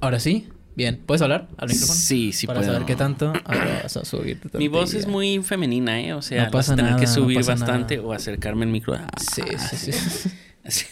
Ahora 0.00 0.20
sí. 0.20 0.48
Bien. 0.76 1.00
¿Puedes 1.04 1.22
hablar 1.22 1.48
al 1.56 1.68
micrófono? 1.68 1.98
Sí, 1.98 2.32
sí 2.32 2.46
Para 2.46 2.60
puedo. 2.60 2.72
saber 2.72 2.86
qué 2.86 2.94
tanto. 2.94 3.32
Ahora 3.44 3.80
vas 3.82 3.96
a 3.96 4.04
subir 4.04 4.40
Mi 4.54 4.68
voz 4.68 4.94
es 4.94 5.08
muy 5.08 5.42
femenina, 5.42 6.00
¿eh? 6.00 6.12
O 6.14 6.22
sea, 6.22 6.44
No 6.44 6.50
pasa 6.52 6.56
vas 6.56 6.68
a 6.70 6.76
tener 6.76 6.90
nada, 6.92 7.00
que 7.00 7.06
no 7.08 7.12
subir 7.14 7.36
pasa 7.38 7.52
bastante 7.52 7.96
nada. 7.96 8.08
o 8.08 8.12
acercarme 8.12 8.64
el 8.64 8.70
micro. 8.70 8.94
Ah, 8.94 9.08
Sí, 9.18 9.42
sí, 9.76 9.92
sí. 9.92 10.30
así. 10.64 10.86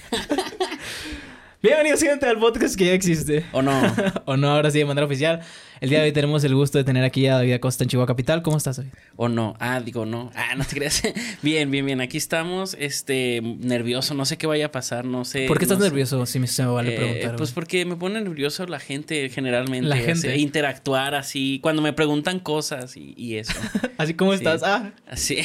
Bienvenidos 1.66 2.00
gente 2.00 2.26
al 2.26 2.38
podcast 2.38 2.76
que 2.76 2.84
ya 2.84 2.92
existe. 2.92 3.44
¿O 3.50 3.60
no? 3.60 3.72
o 4.24 4.36
no, 4.36 4.50
ahora 4.50 4.70
sí 4.70 4.78
de 4.78 4.84
manera 4.84 5.04
oficial. 5.04 5.40
El 5.80 5.90
día 5.90 5.98
de 5.98 6.04
hoy 6.04 6.12
tenemos 6.12 6.44
el 6.44 6.54
gusto 6.54 6.78
de 6.78 6.84
tener 6.84 7.02
aquí 7.02 7.26
a 7.26 7.34
David 7.34 7.54
Acosta 7.54 7.82
en 7.82 7.90
Chihuahua 7.90 8.06
Capital. 8.06 8.40
¿Cómo 8.42 8.56
estás, 8.56 8.76
David? 8.76 8.90
¿O 9.16 9.28
no? 9.28 9.56
Ah, 9.58 9.80
digo 9.80 10.06
no. 10.06 10.30
Ah, 10.36 10.54
no 10.56 10.64
te 10.64 10.76
creas. 10.76 11.02
bien, 11.42 11.72
bien, 11.72 11.84
bien. 11.84 12.00
Aquí 12.00 12.18
estamos. 12.18 12.76
Este, 12.78 13.40
nervioso. 13.42 14.14
No 14.14 14.24
sé 14.26 14.38
qué 14.38 14.46
vaya 14.46 14.66
a 14.66 14.70
pasar. 14.70 15.04
No 15.04 15.24
sé. 15.24 15.46
¿Por 15.48 15.58
qué 15.58 15.64
estás 15.64 15.78
no 15.78 15.84
sé. 15.84 15.90
nervioso? 15.90 16.24
Si 16.24 16.38
me, 16.38 16.46
se 16.46 16.62
me 16.62 16.68
vale 16.68 16.94
Eh, 16.94 16.98
preguntar. 16.98 17.34
pues 17.36 17.50
porque 17.50 17.84
me 17.84 17.96
pone 17.96 18.20
nervioso 18.20 18.64
la 18.68 18.78
gente 18.78 19.28
generalmente. 19.28 19.88
La 19.88 19.96
así, 19.96 20.04
gente. 20.04 20.36
interactuar 20.36 21.16
así. 21.16 21.58
Cuando 21.64 21.82
me 21.82 21.92
preguntan 21.92 22.38
cosas 22.38 22.96
y, 22.96 23.12
y 23.16 23.38
eso. 23.38 23.54
Así 23.98 24.14
como 24.14 24.30
sí. 24.34 24.36
estás. 24.36 24.62
Ah. 24.62 24.92
Así. 25.08 25.38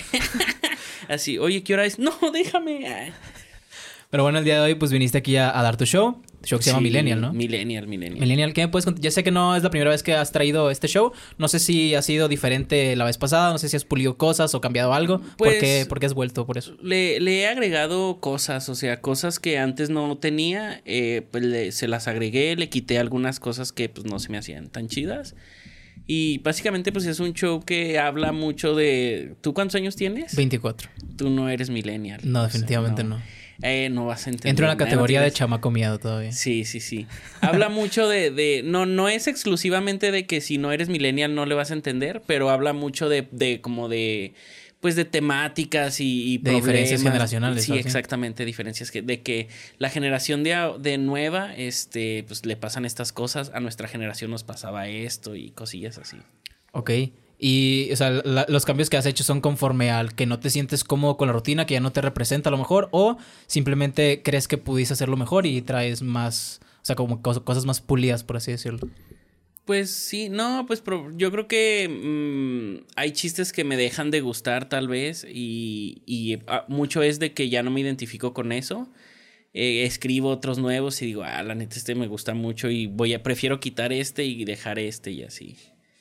así. 1.07 1.39
Oye, 1.39 1.63
¿qué 1.63 1.73
hora 1.73 1.85
es? 1.85 1.97
No, 1.97 2.13
déjame. 2.31 2.87
Ah. 2.87 3.09
Pero 4.11 4.23
bueno, 4.23 4.37
el 4.39 4.45
día 4.45 4.55
de 4.55 4.61
hoy 4.61 4.75
pues 4.75 4.91
viniste 4.91 5.17
aquí 5.17 5.37
a, 5.37 5.57
a 5.57 5.63
dar 5.63 5.77
tu 5.77 5.85
show. 5.85 6.21
Show 6.43 6.57
que 6.59 6.63
se 6.65 6.71
llama 6.71 6.81
Millennial, 6.81 7.21
¿no? 7.21 7.33
Millennial, 7.33 7.87
Millennial. 7.87 8.19
Millennial, 8.19 8.53
¿qué 8.53 8.61
me 8.61 8.67
puedes 8.67 8.83
contar? 8.85 9.01
Ya 9.01 9.11
sé 9.11 9.23
que 9.23 9.29
no 9.31 9.55
es 9.55 9.61
la 9.63 9.69
primera 9.69 9.91
vez 9.91 10.01
que 10.03 10.13
has 10.15 10.31
traído 10.31 10.69
este 10.71 10.87
show. 10.87 11.11
No 11.37 11.47
sé 11.47 11.59
si 11.59 11.93
ha 11.95 12.01
sido 12.01 12.27
diferente 12.27 12.95
la 12.95 13.05
vez 13.05 13.17
pasada. 13.17 13.51
No 13.51 13.57
sé 13.59 13.69
si 13.69 13.77
has 13.77 13.85
pulido 13.85 14.17
cosas 14.17 14.53
o 14.55 14.59
cambiado 14.59 14.93
algo. 14.93 15.19
¿Por, 15.19 15.37
Pues- 15.37 15.59
qué, 15.59 15.85
por 15.87 15.99
qué 15.99 16.07
has 16.07 16.13
vuelto 16.15 16.45
por 16.45 16.57
eso? 16.57 16.75
Le, 16.81 17.19
le 17.19 17.41
he 17.41 17.47
agregado 17.47 18.19
cosas, 18.19 18.67
o 18.69 18.75
sea, 18.75 18.99
cosas 19.01 19.39
que 19.39 19.59
antes 19.59 19.89
no 19.91 20.17
tenía, 20.17 20.81
eh, 20.85 21.25
pues 21.31 21.43
le- 21.45 21.71
se 21.71 21.87
las 21.87 22.07
agregué, 22.07 22.55
le 22.55 22.69
quité 22.69 22.97
algunas 22.97 23.39
cosas 23.39 23.71
que 23.71 23.87
pues 23.87 24.05
no 24.07 24.17
se 24.19 24.29
me 24.29 24.37
hacían 24.39 24.69
tan 24.69 24.87
chidas. 24.87 25.35
Y 26.07 26.39
básicamente 26.39 26.91
pues 26.91 27.05
es 27.05 27.19
un 27.19 27.33
show 27.33 27.61
que 27.63 27.99
habla 27.99 28.31
mucho 28.31 28.75
de... 28.75 29.35
¿Tú 29.41 29.53
cuántos 29.53 29.75
años 29.75 29.95
tienes? 29.95 30.35
24. 30.35 30.89
Tú 31.15 31.29
no 31.29 31.47
eres 31.47 31.69
millennial. 31.69 32.19
No, 32.23 32.39
o 32.39 32.41
sea, 32.41 32.47
definitivamente 32.47 33.03
no. 33.03 33.21
Eh, 33.61 33.89
no 33.89 34.05
vas 34.05 34.27
a 34.27 34.29
entender. 34.29 34.49
Entro 34.49 34.65
en 34.65 34.69
la 34.69 34.75
no 34.75 34.79
categoría 34.79 35.21
de 35.21 35.31
chamaco 35.31 35.71
miado 35.71 35.99
todavía. 35.99 36.31
Sí, 36.31 36.65
sí, 36.65 36.79
sí. 36.79 37.07
Habla 37.41 37.69
mucho 37.69 38.07
de, 38.07 38.31
de... 38.31 38.61
No, 38.63 38.85
no 38.85 39.09
es 39.09 39.27
exclusivamente 39.27 40.11
de 40.11 40.25
que 40.25 40.41
si 40.41 40.57
no 40.57 40.71
eres 40.71 40.89
millennial 40.89 41.35
no 41.35 41.45
le 41.45 41.55
vas 41.55 41.71
a 41.71 41.73
entender, 41.73 42.21
pero 42.25 42.49
habla 42.49 42.73
mucho 42.73 43.09
de, 43.09 43.27
de 43.31 43.61
como 43.61 43.89
de... 43.89 44.33
Pues 44.79 44.95
de 44.95 45.05
temáticas 45.05 45.99
y, 45.99 46.33
y 46.33 46.37
De 46.39 46.53
diferencias 46.53 47.03
generacionales, 47.03 47.65
Sí, 47.65 47.73
exactamente, 47.77 48.45
diferencias 48.45 48.89
que, 48.89 49.03
de 49.03 49.21
que 49.21 49.47
la 49.77 49.91
generación 49.91 50.43
de, 50.43 50.73
de 50.79 50.97
nueva, 50.97 51.53
este, 51.53 52.23
pues 52.27 52.47
le 52.47 52.55
pasan 52.55 52.85
estas 52.85 53.11
cosas, 53.11 53.51
a 53.53 53.59
nuestra 53.59 53.87
generación 53.87 54.31
nos 54.31 54.43
pasaba 54.43 54.87
esto 54.87 55.35
y 55.35 55.51
cosillas 55.51 55.99
así. 55.99 56.17
Ok. 56.71 56.89
Y, 57.43 57.89
o 57.91 57.95
sea, 57.95 58.11
los 58.11 58.65
cambios 58.65 58.91
que 58.91 58.97
has 58.97 59.07
hecho 59.07 59.23
son 59.23 59.41
conforme 59.41 59.89
al 59.89 60.13
que 60.13 60.27
no 60.27 60.39
te 60.39 60.51
sientes 60.51 60.83
cómodo 60.83 61.17
con 61.17 61.27
la 61.27 61.33
rutina, 61.33 61.65
que 61.65 61.73
ya 61.73 61.79
no 61.79 61.91
te 61.91 61.99
representa 61.99 62.49
a 62.49 62.51
lo 62.51 62.59
mejor, 62.59 62.87
o 62.91 63.17
simplemente 63.47 64.21
crees 64.23 64.47
que 64.47 64.59
pudiste 64.59 64.93
hacerlo 64.93 65.17
mejor 65.17 65.47
y 65.47 65.59
traes 65.63 66.03
más, 66.03 66.61
o 66.83 66.85
sea, 66.85 66.95
como 66.95 67.23
cos- 67.23 67.43
cosas 67.43 67.65
más 67.65 67.81
pulidas, 67.81 68.23
por 68.23 68.37
así 68.37 68.51
decirlo. 68.51 68.87
Pues 69.65 69.89
sí, 69.89 70.29
no, 70.29 70.65
pues 70.67 70.83
yo 71.15 71.31
creo 71.31 71.47
que 71.47 71.87
mm, 71.89 72.85
hay 72.95 73.11
chistes 73.11 73.51
que 73.53 73.63
me 73.63 73.75
dejan 73.75 74.11
de 74.11 74.21
gustar 74.21 74.69
tal 74.69 74.87
vez 74.87 75.25
y, 75.27 76.03
y, 76.05 76.37
ah, 76.47 76.65
mucho 76.67 77.01
es 77.01 77.17
de 77.17 77.33
que 77.33 77.49
ya 77.49 77.63
no 77.63 77.71
me 77.71 77.81
identifico 77.81 78.33
con 78.35 78.51
eso. 78.51 78.87
Eh, 79.53 79.83
escribo 79.85 80.29
otros 80.29 80.59
nuevos 80.59 81.01
y 81.01 81.07
digo, 81.07 81.23
ah, 81.23 81.41
la 81.41 81.55
neta 81.55 81.75
este 81.75 81.95
me 81.95 82.07
gusta 82.07 82.35
mucho 82.35 82.69
y 82.69 82.85
voy 82.85 83.13
a, 83.15 83.23
prefiero 83.23 83.59
quitar 83.59 83.91
este 83.93 84.25
y 84.25 84.45
dejar 84.45 84.77
este 84.77 85.11
y 85.11 85.23
así. 85.23 85.57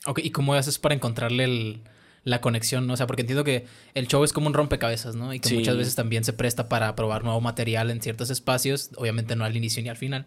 Ok, 0.06 0.20
¿y 0.22 0.30
cómo 0.30 0.54
haces 0.54 0.78
para 0.78 0.94
encontrarle 0.94 1.44
el- 1.44 1.80
la 2.24 2.40
conexión? 2.40 2.86
¿no? 2.86 2.94
O 2.94 2.96
sea, 2.96 3.06
porque 3.06 3.22
entiendo 3.22 3.44
que 3.44 3.66
el 3.94 4.06
show 4.06 4.22
es 4.24 4.32
como 4.32 4.46
un 4.46 4.54
rompecabezas, 4.54 5.14
¿no? 5.14 5.32
Y 5.34 5.40
que 5.40 5.48
Sí. 5.50 5.56
muchas 5.56 5.76
veces 5.76 5.94
también 5.94 6.24
se 6.24 6.32
presta 6.32 6.68
para 6.68 6.94
probar 6.96 7.24
nuevo 7.24 7.40
material 7.40 7.90
en 7.90 8.00
ciertos 8.02 8.30
espacios, 8.30 8.90
obviamente 8.96 9.36
no 9.36 9.44
al 9.44 9.56
inicio 9.56 9.82
ni 9.82 9.88
al 9.88 9.96
final. 9.96 10.26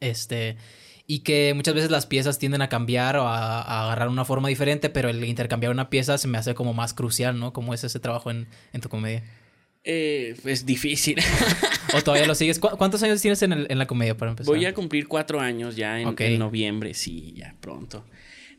Este, 0.00 0.56
y 1.06 1.20
que 1.20 1.52
muchas 1.54 1.74
veces 1.74 1.90
las 1.90 2.06
piezas 2.06 2.38
tienden 2.38 2.62
a 2.62 2.68
cambiar 2.68 3.16
o 3.16 3.26
a, 3.28 3.62
a 3.62 3.84
agarrar 3.84 4.08
una 4.08 4.24
forma 4.24 4.48
diferente, 4.48 4.90
pero 4.90 5.08
el 5.08 5.24
intercambiar 5.24 5.72
una 5.72 5.90
pieza 5.90 6.18
se 6.18 6.28
me 6.28 6.38
hace 6.38 6.54
como 6.54 6.74
más 6.74 6.94
crucial, 6.94 7.38
¿no? 7.38 7.52
¿Cómo 7.52 7.74
es 7.74 7.82
ese 7.84 7.98
trabajo 8.00 8.30
en, 8.30 8.46
en 8.72 8.80
tu 8.80 8.88
comedia? 8.88 9.24
Eh, 9.84 10.36
es 10.44 10.66
difícil. 10.66 11.16
¿O 11.94 12.02
todavía 12.02 12.26
lo 12.26 12.34
sigues? 12.34 12.58
¿Cu- 12.58 12.76
¿Cuántos 12.76 13.02
años 13.02 13.22
tienes 13.22 13.40
en, 13.42 13.52
el- 13.52 13.66
en 13.70 13.78
la 13.78 13.86
comedia 13.86 14.16
para 14.16 14.32
empezar? 14.32 14.54
Voy 14.54 14.66
a 14.66 14.74
cumplir 14.74 15.08
cuatro 15.08 15.40
años 15.40 15.76
ya 15.76 15.98
en 16.00 16.38
noviembre, 16.38 16.92
sí, 16.94 17.32
ya 17.36 17.54
pronto. 17.60 18.04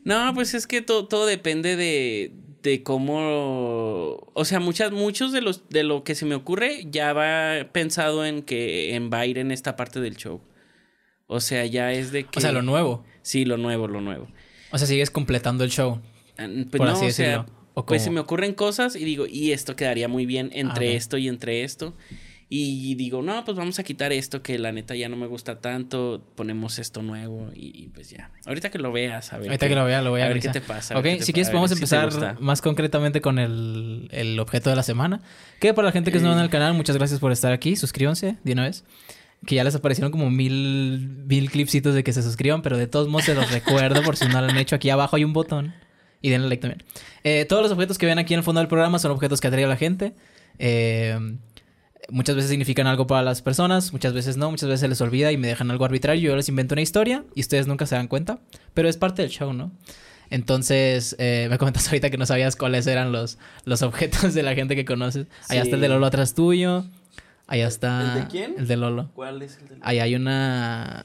No, 0.04 0.32
pues 0.34 0.54
es 0.54 0.66
que 0.66 0.80
to- 0.82 1.06
todo 1.06 1.26
depende 1.26 1.76
de, 1.76 2.32
de 2.62 2.82
cómo, 2.82 4.30
o 4.32 4.44
sea, 4.44 4.60
muchas, 4.60 4.92
muchos 4.92 5.32
de 5.32 5.40
los 5.40 5.68
de 5.68 5.82
lo 5.84 6.04
que 6.04 6.14
se 6.14 6.24
me 6.26 6.34
ocurre 6.34 6.86
ya 6.90 7.12
va 7.12 7.68
pensado 7.72 8.24
en 8.24 8.42
que 8.42 8.94
en 8.94 9.10
va 9.12 9.20
a 9.20 9.26
ir 9.26 9.38
en 9.38 9.50
esta 9.50 9.76
parte 9.76 10.00
del 10.00 10.16
show. 10.16 10.40
O 11.26 11.40
sea, 11.40 11.64
ya 11.66 11.92
es 11.92 12.12
de 12.12 12.24
que. 12.24 12.38
O 12.38 12.40
sea, 12.40 12.52
lo 12.52 12.62
nuevo. 12.62 13.04
Sí, 13.22 13.44
lo 13.44 13.56
nuevo, 13.56 13.86
lo 13.88 14.00
nuevo. 14.00 14.28
O 14.72 14.78
sea, 14.78 14.86
sigues 14.86 15.10
completando 15.10 15.64
el 15.64 15.70
show. 15.70 16.00
Ah, 16.38 16.46
Pues 16.48 16.66
Por 16.78 16.86
no, 16.86 16.92
así 16.92 17.06
o 17.06 17.10
sea, 17.10 17.26
decirlo. 17.38 17.60
¿O 17.74 17.86
pues 17.86 18.02
cómo? 18.02 18.04
se 18.06 18.10
me 18.14 18.20
ocurren 18.20 18.52
cosas 18.54 18.96
y 18.96 19.04
digo, 19.04 19.26
y 19.28 19.52
esto 19.52 19.76
quedaría 19.76 20.08
muy 20.08 20.26
bien 20.26 20.50
entre 20.54 20.92
Ah, 20.92 20.96
esto 20.96 21.18
y 21.18 21.28
entre 21.28 21.62
esto. 21.62 21.94
Y 22.52 22.96
digo, 22.96 23.22
no, 23.22 23.44
pues 23.44 23.56
vamos 23.56 23.78
a 23.78 23.84
quitar 23.84 24.12
esto 24.12 24.42
que 24.42 24.58
la 24.58 24.72
neta 24.72 24.96
ya 24.96 25.08
no 25.08 25.14
me 25.14 25.28
gusta 25.28 25.60
tanto, 25.60 26.20
ponemos 26.34 26.80
esto 26.80 27.00
nuevo 27.00 27.48
y, 27.54 27.84
y 27.84 27.88
pues 27.90 28.10
ya. 28.10 28.32
Ahorita 28.44 28.70
que 28.70 28.78
lo 28.80 28.90
veas, 28.90 29.32
a 29.32 29.38
ver. 29.38 29.50
Ahorita 29.50 29.68
que 29.68 29.76
lo 29.76 29.84
vea, 29.84 30.02
lo 30.02 30.10
voy 30.10 30.22
a, 30.22 30.24
a 30.24 30.28
ver 30.30 30.40
qué 30.40 30.48
te 30.48 30.60
pasa. 30.60 30.98
Ok, 30.98 31.06
si 31.20 31.32
quieres 31.32 31.48
podemos 31.48 31.70
si 31.70 31.74
empezar 31.74 32.40
más 32.40 32.60
concretamente 32.60 33.20
con 33.20 33.38
el, 33.38 34.08
el 34.10 34.40
objeto 34.40 34.68
de 34.68 34.74
la 34.74 34.82
semana. 34.82 35.22
Que 35.60 35.72
para 35.74 35.86
la 35.86 35.92
gente 35.92 36.10
que 36.10 36.16
es 36.16 36.24
nueva 36.24 36.38
en 36.38 36.42
el 36.42 36.50
canal, 36.50 36.74
muchas 36.74 36.96
gracias 36.96 37.20
por 37.20 37.30
estar 37.30 37.52
aquí. 37.52 37.76
Suscríbanse 37.76 38.36
de 38.42 38.52
una 38.52 38.64
vez. 38.64 38.82
Que 39.46 39.54
ya 39.54 39.62
les 39.62 39.76
aparecieron 39.76 40.10
como 40.10 40.28
mil, 40.28 41.08
mil 41.28 41.52
clipsitos 41.52 41.94
de 41.94 42.02
que 42.02 42.12
se 42.12 42.20
suscriban, 42.20 42.62
pero 42.62 42.76
de 42.76 42.88
todos 42.88 43.06
modos 43.06 43.26
se 43.26 43.34
los 43.36 43.48
recuerdo 43.52 44.02
por 44.02 44.16
si 44.16 44.26
no 44.26 44.40
lo 44.40 44.48
han 44.48 44.56
hecho. 44.56 44.74
Aquí 44.74 44.90
abajo 44.90 45.14
hay 45.14 45.22
un 45.22 45.32
botón. 45.32 45.72
Y 46.20 46.30
denle 46.30 46.48
like 46.48 46.62
también. 46.62 46.82
Eh, 47.22 47.44
todos 47.44 47.62
los 47.62 47.70
objetos 47.70 47.96
que 47.96 48.06
ven 48.06 48.18
aquí 48.18 48.34
en 48.34 48.38
el 48.38 48.44
fondo 48.44 48.60
del 48.60 48.66
programa 48.66 48.98
son 48.98 49.12
objetos 49.12 49.40
que 49.40 49.46
atraen 49.46 49.66
a 49.66 49.68
la 49.68 49.76
gente. 49.76 50.14
Eh, 50.58 51.16
muchas 52.08 52.36
veces 52.36 52.50
significan 52.50 52.86
algo 52.86 53.06
para 53.06 53.22
las 53.22 53.42
personas, 53.42 53.92
muchas 53.92 54.12
veces 54.14 54.36
no, 54.36 54.50
muchas 54.50 54.68
veces 54.68 54.80
se 54.80 54.88
les 54.88 55.00
olvida 55.00 55.30
y 55.32 55.36
me 55.36 55.48
dejan 55.48 55.70
algo 55.70 55.84
arbitrario. 55.84 56.30
Yo 56.30 56.36
les 56.36 56.48
invento 56.48 56.74
una 56.74 56.82
historia 56.82 57.24
y 57.34 57.40
ustedes 57.40 57.66
nunca 57.66 57.86
se 57.86 57.94
dan 57.96 58.08
cuenta, 58.08 58.38
pero 58.74 58.88
es 58.88 58.96
parte 58.96 59.22
del 59.22 59.30
show, 59.30 59.52
¿no? 59.52 59.70
Entonces, 60.30 61.16
eh, 61.18 61.48
me 61.50 61.58
comentas 61.58 61.86
ahorita 61.88 62.10
que 62.10 62.16
no 62.18 62.26
sabías 62.26 62.56
cuáles 62.56 62.86
eran 62.86 63.12
los, 63.12 63.38
los 63.64 63.82
objetos 63.82 64.32
de 64.34 64.42
la 64.42 64.54
gente 64.54 64.76
que 64.76 64.84
conoces. 64.84 65.26
Allá 65.48 65.62
está 65.62 65.74
el 65.76 65.82
de 65.82 65.88
Sí. 65.88 65.92
Lolo 65.92 66.06
atrás 66.06 66.34
tuyo. 66.34 66.84
Allá 67.46 67.66
está. 67.66 68.14
¿El 68.14 68.22
de 68.22 68.28
quién? 68.28 68.54
El 68.58 68.68
de 68.68 68.76
Lolo. 68.76 69.10
¿Cuál 69.14 69.42
es 69.42 69.58
el 69.58 69.68
del- 69.68 69.78
Ahí 69.82 69.98
hay 69.98 70.14
una. 70.14 71.02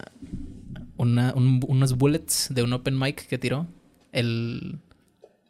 una 0.98 1.34
un- 1.34 1.64
unos 1.68 1.98
bullets 1.98 2.50
de 2.52 2.62
un 2.62 2.72
open 2.74 2.98
mic 3.00 3.28
que 3.28 3.40
tiró. 3.40 3.66
El. 4.12 4.78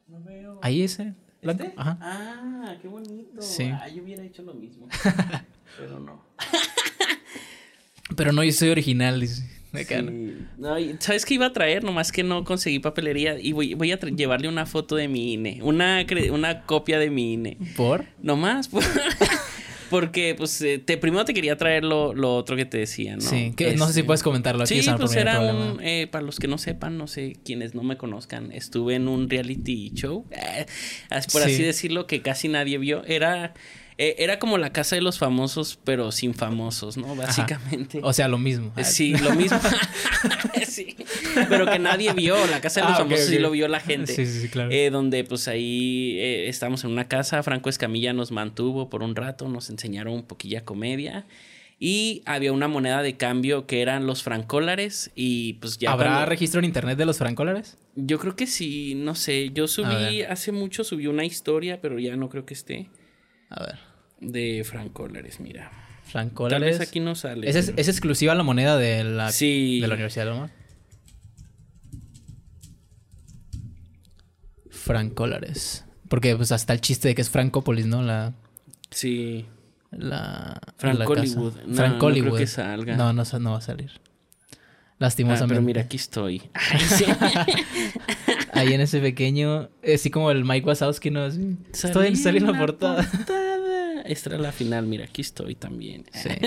No 0.07 0.21
veo. 0.23 0.57
Ahí 0.63 0.81
ese. 0.83 1.13
Blanco. 1.45 1.63
¿Este? 1.63 1.73
Ajá. 1.77 1.97
Ah, 2.01 2.75
qué 2.81 2.87
bonito. 2.87 3.41
Sí. 3.41 3.63
Ah, 3.73 3.87
yo 3.87 4.03
hubiera 4.03 4.23
hecho 4.23 4.41
lo 4.43 4.53
mismo. 4.53 4.87
pero 5.77 5.99
no. 5.99 6.23
Pero 8.15 8.31
no, 8.31 8.43
yo 8.43 8.51
soy 8.51 8.69
original. 8.69 9.19
dice. 9.19 9.49
Sí. 9.83 10.37
No, 10.57 10.75
¿Sabes 10.99 11.25
qué 11.25 11.33
iba 11.33 11.47
a 11.47 11.53
traer? 11.53 11.83
Nomás 11.83 12.11
que 12.11 12.23
no 12.23 12.43
conseguí 12.43 12.79
papelería. 12.79 13.39
Y 13.39 13.51
voy, 13.51 13.73
voy 13.73 13.91
a 13.91 13.99
llevarle 13.99 14.47
una 14.47 14.65
foto 14.65 14.95
de 14.95 15.07
mi 15.07 15.33
INE. 15.33 15.59
Una, 15.63 16.05
una 16.31 16.61
copia 16.65 16.99
de 16.99 17.09
mi 17.09 17.33
INE. 17.33 17.57
¿Por? 17.75 18.05
Nomás. 18.21 18.67
por- 18.69 18.83
Porque, 19.89 20.35
pues, 20.35 20.61
eh, 20.61 20.79
te, 20.79 20.97
primero 20.97 21.25
te 21.25 21.33
quería 21.33 21.57
traer 21.57 21.83
lo, 21.83 22.13
lo 22.13 22.35
otro 22.35 22.55
que 22.55 22.65
te 22.65 22.77
decía, 22.79 23.15
¿no? 23.15 23.21
Sí, 23.21 23.53
que 23.55 23.75
no 23.75 23.85
sé 23.87 23.93
si 23.93 23.99
Este, 23.99 24.03
puedes 24.05 24.23
comentarlo 24.23 24.63
aquí. 24.63 24.81
Sí, 24.81 24.89
pues 24.97 25.15
era 25.15 25.39
un. 25.39 25.79
eh, 25.81 26.07
para 26.11 26.23
los 26.23 26.39
que 26.39 26.47
no 26.47 26.57
sepan, 26.57 26.97
no 26.97 27.07
sé, 27.07 27.37
quienes 27.45 27.75
no 27.75 27.83
me 27.83 27.97
conozcan, 27.97 28.51
estuve 28.51 28.95
en 28.95 29.07
un 29.07 29.29
reality 29.29 29.91
show, 29.93 30.25
eh, 30.31 30.65
por 31.31 31.41
Sí. 31.43 31.53
así 31.53 31.63
decirlo, 31.63 32.07
que 32.07 32.21
casi 32.21 32.47
nadie 32.47 32.77
vio. 32.77 33.03
Era. 33.05 33.53
Eh, 33.97 34.15
era 34.19 34.39
como 34.39 34.57
la 34.57 34.71
casa 34.73 34.95
de 34.95 35.01
los 35.01 35.17
famosos, 35.19 35.79
pero 35.83 36.11
sin 36.11 36.33
famosos, 36.33 36.97
¿no? 36.97 37.15
Básicamente. 37.15 37.99
O 38.03 38.11
sea, 38.13 38.27
lo 38.27 38.37
mismo. 38.37 38.73
Eh, 38.75 38.83
Sí, 38.83 39.15
lo 39.17 39.33
mismo. 39.35 39.59
sí. 40.67 40.95
Pero 41.49 41.65
que 41.65 41.79
nadie 41.79 42.13
vio. 42.13 42.35
La 42.47 42.61
casa 42.61 42.81
de 42.81 42.87
los 42.87 42.95
Ah, 42.95 43.03
famosos 43.03 43.25
sí 43.27 43.39
lo 43.39 43.51
vio 43.51 43.67
la 43.67 43.79
gente. 43.79 44.13
Sí, 44.13 44.25
sí, 44.25 44.41
sí, 44.41 44.49
claro. 44.49 44.71
Eh, 44.71 44.89
donde 44.89 45.23
pues 45.23 45.47
ahí 45.47 46.17
eh, 46.19 46.49
estábamos 46.49 46.83
en 46.83 46.91
una 46.91 47.07
casa, 47.07 47.41
Franco 47.43 47.69
Escamilla 47.69 48.13
nos 48.13 48.31
mantuvo 48.31 48.89
por 48.89 49.03
un 49.03 49.15
rato, 49.15 49.47
nos 49.47 49.69
enseñaron 49.69 50.13
un 50.13 50.23
poquilla 50.23 50.63
comedia 50.65 51.25
y 51.79 52.21
había 52.25 52.53
una 52.53 52.67
moneda 52.69 53.01
de 53.01 53.17
cambio 53.17 53.67
que 53.67 53.81
eran 53.81 54.07
los 54.07 54.23
francólares 54.23 55.11
y 55.13 55.53
pues 55.53 55.77
ya... 55.77 55.91
¿Habrá 55.91 56.07
cuando- 56.11 56.25
registro 56.27 56.59
en 56.59 56.65
internet 56.65 56.97
de 56.97 57.05
los 57.05 57.17
francólares? 57.17 57.77
Yo 57.95 58.17
creo 58.19 58.35
que 58.35 58.47
sí, 58.47 58.93
no 58.95 59.13
sé, 59.15 59.51
yo 59.53 59.67
subí, 59.67 60.21
hace 60.21 60.51
mucho 60.51 60.83
subí 60.83 61.07
una 61.07 61.23
historia, 61.25 61.79
pero 61.81 61.97
ya 61.99 62.15
no 62.17 62.27
creo 62.29 62.45
que 62.45 62.53
esté, 62.53 62.87
a 63.49 63.63
ver. 63.63 63.79
De 64.19 64.63
Frank 64.63 64.99
Olares, 64.99 65.39
mira. 65.39 65.71
Frank 66.03 66.39
Olares. 66.39 66.59
Tal 66.59 66.79
vez 66.79 66.87
aquí 66.87 66.99
no 66.99 67.15
sale. 67.15 67.49
¿Es, 67.49 67.55
¿es 67.55 67.87
exclusiva 67.87 68.35
la 68.35 68.43
moneda 68.43 68.77
de 68.77 69.03
la, 69.03 69.31
de 69.31 69.85
la 69.87 69.93
Universidad 69.93 70.25
de 70.25 70.31
Loma? 70.31 70.51
Frank 74.69 75.19
Olares. 75.19 75.85
Porque 76.09 76.35
pues 76.35 76.51
hasta 76.51 76.73
el 76.73 76.81
chiste 76.81 77.07
de 77.07 77.15
que 77.15 77.21
es 77.21 77.29
Francópolis, 77.29 77.87
¿no? 77.87 78.03
La. 78.03 78.33
Sí. 78.91 79.45
La. 79.91 80.61
Frank 80.77 81.09
Hollywood. 81.09 81.53
No, 81.65 81.75
Frank 81.75 82.01
Hollywood. 82.01 82.41
No, 82.95 83.13
no, 83.13 83.23
no 83.39 83.51
va 83.51 83.57
a 83.57 83.61
salir. 83.61 83.91
Lastimosamente. 84.99 85.43
Ah, 85.43 85.47
pero 85.47 85.61
mira, 85.61 85.81
aquí 85.81 85.97
estoy. 85.97 86.41
Sí. 86.87 87.05
Ahí 88.55 88.73
en 88.73 88.81
ese 88.81 88.99
pequeño, 88.99 89.69
así 89.93 90.09
como 90.09 90.31
el 90.31 90.45
Mike 90.45 90.65
Wazowski, 90.65 91.11
¿no? 91.11 91.23
Así, 91.23 91.57
Estoy, 91.71 92.07
en 92.25 92.45
la 92.45 92.57
portada. 92.57 93.03
portada. 93.09 94.01
Esta 94.03 94.29
era 94.31 94.39
la 94.39 94.51
final, 94.51 94.87
mira, 94.87 95.05
aquí 95.05 95.21
estoy 95.21 95.55
también. 95.55 96.05
Sí. 96.13 96.29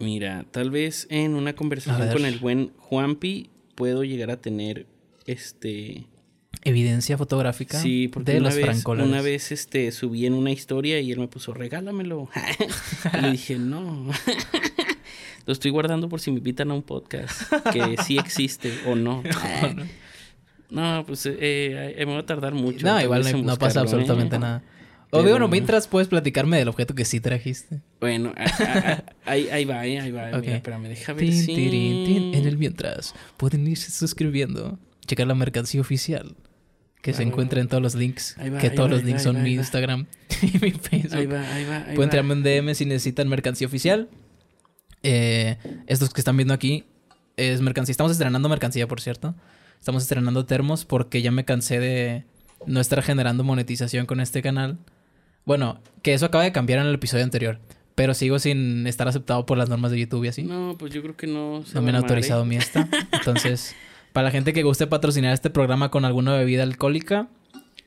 Mira, 0.00 0.46
tal 0.52 0.70
vez 0.70 1.08
en 1.10 1.34
una 1.34 1.54
conversación 1.54 2.06
ver. 2.06 2.16
con 2.16 2.24
el 2.24 2.38
buen 2.38 2.72
Juanpi 2.78 3.50
puedo 3.74 4.04
llegar 4.04 4.30
a 4.30 4.40
tener 4.40 4.86
este 5.26 6.06
Evidencia 6.64 7.16
fotográfica 7.16 7.80
sí, 7.80 8.08
porque 8.08 8.32
de 8.32 8.38
una 8.38 8.48
los 8.48 8.56
vez, 8.56 8.84
una 8.84 9.22
vez 9.22 9.52
este 9.52 9.92
subí 9.92 10.26
en 10.26 10.34
una 10.34 10.50
historia 10.50 11.00
y 11.00 11.12
él 11.12 11.18
me 11.18 11.28
puso, 11.28 11.54
"Regálamelo." 11.54 12.28
y 13.18 13.20
le 13.22 13.30
dije, 13.32 13.58
"No." 13.58 14.10
Lo 15.48 15.52
estoy 15.54 15.70
guardando 15.70 16.10
por 16.10 16.20
si 16.20 16.30
me 16.30 16.36
invitan 16.38 16.70
a 16.70 16.74
un 16.74 16.82
podcast 16.82 17.50
que 17.72 17.96
sí 18.04 18.18
existe 18.18 18.70
o 18.86 18.94
no. 18.94 19.22
No, 20.70 21.02
pues 21.06 21.24
eh, 21.24 21.34
eh, 21.40 21.94
me 22.00 22.12
voy 22.12 22.18
a 22.18 22.26
tardar 22.26 22.52
mucho. 22.52 22.86
No, 22.86 23.00
igual 23.00 23.22
no, 23.22 23.28
en 23.30 23.46
no 23.46 23.56
pasa 23.56 23.80
buscarlo, 23.80 23.80
¿eh? 23.80 23.84
absolutamente 24.02 24.38
nada. 24.38 24.62
Pero- 25.10 25.22
O 25.24 25.26
bueno, 25.26 25.48
mientras 25.48 25.88
puedes 25.88 26.08
platicarme 26.08 26.58
del 26.58 26.68
objeto 26.68 26.94
que 26.94 27.06
sí 27.06 27.20
trajiste. 27.20 27.80
Bueno, 28.00 28.34
a- 28.36 28.62
a- 28.62 28.78
a- 28.92 29.04
ahí, 29.24 29.48
ahí 29.48 29.64
va, 29.64 29.86
eh, 29.86 29.98
ahí 29.98 30.10
va. 30.10 30.28
Ok. 30.36 30.42
Mira, 30.42 30.56
espérame, 30.56 30.88
deja 30.88 31.14
ver 31.14 31.24
Tin, 31.24 31.32
si... 31.32 31.46
tirin, 31.54 32.04
tin. 32.04 32.34
En 32.34 32.46
el 32.46 32.58
mientras, 32.58 33.14
pueden 33.38 33.66
irse 33.66 33.90
suscribiendo, 33.90 34.78
checar 35.06 35.26
la 35.26 35.34
mercancía 35.34 35.80
oficial, 35.80 36.36
que 37.00 37.14
se 37.14 37.22
encuentra 37.22 37.62
en 37.62 37.68
todos 37.68 37.82
los 37.82 37.94
links, 37.94 38.36
Ahí 38.36 38.50
va, 38.50 38.58
que 38.58 38.68
todos 38.68 38.90
va, 38.90 38.96
los 38.96 39.04
links 39.04 39.20
va, 39.22 39.24
son 39.32 39.42
mi. 39.42 39.54
Instagram 39.54 40.04
y 40.42 40.58
mi 40.62 40.72
Facebook. 40.72 41.14
Ahí 41.18 41.24
va, 41.26 41.54
ahí 41.54 41.64
va, 41.64 41.76
ahí 41.86 41.94
Pueden 41.96 42.10
tirarme 42.10 42.34
un 42.34 42.42
DM 42.42 42.74
si 42.74 42.84
necesitan 42.84 43.26
mercancía 43.30 43.66
oficial. 43.66 44.10
Eh, 45.02 45.58
estos 45.86 46.12
que 46.12 46.20
están 46.20 46.36
viendo 46.36 46.54
aquí 46.54 46.84
es 47.36 47.60
mercancía. 47.60 47.92
Estamos 47.92 48.12
estrenando 48.12 48.48
mercancía, 48.48 48.86
por 48.88 49.00
cierto. 49.00 49.34
Estamos 49.78 50.02
estrenando 50.02 50.44
termos 50.44 50.84
porque 50.84 51.22
ya 51.22 51.30
me 51.30 51.44
cansé 51.44 51.78
de 51.78 52.24
no 52.66 52.80
estar 52.80 53.02
generando 53.02 53.44
monetización 53.44 54.06
con 54.06 54.20
este 54.20 54.42
canal. 54.42 54.78
Bueno, 55.44 55.80
que 56.02 56.14
eso 56.14 56.26
acaba 56.26 56.44
de 56.44 56.52
cambiar 56.52 56.80
en 56.80 56.86
el 56.86 56.94
episodio 56.94 57.24
anterior. 57.24 57.58
Pero 57.94 58.14
sigo 58.14 58.38
sin 58.38 58.86
estar 58.86 59.08
aceptado 59.08 59.44
por 59.46 59.58
las 59.58 59.68
normas 59.68 59.90
de 59.90 60.00
YouTube 60.00 60.24
y 60.24 60.28
así. 60.28 60.42
No, 60.42 60.68
No, 60.68 60.78
pues 60.78 60.92
yo 60.92 61.02
creo 61.02 61.16
que 61.16 61.26
no 61.26 61.64
se 61.64 61.80
me 61.80 61.90
va 61.90 61.98
han 61.98 62.02
autorizado 62.04 62.42
¿eh? 62.42 62.46
mi 62.46 62.56
esta. 62.56 62.88
Entonces, 63.12 63.74
para 64.12 64.26
la 64.26 64.30
gente 64.30 64.52
que 64.52 64.62
guste 64.62 64.86
patrocinar 64.86 65.32
este 65.32 65.50
programa 65.50 65.90
con 65.90 66.04
alguna 66.04 66.36
bebida 66.36 66.62
alcohólica, 66.62 67.28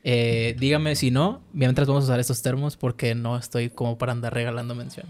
eh, 0.04 0.56
dígame 0.60 0.96
si 0.96 1.12
no, 1.12 1.42
mientras 1.54 1.88
vamos 1.88 2.04
a 2.04 2.08
usar 2.08 2.20
estos 2.20 2.42
termos 2.42 2.76
porque 2.76 3.16
no 3.16 3.38
estoy 3.38 3.70
como 3.70 3.98
para 3.98 4.12
andar 4.12 4.34
regalando 4.34 4.76
mención. 4.76 5.06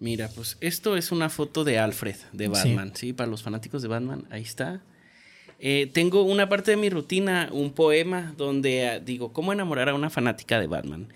Mira, 0.00 0.28
pues 0.34 0.56
esto 0.60 0.96
es 0.96 1.10
una 1.10 1.28
foto 1.28 1.64
de 1.64 1.78
Alfred, 1.78 2.16
de 2.32 2.48
Batman, 2.48 2.92
¿sí? 2.94 3.12
Para 3.12 3.30
los 3.30 3.42
fanáticos 3.42 3.82
de 3.82 3.88
Batman, 3.88 4.24
ahí 4.30 4.42
está. 4.42 4.80
Eh, 5.60 5.90
tengo 5.92 6.22
una 6.22 6.48
parte 6.48 6.70
de 6.70 6.76
mi 6.76 6.88
rutina, 6.88 7.48
un 7.50 7.72
poema, 7.72 8.32
donde 8.36 8.88
ah, 8.88 9.00
digo, 9.00 9.32
¿cómo 9.32 9.52
enamorar 9.52 9.88
a 9.88 9.94
una 9.94 10.08
fanática 10.08 10.60
de 10.60 10.68
Batman? 10.68 11.12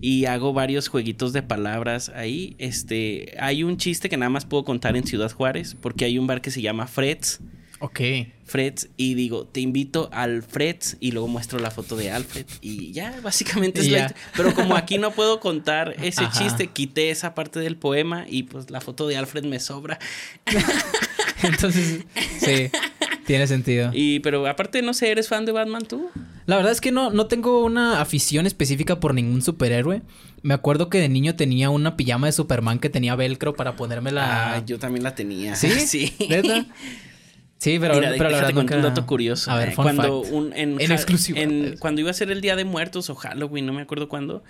Y 0.00 0.24
hago 0.24 0.52
varios 0.52 0.88
jueguitos 0.88 1.32
de 1.32 1.42
palabras 1.42 2.08
ahí. 2.08 2.56
Este, 2.58 3.36
hay 3.38 3.62
un 3.62 3.76
chiste 3.76 4.08
que 4.08 4.16
nada 4.16 4.30
más 4.30 4.46
puedo 4.46 4.64
contar 4.64 4.96
en 4.96 5.06
Ciudad 5.06 5.30
Juárez, 5.30 5.76
porque 5.80 6.04
hay 6.04 6.18
un 6.18 6.26
bar 6.26 6.40
que 6.40 6.50
se 6.50 6.60
llama 6.60 6.88
Freds. 6.88 7.40
Ok. 7.84 8.00
Freds 8.46 8.88
y 8.96 9.12
digo, 9.12 9.46
te 9.46 9.60
invito 9.60 10.08
al 10.12 10.42
Freds 10.42 10.96
y 11.00 11.12
luego 11.12 11.28
muestro 11.28 11.58
la 11.58 11.70
foto 11.70 11.96
de 11.96 12.10
Alfred 12.10 12.46
y 12.62 12.92
ya, 12.92 13.14
básicamente 13.22 13.80
es 13.80 13.86
Y 13.86 13.90
la 13.90 14.14
Pero 14.34 14.54
como 14.54 14.74
aquí 14.76 14.96
no 14.96 15.10
puedo 15.10 15.38
contar 15.38 15.94
ese 16.02 16.24
Ajá. 16.24 16.38
chiste, 16.38 16.68
quité 16.68 17.10
esa 17.10 17.34
parte 17.34 17.60
del 17.60 17.76
poema 17.76 18.24
y 18.26 18.44
pues 18.44 18.70
la 18.70 18.80
foto 18.80 19.06
de 19.06 19.18
Alfred 19.18 19.44
me 19.44 19.60
sobra. 19.60 19.98
Entonces, 21.42 22.04
sí, 22.38 22.70
tiene 23.26 23.46
sentido. 23.46 23.90
Y 23.92 24.20
pero 24.20 24.46
aparte, 24.46 24.80
no 24.80 24.94
sé, 24.94 25.10
¿eres 25.10 25.28
fan 25.28 25.44
de 25.44 25.52
Batman 25.52 25.84
tú? 25.84 26.10
La 26.46 26.56
verdad 26.56 26.72
es 26.72 26.80
que 26.80 26.90
no, 26.90 27.10
no 27.10 27.26
tengo 27.26 27.62
una 27.64 28.00
afición 28.00 28.46
específica 28.46 28.98
por 28.98 29.14
ningún 29.14 29.42
superhéroe. 29.42 30.00
Me 30.42 30.54
acuerdo 30.54 30.88
que 30.88 30.98
de 30.98 31.08
niño 31.10 31.36
tenía 31.36 31.68
una 31.70 31.96
pijama 31.96 32.28
de 32.28 32.32
Superman 32.32 32.78
que 32.78 32.88
tenía 32.90 33.14
velcro 33.14 33.54
para 33.54 33.76
ponérmela. 33.76 34.54
Ah, 34.54 34.64
yo 34.64 34.78
también 34.78 35.02
la 35.02 35.14
tenía. 35.14 35.54
¿Sí? 35.56 35.70
sí. 35.86 36.14
¿Neta? 36.28 36.66
Sí, 37.64 37.78
pero, 37.78 37.94
Mira, 37.94 38.12
pero 38.18 38.28
la 38.30 38.36
verdad 38.36 38.52
cuento 38.52 38.74
nunca... 38.74 38.76
un 38.76 38.82
dato 38.94 39.06
curioso. 39.06 39.50
A 39.50 39.56
ver, 39.56 39.72
fun 39.72 39.84
cuando 39.84 40.22
fact. 40.22 40.34
un- 40.34 40.52
en, 40.52 40.78
en- 41.36 41.76
cuando 41.78 42.00
iba 42.02 42.10
a 42.10 42.14
ser 42.14 42.30
el 42.30 42.40
Día 42.42 42.56
de 42.56 42.64
Muertos 42.64 43.08
o 43.10 43.14
Halloween, 43.14 43.64
no 43.66 43.72
me 43.72 43.82
acuerdo 43.82 44.08
cuándo. 44.08 44.44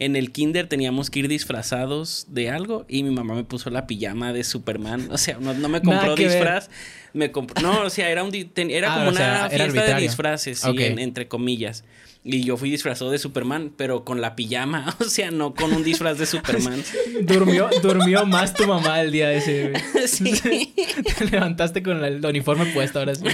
En 0.00 0.14
el 0.14 0.30
kinder 0.30 0.68
teníamos 0.68 1.10
que 1.10 1.18
ir 1.20 1.28
disfrazados 1.28 2.26
de 2.28 2.50
algo 2.50 2.84
y 2.88 3.02
mi 3.02 3.10
mamá 3.10 3.34
me 3.34 3.42
puso 3.42 3.68
la 3.70 3.86
pijama 3.86 4.32
de 4.32 4.44
Superman. 4.44 5.08
O 5.10 5.18
sea, 5.18 5.38
no, 5.40 5.54
no 5.54 5.68
me 5.68 5.80
compró 5.82 6.14
ver. 6.14 6.28
disfraz. 6.30 6.70
Me 7.14 7.32
compró, 7.32 7.60
no, 7.62 7.80
o 7.82 7.90
sea, 7.90 8.08
era, 8.10 8.22
un, 8.22 8.30
era 8.34 8.94
Ah, 8.94 8.98
como 8.98 9.12
sea, 9.16 9.26
una 9.26 9.46
era 9.54 9.64
fiesta 9.70 9.94
de 9.96 10.00
disfraces, 10.02 10.58
sí, 10.60 10.68
Ok. 10.68 10.78
en- 10.80 10.98
entre 10.98 11.26
comillas. 11.26 11.84
Y 12.30 12.44
yo 12.44 12.58
fui 12.58 12.70
disfrazado 12.70 13.10
de 13.10 13.16
Superman, 13.16 13.72
pero 13.74 14.04
con 14.04 14.20
la 14.20 14.36
pijama, 14.36 14.94
o 15.00 15.04
sea, 15.04 15.30
no 15.30 15.54
con 15.54 15.72
un 15.72 15.82
disfraz 15.82 16.18
de 16.18 16.26
Superman. 16.26 16.82
Durmió, 17.22 17.70
durmió 17.82 18.26
más 18.26 18.52
tu 18.52 18.66
mamá 18.66 19.00
el 19.00 19.10
día 19.10 19.32
ese, 19.32 19.70
güey. 19.70 20.06
sí, 20.06 20.74
Te 21.16 21.24
levantaste 21.24 21.82
con 21.82 22.04
el 22.04 22.22
uniforme 22.24 22.66
puesto 22.66 22.98
ahora 22.98 23.14
sí. 23.14 23.24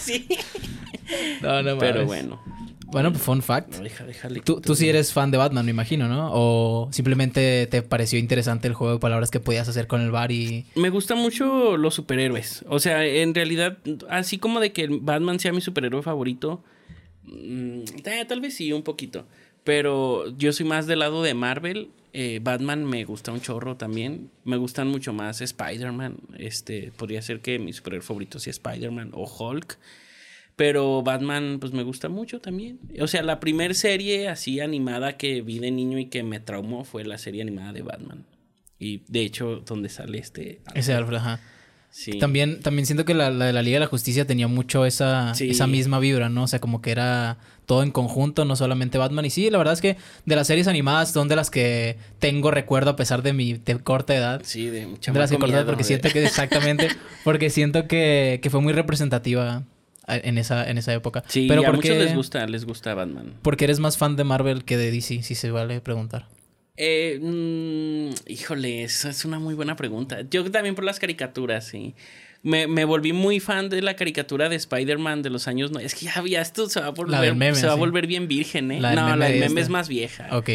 sí. 0.00 0.26
No, 1.42 1.62
no 1.62 1.76
Pero 1.76 1.94
mames. 1.96 2.06
bueno. 2.06 2.40
Bueno, 2.86 3.10
pues 3.10 3.22
fun 3.22 3.42
fact. 3.42 3.74
No, 3.74 3.82
deja, 3.82 4.04
déjale 4.04 4.40
Tú, 4.40 4.60
tú 4.60 4.74
sí 4.74 4.88
eres 4.88 5.12
fan 5.12 5.30
de 5.30 5.36
Batman, 5.36 5.66
me 5.66 5.72
imagino, 5.72 6.08
¿no? 6.08 6.30
O 6.32 6.88
simplemente 6.92 7.66
te 7.66 7.82
pareció 7.82 8.18
interesante 8.18 8.68
el 8.68 8.74
juego 8.74 8.94
de 8.94 9.00
palabras 9.00 9.30
que 9.30 9.40
podías 9.40 9.68
hacer 9.68 9.86
con 9.86 10.00
el 10.00 10.10
bar 10.10 10.32
y... 10.32 10.64
Me 10.76 10.88
gustan 10.88 11.18
mucho 11.18 11.76
los 11.76 11.94
superhéroes. 11.94 12.64
O 12.68 12.78
sea, 12.78 13.04
en 13.04 13.34
realidad, 13.34 13.76
así 14.08 14.38
como 14.38 14.60
de 14.60 14.72
que 14.72 14.88
Batman 14.88 15.40
sea 15.40 15.52
mi 15.52 15.60
superhéroe 15.60 16.02
favorito, 16.02 16.62
mm, 17.34 17.84
eh, 18.04 18.24
tal 18.26 18.40
vez 18.40 18.54
sí, 18.54 18.72
un 18.72 18.82
poquito. 18.82 19.26
Pero 19.64 20.36
yo 20.36 20.52
soy 20.52 20.66
más 20.66 20.86
del 20.86 21.00
lado 21.00 21.22
de 21.22 21.34
Marvel. 21.34 21.90
Eh, 22.12 22.40
Batman 22.42 22.84
me 22.84 23.04
gusta 23.04 23.32
un 23.32 23.40
chorro 23.40 23.76
también. 23.76 24.30
Me 24.44 24.56
gustan 24.56 24.88
mucho 24.88 25.12
más 25.12 25.40
Spider-Man. 25.40 26.18
Este, 26.38 26.92
podría 26.96 27.22
ser 27.22 27.40
que 27.40 27.58
mi 27.58 27.72
superhéroe 27.72 28.04
favorito 28.04 28.38
sea 28.38 28.50
Spider-Man 28.50 29.10
o 29.14 29.24
Hulk. 29.24 29.78
Pero 30.56 31.02
Batman, 31.02 31.58
pues 31.58 31.72
me 31.72 31.82
gusta 31.82 32.08
mucho 32.08 32.40
también. 32.40 32.78
O 33.00 33.08
sea, 33.08 33.22
la 33.22 33.40
primer 33.40 33.74
serie 33.74 34.28
así 34.28 34.60
animada 34.60 35.16
que 35.16 35.42
vi 35.42 35.58
de 35.58 35.70
niño 35.70 35.98
y 35.98 36.06
que 36.06 36.22
me 36.22 36.38
traumó 36.38 36.84
fue 36.84 37.04
la 37.04 37.18
serie 37.18 37.42
animada 37.42 37.72
de 37.72 37.82
Batman. 37.82 38.26
Y 38.78 39.02
de 39.08 39.22
hecho, 39.22 39.62
donde 39.66 39.88
sale 39.88 40.18
este. 40.18 40.60
Ese 40.74 40.92
Alfred, 40.92 41.16
ajá. 41.16 41.40
Sí. 41.96 42.18
También, 42.18 42.58
también 42.60 42.86
siento 42.86 43.04
que 43.04 43.14
la, 43.14 43.30
la 43.30 43.44
de 43.46 43.52
la 43.52 43.62
Liga 43.62 43.76
de 43.76 43.80
la 43.80 43.86
Justicia 43.86 44.26
tenía 44.26 44.48
mucho 44.48 44.84
esa, 44.84 45.32
Sí. 45.36 45.50
esa 45.50 45.68
misma 45.68 46.00
vibra, 46.00 46.28
¿no? 46.28 46.42
O 46.42 46.48
sea, 46.48 46.58
como 46.58 46.82
que 46.82 46.90
era 46.90 47.38
todo 47.66 47.84
en 47.84 47.92
conjunto, 47.92 48.44
no 48.44 48.56
solamente 48.56 48.98
Batman. 48.98 49.24
Y 49.26 49.30
sí, 49.30 49.48
la 49.48 49.58
verdad 49.58 49.74
es 49.74 49.80
que 49.80 49.96
de 50.26 50.34
las 50.36 50.48
series 50.48 50.66
animadas 50.66 51.12
son 51.12 51.28
de 51.28 51.36
las 51.36 51.50
que 51.50 51.96
tengo 52.18 52.50
recuerdo 52.50 52.90
a 52.90 52.96
pesar 52.96 53.22
de 53.22 53.32
mi 53.32 53.52
de 53.54 53.78
corta 53.78 54.12
edad. 54.16 54.42
Sí, 54.44 54.66
de 54.66 54.86
un 54.86 54.98
de 55.00 55.12
las 55.20 55.30
que 55.30 55.38
corta 55.38 55.64
porque 55.64 55.82
de- 55.82 55.88
siento 55.88 56.08
que 56.10 56.24
exactamente, 56.24 56.88
porque 57.22 57.48
siento 57.48 57.86
que, 57.86 58.40
que 58.42 58.50
fue 58.50 58.60
muy 58.60 58.72
representativa 58.72 59.62
en 60.08 60.36
esa, 60.36 60.68
en 60.68 60.78
esa 60.78 60.92
época. 60.92 61.22
Sí, 61.28 61.46
Pero 61.48 61.62
a 61.62 61.66
¿por 61.66 61.76
muchos 61.76 61.92
qué- 61.92 61.98
les 62.04 62.14
gusta, 62.16 62.44
les 62.48 62.64
gusta 62.64 62.92
Batman. 62.94 63.34
porque 63.40 63.64
eres 63.66 63.78
más 63.78 63.96
fan 63.98 64.16
de 64.16 64.24
Marvel 64.24 64.64
que 64.64 64.76
de 64.76 64.90
DC, 64.90 65.22
si 65.22 65.36
se 65.36 65.52
vale 65.52 65.80
preguntar. 65.80 66.26
Eh, 66.76 67.18
mm, 67.22 68.30
híjole, 68.30 68.82
esa 68.84 69.10
es 69.10 69.24
una 69.24 69.38
muy 69.38 69.54
buena 69.54 69.76
pregunta. 69.76 70.22
Yo 70.28 70.50
también 70.50 70.74
por 70.74 70.84
las 70.84 70.98
caricaturas, 70.98 71.66
sí. 71.66 71.94
Me, 72.42 72.66
me 72.66 72.84
volví 72.84 73.12
muy 73.12 73.40
fan 73.40 73.68
de 73.70 73.80
la 73.80 73.96
caricatura 73.96 74.48
de 74.48 74.56
Spider-Man 74.56 75.22
de 75.22 75.30
los 75.30 75.48
años... 75.48 75.70
No, 75.70 75.78
es 75.78 75.94
que 75.94 76.06
ya, 76.06 76.22
ya 76.28 76.42
esto 76.42 76.68
se 76.68 76.80
va 76.80 76.86
a 76.86 76.90
volver, 76.90 77.34
meme, 77.34 77.54
se 77.56 77.66
va 77.66 77.72
a 77.72 77.76
volver 77.76 78.06
bien 78.06 78.28
virgen, 78.28 78.70
¿eh? 78.70 78.80
La 78.80 78.90
del 78.90 78.98
no, 78.98 79.04
meme 79.06 79.16
la 79.18 79.24
del 79.26 79.34
de 79.34 79.40
meme 79.40 79.60
esta. 79.60 79.60
es 79.62 79.68
más 79.70 79.88
vieja. 79.88 80.28
Ok. 80.36 80.50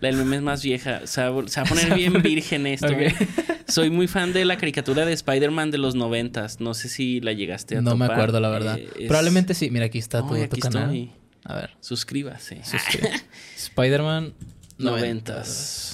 La 0.00 0.08
del 0.08 0.16
meme 0.16 0.36
es 0.36 0.42
más 0.42 0.62
vieja. 0.64 1.06
Se 1.06 1.20
va, 1.20 1.26
a 1.28 1.30
vol- 1.30 1.48
se 1.48 1.60
va 1.60 1.66
a 1.66 1.68
poner 1.68 1.94
bien 1.94 2.22
virgen 2.22 2.66
esto. 2.66 2.88
¿eh? 2.88 3.14
Soy 3.68 3.90
muy 3.90 4.08
fan 4.08 4.32
de 4.32 4.44
la 4.46 4.56
caricatura 4.56 5.04
de 5.04 5.12
Spider-Man 5.12 5.70
de 5.70 5.78
los 5.78 5.94
noventas. 5.94 6.58
No 6.60 6.74
sé 6.74 6.88
si 6.88 7.20
la 7.20 7.34
llegaste 7.34 7.76
a 7.76 7.82
No 7.82 7.94
me 7.96 8.06
acuerdo, 8.06 8.40
la 8.40 8.48
verdad. 8.48 8.78
Eh, 8.78 8.88
es- 8.98 9.06
Probablemente 9.06 9.54
sí. 9.54 9.70
Mira, 9.70 9.84
aquí 9.86 9.98
está 9.98 10.26
tu, 10.26 10.34
Ay, 10.34 10.48
tu 10.48 10.54
aquí 10.56 10.60
canal. 10.60 10.82
estoy. 10.84 11.12
A 11.44 11.54
ver. 11.54 11.70
Suscríbase. 11.80 12.64
suscríbete. 12.64 13.20
Spider-Man 13.56 14.34
Noventas. 14.78 15.84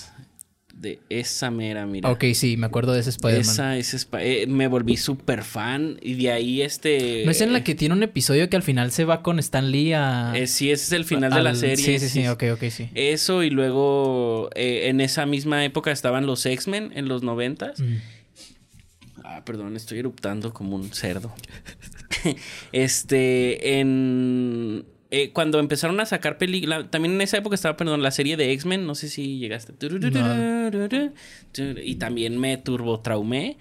De 0.74 1.00
esa 1.08 1.50
mera, 1.50 1.86
mira. 1.86 2.10
Ok, 2.10 2.24
sí, 2.34 2.56
me 2.58 2.66
acuerdo 2.66 2.92
de 2.92 3.00
ese 3.00 3.10
Spider-Man. 3.10 3.40
Esa, 3.40 3.76
ese 3.78 3.96
Sp- 3.96 4.20
eh, 4.20 4.46
me 4.46 4.66
volví 4.66 4.96
súper 4.98 5.42
fan. 5.42 5.98
Y 6.02 6.14
de 6.14 6.32
ahí 6.32 6.60
este. 6.60 7.22
¿No 7.24 7.30
es 7.30 7.40
en 7.40 7.52
la 7.54 7.64
que 7.64 7.74
tiene 7.74 7.94
un 7.94 8.02
episodio 8.02 8.50
que 8.50 8.56
al 8.56 8.62
final 8.62 8.90
se 8.90 9.04
va 9.06 9.22
con 9.22 9.38
Stan 9.38 9.70
Lee 9.70 9.92
a... 9.94 10.32
eh, 10.36 10.46
sí, 10.46 10.70
ese 10.70 10.84
es 10.84 10.92
el 10.92 11.04
final 11.04 11.32
de 11.32 11.42
la 11.42 11.54
serie. 11.54 11.76
Sí, 11.76 11.98
sí, 11.98 12.08
sí, 12.08 12.26
ok, 12.26 12.42
ok, 12.54 12.64
sí. 12.70 12.90
Eso 12.94 13.42
y 13.42 13.50
luego 13.50 14.50
eh, 14.54 14.88
en 14.88 15.00
esa 15.00 15.24
misma 15.24 15.64
época 15.64 15.90
estaban 15.90 16.26
los 16.26 16.44
X-Men 16.44 16.92
en 16.94 17.08
los 17.08 17.22
noventas. 17.22 17.80
Mm. 17.80 17.94
Ah, 19.24 19.42
perdón, 19.44 19.76
estoy 19.76 20.00
eruptando 20.00 20.52
como 20.52 20.76
un 20.76 20.92
cerdo. 20.92 21.32
este, 22.72 23.78
en... 23.80 24.84
eh, 25.16 25.30
cuando 25.32 25.60
empezaron 25.60 26.00
a 26.00 26.06
sacar 26.06 26.38
películas, 26.38 26.90
también 26.90 27.14
en 27.14 27.20
esa 27.20 27.36
época 27.36 27.54
estaba, 27.54 27.76
perdón, 27.76 28.02
la 28.02 28.10
serie 28.10 28.36
de 28.36 28.50
X-Men, 28.50 28.84
no 28.84 28.96
sé 28.96 29.08
si 29.08 29.38
llegaste. 29.38 29.72
Y 31.84 31.94
también 31.94 32.36
me 32.36 32.56
turbo 32.56 32.98
traumé. 32.98 33.56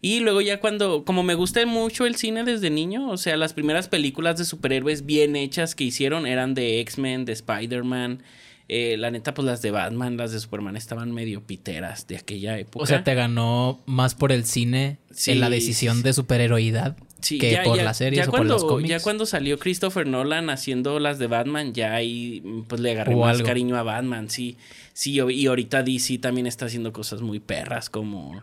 Y 0.00 0.20
luego 0.20 0.42
ya 0.42 0.60
cuando, 0.60 1.04
como 1.04 1.24
me 1.24 1.34
gusta 1.34 1.66
mucho 1.66 2.06
el 2.06 2.14
cine 2.14 2.44
desde 2.44 2.70
niño, 2.70 3.10
o 3.10 3.16
sea, 3.16 3.36
las 3.36 3.52
primeras 3.52 3.88
películas 3.88 4.38
de 4.38 4.44
superhéroes 4.44 5.04
bien 5.04 5.34
hechas 5.34 5.74
que 5.74 5.82
hicieron 5.82 6.24
eran 6.24 6.54
de 6.54 6.78
X-Men, 6.78 7.24
de 7.24 7.32
Spider-Man. 7.32 8.22
Eh, 8.68 8.96
la 8.96 9.10
neta, 9.10 9.34
pues 9.34 9.44
las 9.44 9.60
de 9.60 9.72
Batman, 9.72 10.16
las 10.16 10.30
de 10.30 10.38
Superman 10.38 10.76
estaban 10.76 11.10
medio 11.10 11.44
piteras 11.44 12.06
de 12.06 12.16
aquella 12.16 12.56
época. 12.60 12.84
O 12.84 12.86
sea, 12.86 13.02
te 13.02 13.14
ganó 13.16 13.82
más 13.86 14.14
por 14.14 14.30
el 14.30 14.44
cine 14.44 14.98
Sí, 15.10 15.32
en 15.32 15.40
la 15.40 15.50
decisión 15.50 15.96
sí, 15.96 16.02
de 16.04 16.12
superheroidad 16.12 16.96
Sí, 17.22 17.38
que 17.38 17.52
ya- 17.52 17.62
por 17.62 17.76
ya- 17.76 17.84
las 17.84 17.96
series 17.96 18.24
ya 18.24 18.28
o 18.28 18.30
cuando, 18.30 18.54
por 18.54 18.62
los 18.62 18.70
cómics. 18.70 18.88
Ya 18.90 19.00
cuando 19.00 19.24
salió 19.26 19.58
Christopher 19.58 20.06
Nolan 20.06 20.50
haciendo 20.50 20.98
las 20.98 21.18
de 21.18 21.28
Batman, 21.28 21.72
ya 21.72 21.94
ahí 21.94 22.42
mm, 22.44 22.62
pues 22.64 22.80
le 22.80 22.90
agarré 22.90 23.14
más 23.16 23.36
algo. 23.36 23.46
cariño 23.46 23.76
a 23.76 23.82
Batman, 23.82 24.28
sí. 24.28 24.56
Sí, 24.92 25.12
y 25.30 25.46
ahorita 25.46 25.82
DC 25.82 26.18
también 26.18 26.46
está 26.46 26.66
haciendo 26.66 26.92
cosas 26.92 27.22
muy 27.22 27.40
perras 27.40 27.88
como... 27.88 28.42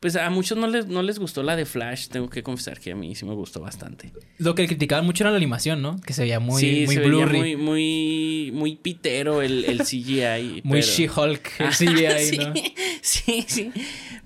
Pues 0.00 0.14
a 0.14 0.30
muchos 0.30 0.56
no 0.56 0.68
les, 0.68 0.86
no 0.86 1.02
les 1.02 1.18
gustó 1.18 1.42
la 1.42 1.56
de 1.56 1.64
Flash, 1.66 2.06
tengo 2.08 2.30
que 2.30 2.44
confesar 2.44 2.78
que 2.78 2.92
a 2.92 2.94
mí 2.94 3.16
sí 3.16 3.24
me 3.24 3.34
gustó 3.34 3.60
bastante. 3.60 4.12
Lo 4.38 4.54
que 4.54 4.66
criticaban 4.68 5.04
mucho 5.04 5.24
era 5.24 5.32
la 5.32 5.36
animación, 5.38 5.82
¿no? 5.82 6.00
Que 6.00 6.12
se 6.12 6.22
veía 6.22 6.38
muy, 6.38 6.60
sí, 6.60 6.82
muy 6.86 6.94
se 6.94 7.00
veía 7.00 7.26
muy, 7.26 7.56
muy, 7.56 8.50
muy 8.54 8.76
pitero 8.76 9.42
el, 9.42 9.64
el 9.64 9.78
CGI. 9.80 10.60
Muy 10.64 10.80
pero- 10.80 10.86
She-Hulk, 10.92 11.50
el 11.60 11.68
CGI, 11.70 12.24
sí, 12.24 12.38
¿no? 12.38 12.54
Sí, 13.02 13.44
sí. 13.48 13.72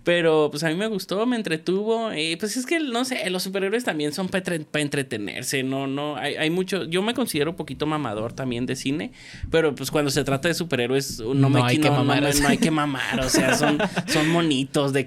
Pero 0.05 0.49
pues 0.51 0.65
a 0.65 0.69
mí 0.69 0.75
me 0.75 0.87
gustó, 0.89 1.25
me 1.27 1.37
entretuvo. 1.37 2.11
eh, 2.11 2.37
pues 2.39 2.57
es 2.57 2.67
que, 2.67 2.81
no 2.81 3.05
sé, 3.05 3.29
los 3.31 3.43
superhéroes 3.43 3.85
también 3.85 4.13
son 4.13 4.29
para 4.29 4.57
entretenerse. 4.75 5.63
No, 5.63 5.87
no, 5.87 6.17
hay, 6.17 6.35
hay 6.35 6.51
mucho. 6.51 6.85
Yo 6.85 7.03
me 7.03 7.15
considero 7.15 7.51
un 7.51 7.57
poquito 7.57 7.87
mamador 7.87 8.33
también 8.33 8.67
de 8.67 8.75
cine. 8.77 9.13
Pero 9.51 9.75
pues 9.75 9.91
cuando 9.91 10.11
se 10.11 10.25
trata 10.25 10.49
de 10.49 10.55
superhéroes, 10.55 11.21
no, 11.21 11.35
No 11.35 11.51
me 11.51 11.63
hay 11.63 11.79
que 11.79 11.89
no, 11.89 11.99
no 11.99 12.05
mamar. 12.05 12.35
no 12.41 12.49
hay 12.49 12.59
que 12.59 12.71
mamar. 12.71 13.21
O 13.21 13.29
sea, 13.29 13.55
son, 13.55 13.79
son 14.09 14.29
monitos 14.29 14.93
de 14.93 15.07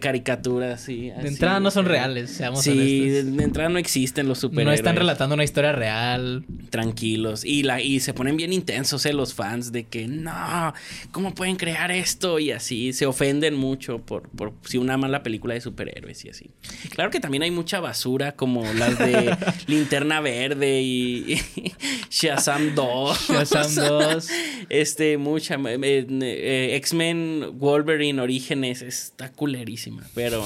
caricaturas. 0.60 0.82
Sí, 0.82 1.10
De 1.22 1.28
entrada 1.28 1.60
no 1.60 1.72
son 1.72 1.86
reales, 1.86 2.32
seamos 2.32 2.62
Sí, 2.64 2.72
de, 3.10 3.20
honestos. 3.22 3.38
de 3.38 3.44
entrada 3.44 3.70
no 3.70 3.80
existen 3.80 4.28
los 4.28 4.38
No 4.38 4.42
superhéroes. 4.50 4.80
están 4.80 4.96
relatando 4.96 5.36
una 5.36 5.44
historia 5.44 5.72
real. 5.72 6.46
Tranquilos. 6.70 7.44
Y, 7.46 7.64
la, 7.64 7.82
y 7.82 8.00
se 8.00 8.14
ponen 8.14 8.38
bien 8.38 8.54
intensos, 8.54 9.06
eh, 9.06 9.14
los 9.14 9.34
fans, 9.34 9.72
de 9.72 9.86
que 9.86 10.08
no, 10.08 10.74
¿cómo 11.12 11.34
pueden 11.34 11.56
crear 11.56 11.92
esto? 11.92 12.40
Y 12.40 12.52
así, 12.52 12.94
se 12.94 13.06
ofenden 13.06 13.56
mucho 13.56 14.00
por, 14.00 14.30
por 14.30 14.54
si 14.66 14.78
una 14.78 14.98
mala 14.98 15.24
película 15.24 15.54
de 15.54 15.62
superhéroes 15.62 16.26
y 16.26 16.30
así. 16.30 16.50
Claro 16.90 17.10
que 17.12 17.20
también 17.20 17.44
hay 17.44 17.52
mucha 17.52 17.80
basura, 17.80 18.34
como 18.36 18.64
las 18.74 18.98
de 19.00 19.36
Linterna 19.68 20.22
Verde 20.22 20.82
y, 20.82 21.34
y 21.56 21.74
Shazam 22.10 22.76
2. 22.76 23.28
Shazam 23.30 23.76
2. 23.90 24.28
Este, 24.70 25.18
mucha. 25.18 25.56
eh, 25.56 26.06
eh, 26.22 26.76
X-Men 26.76 27.52
Wolverine 27.54 28.22
Orígenes 28.22 28.82
está 28.82 29.32
culerísima, 29.32 30.04
pero. 30.14 30.45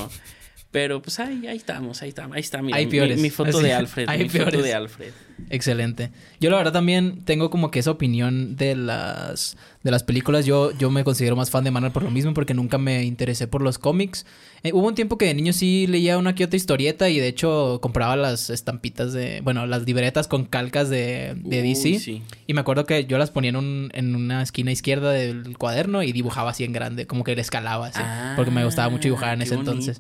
Pero 0.72 1.02
pues 1.02 1.20
ahí, 1.20 1.48
ahí 1.48 1.58
estamos, 1.58 2.04
ahí 2.04 2.10
estamos, 2.10 2.36
ahí 2.36 2.42
está 2.42 2.62
mira, 2.62 2.78
Hay 2.78 2.86
mi- 2.86 2.92
peores. 2.92 3.20
Mi, 3.20 3.32
foto 3.32 3.58
Así, 3.58 3.64
de 3.64 3.74
Alfred. 3.74 4.08
hay 4.08 4.20
mi 4.24 4.30
foto 4.30 4.44
peores. 4.46 4.64
de 4.64 4.74
Alfred. 4.76 5.12
Excelente. 5.50 6.12
Yo 6.40 6.52
la 6.52 6.58
verdad 6.58 6.74
también 6.74 7.24
tengo 7.26 7.50
como 7.50 7.72
que 7.72 7.80
esa 7.80 7.90
opinión 7.90 8.56
de 8.56 8.76
las 8.76 9.58
de 9.84 9.90
las 9.92 10.04
películas. 10.04 10.46
Yo, 10.46 10.72
yo 10.78 10.92
me 10.92 11.04
considero 11.04 11.36
más 11.36 11.50
fan 11.50 11.64
de 11.64 11.72
Marvel 11.72 11.92
por 11.92 12.04
lo 12.04 12.12
mismo, 12.12 12.36
porque 12.36 12.54
nunca 12.54 12.78
me 12.78 13.04
interesé 13.04 13.48
por 13.48 13.64
los 13.64 13.80
cómics. 13.80 14.28
Eh, 14.64 14.74
hubo 14.74 14.88
un 14.88 14.96
tiempo 14.96 15.18
que 15.18 15.26
de 15.26 15.34
niño 15.34 15.54
sí 15.54 15.88
leía 15.88 16.18
una 16.18 16.36
que 16.36 16.44
otra 16.44 16.58
historieta 16.58 17.08
y 17.10 17.18
de 17.20 17.28
hecho 17.28 17.80
compraba 17.82 18.16
las 18.18 18.50
estampitas 18.50 19.14
de, 19.14 19.40
bueno, 19.42 19.66
las 19.66 19.84
libretas 19.84 20.28
con 20.28 20.46
calcas 20.46 20.90
de, 20.90 21.36
de 21.38 21.62
Uy, 21.62 21.70
DC. 21.70 22.00
sí. 22.00 22.24
Y 22.46 22.54
me 22.54 22.62
acuerdo 22.62 22.86
que 22.86 23.06
yo 23.06 23.18
las 23.18 23.32
ponía 23.32 23.50
en, 23.50 23.56
un- 23.56 23.90
en 23.94 24.16
una 24.16 24.42
esquina 24.42 24.72
izquierda 24.72 25.12
del 25.12 25.58
cuaderno 25.58 26.04
y 26.04 26.12
dibujaba 26.12 26.52
así 26.52 26.64
en 26.66 26.74
grande, 26.74 27.08
como 27.08 27.24
que 27.24 27.36
le 27.36 27.42
escalaba 27.42 27.88
así. 27.88 28.02
porque 28.36 28.52
me 28.52 28.66
gustaba 28.66 28.90
mucho 28.90 29.04
dibujar 29.04 29.34
en 29.34 29.42
Ah, 29.42 29.44
ese 29.46 29.56
entonces. 29.56 30.00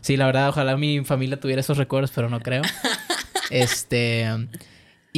Sí, 0.00 0.16
la 0.16 0.26
verdad, 0.26 0.48
ojalá 0.48 0.76
mi 0.76 1.04
familia 1.04 1.38
tuviera 1.38 1.60
esos 1.60 1.76
recuerdos, 1.76 2.10
pero 2.14 2.30
no 2.30 2.40
creo. 2.40 2.62
este. 3.50 4.26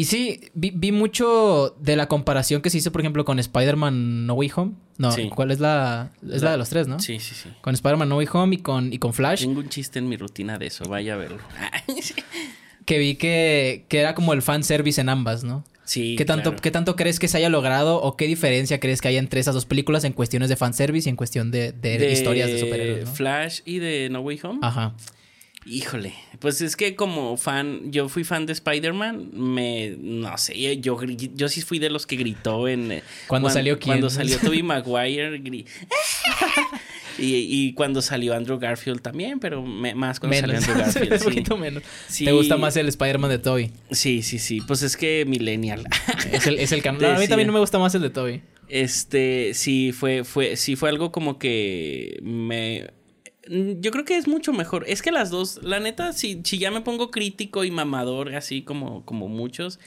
Y 0.00 0.04
sí, 0.06 0.40
vi, 0.54 0.70
vi 0.74 0.92
mucho 0.92 1.76
de 1.78 1.94
la 1.94 2.08
comparación 2.08 2.62
que 2.62 2.70
se 2.70 2.78
hizo, 2.78 2.90
por 2.90 3.02
ejemplo, 3.02 3.26
con 3.26 3.38
Spider-Man 3.38 4.26
No 4.26 4.32
Way 4.32 4.50
Home. 4.56 4.72
No, 4.96 5.12
Sí. 5.12 5.28
¿cuál 5.28 5.50
es 5.50 5.60
la? 5.60 6.10
Es 6.32 6.40
la, 6.40 6.52
de 6.52 6.56
los 6.56 6.70
tres, 6.70 6.88
¿no? 6.88 6.98
Sí, 7.00 7.20
sí, 7.20 7.34
sí. 7.34 7.50
Con 7.60 7.74
Spider-Man 7.74 8.08
No 8.08 8.16
Way 8.16 8.28
Home 8.32 8.54
y 8.56 8.58
con, 8.60 8.94
y 8.94 8.98
con 8.98 9.12
Flash. 9.12 9.42
Tengo 9.42 9.60
un 9.60 9.68
chiste 9.68 9.98
en 9.98 10.08
mi 10.08 10.16
rutina 10.16 10.56
de 10.56 10.68
eso, 10.68 10.84
vaya 10.88 11.12
a 11.12 11.16
verlo. 11.18 11.38
Que 12.86 12.98
vi 12.98 13.16
que, 13.16 13.84
que 13.88 13.98
era 14.00 14.14
como 14.14 14.32
el 14.32 14.40
fanservice 14.40 15.00
en 15.02 15.10
ambas, 15.10 15.44
¿no? 15.44 15.64
sí. 15.84 16.14
¿Qué 16.16 16.24
tanto, 16.24 16.50
claro. 16.50 16.62
¿Qué 16.62 16.70
tanto 16.70 16.96
crees 16.96 17.18
que 17.18 17.28
se 17.28 17.36
haya 17.36 17.50
logrado 17.50 18.00
o 18.00 18.16
qué 18.16 18.26
diferencia 18.26 18.80
crees 18.80 19.02
que 19.02 19.08
hay 19.08 19.18
entre 19.18 19.38
esas 19.38 19.54
dos 19.54 19.66
películas 19.66 20.04
en 20.04 20.14
cuestiones 20.14 20.48
de 20.48 20.56
fanservice 20.56 21.08
y 21.08 21.10
en 21.10 21.16
cuestión 21.16 21.50
de, 21.50 21.72
de 21.72 22.10
historias 22.10 22.50
de 22.50 22.58
superhéroes? 22.58 23.04
¿no? 23.04 23.12
Flash 23.14 23.60
y 23.66 23.80
de 23.80 24.08
No 24.10 24.20
Way 24.20 24.40
Home. 24.44 24.60
Ajá. 24.62 24.94
Híjole, 25.72 26.14
pues 26.40 26.60
es 26.62 26.74
que 26.74 26.96
como 26.96 27.36
fan, 27.36 27.92
yo 27.92 28.08
fui 28.08 28.24
fan 28.24 28.44
de 28.44 28.52
Spider-Man, 28.52 29.30
me, 29.34 29.94
no 30.00 30.36
sé, 30.36 30.80
yo, 30.80 31.00
yo 31.04 31.48
sí 31.48 31.62
fui 31.62 31.78
de 31.78 31.90
los 31.90 32.06
que 32.08 32.16
gritó 32.16 32.66
en... 32.66 32.90
eh, 32.90 33.02
¿Cuándo 33.28 33.46
cuan- 33.46 33.54
salió 33.54 33.78
quién? 33.78 33.92
Cuando 33.92 34.10
salió 34.10 34.36
Tobey 34.40 34.64
Maguire, 34.64 35.40
gri- 35.40 35.66
y, 37.18 37.36
y 37.68 37.72
cuando 37.74 38.02
salió 38.02 38.34
Andrew 38.34 38.58
Garfield 38.58 39.00
también, 39.00 39.38
pero 39.38 39.62
me- 39.64 39.94
más 39.94 40.18
cuando 40.18 40.36
Menos. 40.40 40.64
salió 40.64 40.82
Andrew 40.84 40.84
Garfield, 40.92 41.12
un 41.12 41.18
sí. 41.18 41.24
poquito 41.24 41.56
menos. 41.56 41.82
Sí. 42.08 42.24
¿Te 42.24 42.32
gusta 42.32 42.56
más 42.56 42.76
el 42.76 42.88
Spider-Man 42.88 43.30
de 43.30 43.38
Toby? 43.38 43.70
Sí, 43.92 44.22
sí, 44.22 44.38
sí, 44.38 44.60
pues 44.62 44.82
es 44.82 44.96
que 44.96 45.24
millennial. 45.26 45.84
Es 46.32 46.46
el, 46.46 46.58
es 46.58 46.72
el 46.72 46.82
canon. 46.82 47.00
No, 47.02 47.08
a 47.10 47.18
mí 47.18 47.28
también 47.28 47.46
no 47.46 47.52
me 47.52 47.60
gusta 47.60 47.78
más 47.78 47.94
el 47.94 48.02
de 48.02 48.10
Toby. 48.10 48.42
Este, 48.68 49.52
sí, 49.54 49.92
fue, 49.92 50.24
fue, 50.24 50.56
sí 50.56 50.74
fue 50.76 50.88
algo 50.88 51.12
como 51.12 51.38
que 51.38 52.18
me... 52.22 52.90
Yo 53.80 53.90
creo 53.90 54.04
que 54.04 54.16
es 54.16 54.28
mucho 54.28 54.52
mejor. 54.52 54.84
Es 54.86 55.02
que 55.02 55.10
las 55.10 55.30
dos, 55.30 55.60
la 55.62 55.80
neta, 55.80 56.12
si, 56.12 56.40
si 56.44 56.58
ya 56.58 56.70
me 56.70 56.82
pongo 56.82 57.10
crítico 57.10 57.64
y 57.64 57.70
mamador, 57.72 58.34
así 58.36 58.62
como, 58.62 59.04
como 59.04 59.26
muchos, 59.28 59.80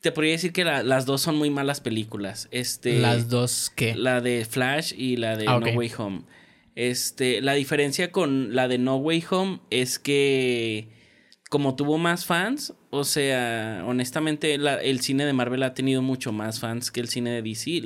te 0.00 0.12
podría 0.12 0.32
decir 0.32 0.52
que 0.52 0.64
la- 0.64 0.82
las 0.82 1.04
dos 1.04 1.20
son 1.20 1.36
muy 1.36 1.50
malas 1.50 1.80
películas. 1.80 2.48
Este, 2.50 2.98
Las 2.98 3.28
dos 3.28 3.70
que. 3.76 3.94
La 3.94 4.20
de 4.22 4.44
Flash 4.44 4.94
y 4.96 5.16
la 5.16 5.36
de 5.36 5.44
Ah, 5.46 5.60
No. 5.60 5.66
Way 5.66 5.92
Home. 5.98 6.22
Este, 6.74 7.42
la 7.42 7.52
diferencia 7.52 8.10
con 8.12 8.54
la 8.54 8.66
de 8.66 8.78
No 8.78 8.96
Way 8.96 9.24
Home 9.30 9.60
es 9.70 9.98
que 9.98 10.88
como 11.50 11.76
tuvo 11.76 11.98
más 11.98 12.24
fans, 12.24 12.72
o 12.94 13.04
sea, 13.04 13.82
honestamente 13.86 14.58
la- 14.58 14.74
el 14.76 15.00
cine 15.00 15.24
de 15.24 15.32
Marvel 15.32 15.62
ha 15.62 15.72
tenido 15.72 16.02
mucho 16.02 16.30
más 16.30 16.60
fans 16.60 16.90
que 16.90 17.00
el 17.00 17.08
cine 17.08 17.30
de 17.30 17.40
DC. 17.40 17.82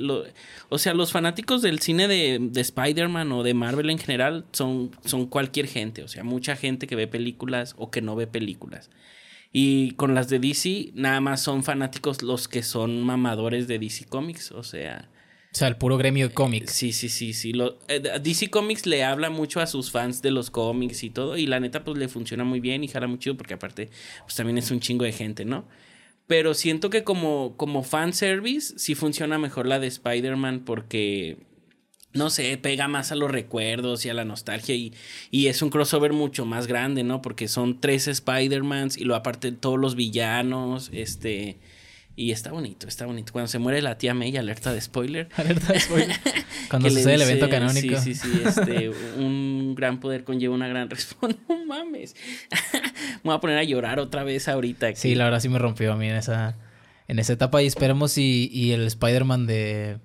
O 0.67 0.77
sea, 0.77 0.93
los 0.93 1.13
fanáticos 1.13 1.61
del 1.61 1.79
cine 1.79 2.09
de, 2.09 2.39
de 2.41 2.59
Spider-Man 2.61 3.31
o 3.31 3.41
de 3.41 3.53
Marvel 3.53 3.89
en 3.89 3.99
general 3.99 4.43
son, 4.51 4.91
son 5.05 5.25
cualquier 5.27 5.67
gente, 5.67 6.03
o 6.03 6.09
sea, 6.09 6.25
mucha 6.25 6.57
gente 6.57 6.87
que 6.87 6.97
ve 6.97 7.07
películas 7.07 7.73
o 7.77 7.89
que 7.89 8.01
no 8.01 8.17
ve 8.17 8.27
películas. 8.27 8.89
Y 9.53 9.91
con 9.91 10.13
las 10.13 10.27
de 10.27 10.39
DC, 10.39 10.91
nada 10.93 11.21
más 11.21 11.41
son 11.41 11.63
fanáticos 11.63 12.21
los 12.21 12.49
que 12.49 12.61
son 12.61 13.01
mamadores 13.01 13.67
de 13.69 13.79
DC 13.79 14.05
Comics, 14.05 14.51
o 14.51 14.63
sea... 14.63 15.09
O 15.53 15.55
sea, 15.57 15.67
el 15.69 15.77
puro 15.77 15.97
gremio 15.97 16.27
de 16.27 16.33
cómics. 16.33 16.71
Sí, 16.71 16.91
sí, 16.91 17.09
sí, 17.09 17.33
sí. 17.33 17.51
Lo- 17.53 17.79
eh, 17.87 17.99
DC 18.21 18.49
Comics 18.49 18.85
le 18.85 19.03
habla 19.03 19.29
mucho 19.29 19.59
a 19.59 19.65
sus 19.67 19.89
fans 19.91 20.21
de 20.21 20.29
los 20.31 20.51
cómics 20.51 21.03
y 21.03 21.09
todo. 21.09 21.35
Y 21.37 21.47
la 21.47 21.59
neta, 21.59 21.83
pues 21.83 21.97
le 21.97 22.07
funciona 22.07 22.43
muy 22.43 22.59
bien 22.59 22.83
y 22.83 22.87
jala 22.87 23.07
muy 23.07 23.17
chido 23.17 23.35
porque 23.37 23.55
aparte, 23.55 23.89
pues 24.21 24.35
también 24.35 24.57
es 24.57 24.69
un 24.71 24.79
chingo 24.79 25.05
de 25.05 25.13
gente, 25.13 25.45
¿no? 25.45 25.67
Pero 26.27 26.53
siento 26.53 26.89
que 26.89 27.03
como, 27.03 27.55
como 27.57 27.81
fanservice, 27.83 28.77
sí 28.77 28.93
funciona 28.93 29.39
mejor 29.39 29.65
la 29.65 29.79
de 29.79 29.87
Spider-Man 29.87 30.63
porque, 30.65 31.37
no 32.13 32.29
sé, 32.29 32.57
pega 32.57 32.87
más 32.89 33.11
a 33.11 33.15
los 33.15 33.31
recuerdos 33.31 34.05
y 34.05 34.09
a 34.09 34.13
la 34.13 34.25
nostalgia. 34.25 34.75
Y, 34.75 34.93
y 35.31 35.47
es 35.47 35.61
un 35.61 35.69
crossover 35.69 36.13
mucho 36.13 36.45
más 36.45 36.67
grande, 36.67 37.03
¿no? 37.03 37.21
Porque 37.21 37.47
son 37.47 37.79
tres 37.79 38.07
Spider-Mans 38.07 38.97
y 38.97 39.05
lo 39.05 39.15
aparte 39.15 39.53
todos 39.53 39.79
los 39.79 39.95
villanos, 39.95 40.89
este... 40.93 41.57
Y 42.19 42.31
está 42.31 42.51
bonito, 42.51 42.87
está 42.87 43.05
bonito. 43.05 43.31
Cuando 43.31 43.47
se 43.47 43.59
muere 43.59 43.79
la 43.83 43.99
tía 43.99 44.15
May, 44.15 44.35
alerta 44.37 44.73
de 44.73 44.81
spoiler. 44.81 45.29
Alerta 45.37 45.71
de 45.71 45.79
spoiler. 45.79 46.17
Cuando 46.69 46.89
sucede 46.89 47.13
el 47.13 47.21
evento 47.21 47.47
canónico. 47.47 48.01
Sí, 48.01 48.15
sí, 48.15 48.27
sí. 48.27 48.41
Este, 48.43 48.89
un 49.17 49.75
gran 49.75 49.99
poder 49.99 50.23
conlleva 50.23 50.55
una 50.55 50.67
gran 50.67 50.89
respuesta. 50.89 51.39
No 51.47 51.63
mames. 51.67 52.15
Me 53.23 53.29
voy 53.29 53.35
a 53.35 53.39
poner 53.39 53.59
a 53.59 53.63
llorar 53.63 53.99
otra 53.99 54.23
vez 54.23 54.47
ahorita. 54.47 54.87
aquí. 54.87 54.99
Sí, 54.99 55.13
la 55.13 55.25
verdad 55.25 55.39
sí 55.41 55.47
me 55.47 55.59
rompió 55.59 55.93
a 55.93 55.95
mí 55.95 56.09
en 56.09 56.15
esa, 56.15 56.57
en 57.07 57.19
esa 57.19 57.33
etapa. 57.33 57.61
Y 57.61 57.67
esperemos 57.67 58.17
y, 58.17 58.49
y 58.51 58.71
el 58.71 58.87
Spider-Man 58.87 59.45
de 59.45 59.99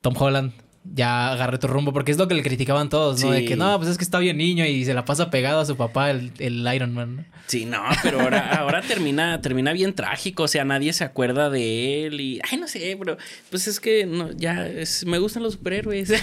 Tom 0.00 0.14
Holland 0.18 0.52
ya 0.84 1.32
agarre 1.32 1.58
tu 1.58 1.66
rumbo. 1.66 1.92
Porque 1.92 2.12
es 2.12 2.18
lo 2.18 2.26
que 2.28 2.34
le 2.34 2.42
criticaban 2.42 2.88
todos, 2.88 3.22
¿no? 3.22 3.30
De 3.30 3.44
que 3.44 3.56
no, 3.56 3.76
pues 3.78 3.90
es 3.90 3.98
que 3.98 4.04
está 4.04 4.18
bien 4.18 4.36
niño 4.38 4.64
y 4.66 4.84
se 4.84 4.94
la 4.94 5.04
pasa 5.04 5.30
pegado 5.30 5.60
a 5.60 5.66
su 5.66 5.76
papá, 5.76 6.10
el, 6.10 6.32
el 6.38 6.66
Iron 6.74 6.92
Man. 6.94 7.16
¿no? 7.16 7.24
Sí, 7.46 7.64
no, 7.64 7.82
pero 8.02 8.20
ahora, 8.20 8.54
ahora 8.60 8.80
termina, 8.82 9.40
termina 9.40 9.72
bien 9.72 9.94
trágico. 9.94 10.44
O 10.44 10.48
sea, 10.48 10.64
nadie 10.64 10.92
se 10.92 11.04
acuerda 11.04 11.50
de 11.50 12.06
él. 12.06 12.20
Y. 12.20 12.40
Ay, 12.50 12.58
no 12.58 12.68
sé, 12.68 12.94
bro. 12.94 13.16
Pues 13.50 13.66
es 13.68 13.80
que 13.80 14.06
no, 14.06 14.30
ya 14.32 14.66
es- 14.66 15.04
me 15.06 15.18
gustan 15.18 15.42
los 15.42 15.54
superhéroes. 15.54 16.12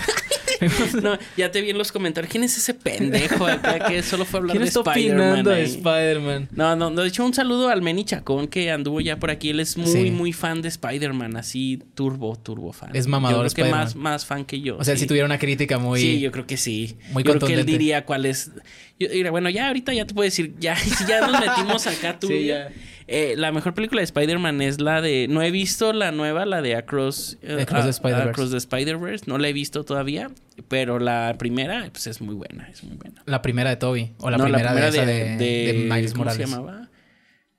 no, 1.02 1.18
ya 1.38 1.52
te 1.52 1.62
vi 1.62 1.70
en 1.70 1.78
los 1.78 1.92
comentarios. 1.92 2.32
¿Quién 2.32 2.44
es 2.44 2.58
ese 2.58 2.74
pendejo 2.74 3.46
acá 3.48 3.80
que 3.88 4.02
solo 4.04 4.26
fue 4.26 4.40
a 4.40 4.42
hablar 4.42 4.58
¿Quién 4.58 4.64
de 4.64 4.70
Spider-Man? 4.70 5.44
de? 5.44 5.64
Spider-Man? 5.64 6.50
No, 6.52 6.76
no, 6.76 6.90
de 6.92 7.08
hecho, 7.08 7.26
un 7.26 7.34
saludo 7.34 7.70
al 7.70 7.82
Meni 7.82 8.06
Chacón 8.06 8.48
que 8.48 8.72
anduvo 8.72 9.02
ya 9.02 9.18
por 9.20 9.32
aquí. 9.32 9.50
Él 9.50 9.60
es 9.60 9.78
muy, 9.78 9.88
Sí. 9.92 10.12
muy 10.12 10.34
fan 10.34 10.62
de 10.62 10.70
Spider-Man, 10.70 11.38
así 11.38 11.82
turbo, 11.96 12.36
turbo 12.36 12.74
fan. 12.74 12.96
Es 12.96 13.08
mamador 13.08 13.48
Yo 13.48 13.54
creo 13.54 13.66
que 13.66 13.72
más, 13.72 13.96
más 13.96 14.26
fan 14.26 14.46
que 14.46 14.62
yo. 14.62 14.78
O 14.78 14.84
sea, 14.84 14.96
sí. 14.96 15.02
sí 15.02 15.08
tuviera 15.08 15.26
una 15.26 15.40
crítica 15.40 15.78
muy... 15.78 16.00
Sí, 16.00 16.20
yo 16.20 16.32
creo 16.32 16.46
que 16.46 16.58
sí. 16.58 16.98
muy 17.12 17.24
yo 17.24 17.34
creo 17.38 17.48
que 17.48 17.54
él 17.54 17.66
diría 17.66 18.06
cuál 18.06 18.26
es. 18.26 18.52
Yo 19.00 19.10
diría, 19.10 19.32
bueno, 19.32 19.50
ya 19.50 19.68
ahorita 19.68 19.94
ya 19.94 20.06
te 20.06 20.14
puedo 20.14 20.26
decir, 20.26 20.56
ya, 20.60 20.76
ya 21.08 21.28
nos 21.28 21.40
metimos 21.40 21.86
acá 21.88 22.20
tú. 22.20 22.28
Sí, 22.28 22.46
ya. 22.46 22.70
Eh, 23.10 23.36
la 23.38 23.54
mejor 23.54 23.74
película 23.74 24.02
de 24.02 24.06
Spider-Man 24.06 24.62
es 24.62 24.82
la 24.82 25.02
de. 25.02 25.28
No 25.30 25.42
he 25.42 25.50
visto 25.50 25.94
la 25.94 26.12
nueva, 26.12 26.46
la 26.46 26.62
de 26.62 26.76
Across, 26.76 27.38
eh, 27.42 27.62
Across 27.62 27.84
the 27.84 27.88
a- 27.88 27.90
Spider-Verse. 27.92 28.30
Across 28.32 28.52
the 28.52 28.58
Spider-Verse. 28.58 29.26
No 29.28 29.38
la 29.38 29.48
he 29.48 29.54
visto 29.54 29.84
todavía. 29.86 30.30
Pero 30.68 31.00
la 31.00 31.36
primera, 31.38 31.88
pues 31.92 32.08
es 32.08 32.20
muy 32.20 32.36
buena. 32.36 32.68
Es 32.70 32.84
muy 32.84 32.98
buena. 32.98 33.22
La 33.26 33.42
primera 33.42 33.70
de 33.70 33.78
Toby. 33.78 34.12
O 34.18 34.30
la 34.30 34.38
No, 34.38 34.44
primera, 34.44 34.74
de, 34.74 34.88
esa 34.90 35.06
de, 35.06 35.38
de 35.38 35.88
Miles 35.90 36.12
¿cómo 36.12 36.26
Morales. 36.26 36.50
se 36.50 36.56
llamaba? 36.56 36.90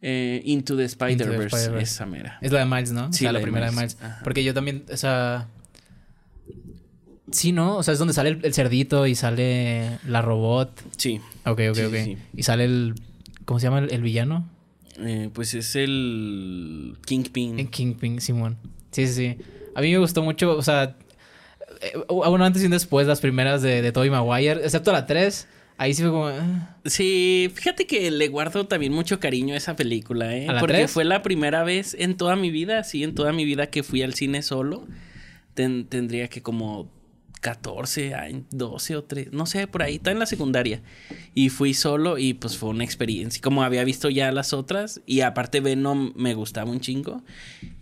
Eh, 0.03 0.43
Into 0.45 0.77
the 0.77 0.85
Spider-Verse. 0.85 1.79
Esa 1.81 2.05
mera. 2.07 2.39
Es 2.43 2.53
la 2.53 2.59
de 2.61 2.67
Miles, 2.67 2.93
¿no? 2.93 3.11
Sí, 3.13 3.25
o 3.25 3.29
sea, 3.29 3.33
la 3.33 3.41
primera 3.41 3.67
de 3.71 3.73
Miles. 3.73 3.97
Porque 4.23 4.45
yo 4.45 4.53
también, 4.53 4.85
o 4.93 4.97
sea... 4.97 5.49
Sí, 7.31 7.53
¿no? 7.53 7.77
O 7.77 7.83
sea, 7.83 7.93
es 7.93 7.99
donde 7.99 8.15
sale 8.15 8.31
el, 8.31 8.41
el 8.43 8.55
cerdito 8.55 9.07
y 9.07 9.15
sale 9.15 9.99
la 10.07 10.23
robot. 10.23 10.71
Sí. 10.97 11.21
Ok, 11.45 11.61
ok, 11.71 11.75
Sí, 11.77 11.83
ok. 11.85 11.95
sí, 11.95 12.05
sí. 12.05 12.19
Y 12.35 12.43
sale 12.43 12.65
el... 12.65 12.95
¿Cómo 13.45 13.61
se 13.61 13.65
llama 13.67 13.81
el, 13.81 13.93
el 13.93 14.03
villano? 14.03 14.49
Eh, 15.01 15.31
pues 15.33 15.55
es 15.55 15.77
el 15.77 16.97
Kingpin. 17.07 17.59
En 17.59 17.69
Kingpin, 17.69 18.21
Simón. 18.21 18.57
Sí, 18.91 19.07
sí, 19.07 19.13
sí. 19.15 19.37
A 19.75 19.81
mí 19.81 19.93
me 19.93 19.99
gustó 19.99 20.23
mucho, 20.23 20.57
o 20.57 20.63
sea... 20.63 20.97
eh, 21.83 21.93
Bueno, 22.09 22.45
antes 22.45 22.63
y 22.63 22.67
un 22.67 22.73
después, 22.73 23.07
las 23.07 23.21
primeras 23.21 23.63
de, 23.63 23.81
de 23.83 23.93
Tobey 23.93 24.11
Maguire. 24.11 24.61
Excepto 24.65 24.91
la 24.93 25.07
3. 25.07 25.47
Ahí 25.77 25.95
sí 25.95 26.03
fue 26.03 26.11
como... 26.11 26.27
ah. 26.27 26.77
Sí, 26.85 27.51
fíjate 27.55 27.87
que 27.87 28.11
le 28.11 28.27
guardo 28.29 28.67
también 28.67 28.93
mucho 28.93 29.21
cariño 29.21 29.55
a 29.55 29.59
esa 29.59 29.77
película, 29.77 30.37
¿eh? 30.37 30.49
¿A 30.49 30.55
la 30.55 30.61
Porque 30.61 30.89
fue 30.89 31.05
la 31.05 31.23
primera 31.23 31.63
vez 31.63 31.95
en 31.99 32.17
toda 32.17 32.35
mi 32.35 32.51
vida, 32.51 32.83
sí, 32.83 33.05
en 33.05 33.15
toda 33.15 33.33
mi 33.33 33.45
vida 33.45 33.69
que 33.69 33.85
fui 33.85 34.03
al 34.03 34.15
cine 34.15 34.43
solo. 34.43 34.85
Ten- 35.55 35.87
tendría 35.87 36.27
que 36.29 36.43
como 36.43 36.91
14, 37.41 38.15
años, 38.15 38.43
12 38.51 38.97
o 38.97 39.05
3, 39.05 39.33
no 39.33 39.47
sé, 39.47 39.67
por 39.67 39.83
ahí, 39.83 39.97
está 39.97 40.11
en 40.11 40.19
la 40.19 40.27
secundaria. 40.27 40.83
Y 41.35 41.49
fui 41.51 41.75
solo 41.75 42.19
y 42.19 42.35
pues 42.35 42.57
fue 42.57 42.71
una 42.71 42.85
experiencia. 42.85 43.41
Como 43.43 43.63
había 43.63 43.85
visto 43.85 44.11
ya 44.11 44.31
las 44.33 44.53
otras 44.53 45.01
y 45.07 45.21
aparte 45.21 45.61
Venom 45.61 46.13
me 46.17 46.35
gustaba 46.35 46.71
un 46.71 46.81
chingo. 46.81 47.23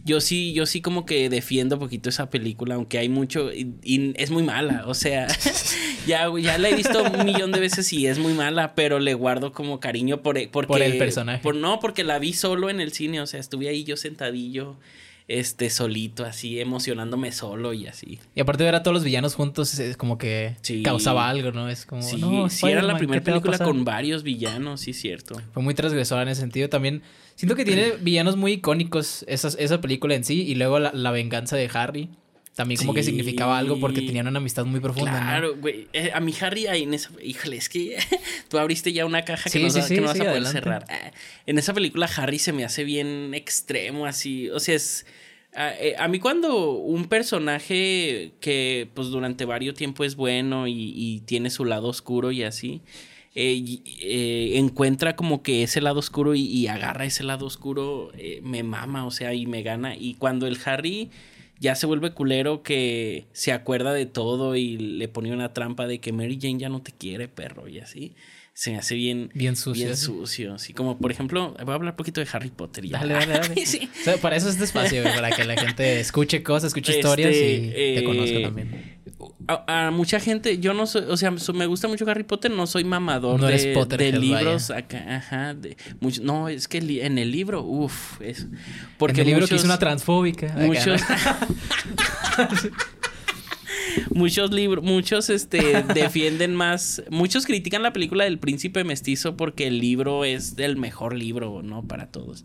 Yo 0.05 0.21
sí, 0.21 0.53
yo 0.53 0.67
sí 0.67 0.81
como 0.81 1.05
que 1.07 1.29
defiendo 1.29 1.77
un 1.77 1.81
poquito 1.81 2.09
esa 2.09 2.31
película, 2.31 2.77
aunque 2.77 2.99
hay 2.99 3.09
mucho 3.09 3.53
y, 3.53 3.75
y 3.83 4.13
es 4.17 4.31
muy 4.31 4.43
mala, 4.45 4.85
o 4.87 4.95
sea, 4.95 5.27
ya, 6.07 6.29
ya 6.41 6.59
la 6.59 6.69
he 6.69 6.75
visto 6.77 7.03
un 7.03 7.25
millón 7.25 7.51
de 7.51 7.59
veces 7.61 7.93
y 7.93 8.07
es 8.07 8.19
muy 8.19 8.33
mala, 8.33 8.75
pero 8.77 9.01
le 9.01 9.15
guardo 9.15 9.53
como 9.53 9.81
cariño 9.81 10.23
por, 10.23 10.37
porque, 10.51 10.69
Por 10.69 10.83
el 10.83 10.97
personaje. 10.99 11.43
por- 11.43 11.57
no, 11.57 11.81
porque 11.81 12.05
la 12.05 12.19
vi 12.21 12.35
solo 12.35 12.71
en 12.71 12.81
el 12.81 12.93
cine, 12.93 13.21
o 13.21 13.27
sea, 13.27 13.41
estuve 13.41 13.69
ahí 13.69 13.83
yo 13.83 13.97
sentadillo, 13.97 14.77
este, 15.29 15.71
solito, 15.71 16.25
así, 16.25 16.61
emocionándome 16.61 17.33
solo 17.33 17.73
y 17.73 17.87
así. 17.87 18.21
Y 18.35 18.41
aparte 18.41 18.63
ver 18.65 18.77
a 18.77 18.83
todos 18.83 18.95
los 18.95 19.05
villanos 19.05 19.35
juntos 19.35 19.79
es 19.79 19.97
como 19.97 20.19
que 20.19 20.57
Sí. 20.63 20.83
causaba 20.83 21.29
algo, 21.29 21.51
¿no? 21.53 21.69
Es 21.69 21.85
como... 21.85 22.03
Sí, 22.03 22.17
no, 22.17 22.49
sí 22.49 22.67
era 22.69 22.83
la 22.83 22.97
primera 22.97 23.21
¿qué 23.21 23.25
te 23.25 23.31
va 23.33 23.39
a 23.39 23.41
película 23.41 23.65
con 23.65 23.85
varios 23.85 24.23
villanos, 24.23 24.81
sí, 24.83 24.93
cierto. 24.93 25.41
Fue 25.53 25.63
muy 25.63 25.75
transgresora 25.75 26.23
en 26.23 26.29
ese 26.29 26.41
sentido. 26.43 26.69
También 26.69 27.03
siento 27.35 27.57
que 27.57 27.65
tiene 27.65 27.93
villanos 28.01 28.37
muy 28.37 28.53
icónicos 28.53 29.25
esa, 29.29 29.49
esa 29.59 29.81
película 29.81 30.15
en 30.15 30.25
sí. 30.25 30.43
Y 30.43 30.55
luego 30.55 30.79
la, 30.79 30.93
la 30.93 31.11
venganza 31.11 31.57
de 31.57 31.69
Harry. 31.75 32.09
También 32.57 32.79
como 32.79 32.95
que 32.95 33.03
significaba 33.03 33.59
algo 33.59 33.79
porque 33.79 34.01
tenían 34.01 34.27
una 34.27 34.39
amistad 34.39 34.65
muy 34.65 34.81
profunda. 34.81 35.11
Claro, 35.13 35.57
güey. 35.57 35.89
Eh, 35.93 36.11
a 36.13 36.21
mi 36.21 36.33
Harry 36.41 36.67
ahí 36.67 36.85
en 36.85 36.95
esa... 36.95 37.11
Híjole, 37.23 37.57
es 37.59 37.69
que 37.69 37.99
tú 38.49 38.59
abriste 38.59 38.93
ya 38.95 39.05
una 39.05 39.23
caja 39.27 39.45
que 39.45 39.51
Sí, 39.51 39.63
no, 39.63 39.71
sí, 39.71 39.95
que 39.95 40.01
no 40.01 40.07
vas 40.09 40.17
sí, 40.17 40.23
a 40.23 40.25
poder 40.25 40.37
adelante. 40.43 40.59
cerrar. 40.59 40.85
Ah, 40.89 41.13
en 41.47 41.59
esa 41.59 41.75
película 41.75 42.09
Harry 42.17 42.39
se 42.39 42.55
me 42.55 42.65
hace 42.65 42.83
bien 42.85 43.35
extremo, 43.35 44.07
así. 44.07 44.49
O 44.49 44.59
sea, 44.59 44.75
es... 44.75 45.05
a- 45.55 45.75
eh, 45.75 45.97
a 45.99 46.09
mí 46.09 46.19
cuando 46.19 46.71
un 46.71 47.05
personaje 47.09 48.33
que 48.41 48.89
pues 48.95 49.09
durante 49.09 49.45
varios 49.45 49.75
tiempo 49.75 50.03
es 50.05 50.17
bueno 50.17 50.67
y, 50.67 50.93
y 50.97 51.21
tiene 51.27 51.51
su 51.51 51.67
lado 51.67 51.89
oscuro 51.89 52.33
y 52.33 52.43
así, 52.43 52.81
eh, 53.35 53.81
eh, 54.01 54.53
encuentra 54.55 55.15
como 55.15 55.43
que 55.43 55.63
ese 55.63 55.83
lado 55.83 55.99
oscuro 55.99 56.35
y, 56.35 56.41
y 56.43 56.69
agarra 56.69 57.05
ese 57.05 57.23
lado 57.23 57.45
oscuro, 57.45 58.13
eh, 58.17 58.41
me 58.43 58.63
mama, 58.63 59.05
o 59.07 59.11
sea, 59.11 59.35
y 59.35 59.45
me 59.45 59.63
gana. 59.63 59.95
Y 59.95 60.15
cuando 60.15 60.47
el 60.47 60.59
Harry 60.65 61.11
ya 61.61 61.75
se 61.75 61.87
vuelve 61.87 62.13
culero 62.13 62.63
que 62.63 63.27
se 63.33 63.53
acuerda 63.53 63.93
de 63.93 64.07
todo 64.07 64.57
y 64.57 64.77
le 64.77 65.09
pone 65.09 65.33
una 65.33 65.53
trampa 65.53 65.87
de 65.87 66.01
que 66.01 66.13
Mary 66.13 66.39
Jane 66.41 66.59
ya 66.59 66.69
no 66.69 66.83
te 66.83 66.93
quiere, 66.93 67.29
perro, 67.29 67.69
y 67.69 67.79
así. 67.81 68.15
Se 68.59 68.71
me 68.71 68.79
hace 68.79 68.95
bien, 68.95 69.31
Bien 69.35 69.55
sucio. 69.55 69.85
bien 69.85 69.97
sucio. 69.99 70.55
Así 70.55 70.73
como, 70.73 70.97
por 70.97 71.11
ejemplo, 71.13 71.53
voy 71.63 71.73
a 71.73 71.75
hablar 71.75 71.93
un 71.93 71.97
poquito 71.97 72.23
de 72.23 72.29
Harry 72.33 72.49
Potter. 72.49 72.87
y 72.87 72.89
ya. 72.89 73.01
Dale, 73.01 73.13
dale, 73.13 73.27
dale. 73.35 73.55
Sí. 73.67 73.87
O 74.01 74.05
sea, 74.05 74.17
para 74.17 74.35
eso 74.35 74.47
es 74.49 74.55
este 74.55 74.65
espacio, 74.65 75.05
para 75.05 75.31
que 75.31 75.45
la 75.45 75.57
gente 75.61 76.01
escuche 76.01 76.43
cosas, 76.43 76.69
escuche 76.69 76.93
Este, 76.93 77.01
historias 77.01 77.37
y 77.37 77.39
te 77.71 77.99
eh, 77.99 78.05
conozca 78.05 78.41
también. 78.41 78.97
A, 79.47 79.89
a 79.89 79.91
mucha 79.91 80.21
gente, 80.21 80.57
yo 80.57 80.73
no 80.73 80.87
soy, 80.87 81.03
o 81.07 81.19
sea, 81.19 81.37
so- 81.37 81.53
me 81.53 81.67
gusta 81.67 81.87
mucho 81.87 82.09
Harry 82.11 82.23
Potter, 82.25 82.51
no 82.51 82.67
soy 82.67 82.85
mamador 82.85 83.39
No 83.39 83.47
de, 83.47 83.53
eres 83.57 83.67
Potterhead, 83.77 84.15
de 84.15 84.19
libros 84.21 84.71
acá, 84.71 85.17
ajá, 85.17 85.53
de 85.53 85.77
mucho- 86.01 86.23
no, 86.25 86.49
es 86.49 86.67
que 86.67 86.81
li- 86.81 87.03
en 87.03 87.19
el 87.19 87.31
libro, 87.31 87.63
uff, 87.63 88.21
es 88.23 88.47
porque 88.97 89.21
en 89.21 89.27
el 89.29 89.35
libro 89.35 89.41
muchos, 89.43 89.51
que 89.51 89.57
hizo 89.57 89.67
una 89.67 89.79
transfóbica. 89.79 90.47
acá, 90.47 90.67
¿no? 90.67 90.73
muchos 94.15 94.53
libros, 94.53 94.85
muchos 94.85 95.31
este 95.31 95.83
defienden 95.95 96.55
más, 96.55 97.03
muchos 97.11 97.47
critican 97.47 97.83
la 97.83 97.93
película 97.93 98.25
del 98.25 98.39
Príncipe 98.39 98.85
Mestizo 98.85 99.37
porque 99.37 99.67
el 99.67 99.79
libro 99.79 100.25
es 100.25 100.55
el 100.59 100.77
mejor 100.77 101.15
libro, 101.15 101.63
¿no? 101.63 101.83
Para 101.87 102.07
todos. 102.07 102.45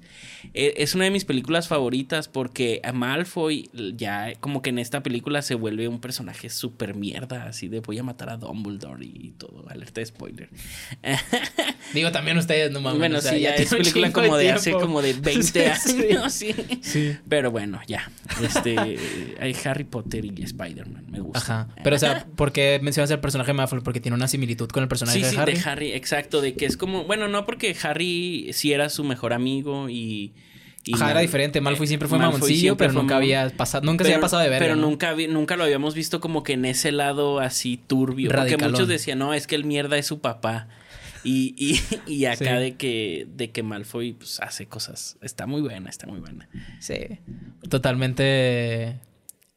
Eh, 0.54 0.74
Es 0.78 0.96
una 0.96 1.06
de 1.06 1.12
mis 1.12 1.26
películas 1.26 1.68
favoritas 1.68 2.28
porque 2.28 2.82
Malfoy 2.94 3.70
ya 3.96 4.34
como 4.40 4.62
que 4.62 4.70
en 4.72 4.80
esta 4.80 5.04
película 5.04 5.42
se 5.42 5.56
vuelve 5.56 5.88
un 5.88 6.00
personaje 6.02 6.50
súper 6.50 6.96
mierda, 6.96 7.46
así 7.46 7.68
de 7.68 7.80
voy 7.80 7.98
a 8.00 8.04
matar 8.04 8.30
a 8.30 8.38
Dumbledore 8.38 9.06
y 9.06 9.34
todo, 9.38 9.66
alerta 9.70 10.02
de 10.02 10.06
spoiler. 10.06 10.50
Digo, 11.94 12.12
también 12.12 12.38
ustedes, 12.38 12.72
no 12.72 12.80
mames. 12.82 13.00
bueno, 13.00 13.18
o 13.18 13.22
sea, 13.22 13.34
sí, 13.34 13.42
ya 13.42 13.56
es 13.56 13.70
película 13.70 14.12
como 14.12 14.38
de 14.38 14.52
hace 14.52 14.72
como 14.72 15.02
de 15.02 15.14
20 15.22 15.42
Sí, 15.42 15.90
sí. 15.92 16.02
años, 16.14 16.34
sí. 16.34 16.54
Sí. 16.82 17.18
Pero 17.28 17.52
bueno, 17.52 17.82
ya. 17.88 18.10
Este, 18.42 18.98
hay 19.40 19.56
Harry 19.66 19.84
Potter 19.84 20.26
y 20.26 20.42
Spider-Man, 20.44 21.06
me 21.10 21.20
gusta. 21.20 21.41
Ajá. 21.44 21.68
Pero, 21.84 21.96
o 21.96 22.00
sea, 22.00 22.26
¿por 22.36 22.52
qué 22.52 22.80
mencionas 22.82 23.10
el 23.12 23.20
personaje 23.20 23.50
de 23.52 23.54
Malfoy? 23.56 23.82
Porque 23.82 24.00
tiene 24.00 24.16
una 24.16 24.28
similitud 24.28 24.70
con 24.70 24.84
el 24.84 24.90
personaje 24.90 25.18
Sí, 25.20 25.24
de 25.24 25.30
sí, 25.32 25.38
Harry. 25.38 25.54
de 25.54 25.62
Harry, 25.70 25.92
exacto, 25.94 26.42
de 26.42 26.54
que 26.54 26.66
es 26.66 26.78
como, 26.78 27.04
bueno, 27.06 27.28
no 27.28 27.46
porque 27.46 27.76
Harry 27.84 28.50
sí 28.54 28.74
era 28.74 28.90
su 28.90 29.04
mejor 29.04 29.34
amigo 29.34 29.90
y... 29.90 30.34
y 30.84 30.94
Ajá, 30.96 31.06
no- 31.06 31.12
era 31.12 31.20
diferente. 31.22 31.62
Malfoy 31.62 31.88
siempre 31.88 32.08
fue 32.08 32.18
Malfoy 32.18 32.34
mamoncillo, 32.40 32.60
siempre 32.60 32.88
pero 32.88 32.94
fue 32.94 33.02
nunca 33.04 33.18
había 33.18 33.50
pasado, 33.50 33.86
nunca 33.86 34.04
se 34.04 34.12
había 34.12 34.22
pasado 34.22 34.42
de 34.42 34.50
verga. 34.50 34.66
Pero 34.66 34.76
¿no? 34.76 34.88
nunca, 34.90 35.16
nunca 35.30 35.56
lo 35.58 35.64
habíamos 35.64 35.94
visto 35.96 36.20
como 36.20 36.44
que 36.44 36.54
en 36.54 36.66
ese 36.66 36.92
lado 36.92 37.40
así 37.40 37.78
turbio. 37.78 38.30
Porque 38.32 38.58
muchos 38.58 38.88
decían, 38.88 39.20
no, 39.20 39.34
es 39.34 39.48
que 39.48 39.56
el 39.56 39.66
mierda 39.66 39.98
es 39.98 40.06
su 40.08 40.20
papá. 40.22 40.68
Y, 41.24 41.54
y, 41.56 41.80
y 42.12 42.26
acá 42.26 42.56
Sí. 42.58 42.62
de 42.64 42.76
que, 42.78 43.28
de 43.36 43.52
que 43.52 43.62
Malfoy 43.62 44.14
pues, 44.14 44.40
hace 44.40 44.66
cosas. 44.66 45.18
Está 45.22 45.46
muy 45.46 45.62
buena, 45.62 45.88
está 45.88 46.08
muy 46.08 46.20
buena. 46.20 46.50
Sí. 46.80 46.96
Totalmente. 47.70 49.00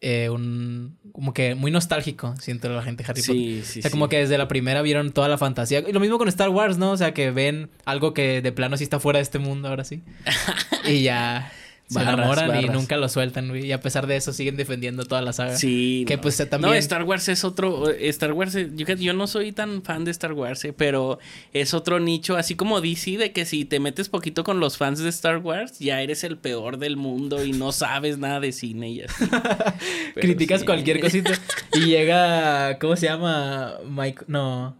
Eh, 0.06 0.28
un. 0.28 0.98
Como 1.12 1.32
que 1.32 1.54
muy 1.54 1.70
nostálgico, 1.70 2.34
siento 2.38 2.68
la 2.68 2.82
gente 2.82 3.04
Harry 3.04 3.22
Potter. 3.22 3.34
Sí, 3.34 3.62
sí, 3.64 3.78
O 3.78 3.82
sea, 3.82 3.88
sí. 3.88 3.90
como 3.90 4.10
que 4.10 4.18
desde 4.18 4.36
la 4.36 4.48
primera 4.48 4.82
vieron 4.82 5.12
toda 5.12 5.28
la 5.28 5.38
fantasía. 5.38 5.82
Y 5.88 5.92
lo 5.92 6.00
mismo 6.00 6.18
con 6.18 6.28
Star 6.28 6.50
Wars, 6.50 6.76
¿no? 6.76 6.90
O 6.90 6.96
sea, 6.98 7.14
que 7.14 7.30
ven 7.30 7.70
algo 7.86 8.12
que 8.12 8.42
de 8.42 8.52
plano 8.52 8.76
sí 8.76 8.84
está 8.84 9.00
fuera 9.00 9.18
de 9.18 9.22
este 9.22 9.38
mundo 9.38 9.68
ahora 9.68 9.82
sí. 9.84 10.02
y 10.86 11.04
ya 11.04 11.50
se 11.86 11.96
Barras, 11.96 12.14
enamoran 12.14 12.64
y 12.64 12.68
nunca 12.68 12.96
lo 12.96 13.08
sueltan, 13.08 13.48
güey. 13.48 13.66
Y 13.66 13.72
a 13.72 13.80
pesar 13.80 14.06
de 14.06 14.16
eso 14.16 14.32
siguen 14.32 14.56
defendiendo 14.56 15.04
toda 15.04 15.20
la 15.20 15.32
saga. 15.34 15.56
Sí. 15.56 16.04
Que, 16.08 16.16
no. 16.16 16.22
pues, 16.22 16.40
No, 16.40 16.46
también- 16.46 16.74
Star 16.76 17.02
Wars 17.02 17.28
es 17.28 17.44
otro. 17.44 17.90
Star 17.90 18.32
Wars. 18.32 18.54
Yo, 18.54 18.86
yo 18.94 19.12
no 19.12 19.26
soy 19.26 19.52
tan 19.52 19.82
fan 19.82 20.04
de 20.04 20.10
Star 20.10 20.32
Wars, 20.32 20.64
eh, 20.64 20.72
pero 20.72 21.18
es 21.52 21.74
otro 21.74 22.00
nicho. 22.00 22.36
Así 22.36 22.54
como 22.54 22.80
DC, 22.80 23.18
de 23.18 23.32
que 23.32 23.44
si 23.44 23.64
te 23.66 23.80
metes 23.80 24.08
poquito 24.08 24.44
con 24.44 24.60
los 24.60 24.78
fans 24.78 24.98
de 25.00 25.08
Star 25.10 25.38
Wars, 25.38 25.78
ya 25.78 26.00
eres 26.00 26.24
el 26.24 26.38
peor 26.38 26.78
del 26.78 26.96
mundo 26.96 27.44
y 27.44 27.52
no 27.52 27.70
sabes 27.72 28.16
nada 28.18 28.40
de 28.40 28.52
cine 28.52 28.90
y 28.90 29.02
así. 29.02 29.24
Criticas 30.14 30.60
sí. 30.60 30.66
cualquier 30.66 31.00
cosita. 31.00 31.32
Y 31.74 31.80
llega. 31.86 32.78
¿Cómo 32.78 32.96
se 32.96 33.06
llama? 33.06 33.74
Mike. 33.88 34.24
No. 34.26 34.76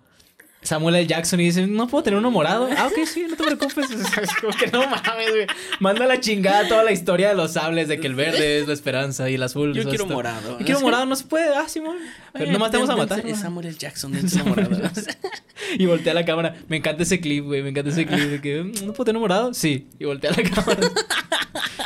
Samuel 0.65 0.97
L. 0.97 1.07
Jackson 1.07 1.39
y 1.41 1.45
dice, 1.45 1.67
no 1.67 1.87
puedo 1.87 2.03
tener 2.03 2.19
uno 2.19 2.31
morado. 2.31 2.69
Ah, 2.77 2.87
ok, 2.89 3.07
sí, 3.07 3.27
no 3.31 3.37
te 3.37 3.45
preocupes. 3.45 3.87
Es 4.23 4.35
como 4.41 4.53
que 4.57 4.67
no 4.69 4.81
mames, 4.89 5.31
güey. 5.31 5.47
Manda 5.79 6.07
la 6.07 6.19
chingada 6.21 6.67
toda 6.67 6.83
la 6.83 6.91
historia 6.91 7.29
de 7.29 7.35
los 7.35 7.53
sables, 7.53 7.87
de 7.87 8.01
que 8.01 8.07
el 8.07 8.15
verde 8.15 8.61
es 8.61 8.67
la 8.67 8.73
esperanza 8.75 9.29
y 9.31 9.35
el 9.35 9.43
azul 9.43 9.73
Yo 9.75 9.83
es 9.83 9.87
quiero 9.89 10.05
esto. 10.05 10.15
morado. 10.15 10.59
Yo 10.59 10.65
quiero 10.65 10.81
morado, 10.81 11.07
no 11.07 11.15
se 11.17 11.25
puede. 11.25 11.55
Ah, 11.55 11.69
Simón. 11.69 11.97
Pero 12.33 12.45
Oye, 12.47 12.53
nomás 12.53 12.71
te 12.73 12.79
vamos 12.79 12.91
a 12.91 12.97
matar. 12.97 13.25
Es. 13.27 13.39
Samuel 13.41 13.67
L. 13.69 13.77
Jackson, 13.79 14.11
dense 14.13 14.43
morado. 14.43 14.71
Y 15.79 15.87
voltea 15.87 16.13
la 16.15 16.25
cámara. 16.25 16.57
Me 16.69 16.77
encanta 16.79 17.05
ese 17.05 17.21
clip, 17.21 17.45
güey. 17.45 17.63
Me 17.63 17.69
encanta 17.71 17.91
ese 17.91 18.07
clip 18.07 18.25
de 18.29 18.41
que 18.41 18.63
"Mm, 18.63 18.87
no 18.87 18.93
puedo 18.93 19.05
tener 19.07 19.21
morado. 19.21 19.55
Sí. 19.55 19.87
Y 19.99 20.05
voltea 20.05 20.33
la 20.33 20.43
cámara. 20.51 20.81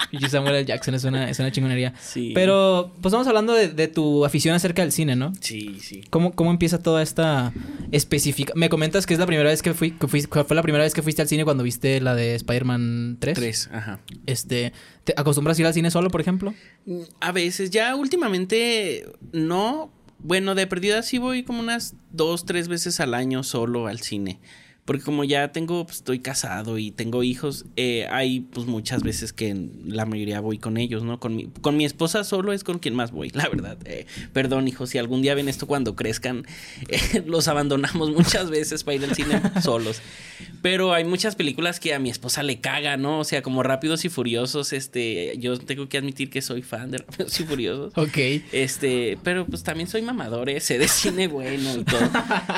Y 0.19 0.19
Samuel 0.29 0.55
L. 0.55 0.65
Jackson 0.65 0.95
es 0.95 1.05
una, 1.05 1.29
es 1.29 1.39
una 1.39 1.51
chingonería. 1.53 1.95
Sí. 2.01 2.33
Pero, 2.35 2.93
pues 3.01 3.13
vamos 3.13 3.27
hablando 3.27 3.55
de, 3.55 3.89
tu 3.89 4.25
afición 4.25 4.55
acerca 4.55 4.83
del 4.83 4.93
cine, 4.93 5.17
¿no? 5.17 5.33
Sí, 5.41 5.79
sí. 5.81 6.03
¿Cómo, 6.11 6.33
cómo 6.33 6.51
empieza 6.51 6.83
toda 6.83 7.03
esta 7.03 7.53
específica? 7.91 8.53
Me 8.57 8.69
comentas 8.69 9.07
que 9.07 9.15
es 9.15 9.21
la 9.21 9.27
primera 9.27 9.49
vez 9.49 9.63
que 9.63 9.75
fui, 9.75 9.93
que 9.93 10.09
fue 10.09 10.57
la 10.57 10.63
primera 10.63 10.85
vez 10.85 10.95
que 10.95 11.03
fuiste 11.03 11.23
al 11.23 11.29
cine 11.29 11.45
cuando 11.45 11.65
viste 11.65 12.01
la 12.01 12.15
de 12.15 12.35
Spider-Man 12.35 13.19
3. 13.21 13.35
3, 13.35 13.71
ajá. 13.73 14.01
Este, 14.27 14.73
¿te 15.05 15.15
acostumbras 15.17 15.59
a 15.59 15.63
ir 15.63 15.67
al 15.67 15.75
cine 15.75 15.91
solo, 15.91 16.11
por 16.11 16.21
ejemplo? 16.21 16.55
Mm, 16.87 17.03
a 17.21 17.33
veces, 17.33 17.71
ya 17.71 17.95
últimamente 17.97 19.07
no. 19.33 19.93
Bueno, 20.21 20.55
de 20.55 20.67
perdida 20.67 21.03
sí 21.03 21.19
voy 21.19 21.45
como 21.45 21.61
unas 21.61 21.95
dos, 22.11 22.45
tres 22.45 22.67
veces 22.67 22.99
al 23.01 23.15
año 23.15 23.43
solo 23.45 23.87
al 23.87 24.01
cine. 24.01 24.41
Porque 24.89 25.03
como 25.03 25.23
ya 25.23 25.53
tengo, 25.53 25.85
pues, 25.85 25.99
estoy 25.99 26.21
casado 26.21 26.79
y 26.79 26.93
tengo 26.93 27.23
hijos, 27.23 27.67
eh, 27.77 28.07
hay 28.11 28.41
pues 28.41 28.67
muchas 28.67 29.03
veces 29.03 29.35
que 29.35 29.55
la 29.85 30.07
mayoría 30.07 30.41
voy 30.41 30.57
con 30.57 30.79
ellos, 30.79 31.03
¿no? 31.03 31.21
Con 31.21 31.37
mi, 31.37 31.49
con 31.61 31.77
mi 31.77 31.85
esposa 31.85 32.25
solo 32.25 32.55
es 32.55 32.65
con 32.65 32.79
quien 32.79 32.95
más 32.95 33.11
voy, 33.11 33.29
la 33.35 33.51
verdad. 33.51 33.77
Eh, 33.85 34.07
perdón, 34.33 34.67
hijos, 34.67 34.89
si 34.89 34.97
algún 34.97 35.21
día 35.21 35.35
ven 35.35 35.47
esto 35.51 35.67
cuando 35.67 35.95
crezcan, 35.95 36.47
eh, 36.89 37.23
los 37.27 37.49
abandonamos 37.49 38.13
muchas 38.13 38.49
veces 38.59 38.83
para 38.83 38.95
ir 38.95 39.05
al 39.05 39.15
cine 39.15 39.43
solos. 39.61 40.01
Pero 40.63 40.95
hay 40.95 41.05
muchas 41.05 41.37
películas 41.37 41.81
que 41.81 41.93
a 41.93 41.99
mi 41.99 42.09
esposa 42.09 42.43
le 42.43 42.59
caga, 42.59 42.97
¿no? 42.97 43.19
O 43.19 43.25
sea, 43.25 43.43
como 43.43 43.63
Rápidos 43.63 44.07
y 44.07 44.09
Furiosos, 44.09 44.73
este, 44.73 45.37
yo 45.39 45.59
tengo 45.59 45.91
que 45.91 45.99
admitir 45.99 46.31
que 46.31 46.41
soy 46.41 46.63
fan 46.63 46.91
de 46.91 46.99
Rápidos 46.99 47.39
y 47.39 47.45
Furiosos. 47.45 47.93
Ok. 47.95 48.17
Este, 48.53 49.19
pero 49.23 49.45
pues 49.45 49.63
también 49.63 49.87
soy 49.87 50.01
mamador, 50.01 50.49
sé 50.63 50.79
de 50.79 50.89
cine 50.89 51.29
bueno 51.29 51.77
y 51.77 51.85
todo. 51.85 52.11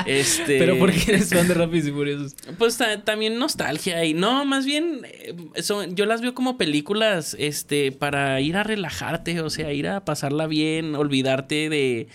Este. 0.05 0.59
Pero 0.59 0.79
¿por 0.79 0.93
qué 0.93 1.11
eres 1.11 1.29
fan 1.29 1.45
de 1.49 1.55
Rápidos 1.55 1.87
y 1.89 1.91
Furiosos? 1.91 2.20
Pues 2.57 2.77
también 3.03 3.37
nostalgia 3.37 4.03
y 4.05 4.13
no, 4.13 4.45
más 4.45 4.65
bien 4.65 5.01
eh, 5.05 5.35
yo 5.93 6.05
las 6.05 6.21
veo 6.21 6.33
como 6.33 6.57
películas 6.57 7.35
este 7.39 7.91
para 7.91 8.39
ir 8.41 8.57
a 8.57 8.63
relajarte, 8.63 9.41
o 9.41 9.49
sea, 9.49 9.73
ir 9.73 9.87
a 9.87 10.05
pasarla 10.05 10.47
bien, 10.47 10.95
olvidarte 10.95 11.69
de 11.69 12.07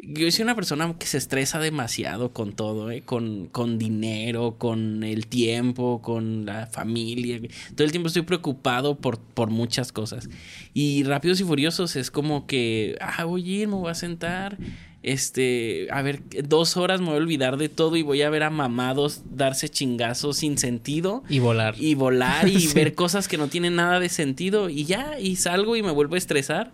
yo 0.00 0.30
soy 0.30 0.44
una 0.44 0.54
persona 0.54 0.94
que 0.96 1.06
se 1.06 1.18
estresa 1.18 1.58
demasiado 1.58 2.32
con 2.32 2.52
todo, 2.52 2.90
¿eh? 2.90 3.02
con, 3.02 3.46
con 3.46 3.78
dinero, 3.78 4.54
con 4.56 5.02
el 5.02 5.26
tiempo, 5.26 6.00
con 6.02 6.46
la 6.46 6.66
familia. 6.66 7.40
Todo 7.74 7.84
el 7.84 7.90
tiempo 7.90 8.06
estoy 8.06 8.22
preocupado 8.22 8.96
por, 8.96 9.18
por 9.18 9.50
muchas 9.50 9.90
cosas. 9.90 10.28
Y 10.72 11.02
Rápidos 11.02 11.40
y 11.40 11.44
Furiosos 11.44 11.96
es 11.96 12.12
como 12.12 12.46
que, 12.46 12.96
ah, 13.00 13.24
voy 13.24 13.42
a 13.42 13.62
ir, 13.62 13.68
me 13.68 13.74
voy 13.74 13.90
a 13.90 13.94
sentar 13.94 14.56
este, 15.02 15.86
a 15.90 16.02
ver, 16.02 16.22
dos 16.44 16.76
horas 16.76 17.00
me 17.00 17.06
voy 17.06 17.14
a 17.14 17.18
olvidar 17.18 17.56
de 17.56 17.68
todo 17.68 17.96
y 17.96 18.02
voy 18.02 18.22
a 18.22 18.30
ver 18.30 18.42
a 18.42 18.50
mamados 18.50 19.22
darse 19.30 19.68
chingazos 19.68 20.38
sin 20.38 20.58
sentido. 20.58 21.22
Y 21.28 21.38
volar. 21.38 21.74
Y 21.78 21.94
volar 21.94 22.48
y 22.48 22.66
ver 22.74 22.94
cosas 22.94 23.28
que 23.28 23.38
no 23.38 23.48
tienen 23.48 23.76
nada 23.76 24.00
de 24.00 24.08
sentido 24.08 24.68
y 24.68 24.84
ya, 24.84 25.18
y 25.20 25.36
salgo 25.36 25.76
y 25.76 25.82
me 25.82 25.92
vuelvo 25.92 26.16
a 26.16 26.18
estresar. 26.18 26.72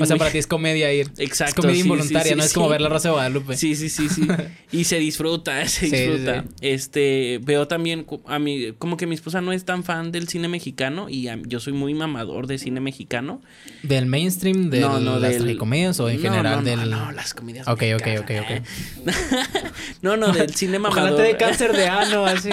O 0.00 0.06
sea, 0.06 0.16
para 0.16 0.30
ti 0.30 0.38
es 0.38 0.46
comedia 0.46 0.92
ir. 0.92 1.10
Exacto. 1.18 1.50
Es 1.50 1.54
comedia 1.54 1.80
involuntaria, 1.80 2.34
no 2.34 2.42
es 2.42 2.52
como 2.52 2.68
ver 2.68 2.80
la 2.80 2.88
Rosa 2.88 3.08
de 3.08 3.12
Guadalupe. 3.12 3.56
Sí, 3.56 3.76
sí, 3.76 3.88
sí, 3.88 4.08
sí. 4.08 4.26
y 4.72 4.84
se 4.84 4.98
disfruta, 4.98 5.66
se 5.68 5.86
disfruta. 5.86 6.44
Este, 6.60 7.40
veo 7.42 7.68
también 7.68 8.06
a 8.26 8.38
mí, 8.38 8.72
como 8.78 8.96
que 8.96 9.06
mi 9.06 9.14
esposa 9.14 9.40
no 9.40 9.52
es 9.52 9.64
tan 9.64 9.84
fan 9.84 10.12
del 10.12 10.28
cine 10.28 10.48
mexicano 10.48 11.08
y 11.08 11.28
yo 11.46 11.60
soy 11.60 11.72
muy 11.72 11.94
mamador 11.94 12.46
de 12.46 12.58
cine 12.58 12.80
mexicano. 12.80 13.40
¿Del 13.82 14.06
mainstream? 14.06 14.70
¿De 14.70 14.80
no, 14.80 14.98
no, 14.98 15.18
las 15.18 15.36
comedias 15.56 16.00
o 16.00 16.08
en 16.08 16.20
general 16.20 16.64
del.? 16.64 16.90
No, 16.90 17.12
las 17.12 17.34
comedias. 17.34 17.68
Ok, 17.68 17.82
ok, 17.94 18.06
ok, 18.20 18.30
ok. 18.40 19.12
no, 20.02 20.16
no, 20.16 20.32
del 20.32 20.54
cine 20.54 20.78
mamador. 20.78 21.12
Ojalá 21.12 21.16
te 21.16 21.22
de 21.22 21.36
cáncer 21.36 21.76
de 21.76 21.86
ano, 21.86 22.26
así. 22.26 22.50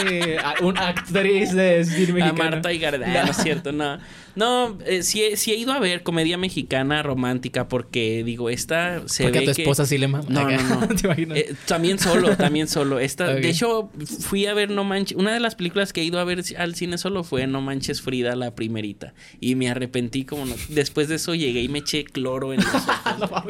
Un 0.61 0.77
actriz 0.77 1.53
de 1.53 1.83
cine 1.83 2.13
mexicano. 2.13 2.43
A 2.43 2.51
Marta 2.51 2.73
y 2.73 2.79
no 2.79 3.31
es 3.31 3.37
cierto, 3.37 3.71
no. 3.71 3.97
No, 4.35 4.77
eh, 4.85 5.01
sí, 5.03 5.21
he 5.23 5.55
ido 5.55 5.71
a 5.71 5.79
ver 5.79 6.03
comedia 6.03 6.37
mexicana 6.37 7.01
romántica 7.01 7.69
porque 7.69 8.23
digo, 8.25 8.49
esta 8.49 9.07
se 9.07 9.23
porque 9.23 9.39
ve 9.39 9.51
a 9.51 9.53
tu 9.53 9.61
esposa 9.61 9.85
sí 9.85 9.97
le 9.97 10.09
mama. 10.09 10.25
No, 10.29 10.49
no, 10.49 10.61
no. 10.61 10.85
Eh, 11.35 11.55
también 11.65 11.99
solo, 11.99 12.35
también 12.35 12.67
solo. 12.67 12.99
Esta, 12.99 13.33
De 13.33 13.49
hecho, 13.49 13.89
fui 14.19 14.45
a 14.45 14.53
ver 14.53 14.69
No 14.69 14.83
Manches... 14.83 15.17
Una 15.17 15.33
de 15.33 15.39
las 15.39 15.55
películas 15.55 15.93
que 15.93 16.01
he 16.01 16.03
ido 16.03 16.19
a 16.19 16.23
ver 16.23 16.43
al 16.57 16.75
cine 16.75 16.97
solo 16.97 17.23
fue 17.23 17.47
No 17.47 17.61
Manches 17.61 18.01
Frida, 18.01 18.35
la 18.35 18.55
primerita. 18.55 19.13
Y 19.39 19.55
me 19.55 19.69
arrepentí 19.69 20.25
como... 20.25 20.45
No... 20.45 20.55
Después 20.69 21.07
de 21.07 21.15
eso 21.15 21.35
llegué 21.35 21.61
y 21.61 21.69
me 21.69 21.79
eché 21.79 22.03
cloro 22.03 22.53
en 22.53 22.59
los 22.59 22.75
ojos. 23.21 23.43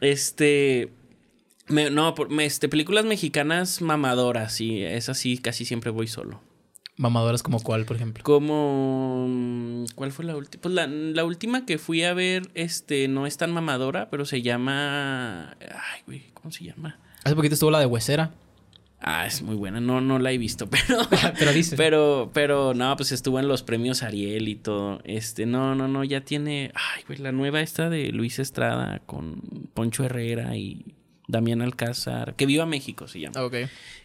este... 0.00 0.92
no, 1.68 2.14
este, 2.40 2.68
películas 2.68 3.04
mexicanas 3.04 3.82
mamadoras, 3.82 4.60
y 4.60 4.82
es 4.82 5.08
así, 5.08 5.38
casi 5.38 5.64
siempre 5.64 5.90
voy 5.90 6.06
solo. 6.06 6.40
Mamadoras 6.98 7.42
como 7.42 7.60
cuál, 7.60 7.84
por 7.84 7.96
ejemplo. 7.96 8.24
Como... 8.24 9.84
¿Cuál 9.94 10.12
fue 10.12 10.24
la 10.24 10.36
última? 10.36 10.62
Pues 10.62 10.74
la, 10.74 11.24
última 11.24 11.66
que 11.66 11.76
fui 11.76 12.02
a 12.02 12.14
ver, 12.14 12.50
este, 12.54 13.06
no 13.08 13.26
es 13.26 13.36
tan 13.36 13.52
mamadora, 13.52 14.08
pero 14.08 14.24
se 14.24 14.40
llama... 14.40 15.56
Ay, 15.60 16.02
güey, 16.06 16.24
¿cómo 16.32 16.50
se 16.50 16.64
llama? 16.64 16.98
Hace 17.24 17.36
poquito 17.36 17.54
estuvo 17.54 17.70
la 17.70 17.80
de 17.80 17.86
Huesera. 17.86 18.32
Ah, 19.00 19.26
es 19.26 19.42
muy 19.42 19.56
buena. 19.56 19.78
No, 19.78 20.00
no 20.00 20.18
la 20.18 20.32
he 20.32 20.38
visto, 20.38 20.66
pero. 20.70 20.98
pero 21.38 21.52
dice. 21.52 21.76
Pero, 21.76 22.30
pero, 22.32 22.72
no, 22.74 22.96
pues 22.96 23.12
estuvo 23.12 23.38
en 23.38 23.48
los 23.48 23.62
premios 23.62 24.02
Ariel 24.02 24.48
y 24.48 24.54
todo. 24.54 25.00
Este, 25.04 25.44
no, 25.44 25.74
no, 25.74 25.88
no, 25.88 26.02
ya 26.02 26.22
tiene. 26.22 26.72
Ay, 26.74 27.02
güey, 27.06 27.18
la 27.18 27.32
nueva 27.32 27.60
esta 27.60 27.90
de 27.90 28.10
Luis 28.10 28.38
Estrada 28.38 29.00
con 29.04 29.42
Poncho 29.74 30.04
Herrera 30.04 30.56
y 30.56 30.94
Damián 31.28 31.60
Alcázar, 31.62 32.34
que 32.34 32.46
viva 32.46 32.66
México 32.66 33.08
se 33.08 33.20
llama. 33.20 33.42
Ok. 33.42 33.54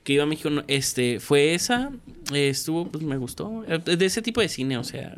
Que 0.03 0.13
viva 0.13 0.25
México, 0.25 0.49
este, 0.67 1.19
fue 1.19 1.53
esa, 1.53 1.91
estuvo, 2.33 2.87
pues 2.87 3.03
me 3.03 3.17
gustó. 3.17 3.63
Eh, 3.67 3.79
de 3.79 4.05
ese 4.05 4.21
tipo 4.21 4.41
de 4.41 4.49
cine, 4.49 4.77
o 4.77 4.83
sea, 4.83 5.17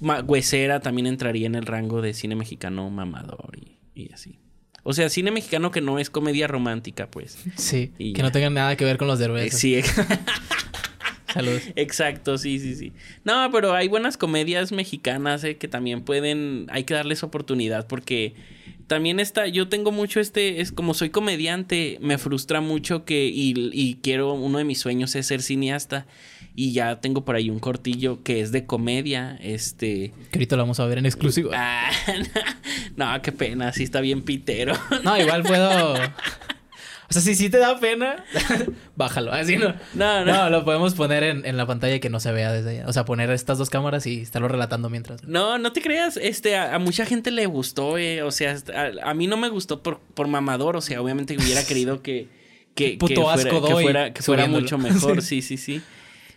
Huesera 0.00 0.80
también 0.80 1.06
entraría 1.06 1.46
en 1.46 1.54
el 1.54 1.66
rango 1.66 2.02
de 2.02 2.14
cine 2.14 2.34
mexicano 2.34 2.90
mamador 2.90 3.58
y, 3.94 4.12
así. 4.12 4.38
O 4.82 4.92
sea, 4.92 5.08
cine 5.08 5.30
mexicano 5.30 5.70
que 5.70 5.80
no 5.80 5.98
es 5.98 6.10
comedia 6.10 6.46
romántica, 6.46 7.10
pues. 7.10 7.38
Sí, 7.56 7.92
que 7.98 8.22
no 8.22 8.30
tenga 8.30 8.50
nada 8.50 8.76
que 8.76 8.84
ver 8.84 8.98
con 8.98 9.08
los 9.08 9.18
derbezes. 9.18 9.64
Eh, 9.64 9.82
sí. 9.82 10.02
Salud. 11.32 11.60
Exacto, 11.74 12.38
sí, 12.38 12.58
sí, 12.58 12.76
sí. 12.76 12.92
No, 13.24 13.50
pero 13.52 13.74
hay 13.74 13.88
buenas 13.88 14.16
comedias 14.16 14.72
mexicanas 14.72 15.44
eh, 15.44 15.56
que 15.56 15.68
también 15.68 16.02
pueden, 16.02 16.66
hay 16.70 16.84
que 16.84 16.94
darles 16.94 17.22
oportunidad 17.22 17.86
porque 17.86 18.34
también 18.86 19.20
está, 19.20 19.46
yo 19.46 19.68
tengo 19.68 19.92
mucho 19.92 20.20
este, 20.20 20.60
es 20.60 20.72
como 20.72 20.94
soy 20.94 21.10
comediante, 21.10 21.98
me 22.00 22.18
frustra 22.18 22.60
mucho 22.60 23.04
que, 23.04 23.26
y, 23.26 23.54
y, 23.72 23.96
quiero, 24.02 24.32
uno 24.34 24.58
de 24.58 24.64
mis 24.64 24.78
sueños 24.78 25.14
es 25.16 25.26
ser 25.26 25.42
cineasta, 25.42 26.06
y 26.54 26.72
ya 26.72 27.00
tengo 27.00 27.24
por 27.24 27.36
ahí 27.36 27.50
un 27.50 27.58
cortillo 27.58 28.22
que 28.22 28.40
es 28.40 28.50
de 28.52 28.64
comedia, 28.64 29.38
este... 29.42 30.12
Que 30.30 30.38
ahorita 30.38 30.56
lo 30.56 30.62
vamos 30.62 30.80
a 30.80 30.86
ver 30.86 30.98
en 30.98 31.06
exclusivo. 31.06 31.50
Ah, 31.52 31.90
no, 32.96 33.20
qué 33.22 33.32
pena, 33.32 33.72
sí 33.72 33.82
está 33.82 34.00
bien 34.00 34.22
pitero. 34.22 34.74
No, 35.04 35.20
igual 35.20 35.42
puedo... 35.42 35.94
O 37.08 37.12
sea, 37.12 37.22
si 37.22 37.36
sí 37.36 37.48
te 37.50 37.58
da 37.58 37.78
pena, 37.78 38.24
bájalo. 38.96 39.32
Así 39.32 39.56
no. 39.56 39.74
No, 39.94 40.24
no. 40.24 40.50
lo 40.50 40.64
podemos 40.64 40.94
poner 40.94 41.22
en, 41.22 41.56
la 41.56 41.66
pantalla 41.66 42.00
que 42.00 42.10
no 42.10 42.18
se 42.18 42.32
vea 42.32 42.52
desde 42.52 42.70
allá. 42.70 42.88
O 42.88 42.92
sea, 42.92 43.04
poner 43.04 43.30
estas 43.30 43.58
dos 43.58 43.70
cámaras 43.70 44.06
y 44.06 44.22
estarlo 44.22 44.48
relatando 44.48 44.90
mientras. 44.90 45.22
No, 45.22 45.58
no 45.58 45.72
te 45.72 45.82
creas. 45.82 46.16
Este, 46.16 46.56
a, 46.56 46.78
mucha 46.78 47.06
gente 47.06 47.30
le 47.30 47.46
gustó, 47.46 47.96
eh. 47.96 48.22
O 48.22 48.32
sea, 48.32 48.56
a, 49.04 49.14
mí 49.14 49.28
no 49.28 49.36
me 49.36 49.48
gustó 49.48 49.82
por, 49.82 50.00
por 50.00 50.26
mamador. 50.26 50.76
O 50.76 50.80
sea, 50.80 51.00
obviamente 51.00 51.36
hubiera 51.36 51.64
querido 51.64 52.02
que. 52.02 52.28
Que, 52.74 52.98
fuera, 53.00 54.12
que 54.12 54.22
fuera, 54.22 54.46
mucho 54.46 54.76
mejor. 54.76 55.22
sí, 55.22 55.42
sí, 55.42 55.56
sí. 55.56 55.80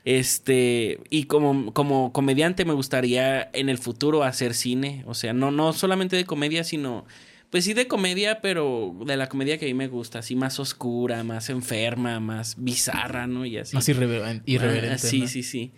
Este, 0.05 0.99
y 1.09 1.25
como, 1.25 1.73
como 1.73 2.13
comediante 2.13 2.63
me 2.63 2.73
gustaría 2.73 3.49
en 3.53 3.69
el 3.69 3.77
futuro 3.77 4.23
hacer 4.23 4.53
cine. 4.53 5.03
O 5.07 5.15
sea, 5.15 5.33
no, 5.33 5.51
no 5.51 5.73
solamente 5.73 6.15
de 6.15 6.25
comedia, 6.25 6.63
sino 6.63 7.05
pues 7.49 7.65
sí 7.65 7.73
de 7.73 7.87
comedia, 7.87 8.41
pero 8.41 8.95
de 9.05 9.17
la 9.17 9.27
comedia 9.27 9.57
que 9.57 9.65
a 9.65 9.67
mí 9.67 9.73
me 9.73 9.87
gusta, 9.87 10.19
así 10.19 10.35
más 10.35 10.59
oscura, 10.59 11.23
más 11.23 11.49
enferma, 11.49 12.19
más 12.19 12.55
bizarra, 12.57 13.25
¿no? 13.25 13.45
Y 13.45 13.57
así. 13.57 13.75
Más 13.75 13.89
irreverente. 13.89 14.57
Ah, 14.91 14.97
sí, 14.97 15.27
sí, 15.27 15.41
sí. 15.41 15.71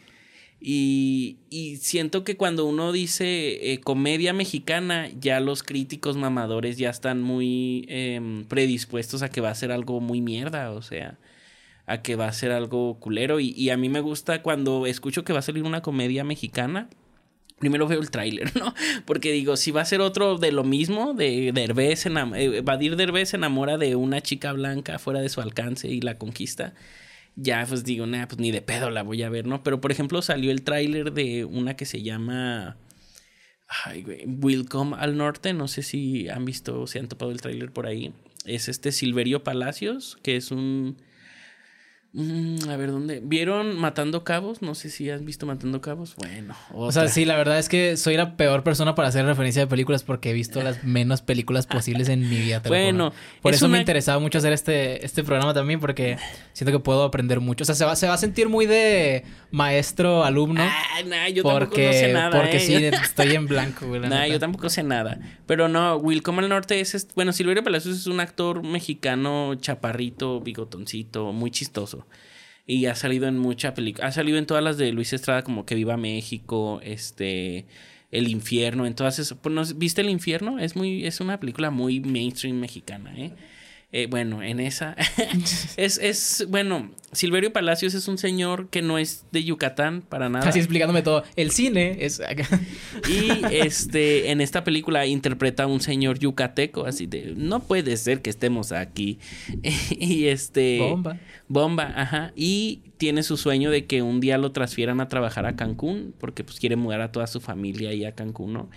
Y, 0.59 1.37
y, 1.49 1.77
siento 1.77 2.23
que 2.23 2.37
cuando 2.37 2.65
uno 2.65 2.91
dice 2.91 3.71
eh, 3.73 3.79
comedia 3.79 4.31
mexicana, 4.31 5.09
ya 5.19 5.39
los 5.39 5.63
críticos 5.63 6.17
mamadores 6.17 6.77
ya 6.77 6.91
están 6.91 7.19
muy 7.19 7.85
em, 7.89 8.43
predispuestos 8.45 9.23
a 9.23 9.29
que 9.29 9.41
va 9.41 9.49
a 9.49 9.55
ser 9.55 9.71
algo 9.71 10.01
muy 10.01 10.21
mierda, 10.21 10.71
o 10.71 10.83
sea, 10.83 11.17
a 11.87 12.03
que 12.03 12.15
va 12.15 12.27
a 12.27 12.33
ser 12.33 12.51
algo 12.51 12.99
culero. 12.99 13.39
Y, 13.39 13.51
y 13.57 13.71
a 13.71 13.77
mí 13.77 13.89
me 13.89 14.01
gusta 14.01 14.43
cuando 14.43 14.85
escucho 14.85 15.23
que 15.23 15.33
va 15.33 15.39
a 15.39 15.41
salir 15.41 15.63
una 15.63 15.81
comedia 15.81 16.23
mexicana, 16.23 16.89
primero 17.61 17.87
veo 17.87 18.01
el 18.01 18.11
tráiler, 18.11 18.53
¿no? 18.59 18.73
Porque 19.05 19.31
digo, 19.31 19.55
si 19.55 19.71
va 19.71 19.81
a 19.81 19.85
ser 19.85 20.01
otro 20.01 20.37
de 20.37 20.51
lo 20.51 20.65
mismo, 20.65 21.13
de 21.13 21.51
Derbez, 21.53 22.05
eh, 22.05 22.61
Vadir 22.61 22.97
Derbez 22.97 23.29
se 23.29 23.37
enamora 23.37 23.77
de 23.77 23.95
una 23.95 24.19
chica 24.19 24.51
blanca 24.51 24.99
fuera 24.99 25.21
de 25.21 25.29
su 25.29 25.39
alcance 25.39 25.87
y 25.87 26.01
la 26.01 26.17
conquista, 26.17 26.73
ya 27.37 27.65
pues 27.65 27.85
digo, 27.85 28.05
nada, 28.05 28.27
pues 28.27 28.39
ni 28.39 28.51
de 28.51 28.61
pedo 28.61 28.89
la 28.89 29.03
voy 29.03 29.23
a 29.23 29.29
ver, 29.29 29.45
¿no? 29.45 29.63
Pero 29.63 29.79
por 29.79 29.91
ejemplo 29.93 30.21
salió 30.21 30.51
el 30.51 30.63
tráiler 30.63 31.13
de 31.13 31.45
una 31.45 31.77
que 31.77 31.85
se 31.85 32.01
llama... 32.03 32.75
Ay, 33.85 34.03
Welcome 34.25 34.97
al 34.99 35.15
Norte, 35.15 35.53
no 35.53 35.69
sé 35.69 35.81
si 35.81 36.27
han 36.27 36.43
visto 36.43 36.81
o 36.81 36.87
se 36.87 36.99
han 36.99 37.07
topado 37.07 37.31
el 37.31 37.39
tráiler 37.39 37.71
por 37.71 37.87
ahí. 37.87 38.13
Es 38.43 38.67
este 38.67 38.91
Silverio 38.91 39.45
Palacios, 39.45 40.17
que 40.23 40.35
es 40.35 40.51
un 40.51 40.97
Mm, 42.13 42.69
a 42.69 42.75
ver, 42.75 42.91
¿dónde? 42.91 43.21
¿Vieron 43.23 43.79
Matando 43.79 44.25
Cabos? 44.25 44.61
No 44.61 44.75
sé 44.75 44.89
si 44.89 45.09
has 45.09 45.23
visto 45.23 45.45
Matando 45.45 45.79
Cabos. 45.79 46.15
Bueno. 46.17 46.55
O 46.73 46.91
sea, 46.91 47.07
sí, 47.07 47.23
la 47.23 47.37
verdad 47.37 47.57
es 47.57 47.69
que 47.69 47.95
soy 47.95 48.17
la 48.17 48.35
peor 48.35 48.63
persona 48.63 48.95
para 48.95 49.07
hacer 49.07 49.25
referencia 49.25 49.61
de 49.61 49.67
películas 49.67 50.03
porque 50.03 50.31
he 50.31 50.33
visto 50.33 50.61
las 50.61 50.83
menos 50.83 51.21
películas 51.21 51.67
posibles 51.67 52.09
en 52.09 52.29
mi 52.29 52.35
vida. 52.35 52.61
bueno. 52.67 53.13
Por 53.41 53.53
eso 53.53 53.69
me 53.69 53.79
interesaba 53.79 54.19
mucho 54.19 54.39
hacer 54.39 54.51
este, 54.51 55.05
este 55.05 55.23
programa 55.23 55.53
también 55.53 55.79
porque 55.79 56.17
siento 56.51 56.77
que 56.77 56.83
puedo 56.83 57.03
aprender 57.03 57.39
mucho. 57.39 57.63
O 57.63 57.65
sea, 57.65 57.75
se 57.75 57.85
va, 57.85 57.95
se 57.95 58.07
va 58.07 58.15
a 58.15 58.17
sentir 58.17 58.49
muy 58.49 58.65
de 58.65 59.23
maestro, 59.51 60.25
alumno. 60.25 60.63
Ah, 60.63 61.01
nah, 61.05 61.29
yo 61.29 61.43
tampoco 61.43 61.75
sé 61.75 62.11
nada. 62.11 62.41
Porque 62.41 62.57
¿eh? 62.57 62.59
sí, 62.59 62.75
estoy 62.75 63.35
en 63.35 63.47
blanco, 63.47 63.87
güey. 63.87 64.01
Nah, 64.01 64.27
yo 64.27 64.37
tampoco 64.37 64.69
sé 64.69 64.83
nada. 64.83 65.17
Pero 65.45 65.69
no, 65.69 65.95
Will 65.95 66.23
Como 66.23 66.41
el 66.41 66.49
Norte 66.49 66.81
es... 66.81 67.07
Bueno, 67.15 67.31
Silverio 67.31 67.63
Palacios 67.63 67.97
es 67.97 68.07
un 68.07 68.19
actor 68.19 68.63
mexicano 68.63 69.55
chaparrito, 69.55 70.41
bigotoncito, 70.41 71.31
muy 71.31 71.51
chistoso. 71.51 72.00
Y 72.67 72.85
ha 72.85 72.95
salido 72.95 73.27
en 73.27 73.37
mucha 73.37 73.73
película. 73.73 74.07
Ha 74.07 74.11
salido 74.11 74.37
en 74.37 74.45
todas 74.45 74.63
las 74.63 74.77
de 74.77 74.91
Luis 74.91 75.13
Estrada, 75.13 75.43
como 75.43 75.65
Que 75.65 75.75
Viva 75.75 75.97
México, 75.97 76.79
este. 76.83 77.65
El 78.11 78.27
infierno, 78.27 78.85
en 78.85 78.93
todas 78.93 79.19
esas. 79.19 79.37
Pues, 79.37 79.77
¿Viste 79.77 80.01
el 80.01 80.09
infierno? 80.09 80.59
Es 80.59 80.75
muy, 80.75 81.05
es 81.05 81.21
una 81.21 81.39
película 81.39 81.71
muy 81.71 82.01
mainstream 82.01 82.57
mexicana, 82.57 83.13
¿eh? 83.17 83.31
Eh, 83.93 84.07
bueno, 84.09 84.43
en 84.43 84.59
esa. 84.59 84.95
es, 85.77 85.97
es, 85.97 86.45
bueno, 86.49 86.91
Silverio 87.13 87.51
Palacios 87.51 87.93
es 87.93 88.07
un 88.07 88.17
señor 88.17 88.69
que 88.69 88.81
no 88.81 88.97
es 88.97 89.25
de 89.31 89.43
Yucatán 89.43 90.01
para 90.01 90.29
nada. 90.29 90.47
Así 90.47 90.59
explicándome 90.59 91.01
todo. 91.01 91.23
El 91.35 91.51
cine 91.51 91.97
es. 92.05 92.21
y 93.09 93.45
este, 93.51 94.31
en 94.31 94.41
esta 94.41 94.63
película 94.63 95.05
interpreta 95.05 95.63
a 95.63 95.67
un 95.67 95.81
señor 95.81 96.19
yucateco, 96.19 96.85
así 96.85 97.07
de. 97.07 97.33
No 97.35 97.61
puede 97.61 97.97
ser 97.97 98.21
que 98.21 98.29
estemos 98.29 98.71
aquí. 98.71 99.19
y 99.91 100.25
este. 100.25 100.79
Bomba. 100.79 101.19
Bomba, 101.47 101.93
ajá. 101.95 102.31
Y 102.35 102.81
tiene 103.01 103.23
su 103.23 103.35
sueño 103.35 103.71
de 103.71 103.85
que 103.87 104.03
un 104.03 104.19
día 104.19 104.37
lo 104.37 104.51
transfieran 104.51 105.01
a 105.01 105.07
trabajar 105.07 105.47
a 105.47 105.55
Cancún, 105.55 106.13
porque 106.19 106.43
pues 106.43 106.59
quiere 106.59 106.75
mudar 106.75 107.01
a 107.01 107.11
toda 107.11 107.25
su 107.25 107.41
familia 107.41 107.89
ahí 107.89 108.05
a 108.05 108.13
Cancún, 108.13 108.53
¿no? 108.53 108.69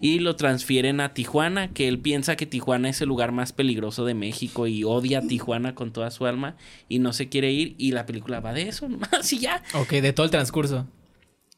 Y 0.00 0.18
lo 0.18 0.34
transfieren 0.34 1.00
a 1.00 1.14
Tijuana, 1.14 1.68
que 1.68 1.86
él 1.86 2.00
piensa 2.00 2.34
que 2.34 2.44
Tijuana 2.44 2.88
es 2.88 3.00
el 3.00 3.08
lugar 3.08 3.30
más 3.30 3.52
peligroso 3.52 4.04
de 4.04 4.14
México 4.14 4.66
y 4.66 4.82
odia 4.82 5.20
a 5.20 5.22
Tijuana 5.22 5.76
con 5.76 5.92
toda 5.92 6.10
su 6.10 6.26
alma 6.26 6.56
y 6.88 6.98
no 6.98 7.12
se 7.12 7.28
quiere 7.28 7.52
ir 7.52 7.76
y 7.78 7.92
la 7.92 8.04
película 8.04 8.40
va 8.40 8.52
de 8.52 8.68
eso, 8.68 8.88
nomás 8.90 9.32
y 9.32 9.38
ya. 9.38 9.62
Ok, 9.74 9.90
de 9.90 10.12
todo 10.12 10.24
el 10.24 10.30
transcurso. 10.30 10.86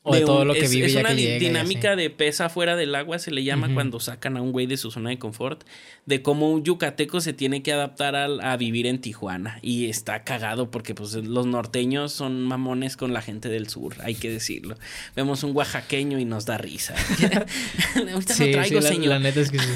O 0.03 0.15
de, 0.15 0.23
todo 0.23 0.47
lo 0.47 0.55
que 0.55 0.67
vive. 0.67 0.87
Es 0.87 0.97
una 0.97 1.13
dinámica 1.13 1.95
de 1.95 2.09
pesa 2.09 2.49
fuera 2.49 2.75
del 2.75 2.95
agua, 2.95 3.19
se 3.19 3.31
le 3.31 3.45
llama 3.45 3.69
cuando 3.75 4.01
sacan 4.01 4.39
a 4.39 4.41
un 4.41 4.51
güey 4.51 4.67
de 4.67 4.79
su 4.79 4.91
zona 4.91 5.11
de 5.11 5.19
confort, 5.19 5.63
de 6.07 6.23
cómo 6.23 6.51
un 6.51 6.65
yucateco 6.65 7.21
se 7.21 7.35
tiene 7.35 7.63
que 7.63 7.75
adaptar 7.75 8.17
a, 8.17 8.57
vivir 8.57 8.87
en 8.87 9.03
Tijuana. 9.03 9.59
Y 9.61 9.91
está 9.91 10.25
cagado 10.25 10.71
porque 10.71 10.95
pues 10.95 11.13
los 11.13 11.45
norteños 11.45 12.13
son 12.13 12.45
mamones 12.45 12.97
con 12.97 13.13
la 13.13 13.21
gente 13.21 13.51
del 13.51 13.69
sur, 13.69 13.95
hay 14.03 14.15
que 14.15 14.31
decirlo. 14.31 14.77
Vemos 15.17 15.43
un 15.43 15.55
oaxaqueño 15.55 16.19
y 16.19 16.25
nos 16.25 16.47
da 16.47 16.57
risa. 16.57 16.95
Ahorita 17.95 18.33
sí, 18.33 18.53
traigo, 18.53 18.81
señor. 18.81 19.09
La, 19.09 19.19
neta 19.19 19.41
es 19.41 19.51
que 19.51 19.59
sí. 19.59 19.69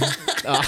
Ah. 0.46 0.62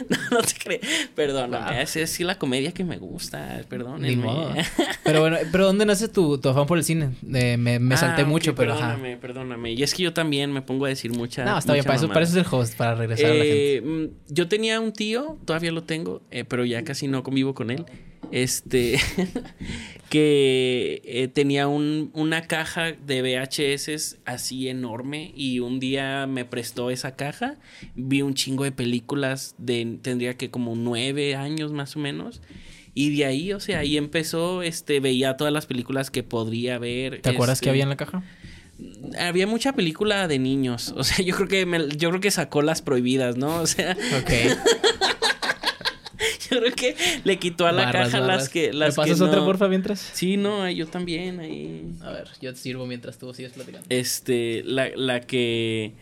no, 0.30 0.38
te 0.42 0.54
crees. 0.58 0.80
Perdóname, 1.14 1.82
es, 1.82 1.96
es 1.96 2.10
sí 2.10 2.24
la 2.24 2.38
comedia 2.38 2.72
que 2.72 2.84
me 2.84 2.98
gusta. 2.98 3.62
Perdónenme. 3.68 4.64
pero 5.04 5.20
bueno, 5.20 5.38
¿pero 5.50 5.66
dónde 5.66 5.86
nace 5.86 6.08
tu, 6.08 6.38
tu 6.38 6.48
afán 6.48 6.66
por 6.66 6.78
el 6.78 6.84
cine? 6.84 7.10
me, 7.22 7.56
me 7.56 7.94
ah, 7.94 7.98
salté 7.98 8.24
mucho, 8.24 8.54
pero 8.54 8.74
Perdóname, 8.74 9.16
perdóname. 9.16 9.72
Y 9.72 9.82
es 9.82 9.94
que 9.94 10.02
yo 10.02 10.12
también 10.12 10.52
me 10.52 10.62
pongo 10.62 10.86
a 10.86 10.88
decir 10.88 11.12
mucha. 11.12 11.44
No, 11.44 11.58
está 11.58 11.72
bien, 11.72 11.84
para 11.84 11.96
eso, 11.96 12.08
para 12.08 12.22
eso, 12.22 12.38
es 12.38 12.46
el 12.46 12.54
host, 12.54 12.76
para 12.76 12.94
regresar 12.94 13.30
a 13.30 13.34
la 13.34 13.44
gente. 13.44 13.82
Mm, 13.84 14.06
yo 14.28 14.48
tenía 14.48 14.80
un 14.80 14.92
tío, 14.92 15.38
todavía 15.44 15.72
lo 15.72 15.84
tengo, 15.84 16.22
eh, 16.30 16.44
pero 16.44 16.64
ya 16.64 16.84
casi 16.84 17.08
no 17.08 17.22
convivo 17.22 17.54
con 17.54 17.70
él 17.70 17.86
este, 18.30 18.98
que 20.08 21.02
eh, 21.04 21.28
tenía 21.28 21.68
un, 21.68 22.10
una 22.14 22.42
caja 22.42 22.92
de 22.92 23.22
VHS 23.22 24.18
así 24.24 24.68
enorme 24.68 25.32
y 25.36 25.60
un 25.60 25.80
día 25.80 26.26
me 26.26 26.44
prestó 26.44 26.90
esa 26.90 27.16
caja, 27.16 27.56
vi 27.94 28.22
un 28.22 28.34
chingo 28.34 28.64
de 28.64 28.72
películas 28.72 29.54
de, 29.58 29.98
tendría 30.02 30.36
que 30.36 30.50
como 30.50 30.74
nueve 30.76 31.34
años 31.34 31.72
más 31.72 31.96
o 31.96 31.98
menos. 31.98 32.40
Y 32.94 33.16
de 33.16 33.26
ahí, 33.26 33.52
o 33.52 33.60
sea, 33.60 33.78
ahí 33.80 33.96
empezó, 33.96 34.62
este, 34.62 34.98
veía 34.98 35.36
todas 35.36 35.52
las 35.52 35.66
películas 35.66 36.10
que 36.10 36.24
podría 36.24 36.78
ver. 36.78 37.20
¿Te 37.22 37.30
acuerdas 37.30 37.60
que 37.60 37.66
este, 37.66 37.70
había 37.70 37.84
en 37.84 37.90
la 37.90 37.96
caja? 37.96 38.24
Había 39.20 39.46
mucha 39.46 39.72
película 39.72 40.26
de 40.26 40.40
niños. 40.40 40.94
O 40.96 41.04
sea, 41.04 41.24
yo 41.24 41.36
creo 41.36 41.48
que 41.48 41.96
yo 41.96 42.08
creo 42.08 42.20
que 42.20 42.32
sacó 42.32 42.60
las 42.60 42.82
prohibidas, 42.82 43.36
¿no? 43.36 43.60
O 43.60 43.66
sea. 43.66 43.96
Ok. 44.20 44.32
yo 46.50 46.60
creo 46.60 46.72
que 46.74 46.96
le 47.24 47.38
quitó 47.38 47.66
a 47.66 47.72
la 47.72 47.90
caja 47.90 48.20
las 48.20 48.48
que. 48.48 48.72
Las 48.72 48.96
¿Me 48.96 49.04
pasas 49.04 49.20
otra, 49.20 49.44
porfa, 49.44 49.68
mientras? 49.68 50.00
Sí, 50.00 50.36
no, 50.36 50.68
yo 50.70 50.86
también. 50.86 51.40
Ahí. 51.40 51.84
A 52.02 52.10
ver, 52.10 52.28
yo 52.40 52.52
te 52.52 52.58
sirvo 52.58 52.86
mientras 52.86 53.18
tú 53.18 53.32
sigues 53.34 53.52
platicando. 53.52 53.86
Este, 53.90 54.62
la, 54.64 54.88
la 54.94 55.20
que. 55.20 55.92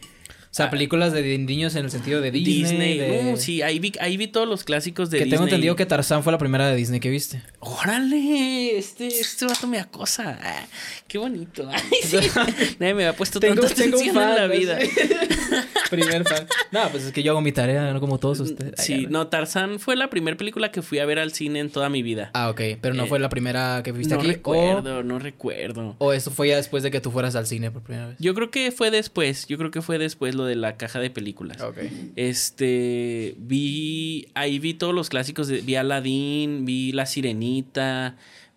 O 0.51 0.57
sea, 0.57 0.71
películas 0.71 1.13
de 1.13 1.37
niños 1.37 1.75
en 1.75 1.85
el 1.85 1.91
sentido 1.91 2.23
de 2.23 2.31
Disney. 2.31 3.31
Uh, 3.31 3.37
sí, 3.37 3.61
ahí 3.61 3.79
vi, 3.79 3.93
ahí 4.01 4.17
vi 4.17 4.27
todos 4.27 4.49
los 4.49 4.65
clásicos 4.65 5.11
de 5.11 5.19
que 5.19 5.25
Disney. 5.25 5.31
Que 5.31 5.37
tengo 5.37 5.49
entendido 5.49 5.77
que 5.77 5.85
Tarzán 5.85 6.23
fue 6.23 6.33
la 6.33 6.39
primera 6.39 6.67
de 6.67 6.77
Disney 6.77 6.99
que 6.99 7.11
viste. 7.11 7.43
¡Órale! 7.69 8.79
Este, 8.79 9.09
este 9.09 9.45
vato 9.45 9.67
me 9.67 9.81
acosa. 9.81 10.39
Ah, 10.41 10.67
¡Qué 11.09 11.19
bonito! 11.19 11.69
Nadie 12.79 12.95
me 12.95 13.07
ha 13.09 13.13
puesto 13.17 13.41
tanta 13.41 13.67
atención 13.67 14.17
en 14.17 14.35
la 14.37 14.47
vida. 14.47 14.79
Primer 15.91 16.25
fan. 16.25 16.47
No, 16.71 16.89
pues 16.91 17.05
es 17.05 17.13
que 17.13 17.25
yo 17.25 17.33
hago 17.33 17.41
mi 17.41 17.51
tarea, 17.51 17.93
no 17.93 17.99
como 17.99 18.19
todos 18.19 18.39
ustedes. 18.39 18.75
Sí, 18.79 19.07
no, 19.11 19.27
Tarzán 19.27 19.81
fue 19.81 19.97
la 19.97 20.11
primera 20.11 20.37
película 20.37 20.71
que 20.71 20.81
fui 20.81 21.01
a 21.01 21.07
ver 21.07 21.19
al 21.19 21.33
cine 21.33 21.59
en 21.59 21.71
toda 21.71 21.89
mi 21.89 22.03
vida. 22.05 22.31
Ah, 22.35 22.51
ok. 22.51 22.61
Pero 22.81 22.95
no 22.95 23.05
eh, 23.05 23.09
fue 23.09 23.19
la 23.19 23.29
primera 23.29 23.83
que 23.83 23.91
viste 23.91 24.15
aquí. 24.15 24.29
No 24.29 24.33
recuerdo, 24.33 25.03
no 25.03 25.19
recuerdo. 25.19 25.97
¿O 25.99 26.13
eso 26.13 26.31
fue 26.31 26.49
ya 26.49 26.57
después 26.57 26.85
de 26.85 26.93
que 26.93 27.01
tú 27.01 27.11
fueras 27.11 27.35
al 27.35 27.47
cine 27.47 27.73
por 27.73 27.83
primera 27.83 28.09
vez? 28.09 28.17
Yo 28.21 28.33
creo 28.35 28.53
que 28.53 28.71
fue 28.71 28.93
después. 28.93 29.47
Yo 29.49 29.59
creo 29.59 29.73
que 29.73 29.83
fue 29.83 29.99
después 29.99 30.37
lo 30.37 30.45
de 30.45 30.55
la 30.55 30.77
caja 30.77 31.01
de 31.01 31.11
películas. 31.11 31.61
Ok. 31.61 31.79
Este. 32.15 33.35
Vi. 33.39 34.29
Ahí 34.35 34.61
vi 34.61 34.75
todos 34.75 34.95
los 34.95 35.09
clásicos. 35.09 35.49
De, 35.49 35.63
vi 35.63 35.75
Aladdin, 35.75 36.65
vi 36.65 36.93
La 36.93 37.07
Sirenita. 37.07 37.56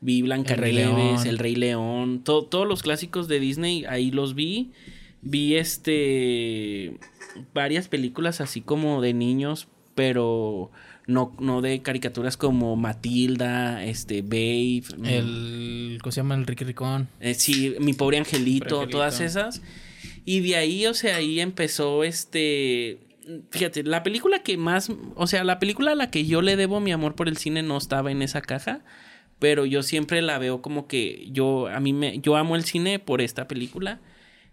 Vi 0.02 0.22
Blancanieves, 0.22 1.26
El 1.26 1.38
Rey 1.38 1.56
León, 1.56 2.22
todos 2.24 2.68
los 2.68 2.84
clásicos 2.84 3.28
de 3.28 3.40
Disney, 3.40 3.86
ahí 3.86 4.12
los 4.12 4.36
vi. 4.36 4.72
Vi 5.22 5.56
este 5.56 6.98
varias 7.54 7.88
películas 7.90 8.40
así 8.42 8.62
como 8.62 9.02
de 9.02 9.14
niños, 9.14 9.68
pero 9.96 10.72
no, 11.08 11.36
no 11.40 11.62
de 11.62 11.82
caricaturas 11.82 12.38
como 12.38 12.76
Matilda, 12.76 13.84
este, 13.84 14.22
Babe. 14.22 14.84
El, 15.04 16.00
¿cómo 16.02 16.12
se 16.12 16.18
llama? 16.22 16.36
El 16.36 16.46
Ricky 16.46 16.64
Ricón. 16.64 17.10
Eh, 17.20 17.34
sí, 17.34 17.76
Mi 17.80 17.94
Pobre 17.94 18.18
Angelito, 18.18 18.88
todas 18.88 19.20
esas. 19.20 19.62
Y 20.24 20.42
de 20.42 20.56
ahí, 20.56 20.86
o 20.86 20.94
sea, 20.94 21.18
ahí 21.18 21.40
empezó 21.40 22.04
este... 22.04 23.00
Fíjate, 23.52 23.84
la 23.84 24.04
película 24.04 24.44
que 24.44 24.58
más, 24.58 24.92
o 25.16 25.28
sea, 25.28 25.44
la 25.44 25.60
película 25.60 25.92
a 25.92 25.96
la 25.96 26.10
que 26.12 26.26
yo 26.26 26.42
le 26.42 26.56
debo 26.56 26.80
mi 26.80 26.92
amor 26.92 27.16
por 27.16 27.28
el 27.28 27.38
cine 27.38 27.62
no 27.64 27.78
estaba 27.78 28.12
en 28.12 28.22
esa 28.22 28.42
caja, 28.42 28.82
pero 29.40 29.66
yo 29.66 29.84
siempre 29.84 30.22
la 30.22 30.38
veo 30.38 30.62
como 30.62 30.88
que 30.88 31.30
yo, 31.32 31.68
a 31.68 31.80
mí 31.80 31.94
me, 31.94 32.20
yo 32.20 32.36
amo 32.36 32.56
el 32.56 32.64
cine 32.64 33.00
por 33.00 33.22
esta 33.22 33.48
película, 33.48 34.00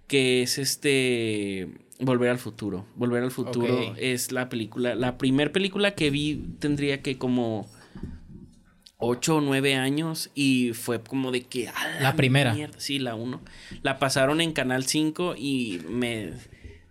que 0.06 0.42
es 0.42 0.58
este 0.58 1.68
Volver 1.98 2.30
al 2.30 2.38
futuro. 2.38 2.86
Volver 2.94 3.22
al 3.22 3.30
futuro 3.30 3.94
es 3.96 4.30
la 4.30 4.48
película, 4.48 4.94
la 4.94 5.16
primera 5.16 5.50
película 5.50 5.94
que 5.94 6.10
vi 6.10 6.44
tendría 6.58 7.00
que 7.00 7.16
como 7.16 7.66
8 8.98 9.36
o 9.36 9.40
9 9.40 9.74
años 9.76 10.30
y 10.34 10.72
fue 10.74 11.02
como 11.02 11.32
de 11.32 11.42
que... 11.42 11.70
la, 12.00 12.14
primera. 12.14 12.54
Sí, 12.76 12.98
la 12.98 13.14
1. 13.14 13.40
La 13.82 13.98
pasaron 13.98 14.40
en 14.40 14.52
Canal 14.52 14.84
5 14.84 15.34
y 15.38 15.80
me... 15.88 16.32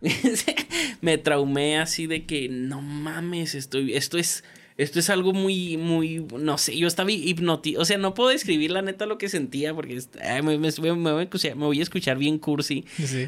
me 1.01 1.17
traumé 1.17 1.77
así 1.77 2.07
de 2.07 2.25
que 2.25 2.49
no 2.49 2.81
mames, 2.81 3.55
estoy, 3.55 3.95
esto 3.95 4.17
es 4.17 4.43
esto 4.77 4.99
es 4.99 5.09
algo 5.09 5.31
muy, 5.31 5.77
muy, 5.77 6.25
no 6.37 6.57
sé, 6.57 6.77
yo 6.77 6.87
estaba 6.87 7.09
hipnotizado, 7.09 7.81
o 7.81 7.85
sea, 7.85 7.97
no 7.97 8.13
puedo 8.13 8.29
describir 8.29 8.71
la 8.71 8.81
neta 8.81 9.05
lo 9.05 9.17
que 9.17 9.29
sentía 9.29 9.73
porque 9.73 10.01
me, 10.43 10.57
voy 10.57 11.79
a 11.79 11.83
escuchar 11.83 12.17
bien 12.17 12.39
cursi, 12.39 12.83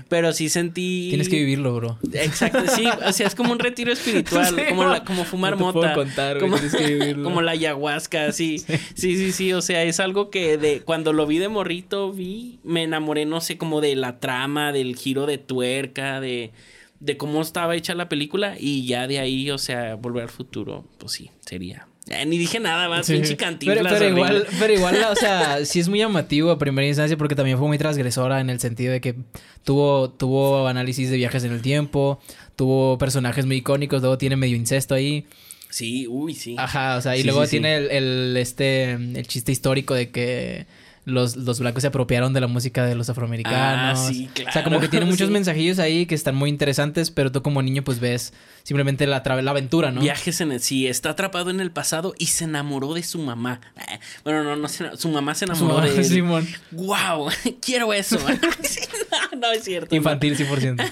pero 0.10 0.34
sí 0.34 0.50
sentí... 0.50 1.08
Tienes 1.08 1.30
que 1.30 1.38
vivirlo, 1.38 1.74
bro. 1.74 2.00
Exacto, 2.12 2.64
sí, 2.76 2.86
o 3.06 3.14
sea, 3.14 3.28
es 3.28 3.36
como 3.36 3.54
un 3.54 3.60
retiro 3.60 3.94
espiritual, 3.94 4.58
como, 4.70 5.06
como 5.06 5.24
fumar 5.24 5.56
mota. 5.56 5.94
contar, 5.94 6.40
como, 6.40 6.56
tienes 6.58 6.76
que 6.76 6.86
vivirlo. 6.86 7.24
como 7.28 7.42
la 7.42 7.52
ayahuasca, 7.52 8.34
sí. 8.34 8.60
sí, 8.60 9.16
sí, 9.16 9.32
sí, 9.32 9.54
o 9.54 9.62
sea, 9.62 9.84
es 9.84 10.02
algo 10.02 10.30
que 10.30 10.58
de 10.58 10.82
cuando 10.82 11.14
lo 11.14 11.26
vi 11.28 11.38
de 11.38 11.48
morrito, 11.48 12.12
vi, 12.12 12.60
me 12.66 12.84
enamoré, 12.84 13.26
no 13.26 13.40
sé, 13.40 13.58
como 13.58 13.80
de 13.80 13.96
la 13.96 14.20
trama, 14.20 14.74
del 14.74 14.98
giro 14.98 15.26
de 15.26 15.38
tuerca, 15.38 16.20
de 16.20 16.52
de 17.00 17.18
cómo 17.18 17.42
estaba 17.42 17.76
hecha 17.76 17.94
la 17.96 18.10
película 18.10 18.56
y 18.60 18.86
ya 18.88 19.08
de 19.08 19.20
ahí, 19.20 19.52
o 19.52 19.58
sea, 19.58 19.96
volver 19.96 20.24
al 20.24 20.30
futuro, 20.30 20.86
pues 20.98 21.14
sí, 21.14 21.32
sería. 21.42 21.88
Eh, 22.10 22.26
ni 22.26 22.38
dije 22.38 22.60
nada 22.60 22.88
más, 22.88 23.08
pinche 23.08 23.36
Pero, 23.36 23.84
pero 23.84 24.08
igual, 24.08 24.48
pero 24.60 24.74
igual, 24.78 24.98
o 25.12 25.16
sea, 25.16 25.66
sí 25.66 25.80
es 25.82 25.90
muy 25.90 26.00
llamativo 26.00 26.52
a 26.52 26.58
primera 26.58 26.88
instancia 26.88 27.18
porque 27.18 27.36
también 27.36 27.58
fue 27.58 27.68
muy 27.68 27.78
transgresora 27.78 28.40
en 28.40 28.50
el 28.50 28.60
sentido 28.62 28.94
de 28.94 29.02
que 29.02 29.16
tuvo, 29.64 30.10
tuvo 30.10 30.68
análisis 30.68 31.10
de 31.10 31.18
viajes 31.18 31.44
en 31.44 31.52
el 31.52 31.62
tiempo, 31.62 32.20
tuvo 32.56 32.98
personajes 32.98 33.46
muy 33.46 33.58
icónicos, 33.58 34.02
luego 34.02 34.18
tiene 34.18 34.38
medio 34.38 34.56
incesto 34.56 34.96
ahí. 34.96 35.26
Sí, 35.70 36.08
uy, 36.08 36.34
sí. 36.34 36.56
Ajá, 36.58 36.96
o 36.96 37.02
sea, 37.02 37.18
y 37.18 37.22
Sí, 37.22 37.28
luego 37.28 37.42
sí, 37.42 37.48
sí. 37.48 37.52
tiene 37.52 37.76
el, 37.76 37.92
el, 37.92 38.38
este, 38.38 38.92
el 38.94 39.28
chiste 39.28 39.52
histórico 39.52 39.94
de 39.94 40.10
que 40.12 40.66
los, 41.08 41.38
los 41.38 41.62
blancos 41.62 41.84
se 41.84 41.88
apropiaron 41.88 42.34
de 42.34 42.42
la 42.42 42.48
música 42.48 42.86
de 42.86 42.94
los 42.94 43.10
afroamericanos. 43.10 43.98
Ah, 43.98 44.08
sí, 44.12 44.30
O 44.46 44.52
sea, 44.52 44.66
como 44.66 44.82
que 44.82 44.90
tiene 44.90 45.06
claro, 45.06 45.12
muchos 45.14 45.28
sí. 45.28 45.34
mensajillos 45.34 45.80
ahí 45.80 46.06
que 46.06 46.14
están 46.14 46.36
muy 46.36 46.50
interesantes, 46.50 47.12
pero 47.12 47.32
tú 47.32 47.42
como 47.42 47.62
niño 47.62 47.82
pues 47.82 48.02
ves 48.02 48.34
simplemente 48.64 49.08
la, 49.08 49.24
la 49.26 49.52
aventura, 49.52 49.90
¿no? 49.92 50.02
Viajes 50.02 50.42
en 50.42 50.52
el... 50.52 50.60
Sí, 50.60 50.86
está 50.86 51.12
atrapado 51.12 51.50
en 51.50 51.62
el 51.62 51.72
pasado 51.72 52.14
y 52.20 52.26
se 52.26 52.44
enamoró 52.44 52.94
de 52.94 53.04
su 53.04 53.20
mamá. 53.20 53.62
Bueno, 54.26 54.44
no, 54.44 54.58
no, 54.58 54.68
se- 54.68 54.98
su 54.98 55.08
mamá 55.08 55.34
se 55.34 55.46
enamoró 55.46 55.80
de 55.80 55.96
él. 55.96 56.04
Simón. 56.04 56.46
¡Wow! 56.72 57.30
Quiero 57.62 57.94
eso. 57.94 58.20
No, 58.20 59.38
no 59.40 59.52
es 59.54 59.64
cierto. 59.64 59.88
no. 59.92 59.96
Infantil 59.96 60.36
100%. 60.38 60.86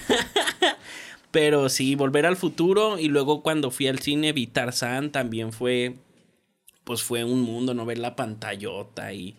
Pero 1.30 1.68
sí, 1.68 1.94
Volver 1.94 2.24
al 2.24 2.36
Futuro. 2.36 2.98
Y 2.98 3.08
luego 3.08 3.42
cuando 3.42 3.70
fui 3.70 3.86
al 3.88 3.98
cine 3.98 4.32
vi 4.32 4.46
Tarzán. 4.46 5.12
También 5.12 5.52
fue... 5.52 5.96
Pues 6.84 7.02
fue 7.02 7.22
un 7.24 7.42
mundo, 7.42 7.74
¿no? 7.74 7.84
Ver 7.84 7.98
la 7.98 8.16
pantallota 8.16 9.12
y... 9.12 9.36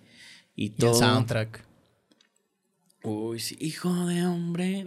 Y 0.57 0.65
Y 0.65 0.69
todo. 0.71 0.91
el 0.91 0.97
soundtrack. 0.97 1.63
Uy, 3.03 3.39
sí, 3.39 3.55
hijo 3.61 4.07
de 4.07 4.25
hombre. 4.25 4.85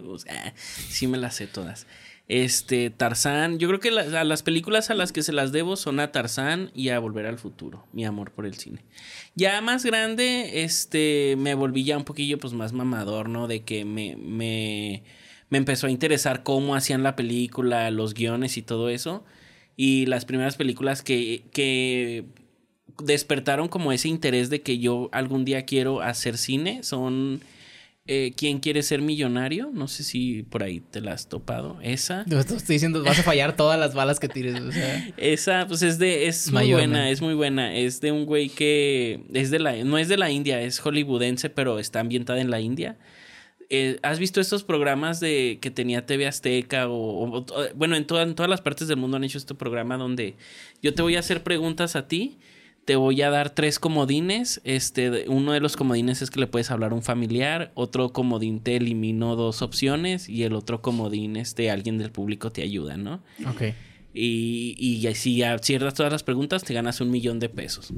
Sí 0.89 1.07
me 1.07 1.17
las 1.17 1.35
sé 1.37 1.47
todas. 1.47 1.87
Este, 2.27 2.89
Tarzán. 2.91 3.57
Yo 3.57 3.67
creo 3.67 3.79
que 3.79 3.89
la- 3.91 4.21
a 4.21 4.23
las 4.23 4.43
películas 4.43 4.89
a 4.89 4.93
las 4.93 5.11
que 5.11 5.23
se 5.23 5.33
las 5.33 5.51
debo 5.51 5.75
son 5.75 5.99
a 5.99 6.11
Tarzán 6.11 6.71
y 6.75 6.89
a 6.89 6.99
Volver 6.99 7.25
al 7.25 7.39
Futuro. 7.39 7.87
Mi 7.93 8.05
amor 8.05 8.31
por 8.31 8.45
el 8.45 8.53
cine. 8.55 8.83
Ya 9.35 9.59
más 9.61 9.83
grande, 9.83 10.63
este, 10.63 11.35
me 11.37 11.55
volví 11.55 11.83
ya 11.83 11.97
un 11.97 12.03
poquillo 12.05 12.37
pues 12.37 12.53
más 12.53 12.73
mamador, 12.73 13.27
¿no? 13.27 13.47
De 13.47 13.63
que 13.63 13.83
me, 13.85 14.15
me, 14.17 15.03
me 15.49 15.57
empezó 15.57 15.87
a 15.87 15.91
interesar 15.91 16.43
cómo 16.43 16.75
hacían 16.75 17.03
la 17.03 17.15
película, 17.15 17.89
los 17.91 18.13
guiones 18.13 18.55
y 18.57 18.61
todo 18.61 18.89
eso. 18.89 19.25
Y 19.75 20.05
las 20.05 20.25
primeras 20.25 20.57
películas 20.57 21.01
que, 21.01 21.45
que 21.51 22.25
despertaron 23.05 23.67
como 23.67 23.91
ese 23.91 24.07
interés 24.07 24.49
de 24.49 24.61
que 24.61 24.77
yo 24.79 25.09
algún 25.11 25.45
día 25.45 25.65
quiero 25.65 26.01
hacer 26.01 26.37
cine 26.37 26.83
son 26.83 27.41
eh, 28.07 28.33
¿Quién 28.35 28.59
quiere 28.59 28.81
ser 28.81 28.99
millonario? 28.99 29.69
No 29.71 29.87
sé 29.87 30.03
si 30.03 30.41
por 30.41 30.63
ahí 30.63 30.79
te 30.79 31.01
la 31.01 31.13
has 31.13 31.29
topado. 31.29 31.77
Esa. 31.83 32.25
Te 32.27 32.35
estoy 32.39 32.57
diciendo, 32.75 33.03
vas 33.03 33.19
a 33.19 33.23
fallar 33.23 33.55
todas 33.55 33.79
las 33.79 33.93
balas 33.93 34.19
que 34.19 34.27
tires. 34.27 34.59
O 34.59 34.71
sea, 34.71 35.07
Esa, 35.17 35.67
pues 35.67 35.83
es 35.83 35.99
de, 35.99 36.27
es 36.27 36.51
muy 36.51 36.71
buena, 36.73 37.09
es 37.11 37.21
muy 37.21 37.35
buena. 37.35 37.75
Es 37.75 38.01
de 38.01 38.11
un 38.11 38.25
güey 38.25 38.49
que 38.49 39.21
es 39.33 39.51
de 39.51 39.59
la, 39.59 39.75
no 39.83 39.99
es 39.99 40.07
de 40.07 40.17
la 40.17 40.31
India, 40.31 40.59
es 40.61 40.79
hollywoodense, 40.79 41.51
pero 41.51 41.77
está 41.77 41.99
ambientada 41.99 42.41
en 42.41 42.49
la 42.49 42.59
India. 42.59 42.97
Eh, 43.69 43.99
¿Has 44.01 44.17
visto 44.19 44.41
estos 44.41 44.63
programas 44.63 45.19
de 45.19 45.59
que 45.61 45.69
tenía 45.69 46.05
TV 46.05 46.25
Azteca 46.27 46.89
o, 46.89 46.93
o- 46.95 47.37
o- 47.37 47.45
bueno, 47.75 47.95
en, 47.95 48.05
toda- 48.05 48.23
en 48.23 48.33
todas 48.35 48.49
las 48.49 48.61
partes 48.61 48.87
del 48.87 48.97
mundo 48.97 49.15
han 49.17 49.23
hecho 49.23 49.37
este 49.37 49.53
programa 49.53 49.95
donde 49.97 50.35
yo 50.81 50.93
te 50.95 51.03
voy 51.03 51.15
a 51.15 51.19
hacer 51.19 51.43
preguntas 51.43 51.95
a 51.95 52.07
ti, 52.07 52.39
te 52.85 52.95
voy 52.95 53.21
a 53.21 53.29
dar 53.29 53.51
tres 53.51 53.77
comodines, 53.79 54.59
este, 54.63 55.29
uno 55.29 55.51
de 55.53 55.59
los 55.59 55.77
comodines 55.77 56.21
es 56.21 56.31
que 56.31 56.39
le 56.39 56.47
puedes 56.47 56.71
hablar 56.71 56.91
a 56.91 56.95
un 56.95 57.03
familiar, 57.03 57.71
otro 57.75 58.09
comodín 58.11 58.59
te 58.59 58.75
eliminó 58.75 59.35
dos 59.35 59.61
opciones 59.61 60.27
y 60.27 60.43
el 60.43 60.53
otro 60.53 60.81
comodín, 60.81 61.35
este, 61.37 61.69
alguien 61.69 61.97
del 61.97 62.11
público 62.11 62.51
te 62.51 62.63
ayuda, 62.63 62.97
¿no? 62.97 63.23
ok. 63.47 63.73
Y, 64.13 64.75
y 64.77 65.13
si 65.15 65.41
aciertas 65.43 65.93
todas 65.93 66.11
las 66.11 66.23
preguntas, 66.23 66.63
te 66.63 66.73
ganas 66.73 66.99
un 67.01 67.11
millón 67.11 67.39
de 67.39 67.47
pesos. 67.49 67.93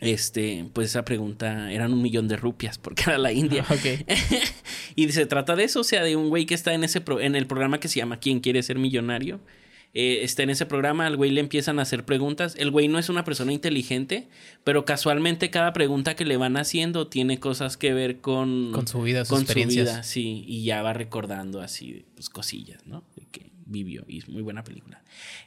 Este, 0.00 0.66
pues 0.72 0.88
esa 0.90 1.04
pregunta 1.04 1.72
eran 1.72 1.92
un 1.92 2.02
millón 2.02 2.28
de 2.28 2.36
rupias, 2.36 2.78
porque 2.78 3.04
era 3.06 3.18
la 3.18 3.32
India. 3.32 3.64
Ok. 3.70 4.06
y 4.94 5.08
se 5.10 5.26
trata 5.26 5.56
de 5.56 5.64
eso, 5.64 5.80
o 5.80 5.84
sea, 5.84 6.02
de 6.04 6.16
un 6.16 6.28
güey 6.28 6.46
que 6.46 6.54
está 6.54 6.74
en 6.74 6.84
ese 6.84 7.00
pro- 7.00 7.20
en 7.20 7.34
el 7.34 7.46
programa 7.46 7.80
que 7.80 7.88
se 7.88 7.96
llama 7.98 8.18
¿Quién 8.18 8.40
quiere 8.40 8.62
ser 8.62 8.78
millonario? 8.78 9.40
Eh, 9.98 10.24
está 10.24 10.42
en 10.42 10.50
ese 10.50 10.66
programa, 10.66 11.06
al 11.06 11.16
güey 11.16 11.30
le 11.30 11.40
empiezan 11.40 11.78
a 11.78 11.82
hacer 11.82 12.04
preguntas. 12.04 12.54
El 12.58 12.70
güey 12.70 12.86
no 12.86 12.98
es 12.98 13.08
una 13.08 13.24
persona 13.24 13.54
inteligente, 13.54 14.28
pero 14.62 14.84
casualmente 14.84 15.48
cada 15.48 15.72
pregunta 15.72 16.14
que 16.14 16.26
le 16.26 16.36
van 16.36 16.58
haciendo 16.58 17.06
tiene 17.06 17.40
cosas 17.40 17.78
que 17.78 17.94
ver 17.94 18.20
con, 18.20 18.72
Con 18.72 18.86
su 18.86 19.00
vida, 19.00 19.24
sus 19.24 19.30
con 19.30 19.40
experiencias. 19.44 19.88
su 19.88 19.94
vida, 19.94 20.02
sí, 20.02 20.44
y 20.46 20.64
ya 20.64 20.82
va 20.82 20.92
recordando 20.92 21.62
así 21.62 22.04
pues 22.14 22.28
cosillas, 22.28 22.86
¿no? 22.86 23.04
De 23.16 23.24
que 23.32 23.50
vivió 23.66 24.04
y 24.08 24.18
es 24.18 24.28
muy 24.28 24.42
buena 24.42 24.64
película. 24.64 25.02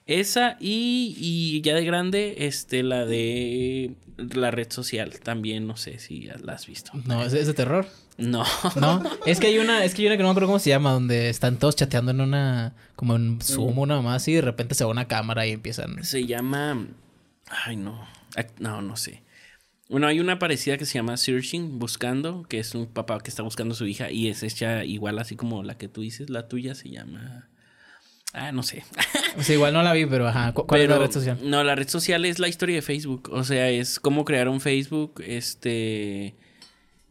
Esa 0.05 0.57
y, 0.59 1.15
y 1.17 1.61
ya 1.61 1.73
de 1.73 1.83
grande, 1.85 2.35
este, 2.39 2.83
la 2.83 3.05
de 3.05 3.95
la 4.17 4.51
red 4.51 4.71
social, 4.71 5.19
también 5.19 5.65
no 5.65 5.77
sé 5.77 5.99
si 5.99 6.29
la 6.43 6.53
has 6.53 6.67
visto. 6.67 6.91
No, 7.05 7.23
es, 7.23 7.33
es 7.33 7.47
de 7.47 7.53
terror. 7.53 7.87
No. 8.17 8.43
No, 8.75 9.01
es 9.25 9.39
que 9.39 9.47
hay 9.47 9.57
una, 9.57 9.83
es 9.83 9.95
que 9.95 10.01
hay 10.03 10.07
una 10.07 10.17
que 10.17 10.23
no 10.23 10.29
me 10.29 10.31
acuerdo 10.31 10.47
cómo 10.47 10.59
se 10.59 10.69
llama, 10.69 10.91
donde 10.91 11.29
están 11.29 11.57
todos 11.57 11.75
chateando 11.75 12.11
en 12.11 12.21
una, 12.21 12.75
como 12.95 13.15
en 13.15 13.41
Zoom 13.41 13.79
o 13.79 13.85
nada 13.85 14.01
más, 14.01 14.27
y 14.27 14.33
de 14.33 14.41
repente 14.41 14.75
se 14.75 14.83
va 14.83 14.91
una 14.91 15.07
cámara 15.07 15.47
y 15.47 15.51
empiezan. 15.51 16.03
Se 16.03 16.25
llama. 16.25 16.87
Ay, 17.65 17.77
no. 17.77 18.05
No, 18.59 18.81
no 18.81 18.95
sé. 18.95 19.23
Bueno, 19.89 20.05
hay 20.05 20.19
una 20.19 20.37
parecida 20.37 20.77
que 20.77 20.85
se 20.85 20.95
llama 20.95 21.17
Searching, 21.17 21.79
buscando, 21.79 22.43
que 22.43 22.59
es 22.59 22.75
un 22.75 22.85
papá 22.85 23.19
que 23.19 23.29
está 23.29 23.41
buscando 23.41 23.73
a 23.73 23.77
su 23.77 23.87
hija 23.87 24.11
y 24.11 24.27
es 24.27 24.43
hecha 24.43 24.85
igual 24.85 25.17
así 25.17 25.35
como 25.35 25.63
la 25.63 25.77
que 25.77 25.87
tú 25.87 26.01
dices, 26.01 26.29
la 26.29 26.47
tuya 26.47 26.75
se 26.75 26.89
llama. 26.89 27.49
Ah, 28.33 28.51
no 28.51 28.61
sé. 28.63 28.83
O 29.37 29.43
sea, 29.43 29.55
igual 29.55 29.73
no 29.73 29.81
la 29.81 29.93
vi, 29.93 30.05
pero 30.05 30.27
ajá. 30.27 30.53
¿cu- 30.53 30.65
¿Cuál 30.67 30.81
es 30.81 30.89
la 30.89 30.99
red 30.99 31.11
social? 31.11 31.39
No, 31.43 31.63
la 31.63 31.75
red 31.75 31.87
social 31.89 32.25
es 32.25 32.37
la 32.39 32.47
historia 32.47 32.75
de 32.75 32.81
Facebook. 32.81 33.29
O 33.33 33.43
sea, 33.43 33.69
es 33.69 33.99
cómo 33.99 34.23
crear 34.25 34.47
un 34.49 34.61
Facebook. 34.61 35.21
Este. 35.25 36.35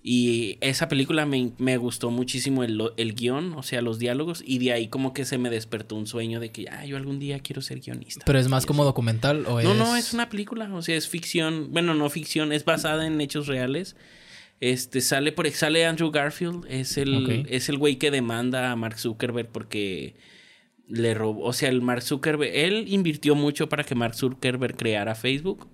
Y 0.00 0.56
esa 0.60 0.88
película 0.88 1.26
me, 1.26 1.50
me 1.58 1.76
gustó 1.76 2.10
muchísimo 2.10 2.62
el, 2.62 2.80
el 2.96 3.14
guion, 3.14 3.52
o 3.54 3.62
sea, 3.64 3.82
los 3.82 3.98
diálogos. 3.98 4.42
Y 4.46 4.58
de 4.58 4.72
ahí 4.72 4.86
como 4.88 5.12
que 5.12 5.24
se 5.24 5.38
me 5.38 5.50
despertó 5.50 5.96
un 5.96 6.06
sueño 6.06 6.38
de 6.40 6.50
que, 6.50 6.66
ah, 6.70 6.86
yo 6.86 6.96
algún 6.96 7.18
día 7.18 7.40
quiero 7.40 7.60
ser 7.62 7.80
guionista. 7.80 8.24
Pero 8.24 8.38
es 8.38 8.48
más 8.48 8.64
como 8.64 8.84
documental 8.84 9.44
o 9.46 9.58
es. 9.58 9.66
No, 9.66 9.74
no, 9.74 9.96
es 9.96 10.14
una 10.14 10.28
película, 10.30 10.72
o 10.72 10.82
sea, 10.82 10.96
es 10.96 11.08
ficción, 11.08 11.72
bueno, 11.72 11.94
no 11.94 12.08
ficción, 12.10 12.52
es 12.52 12.64
basada 12.64 13.06
en 13.06 13.20
hechos 13.20 13.48
reales. 13.48 13.96
Este 14.60 15.00
sale 15.00 15.32
por 15.32 15.50
sale 15.50 15.84
Andrew 15.84 16.10
Garfield, 16.10 16.64
es 16.68 16.96
el 16.96 17.46
es 17.48 17.68
el 17.68 17.76
güey 17.78 17.96
que 17.96 18.10
demanda 18.10 18.70
a 18.72 18.76
Mark 18.76 18.98
Zuckerberg 18.98 19.48
porque 19.48 20.14
le 20.88 21.14
robó, 21.14 21.44
o 21.44 21.52
sea, 21.52 21.68
el 21.68 21.82
Mark 21.82 22.02
Zuckerberg, 22.02 22.50
él 22.54 22.86
invirtió 22.88 23.34
mucho 23.34 23.68
para 23.68 23.84
que 23.84 23.94
Mark 23.94 24.14
Zuckerberg 24.14 24.76
creara 24.76 25.14
Facebook. 25.14 25.68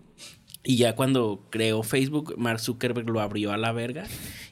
Y 0.66 0.76
ya 0.76 0.94
cuando 0.94 1.46
creó 1.50 1.82
Facebook, 1.82 2.36
Mark 2.38 2.58
Zuckerberg 2.58 3.08
lo 3.10 3.20
abrió 3.20 3.52
a 3.52 3.58
la 3.58 3.72
verga 3.72 4.06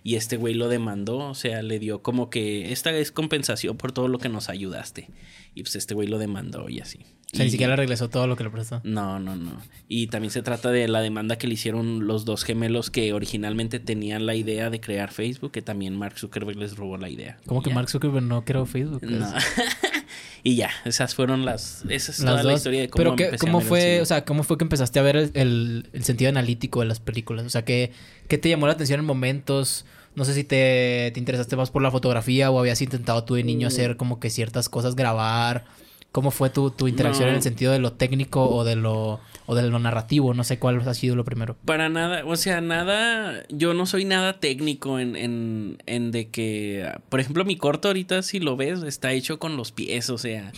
y 0.04 0.16
este 0.16 0.36
güey 0.36 0.52
lo 0.52 0.68
demandó, 0.68 1.16
o 1.16 1.34
sea, 1.34 1.62
le 1.62 1.78
dio 1.78 2.02
como 2.02 2.28
que 2.28 2.70
esta 2.70 2.90
es 2.92 3.10
compensación 3.10 3.78
por 3.78 3.92
todo 3.92 4.08
lo 4.08 4.18
que 4.18 4.28
nos 4.28 4.50
ayudaste. 4.50 5.08
Y 5.54 5.62
pues 5.62 5.74
este 5.74 5.94
güey 5.94 6.08
lo 6.08 6.18
demandó 6.18 6.68
y 6.68 6.80
así. 6.80 7.06
O 7.32 7.36
sea, 7.36 7.46
ni 7.46 7.50
siquiera 7.50 7.72
le 7.72 7.76
regresó 7.76 8.10
todo 8.10 8.26
lo 8.26 8.36
que 8.36 8.44
le 8.44 8.50
prestó. 8.50 8.82
no, 8.84 9.18
no, 9.18 9.36
no. 9.36 9.56
Y 9.88 10.08
también 10.08 10.30
se 10.30 10.42
trata 10.42 10.70
de 10.70 10.86
la 10.86 11.00
demanda 11.00 11.38
que 11.38 11.46
le 11.46 11.54
hicieron 11.54 12.06
los 12.06 12.26
dos 12.26 12.44
gemelos 12.44 12.90
que 12.90 13.14
originalmente 13.14 13.80
tenían 13.80 14.26
la 14.26 14.34
idea 14.34 14.68
de 14.68 14.80
crear 14.82 15.12
Facebook, 15.12 15.50
que 15.50 15.62
también 15.62 15.96
Mark 15.96 16.18
Zuckerberg 16.18 16.58
les 16.58 16.76
robó 16.76 16.98
la 16.98 17.08
idea. 17.08 17.38
¿Cómo 17.46 17.62
que 17.62 17.70
ya. 17.70 17.74
Mark 17.74 17.88
Zuckerberg 17.88 18.26
no 18.26 18.44
creó 18.44 18.66
Facebook? 18.66 19.02
No. 19.02 19.32
y 20.42 20.56
ya, 20.56 20.70
esas 20.84 21.14
fueron 21.14 21.44
las. 21.44 21.82
Esa 21.88 22.12
es 22.12 22.18
Las 22.20 22.32
toda 22.32 22.42
la 22.42 22.50
dos. 22.50 22.60
historia 22.60 22.80
de 22.80 22.88
cómo 22.88 23.02
Pero 23.04 23.16
qué- 23.16 23.24
empecé 23.26 23.46
a 23.46 23.50
¿cómo 23.50 23.60
fue, 23.60 23.80
cine. 23.80 24.00
o 24.00 24.06
sea, 24.06 24.24
cómo 24.24 24.42
fue 24.42 24.58
que 24.58 24.64
empezaste 24.64 24.98
a 24.98 25.02
ver 25.02 25.16
el, 25.16 25.30
el- 25.34 25.88
el 25.92 26.04
sentido 26.04 26.28
analítico 26.30 26.80
de 26.80 26.86
las 26.86 27.00
películas? 27.00 27.44
O 27.46 27.50
sea, 27.50 27.64
¿qué, 27.64 27.92
qué 28.28 28.38
te 28.38 28.48
llamó 28.48 28.66
la 28.66 28.72
atención 28.72 29.00
en 29.00 29.06
momentos? 29.06 29.84
No 30.14 30.24
sé 30.24 30.34
si 30.34 30.44
te, 30.44 31.10
te 31.14 31.18
interesaste 31.20 31.56
más 31.56 31.70
por 31.70 31.80
la 31.82 31.90
fotografía 31.90 32.50
o 32.50 32.58
habías 32.58 32.82
intentado 32.82 33.24
tú 33.24 33.34
de 33.34 33.44
Mm. 33.44 33.46
niño 33.46 33.68
hacer 33.68 33.96
como 33.96 34.20
que 34.20 34.28
ciertas 34.30 34.68
cosas, 34.68 34.94
grabar. 34.96 35.64
¿Cómo 36.12 36.30
fue 36.30 36.50
tu, 36.50 36.70
tu 36.70 36.88
interacción 36.88 37.24
No. 37.26 37.30
en 37.30 37.36
el 37.36 37.42
sentido 37.42 37.72
de 37.72 37.78
lo 37.78 37.92
técnico 37.94 38.48
o 38.48 38.64
de 38.64 38.76
lo, 38.76 39.18
o 39.46 39.54
de 39.54 39.62
lo 39.68 39.78
narrativo? 39.78 40.34
No 40.34 40.44
sé 40.44 40.58
cuál 40.58 40.86
ha 40.86 40.92
sido 40.94 41.16
lo 41.16 41.24
primero. 41.24 41.56
Para 41.64 41.88
nada, 41.88 42.22
o 42.26 42.36
sea, 42.36 42.60
nada, 42.60 43.42
yo 43.48 43.72
no 43.72 43.86
soy 43.86 44.04
nada 44.04 44.38
técnico 44.38 44.98
en, 44.98 45.16
en, 45.16 45.82
en 45.86 46.10
de 46.10 46.28
que, 46.28 46.86
por 47.08 47.20
ejemplo, 47.20 47.44
mi 47.46 47.56
corto 47.56 47.88
ahorita, 47.88 48.22
si 48.22 48.40
lo 48.40 48.56
ves, 48.56 48.82
está 48.82 49.12
hecho 49.12 49.38
con 49.38 49.56
los 49.56 49.72
pies, 49.72 50.10
o 50.10 50.18
sea, 50.18 50.52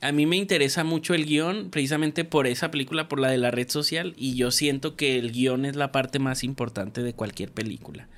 a 0.00 0.10
mí 0.12 0.26
me 0.26 0.36
interesa 0.36 0.82
mucho 0.82 1.14
el 1.14 1.24
guion, 1.24 1.70
precisamente 1.70 2.24
por 2.24 2.48
esa 2.48 2.72
película, 2.72 3.08
por 3.08 3.20
la 3.20 3.28
de 3.30 3.38
la 3.38 3.52
red 3.52 3.68
social, 3.70 4.12
y 4.16 4.34
yo 4.34 4.50
siento 4.50 4.96
que 4.96 5.18
el 5.18 5.30
guion 5.30 5.64
es 5.66 5.76
la 5.76 5.92
parte 5.92 6.18
más 6.18 6.42
importante 6.42 7.02
de 7.04 7.14
cualquier 7.14 7.52
película. 7.52 8.08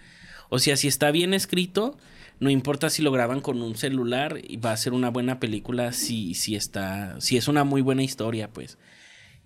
O 0.48 0.59
sea, 0.59 0.77
si 0.79 0.88
está 0.88 1.11
bien 1.11 1.34
escrito, 1.34 1.99
no 2.41 2.51
importa 2.51 2.91
si 2.91 3.03
lo 3.03 3.12
graban 3.12 3.41
con 3.41 3.62
un 3.62 3.76
celular, 3.76 4.41
va 4.64 4.72
a 4.72 4.76
ser 4.76 4.93
una 4.93 5.11
buena 5.11 5.41
película 5.41 5.93
si, 5.93 6.34
si 6.34 6.55
está, 6.55 7.20
si 7.20 7.36
es 7.36 7.49
una 7.49 7.64
muy 7.64 7.82
buena 7.82 8.03
historia, 8.03 8.51
pues 8.53 8.78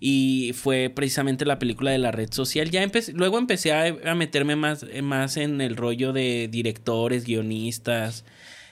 y 0.05 0.51
fue 0.53 0.91
precisamente 0.93 1.45
la 1.45 1.59
película 1.59 1.91
de 1.91 1.97
la 1.97 2.11
red 2.11 2.29
social. 2.29 2.69
Ya 2.69 2.83
empecé, 2.83 3.13
luego 3.13 3.37
empecé 3.37 3.71
a, 3.71 3.85
a 4.03 4.15
meterme 4.15 4.57
más, 4.57 4.85
más 5.01 5.37
en 5.37 5.61
el 5.61 5.77
rollo 5.77 6.11
de 6.11 6.49
directores, 6.51 7.23
guionistas. 7.23 8.25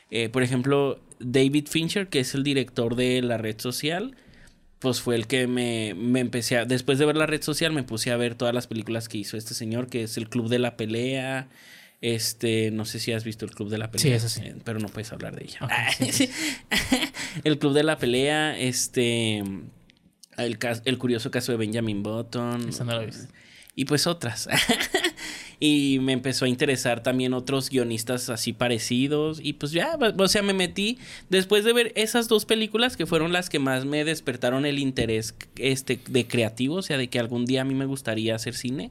Eh, 0.09 0.27
por 0.27 0.43
ejemplo, 0.43 0.99
David 1.21 1.67
Fincher, 1.69 2.09
que 2.09 2.19
es 2.19 2.35
el 2.35 2.43
director 2.43 2.97
de 2.97 3.21
la 3.21 3.37
red 3.37 3.57
social, 3.61 4.17
pues 4.79 4.99
fue 4.99 5.15
el 5.15 5.25
que 5.25 5.47
me, 5.47 5.93
me 5.95 6.19
empecé 6.19 6.57
a... 6.57 6.65
Después 6.65 6.99
de 6.99 7.05
ver 7.05 7.15
la 7.15 7.27
red 7.27 7.41
social 7.41 7.71
me 7.71 7.83
puse 7.83 8.11
a 8.11 8.17
ver 8.17 8.35
todas 8.35 8.53
las 8.53 8.67
películas 8.67 9.07
que 9.07 9.19
hizo 9.19 9.37
este 9.37 9.53
señor, 9.53 9.87
que 9.87 10.03
es 10.03 10.17
el 10.17 10.27
Club 10.27 10.49
de 10.49 10.59
la 10.59 10.75
Pelea. 10.75 11.47
Este, 12.01 12.71
no 12.71 12.85
sé 12.85 12.99
si 12.99 13.11
has 13.13 13.23
visto 13.23 13.45
el 13.45 13.51
Club 13.51 13.69
de 13.69 13.77
la 13.77 13.91
Pelea. 13.91 14.01
Sí, 14.03 14.11
eso 14.11 14.27
sí. 14.27 14.41
eh, 14.43 14.55
Pero 14.63 14.79
no 14.79 14.87
puedes 14.89 15.11
hablar 15.13 15.35
de 15.35 15.43
ella. 15.45 15.59
Sí, 16.11 16.29
el 17.43 17.59
Club 17.59 17.73
de 17.73 17.83
la 17.83 17.97
Pelea, 17.97 18.57
este... 18.59 19.43
El, 20.37 20.57
cas- 20.57 20.81
el 20.85 20.97
curioso 20.97 21.29
caso 21.29 21.51
de 21.51 21.57
Benjamin 21.59 22.01
Button. 22.01 22.69
No. 22.85 23.01
Y 23.75 23.85
pues 23.85 24.07
otras. 24.07 24.49
y 25.59 25.99
me 26.01 26.13
empezó 26.13 26.45
a 26.45 26.47
interesar 26.49 27.03
también 27.03 27.33
otros 27.33 27.69
guionistas 27.69 28.29
así 28.29 28.51
parecidos. 28.53 29.39
Y 29.43 29.53
pues 29.53 29.71
ya, 29.71 29.97
o 30.17 30.27
sea, 30.27 30.41
me 30.41 30.53
metí. 30.53 30.97
Después 31.29 31.63
de 31.63 31.73
ver 31.73 31.91
esas 31.95 32.27
dos 32.27 32.45
películas 32.45 32.97
que 32.97 33.05
fueron 33.05 33.31
las 33.31 33.49
que 33.49 33.59
más 33.59 33.85
me 33.85 34.03
despertaron 34.03 34.65
el 34.65 34.79
interés 34.79 35.35
este, 35.57 35.99
de 36.09 36.25
creativo, 36.27 36.75
o 36.75 36.81
sea, 36.81 36.97
de 36.97 37.09
que 37.09 37.19
algún 37.19 37.45
día 37.45 37.61
a 37.61 37.65
mí 37.65 37.75
me 37.75 37.85
gustaría 37.85 38.33
hacer 38.35 38.55
cine. 38.55 38.89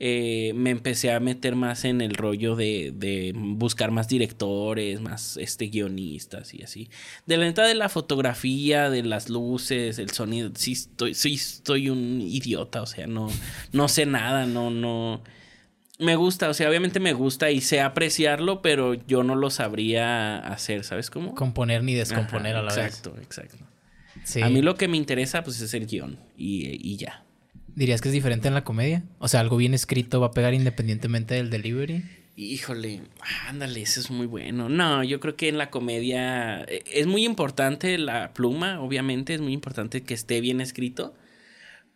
Eh, 0.00 0.52
me 0.54 0.70
empecé 0.70 1.12
a 1.12 1.18
meter 1.18 1.56
más 1.56 1.84
en 1.84 2.00
el 2.00 2.14
rollo 2.14 2.54
de, 2.54 2.92
de 2.94 3.32
buscar 3.34 3.90
más 3.90 4.06
directores, 4.08 5.00
más 5.00 5.36
este 5.36 5.66
guionistas 5.66 6.54
y 6.54 6.62
así. 6.62 6.88
De 7.26 7.36
la 7.36 7.44
neta 7.44 7.66
de 7.66 7.74
la 7.74 7.88
fotografía, 7.88 8.90
de 8.90 9.02
las 9.02 9.28
luces, 9.28 9.98
el 9.98 10.10
sonido, 10.10 10.50
sí 10.54 10.72
estoy, 10.72 11.14
sí 11.14 11.34
estoy 11.34 11.90
un 11.90 12.20
idiota, 12.20 12.80
o 12.82 12.86
sea, 12.86 13.06
no, 13.08 13.28
no 13.72 13.88
sé 13.88 14.06
nada, 14.06 14.46
no, 14.46 14.70
no. 14.70 15.20
Me 15.98 16.14
gusta, 16.14 16.48
o 16.48 16.54
sea, 16.54 16.68
obviamente 16.68 17.00
me 17.00 17.12
gusta 17.12 17.50
y 17.50 17.60
sé 17.60 17.80
apreciarlo, 17.80 18.62
pero 18.62 18.94
yo 18.94 19.24
no 19.24 19.34
lo 19.34 19.50
sabría 19.50 20.38
hacer, 20.38 20.84
¿sabes 20.84 21.10
cómo? 21.10 21.34
Componer 21.34 21.82
ni 21.82 21.94
descomponer 21.94 22.54
Ajá, 22.54 22.60
a 22.60 22.62
la 22.62 22.70
exacto, 22.70 23.16
Exacto, 23.18 23.20
exacto. 23.20 23.64
vez. 24.14 24.44
A 24.44 24.48
mí 24.48 24.62
lo 24.62 24.76
que 24.76 24.86
me 24.86 24.96
interesa, 24.96 25.42
pues, 25.42 25.60
es 25.60 25.74
el 25.74 25.86
guion 25.88 26.20
y, 26.36 26.68
y 26.88 26.96
ya. 26.98 27.24
¿Dirías 27.78 28.00
que 28.00 28.08
es 28.08 28.12
diferente 28.12 28.48
en 28.48 28.54
la 28.54 28.64
comedia? 28.64 29.04
O 29.20 29.28
sea, 29.28 29.38
algo 29.40 29.56
bien 29.56 29.72
escrito 29.72 30.20
va 30.20 30.26
a 30.28 30.30
pegar 30.32 30.52
independientemente 30.52 31.34
del 31.34 31.48
delivery. 31.48 32.02
Híjole, 32.34 33.02
ándale, 33.46 33.82
eso 33.82 34.00
es 34.00 34.10
muy 34.10 34.26
bueno. 34.26 34.68
No, 34.68 35.04
yo 35.04 35.20
creo 35.20 35.36
que 35.36 35.48
en 35.48 35.58
la 35.58 35.70
comedia 35.70 36.62
eh, 36.64 36.82
es 36.92 37.06
muy 37.06 37.24
importante 37.24 37.96
la 37.98 38.32
pluma, 38.34 38.80
obviamente, 38.80 39.34
es 39.34 39.40
muy 39.40 39.52
importante 39.52 40.02
que 40.02 40.14
esté 40.14 40.40
bien 40.40 40.60
escrito. 40.60 41.14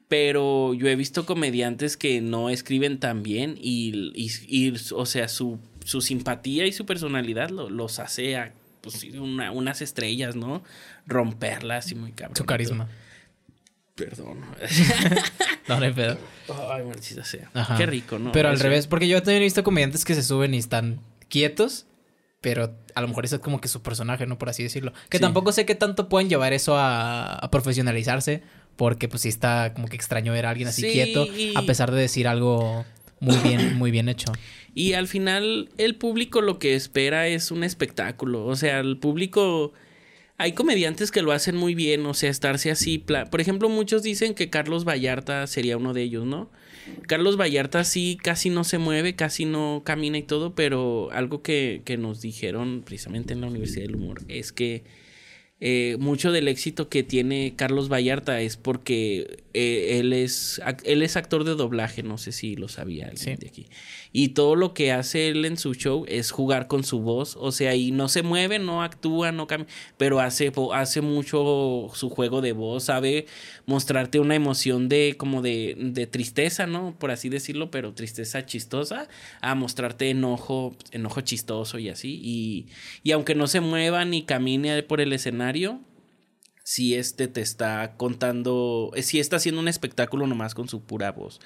Pero 0.09 0.75
yo 0.75 0.89
he 0.89 0.97
visto 0.97 1.25
comediantes 1.25 1.97
que 1.97 2.21
no 2.21 2.51
escriben 2.51 2.99
tan 3.01 3.23
bien 3.23 3.57
y, 3.61 4.13
y- 4.15 4.31
y, 4.47 4.75
o 4.95 5.07
sea, 5.07 5.27
su, 5.29 5.59
su 5.85 6.01
simpatía 6.01 6.67
y 6.67 6.73
su 6.73 6.85
personalidad 6.87 7.49
lo- 7.51 7.71
los 7.71 7.99
hace 7.99 8.37
a, 8.37 8.53
pues, 8.83 9.05
una- 9.15 9.53
unas 9.53 9.81
estrellas, 9.81 10.37
¿no? 10.37 10.63
Romperlas 11.07 11.91
y 11.93 11.95
muy 11.95 12.13
cabrón. 12.13 12.37
Su 12.37 12.45
carisma. 12.45 12.89
Perdón. 13.95 14.41
No, 15.69 15.79
no 15.79 15.87
hay 15.87 15.93
pedo. 15.93 16.19
Ay, 16.73 16.83
maldita 16.85 17.25
sea. 17.25 17.49
Ajá. 17.55 17.77
Qué 17.77 17.87
rico, 17.87 18.19
¿no? 18.19 18.33
Pero 18.33 18.49
al 18.49 18.55
Eso. 18.57 18.65
revés, 18.65 18.87
porque 18.89 19.07
yo 19.07 19.23
también 19.23 19.43
he 19.43 19.45
visto 19.45 19.63
comediantes 19.63 20.05
que 20.05 20.15
se 20.17 20.23
suben 20.25 20.55
y 20.55 20.59
están 20.59 21.01
quietos, 21.29 21.87
pero 22.41 22.75
a 22.97 23.01
lo 23.01 23.07
mejor 23.09 23.25
eso 23.25 23.37
es 23.37 23.43
como 23.43 23.61
que 23.61 23.69
su 23.69 23.81
personaje, 23.81 24.27
¿no? 24.27 24.39
Por 24.39 24.49
así 24.49 24.65
decirlo. 24.65 24.93
Que 25.09 25.19
Sí. 25.19 25.23
tampoco 25.23 25.53
sé 25.53 25.65
qué 25.67 25.77
tanto 25.77 26.09
pueden 26.09 26.29
llevar 26.29 26.53
eso 26.53 26.77
a, 26.77 27.35
a 27.37 27.51
profesionalizarse, 27.51 28.43
porque 28.77 29.09
pues 29.09 29.23
sí 29.23 29.29
está 29.29 29.73
como 29.73 29.87
que 29.87 29.95
extraño 29.97 30.33
ver 30.33 30.47
a 30.47 30.51
alguien 30.51 30.69
así 30.69 30.83
Sí, 30.83 30.91
quieto, 30.93 31.27
a 31.55 31.63
pesar 31.63 31.93
de 31.93 32.01
decir 32.01 32.27
algo 32.27 32.85
muy 33.21 33.37
bien, 33.37 33.75
muy 33.79 33.93
bien 33.93 34.09
hecho. 34.09 34.33
Y 34.75 34.95
al 34.95 35.07
final 35.07 35.69
el 35.79 35.95
público 35.95 36.41
lo 36.41 36.59
que 36.59 36.75
espera 36.75 37.29
es 37.29 37.53
un 37.53 37.63
espectáculo. 37.63 38.45
O 38.47 38.57
sea, 38.57 38.81
el 38.81 38.99
público... 38.99 39.73
Hay 40.43 40.55
comediantes 40.55 41.13
que 41.13 41.23
lo 41.23 41.31
hacen 41.31 41.57
muy 41.57 41.77
bien, 41.77 42.05
o 42.05 42.15
sea, 42.15 42.29
estarse 42.29 42.73
así... 42.73 42.99
Por 42.99 43.41
ejemplo, 43.41 43.69
muchos 43.69 44.03
dicen 44.03 44.35
que 44.35 44.51
Carlos 44.51 44.85
Vallarta 44.85 45.47
sería 45.47 45.77
uno 45.77 45.95
de 45.95 46.03
ellos, 46.03 46.27
¿no? 46.27 46.51
Carlos 47.07 47.37
Vallarta 47.37 47.85
sí 47.85 48.19
casi 48.21 48.51
no 48.51 48.65
se 48.65 48.79
mueve, 48.79 49.15
casi 49.15 49.45
no 49.45 49.83
camina 49.85 50.19
y 50.19 50.25
todo, 50.25 50.57
pero 50.57 51.11
algo 51.13 51.43
que, 51.43 51.83
que 51.85 51.97
nos 51.97 52.21
dijeron 52.21 52.83
precisamente 52.85 53.35
en 53.35 53.41
la 53.41 53.47
Universidad 53.47 53.87
del 53.87 53.95
Humor 53.95 54.23
es 54.27 54.51
que 54.53 54.83
eh, 55.65 55.97
mucho 56.01 56.33
del 56.33 56.49
éxito 56.49 56.89
que 56.89 57.05
tiene 57.05 57.55
Carlos 57.55 57.89
Vallarta 57.89 58.41
es 58.41 58.57
porque 58.57 59.45
eh, 59.55 60.01
él, 60.01 60.13
es, 60.13 60.61
él 60.83 61.03
es 61.03 61.17
actor 61.17 61.45
de 61.45 61.55
doblaje, 61.55 62.03
no 62.03 62.19
sé 62.19 62.33
si 62.33 62.57
lo 62.57 62.67
sabía 62.67 63.05
alguien 63.05 63.37
Sí. 63.37 63.41
de 63.41 63.47
aquí. 63.47 63.67
Y 64.13 64.29
todo 64.31 64.57
lo 64.57 64.75
que 64.75 64.93
hace 64.93 65.29
él 65.29 65.45
en 65.45 65.57
su 65.57 65.75
show 65.75 66.05
es 66.07 66.31
jugar 66.31 66.67
con 66.67 66.85
su 66.85 67.01
voz, 67.01 67.37
o 67.41 67.51
sea, 67.51 67.75
y 67.75 67.91
no 67.93 68.09
se 68.09 68.23
mueve, 68.23 68.59
no 68.59 68.83
actúa, 68.83 69.33
no 69.33 69.47
cambia, 69.47 69.73
pero 69.97 70.21
hace, 70.21 70.53
hace 70.75 71.01
mucho 71.01 71.89
su 71.95 72.11
juego 72.11 72.43
de 72.43 72.53
voz, 72.53 72.85
sabe 72.85 73.27
mostrarte 73.67 74.21
una 74.21 74.35
emoción 74.35 74.89
de 74.89 75.15
como 75.17 75.41
de, 75.43 75.77
de 75.79 76.07
tristeza, 76.07 76.67
¿no? 76.67 76.95
Por 76.99 77.11
así 77.11 77.29
decirlo, 77.29 77.71
pero 77.71 77.95
tristeza 77.95 78.45
chistosa, 78.45 79.09
a 79.41 79.55
mostrarte 79.55 80.11
enojo, 80.11 80.77
enojo 80.91 81.21
chistoso 81.23 81.79
y 81.79 81.89
así. 81.89 82.21
Y, 82.23 82.67
y 83.03 83.13
aunque 83.13 83.35
no 83.35 83.47
se 83.47 83.61
mueva 83.61 84.05
ni 84.05 84.23
camine 84.25 84.83
por 84.83 85.01
el 85.01 85.13
escenario, 85.13 85.81
si 86.65 86.95
este 86.95 87.29
te 87.29 87.41
está 87.41 87.97
contando, 87.97 88.93
eh, 88.95 89.03
si 89.03 89.21
está 89.21 89.37
haciendo 89.37 89.61
un 89.61 89.69
espectáculo 89.69 90.27
nomás 90.27 90.55
con 90.55 90.69
su 90.69 90.83
pura 90.83 91.13
voz. 91.13 91.41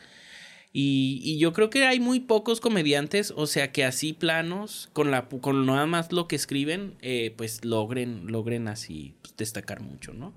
Y, 0.73 1.21
y 1.25 1.39
yo 1.39 1.53
creo 1.53 1.71
que 1.71 1.87
hay 1.87 2.01
muy 2.01 2.21
pocos 2.21 2.61
comediantes, 2.61 3.33
o 3.35 3.47
sea, 3.47 3.73
que 3.73 3.85
así 3.85 4.12
planos, 4.12 4.91
con, 4.93 5.11
la, 5.11 5.27
con 5.29 5.64
nada 5.64 5.87
más 5.87 6.12
lo 6.12 6.29
que 6.29 6.37
escriben, 6.37 6.95
eh, 7.01 7.33
pues 7.37 7.64
logren, 7.64 8.27
logren 8.31 8.69
así 8.69 9.14
pues, 9.23 9.37
destacar 9.37 9.81
mucho, 9.81 10.12
¿no? 10.12 10.35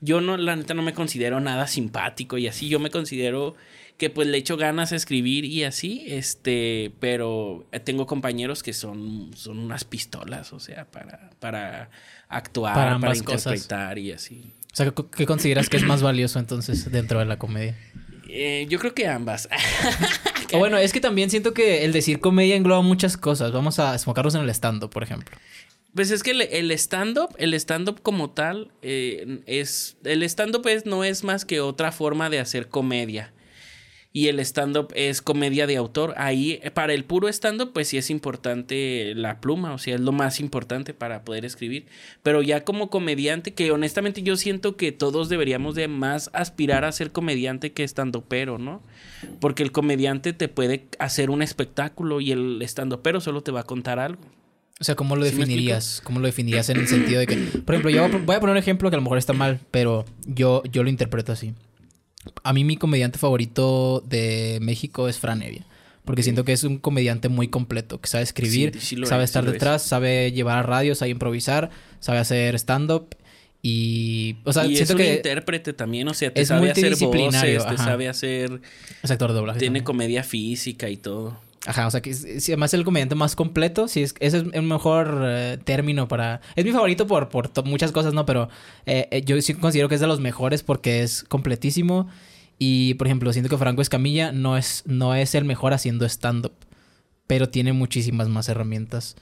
Yo 0.00 0.20
no, 0.20 0.36
la 0.36 0.56
neta 0.56 0.74
no 0.74 0.82
me 0.82 0.94
considero 0.94 1.40
nada 1.40 1.66
simpático 1.66 2.36
y 2.38 2.48
así, 2.48 2.68
yo 2.68 2.78
me 2.80 2.90
considero 2.90 3.54
que 3.98 4.10
pues 4.10 4.26
le 4.26 4.38
echo 4.38 4.56
ganas 4.56 4.90
a 4.92 4.96
escribir 4.96 5.44
y 5.44 5.62
así, 5.62 6.04
este, 6.08 6.92
pero 6.98 7.68
tengo 7.84 8.06
compañeros 8.06 8.64
que 8.64 8.72
son, 8.72 9.30
son 9.36 9.58
unas 9.60 9.84
pistolas, 9.84 10.52
o 10.52 10.58
sea, 10.58 10.90
para, 10.90 11.30
para 11.38 11.90
actuar, 12.28 12.74
Para 12.74 12.98
para, 12.98 13.12
cosas. 13.14 13.46
interpretar 13.46 13.98
y 13.98 14.12
así. 14.12 14.52
O 14.72 14.76
sea, 14.76 14.90
¿qué, 14.90 15.04
qué 15.16 15.26
consideras 15.26 15.68
que 15.68 15.76
es 15.76 15.84
más 15.84 16.02
valioso 16.02 16.38
entonces 16.38 16.90
dentro 16.90 17.18
de 17.20 17.26
la 17.26 17.38
comedia? 17.38 17.76
Eh, 18.34 18.66
yo 18.68 18.78
creo 18.78 18.94
que 18.94 19.06
ambas. 19.06 19.48
O 20.54 20.58
bueno, 20.58 20.76
es 20.76 20.92
que 20.92 21.00
también 21.00 21.30
siento 21.30 21.54
que 21.54 21.82
el 21.86 21.92
decir 21.92 22.20
comedia 22.20 22.56
engloba 22.56 22.82
muchas 22.82 23.16
cosas. 23.16 23.52
Vamos 23.52 23.78
a 23.78 23.94
enfocarnos 23.94 24.34
en 24.34 24.42
el 24.42 24.50
stand 24.50 24.86
por 24.90 25.02
ejemplo. 25.02 25.34
Pues 25.94 26.10
es 26.10 26.22
que 26.22 26.32
el- 26.32 26.70
stand-up, 26.72 27.34
el 27.38 27.54
stand-up 27.54 28.02
como 28.02 28.30
tal, 28.30 28.70
eh, 28.82 29.40
es. 29.46 29.96
El 30.04 30.22
stand-up 30.24 30.66
no 30.84 31.04
es 31.04 31.24
más 31.24 31.46
que 31.46 31.60
otra 31.60 31.90
forma 31.90 32.28
de 32.28 32.38
hacer 32.38 32.68
comedia. 32.68 33.32
Y 34.14 34.28
el 34.28 34.40
stand-up 34.40 34.92
es 34.94 35.22
comedia 35.22 35.66
de 35.66 35.76
autor. 35.76 36.14
Ahí, 36.18 36.60
eh, 36.62 36.70
para 36.70 36.92
el 36.92 37.04
puro 37.04 37.28
stand-up, 37.28 37.72
pues 37.72 37.88
sí 37.88 37.96
es 37.96 38.10
importante 38.10 39.14
la 39.14 39.40
pluma, 39.40 39.72
o 39.72 39.78
sea, 39.78 39.94
es 39.94 40.00
lo 40.00 40.12
más 40.12 40.38
importante 40.38 40.92
para 40.92 41.24
poder 41.24 41.44
escribir. 41.44 41.86
Pero 42.22 42.42
ya 42.42 42.64
como 42.64 42.90
comediante, 42.90 43.54
que 43.54 43.70
honestamente 43.72 44.22
yo 44.22 44.36
siento 44.36 44.76
que 44.76 44.92
todos 44.92 45.28
deberíamos 45.28 45.74
de 45.74 45.88
más 45.88 46.30
aspirar 46.34 46.84
a 46.84 46.92
ser 46.92 47.10
comediante 47.10 47.72
que 47.72 47.84
stand-upero, 47.84 48.58
¿no? 48.58 48.82
Porque 49.40 49.62
el 49.62 49.72
comediante 49.72 50.32
te 50.34 50.48
puede 50.48 50.86
hacer 50.98 51.30
un 51.30 51.40
espectáculo 51.40 52.20
y 52.20 52.32
el 52.32 52.60
stand-upero 52.62 53.20
solo 53.20 53.42
te 53.42 53.50
va 53.50 53.60
a 53.60 53.64
contar 53.64 53.98
algo. 53.98 54.22
O 54.80 54.84
sea, 54.84 54.96
¿cómo 54.96 55.14
lo 55.16 55.24
¿Sí 55.24 55.32
me 55.32 55.44
definirías? 55.44 56.00
¿Cómo 56.02 56.18
lo 56.18 56.26
definirías 56.26 56.68
en 56.68 56.78
el 56.78 56.88
sentido 56.88 57.20
de 57.20 57.26
que, 57.28 57.36
por 57.36 57.74
ejemplo, 57.74 57.90
yo 57.90 58.08
voy 58.26 58.36
a 58.36 58.40
poner 58.40 58.54
un 58.54 58.58
ejemplo 58.58 58.90
que 58.90 58.96
a 58.96 58.98
lo 58.98 59.02
mejor 59.02 59.16
está 59.16 59.32
mal, 59.32 59.60
pero 59.70 60.04
yo, 60.26 60.62
yo 60.64 60.82
lo 60.82 60.90
interpreto 60.90 61.30
así. 61.30 61.54
A 62.42 62.52
mí 62.52 62.64
mi 62.64 62.76
comediante 62.76 63.18
favorito 63.18 64.02
de 64.06 64.58
México 64.60 65.08
es 65.08 65.18
Fran 65.18 65.42
Evia. 65.42 65.64
Porque 66.04 66.24
siento 66.24 66.44
que 66.44 66.52
es 66.52 66.64
un 66.64 66.78
comediante 66.78 67.28
muy 67.28 67.46
completo, 67.46 68.00
que 68.00 68.08
sabe 68.08 68.24
escribir, 68.24 68.72
Sí, 68.74 68.80
sí 68.80 68.96
lo 68.96 69.06
sabe 69.06 69.22
es, 69.22 69.30
estar 69.30 69.44
es. 69.44 69.52
detrás, 69.52 69.82
sabe 69.82 70.32
llevar 70.32 70.58
a 70.58 70.62
radio, 70.62 70.96
sabe 70.96 71.12
improvisar, 71.12 71.70
sabe 72.00 72.18
hacer 72.18 72.56
stand-up 72.56 73.14
y... 73.62 74.36
O 74.44 74.52
sea, 74.52 74.66
y 74.66 74.72
es 74.72 74.78
siento 74.78 74.94
un 74.94 74.98
que 74.98 75.14
intérprete 75.14 75.72
también, 75.72 76.08
o 76.08 76.14
sea, 76.14 76.34
te 76.34 76.40
es 76.40 76.48
sabe 76.48 76.72
hacer 76.72 76.96
te 76.96 77.76
sabe 77.76 78.08
hacer, 78.08 78.60
es 79.00 79.10
actor 79.12 79.30
de 79.30 79.36
doblaje. 79.36 79.60
tiene 79.60 79.78
también. 79.78 79.84
comedia 79.84 80.24
física 80.24 80.90
y 80.90 80.96
todo. 80.96 81.38
Ajá, 81.64 81.86
o 81.86 81.90
sea 81.92 82.00
que 82.02 82.10
es, 82.10 82.24
es- 82.24 82.48
además 82.48 82.70
es 82.74 82.78
el 82.78 82.84
comediante 82.84 83.14
más 83.14 83.36
completo, 83.36 83.86
sí, 83.86 84.02
es, 84.02 84.14
ese 84.18 84.38
es 84.38 84.44
el 84.52 84.62
mejor 84.62 85.20
eh, 85.24 85.58
término 85.64 86.08
para... 86.08 86.40
Es 86.56 86.64
mi 86.64 86.72
favorito 86.72 87.06
por, 87.06 87.28
por 87.28 87.64
muchas 87.64 87.92
cosas, 87.92 88.14
¿no? 88.14 88.26
Pero 88.26 88.48
eh, 88.86 89.06
eh, 89.12 89.22
yo 89.24 89.40
sí 89.40 89.54
considero 89.54 89.88
que 89.88 89.94
es 89.94 90.00
de 90.00 90.08
los 90.08 90.18
mejores 90.20 90.62
porque 90.64 91.02
es 91.02 91.22
completísimo 91.22 92.08
y, 92.58 92.94
por 92.94 93.06
ejemplo, 93.06 93.32
siento 93.32 93.48
que 93.48 93.56
Franco 93.58 93.80
Escamilla 93.82 94.32
no 94.32 94.56
es, 94.56 94.82
no 94.86 95.14
es 95.14 95.34
el 95.36 95.44
mejor 95.44 95.72
haciendo 95.72 96.04
stand-up, 96.06 96.52
pero 97.28 97.48
tiene 97.48 97.72
muchísimas 97.72 98.28
más 98.28 98.48
herramientas 98.48 99.14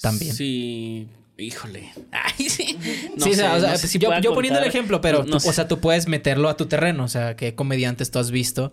también. 0.00 0.32
Sí, 0.34 1.08
híjole. 1.38 1.90
Ay, 2.12 2.48
sí. 2.48 2.78
No 3.16 3.24
sí, 3.26 3.34
sé, 3.34 3.42
o 3.48 3.60
sea, 3.60 3.72
no 3.72 3.78
sé 3.78 3.88
si 3.88 3.98
yo, 3.98 4.10
yo 4.20 4.32
poniendo 4.32 4.60
el 4.60 4.66
ejemplo, 4.66 5.00
pero 5.00 5.24
No- 5.24 5.38
tú- 5.38 5.48
o 5.48 5.52
sea, 5.52 5.66
tú 5.68 5.80
puedes 5.80 6.06
meterlo 6.08 6.48
a 6.48 6.56
tu 6.56 6.66
terreno. 6.66 7.02
O 7.04 7.08
sea, 7.08 7.34
qué 7.36 7.54
comediantes 7.56 8.10
tú 8.12 8.18
has 8.20 8.30
visto 8.30 8.72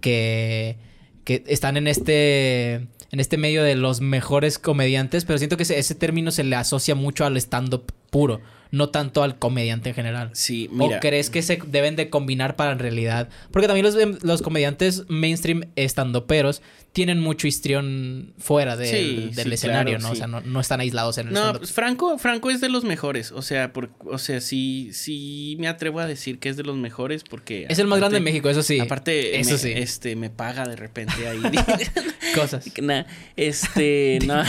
que, 0.00 0.78
que 1.28 1.44
están 1.46 1.76
en 1.76 1.88
este, 1.88 2.72
en 3.10 3.20
este 3.20 3.36
medio 3.36 3.62
de 3.62 3.76
los 3.76 4.00
mejores 4.00 4.58
comediantes, 4.58 5.26
pero 5.26 5.38
siento 5.38 5.58
que 5.58 5.64
ese, 5.64 5.78
ese 5.78 5.94
término 5.94 6.30
se 6.30 6.42
le 6.42 6.56
asocia 6.56 6.94
mucho 6.94 7.26
al 7.26 7.36
stand-up 7.36 7.92
puro, 8.08 8.40
no 8.70 8.88
tanto 8.88 9.22
al 9.22 9.38
comediante 9.38 9.90
en 9.90 9.94
general. 9.94 10.30
Sí, 10.32 10.70
mira. 10.72 10.96
¿O 10.96 11.00
crees 11.00 11.28
que 11.28 11.42
se 11.42 11.60
deben 11.66 11.96
de 11.96 12.08
combinar 12.08 12.56
para 12.56 12.72
en 12.72 12.78
realidad? 12.78 13.28
Porque 13.50 13.66
también 13.66 13.84
los, 13.84 14.24
los 14.24 14.40
comediantes 14.40 15.04
mainstream 15.10 15.64
estandoperos 15.76 16.62
tienen 16.98 17.20
mucho 17.20 17.46
histrión 17.46 18.34
fuera 18.38 18.76
del, 18.76 18.88
Sí, 18.88 19.30
del 19.32 19.46
sí, 19.46 19.54
escenario, 19.54 19.98
claro, 19.98 20.08
¿no? 20.08 20.12
O 20.14 20.16
sea, 20.16 20.26
no, 20.26 20.40
no 20.40 20.58
están 20.58 20.80
aislados 20.80 21.16
en 21.18 21.28
el 21.28 21.32
No, 21.32 21.52
pues 21.52 21.70
Franco, 21.70 22.18
Franco 22.18 22.50
es 22.50 22.60
de 22.60 22.68
los 22.68 22.82
mejores. 22.82 23.30
O 23.30 23.40
sea, 23.40 23.72
por, 23.72 23.90
o 24.04 24.18
sea, 24.18 24.40
sí, 24.40 24.90
sí 24.92 25.54
me 25.60 25.68
atrevo 25.68 26.00
a 26.00 26.08
decir 26.08 26.40
que 26.40 26.48
es 26.48 26.56
de 26.56 26.64
los 26.64 26.76
mejores 26.76 27.22
porque. 27.22 27.66
Es 27.68 27.78
el 27.78 27.86
más 27.86 28.00
grande 28.00 28.16
aparte- 28.16 28.24
México, 28.24 28.50
eso 28.50 28.64
sí. 28.64 28.80
Aparte, 28.80 29.38
eso 29.38 29.52
me, 29.52 29.58
sí. 29.58 29.72
este, 29.76 30.16
me 30.16 30.28
paga 30.28 30.66
de 30.66 30.74
repente 30.74 31.28
ahí. 31.28 31.40
Cosas. 32.34 32.66
Nah, 32.82 33.04
este, 33.36 34.18
no. 34.26 34.42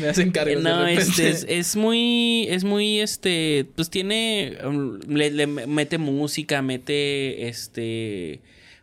Me 0.00 0.08
hacen 0.08 0.32
cargos 0.32 0.60
No, 0.64 0.80
de 0.82 0.96
repente. 0.96 1.02
este 1.08 1.28
es, 1.28 1.46
es 1.48 1.76
muy, 1.76 2.48
es 2.50 2.64
muy, 2.64 2.98
este, 2.98 3.64
pues 3.76 3.90
tiene, 3.90 4.58
um, 4.64 4.98
le, 5.06 5.30
le 5.30 5.46
mete 5.46 5.98
música, 5.98 6.62
mete, 6.62 7.46
este, 7.48 8.40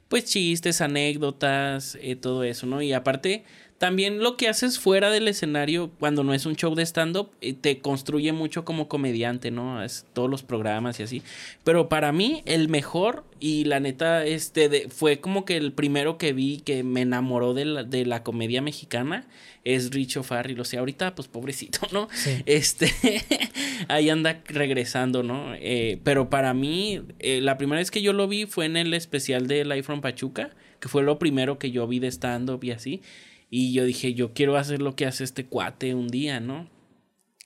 pues 0.07 0.25
chistes, 0.25 0.81
anécdotas, 0.81 1.97
eh, 2.01 2.15
todo 2.15 2.43
eso, 2.43 2.65
¿no? 2.67 2.81
Y 2.81 2.93
aparte, 2.93 3.43
también 3.77 4.19
lo 4.19 4.37
que 4.37 4.47
haces 4.47 4.79
fuera 4.79 5.11
del 5.11 5.27
escenario, 5.27 5.91
cuando 5.99 6.23
no 6.23 6.33
es 6.33 6.45
un 6.45 6.55
show 6.55 6.73
de 6.75 6.83
stand-up, 6.85 7.29
eh, 7.41 7.53
te 7.53 7.79
construye 7.79 8.31
mucho 8.33 8.65
como 8.65 8.87
comediante, 8.87 9.51
¿no? 9.51 9.83
Es 9.83 10.05
todos 10.13 10.29
los 10.29 10.41
programas 10.43 10.99
y 10.99 11.03
así. 11.03 11.21
Pero 11.63 11.87
para 11.89 12.11
mí, 12.11 12.41
el 12.45 12.69
mejor, 12.69 13.23
y 13.39 13.65
la 13.65 13.79
neta, 13.79 14.25
este, 14.25 14.67
de- 14.69 14.89
fue 14.89 15.19
como 15.19 15.45
que 15.45 15.57
el 15.57 15.73
primero 15.73 16.17
que 16.17 16.33
vi 16.33 16.57
que 16.61 16.83
me 16.83 17.01
enamoró 17.01 17.53
de 17.53 17.65
la, 17.65 17.83
de 17.83 18.05
la 18.05 18.23
comedia 18.23 18.61
mexicana, 18.61 19.27
es 19.63 19.91
Richo 19.91 20.23
Farrell. 20.23 20.59
O 20.59 20.65
sea, 20.65 20.79
ahorita, 20.79 21.13
pues 21.13 21.27
pobrecito, 21.27 21.79
¿no? 21.91 22.07
Sí. 22.13 22.41
Este, 22.45 22.91
ahí 23.89 24.09
anda 24.09 24.41
regresando, 24.47 25.23
¿no? 25.23 25.53
Eh, 25.55 25.99
pero 26.03 26.29
para 26.29 26.53
mí, 26.53 27.01
eh, 27.19 27.41
la 27.41 27.57
primera 27.57 27.79
vez 27.79 27.91
que 27.91 28.01
yo 28.01 28.13
lo 28.13 28.27
vi 28.27 28.45
fue 28.45 28.65
en 28.65 28.77
el 28.77 28.93
especial 28.93 29.47
de 29.47 29.65
Live 29.65 29.83
from 29.83 30.01
Pachuca, 30.01 30.49
que 30.79 30.87
fue 30.89 31.03
lo 31.03 31.19
primero 31.19 31.59
que 31.59 31.71
yo 31.71 31.87
vi 31.87 31.99
de 31.99 32.07
stand-up 32.07 32.63
y 32.63 32.71
así. 32.71 33.01
Y 33.49 33.73
yo 33.73 33.85
dije, 33.85 34.13
yo 34.13 34.33
quiero 34.33 34.57
hacer 34.57 34.81
lo 34.81 34.95
que 34.95 35.05
hace 35.05 35.23
este 35.23 35.45
cuate 35.45 35.93
un 35.93 36.07
día, 36.07 36.39
¿no? 36.39 36.69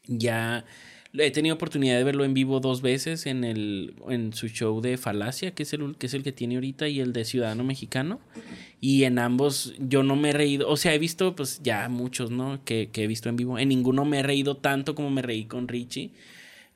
Ya 0.08 0.66
he 1.14 1.32
tenido 1.32 1.56
oportunidad 1.56 1.97
de 1.97 2.04
verlo 2.04 2.24
en 2.24 2.34
vivo 2.34 2.60
dos 2.60 2.82
veces 2.82 3.26
en 3.26 3.43
el 3.43 3.95
en 4.10 4.34
su 4.34 4.47
show 4.47 4.82
de 4.82 4.97
Falacia, 4.97 5.52
que 5.52 5.64
es 5.64 5.74
el 5.74 5.95
que 5.97 6.08
es 6.08 6.14
el 6.14 6.24
que 6.24 6.32
tiene 6.32 6.56
ahorita 6.56 6.88
y 6.88 6.99
el 7.02 7.14
de 7.14 7.26
Ciudadano 7.26 7.64
Mexicano. 7.64 8.20
Y 8.80 9.04
en 9.04 9.20
ambos 9.20 9.76
yo 9.80 10.04
no 10.04 10.16
me 10.16 10.30
he 10.30 10.34
reído, 10.34 10.70
o 10.70 10.78
sea, 10.78 10.93
he 10.93 10.99
visto 10.99 11.36
pues 11.36 11.62
ya 11.64 11.88
muchos, 11.89 12.32
¿no? 12.32 12.64
Que, 12.66 12.89
que 12.91 13.04
he 13.04 13.08
visto 13.08 13.30
en 13.30 13.36
vivo. 13.36 13.60
En 13.60 13.70
ninguno 13.70 14.06
me 14.06 14.20
he 14.20 14.24
reído 14.24 14.58
tanto 14.58 14.95
como 14.95 15.10
me 15.12 15.22
reí 15.22 15.45
con 15.45 15.68
Richie. 15.68 16.12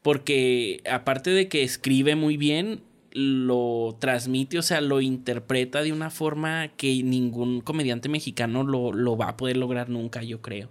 Porque 0.02 0.82
aparte 0.88 1.32
de 1.32 1.48
que 1.48 1.64
escribe 1.64 2.16
muy 2.16 2.38
bien, 2.38 2.82
lo 3.16 3.96
transmite, 3.98 4.60
o 4.60 4.62
sea, 4.62 4.82
lo 4.82 5.00
interpreta 5.00 5.82
de 5.82 5.94
una 5.94 6.10
forma 6.10 6.68
que 6.76 7.02
ningún 7.02 7.62
comediante 7.62 8.10
mexicano 8.10 8.64
lo, 8.66 8.92
lo 8.92 9.16
va 9.16 9.30
a 9.30 9.38
poder 9.38 9.56
lograr 9.56 9.88
nunca, 9.90 10.22
yo 10.22 10.42
creo. 10.42 10.70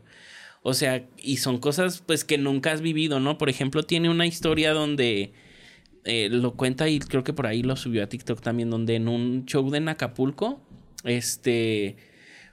O 0.62 0.74
sea, 0.74 1.06
y 1.16 1.38
son 1.38 1.58
cosas 1.58 2.02
pues 2.06 2.22
que 2.22 2.36
nunca 2.36 2.72
has 2.72 2.82
vivido, 2.82 3.18
¿no? 3.18 3.38
Por 3.38 3.48
ejemplo, 3.48 3.82
tiene 3.82 4.10
una 4.10 4.26
historia 4.26 4.74
donde 4.74 5.32
eh, 6.04 6.28
lo 6.30 6.52
cuenta 6.54 6.86
y 6.90 6.98
creo 6.98 7.24
que 7.24 7.32
por 7.32 7.46
ahí 7.46 7.62
lo 7.62 7.76
subió 7.76 8.04
a 8.04 8.08
TikTok 8.08 8.42
también, 8.42 8.68
donde 8.68 8.96
en 8.96 9.08
un 9.08 9.46
show 9.46 9.70
de 9.70 9.78
Acapulco, 9.90 10.60
este 11.04 11.96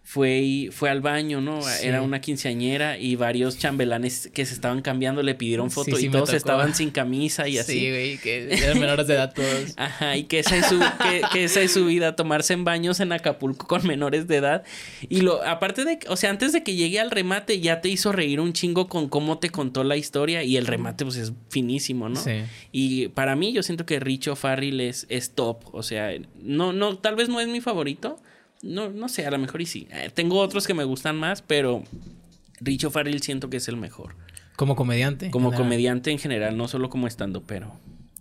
fue 0.03 0.69
fue 0.71 0.89
al 0.89 1.01
baño, 1.01 1.41
¿no? 1.41 1.61
Sí. 1.61 1.87
Era 1.87 2.01
una 2.01 2.19
quinceañera 2.19 2.97
y 2.97 3.15
varios 3.15 3.57
chambelanes 3.57 4.29
que 4.33 4.45
se 4.45 4.53
estaban 4.53 4.81
cambiando 4.81 5.23
le 5.23 5.35
pidieron 5.35 5.71
foto 5.71 5.95
sí 5.95 6.07
y 6.07 6.09
todos 6.09 6.25
tocó. 6.25 6.37
estaban 6.37 6.75
sin 6.75 6.89
camisa 6.89 7.47
y 7.47 7.57
así. 7.57 7.79
Sí, 7.79 7.89
güey, 7.89 8.17
que 8.17 8.51
eran 8.51 8.79
menores 8.79 9.07
de 9.07 9.13
edad 9.13 9.33
todos. 9.33 9.73
Ajá, 9.77 10.17
y 10.17 10.23
que 10.25 10.39
esa 10.39 10.57
es 10.57 10.65
su, 10.65 10.79
que, 10.79 11.21
que 11.31 11.43
esa 11.45 11.61
es 11.61 11.71
su 11.71 11.85
vida, 11.85 12.15
tomarse 12.15 12.53
en 12.53 12.63
baños 12.63 12.99
en 12.99 13.11
Acapulco 13.11 13.67
con 13.67 13.85
menores 13.87 14.27
de 14.27 14.37
edad. 14.37 14.63
Y 15.07 15.21
lo, 15.21 15.43
aparte 15.43 15.85
de, 15.85 15.99
o 16.07 16.15
sea, 16.15 16.29
antes 16.29 16.51
de 16.51 16.63
que 16.63 16.75
llegue 16.75 16.99
al 16.99 17.11
remate, 17.11 17.59
ya 17.59 17.79
te 17.81 17.89
hizo 17.89 18.11
reír 18.11 18.39
un 18.39 18.53
chingo 18.53 18.87
con 18.87 19.07
cómo 19.07 19.37
te 19.39 19.49
contó 19.49 19.83
la 19.83 19.97
historia. 19.97 20.43
Y 20.43 20.57
el 20.57 20.65
remate, 20.65 21.05
pues, 21.05 21.17
es 21.17 21.33
finísimo, 21.49 22.09
¿no? 22.09 22.17
Sí. 22.17 22.41
Y 22.71 23.07
para 23.09 23.35
mí, 23.35 23.53
yo 23.53 23.63
siento 23.63 23.85
que 23.85 23.99
Richo 23.99 24.35
Farrell 24.35 24.81
es, 24.81 25.05
es 25.09 25.31
top. 25.31 25.63
O 25.73 25.83
sea, 25.83 26.11
no, 26.41 26.73
no, 26.73 26.97
tal 26.97 27.15
vez 27.15 27.29
no 27.29 27.39
es 27.39 27.47
mi 27.47 27.61
favorito. 27.61 28.17
No, 28.63 28.89
no 28.89 29.09
sé, 29.09 29.25
a 29.25 29.31
lo 29.31 29.37
mejor 29.39 29.61
y 29.61 29.65
sí. 29.65 29.87
Eh, 29.91 30.11
tengo 30.13 30.39
otros 30.39 30.67
que 30.67 30.73
me 30.73 30.83
gustan 30.83 31.17
más, 31.17 31.41
pero 31.41 31.83
Richo 32.59 32.91
Farrell 32.91 33.21
siento 33.21 33.49
que 33.49 33.57
es 33.57 33.67
el 33.67 33.77
mejor. 33.77 34.15
Como 34.55 34.75
comediante. 34.75 35.31
Como 35.31 35.49
general. 35.49 35.65
comediante 35.65 36.11
en 36.11 36.19
general, 36.19 36.57
no 36.57 36.67
solo 36.67 36.89
como 36.89 37.07
estando, 37.07 37.41
pero 37.41 37.73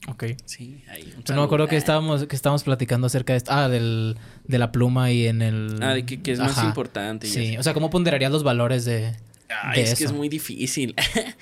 Ok. 0.09 0.25
sí, 0.47 0.83
ahí. 0.89 1.13
un 1.17 1.25
Yo 1.25 1.35
no 1.35 1.43
me 1.43 1.45
acuerdo 1.47 1.69
que 1.69 1.77
estábamos, 1.77 2.27
que 2.27 2.35
estábamos 2.37 2.63
platicando 2.63 3.07
acerca 3.09 3.35
de 3.35 3.39
esto. 3.39 3.53
Ah, 3.53 3.69
del, 3.69 4.17
de 4.45 4.59
la 4.59 4.73
pluma 4.73 5.11
y 5.13 5.27
en 5.27 5.43
el. 5.43 5.77
Ah, 5.83 5.93
de 5.95 6.07
que, 6.07 6.23
que 6.23 6.33
es 6.33 6.39
más 6.39 6.63
importante. 6.65 7.27
y 7.27 7.31
Sí, 7.31 7.47
así. 7.49 7.59
o 7.59 7.63
sea, 7.63 7.75
¿cómo 7.75 7.91
ponderarías 7.91 8.33
los 8.33 8.43
valores 8.43 8.85
de, 8.87 9.15
es 9.75 9.99
que 9.99 10.05
es 10.05 10.13
muy 10.13 10.29
difícil. 10.29 10.95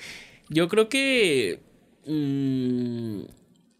Yo 0.49 0.67
creo 0.67 0.89
que. 0.89 1.61
mm, 2.05 3.21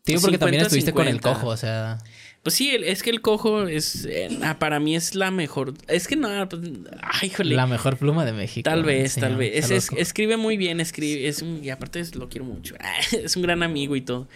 digo 0.05 0.21
porque 0.21 0.37
también 0.37 0.61
50, 0.61 0.67
estuviste 0.67 0.93
con 0.93 1.07
el 1.07 1.15
50. 1.15 1.33
cojo, 1.33 1.47
o 1.47 1.57
sea. 1.57 1.97
Pues 2.41 2.55
sí, 2.55 2.69
es 2.71 3.03
que 3.03 3.09
el 3.09 3.19
cojo 3.21 3.67
es. 3.67 4.05
eh, 4.05 4.29
ah, 4.43 4.59
para 4.59 4.79
mí 4.79 4.95
es 4.95 5.13
la 5.13 5.29
mejor. 5.29 5.73
Es 5.87 6.07
que 6.07 6.15
no. 6.15 6.47
Pues, 6.47 6.61
ay, 7.01 7.27
híjole. 7.27 7.53
La 7.55 7.67
mejor 7.67 7.97
pluma 7.97 8.23
de 8.25 8.31
México. 8.31 8.63
Tal 8.69 8.83
vez, 8.83 9.15
tal 9.15 9.35
vez. 9.35 9.65
Es- 9.65 9.71
es- 9.71 9.89
escribe 9.97 10.37
muy 10.37 10.55
bien, 10.55 10.79
escribe. 10.79 11.27
Es 11.27 11.41
un, 11.41 11.61
y 11.63 11.69
aparte 11.69 11.99
es- 11.99 12.15
lo 12.15 12.29
quiero 12.29 12.45
mucho. 12.45 12.75
Es 13.11 13.35
un 13.35 13.41
gran 13.43 13.61
amigo 13.61 13.95
y 13.97 14.01
todo. 14.01 14.29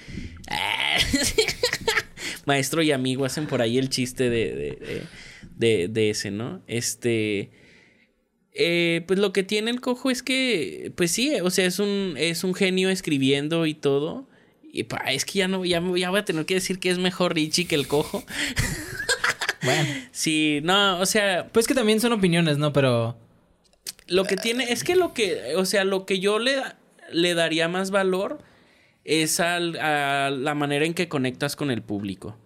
Maestro 2.45 2.82
y 2.82 2.91
amigo 2.91 3.26
hacen 3.26 3.47
por 3.47 3.62
ahí 3.62 3.78
el 3.78 3.89
chiste 3.89 4.30
de, 4.30 4.54
de, 4.54 4.72
de- 4.76 5.04
de- 5.56 5.88
de 5.88 6.10
ese, 6.10 6.30
¿no? 6.32 6.62
Este. 6.68 7.51
eh, 8.54 9.04
pues 9.08 9.18
lo 9.20 9.32
que 9.34 9.43
tiene 9.43 9.72
el 9.72 9.80
cojo 9.82 10.12
es 10.12 10.22
que, 10.24 10.91
pues 10.95 11.12
sí, 11.12 11.34
o 11.41 11.49
sea, 11.49 11.66
es 11.66 11.80
un, 11.80 12.16
es 12.18 12.43
un 12.43 12.54
genio 12.54 12.89
escribiendo 12.89 13.66
y 13.66 13.74
todo. 13.74 14.28
Y 14.76 14.84
pa, 14.86 14.97
es 15.11 15.24
que 15.24 15.38
ya 15.39 15.47
no, 15.47 15.63
ya, 15.63 15.82
ya 15.95 16.09
voy 16.09 16.19
a 16.19 16.26
tener 16.26 16.45
que 16.47 16.55
decir 16.55 16.80
que 16.80 16.89
es 16.89 16.97
mejor 16.97 17.36
Richie 17.36 17.67
que 17.67 17.76
el 17.76 17.88
cojo. 17.88 18.24
Bueno, 19.63 19.88
Sí, 20.11 20.59
no, 20.63 20.99
o 20.99 21.05
sea, 21.05 21.47
pues 21.53 21.67
que 21.67 21.74
también 21.74 22.01
son 22.01 22.11
opiniones, 22.11 22.57
¿no? 22.57 22.74
Pero. 22.74 23.17
Lo 24.07 24.26
que 24.26 24.36
tiene, 24.36 24.74
es 24.74 24.84
que 24.84 24.97
lo 24.97 25.13
que, 25.13 25.55
o 25.55 25.63
sea, 25.63 25.86
lo 25.86 26.05
que 26.05 26.19
yo 26.19 26.38
le, 26.38 26.57
le 27.13 27.34
daría 27.34 27.69
más 27.69 27.89
valor 27.89 28.39
es 29.05 29.39
al- 29.39 29.78
a 29.80 30.30
la 30.32 30.53
manera 30.53 30.86
en 30.86 30.93
que 30.93 31.07
conectas 31.07 31.55
con 31.55 31.71
el 31.71 31.82
público. 31.82 32.38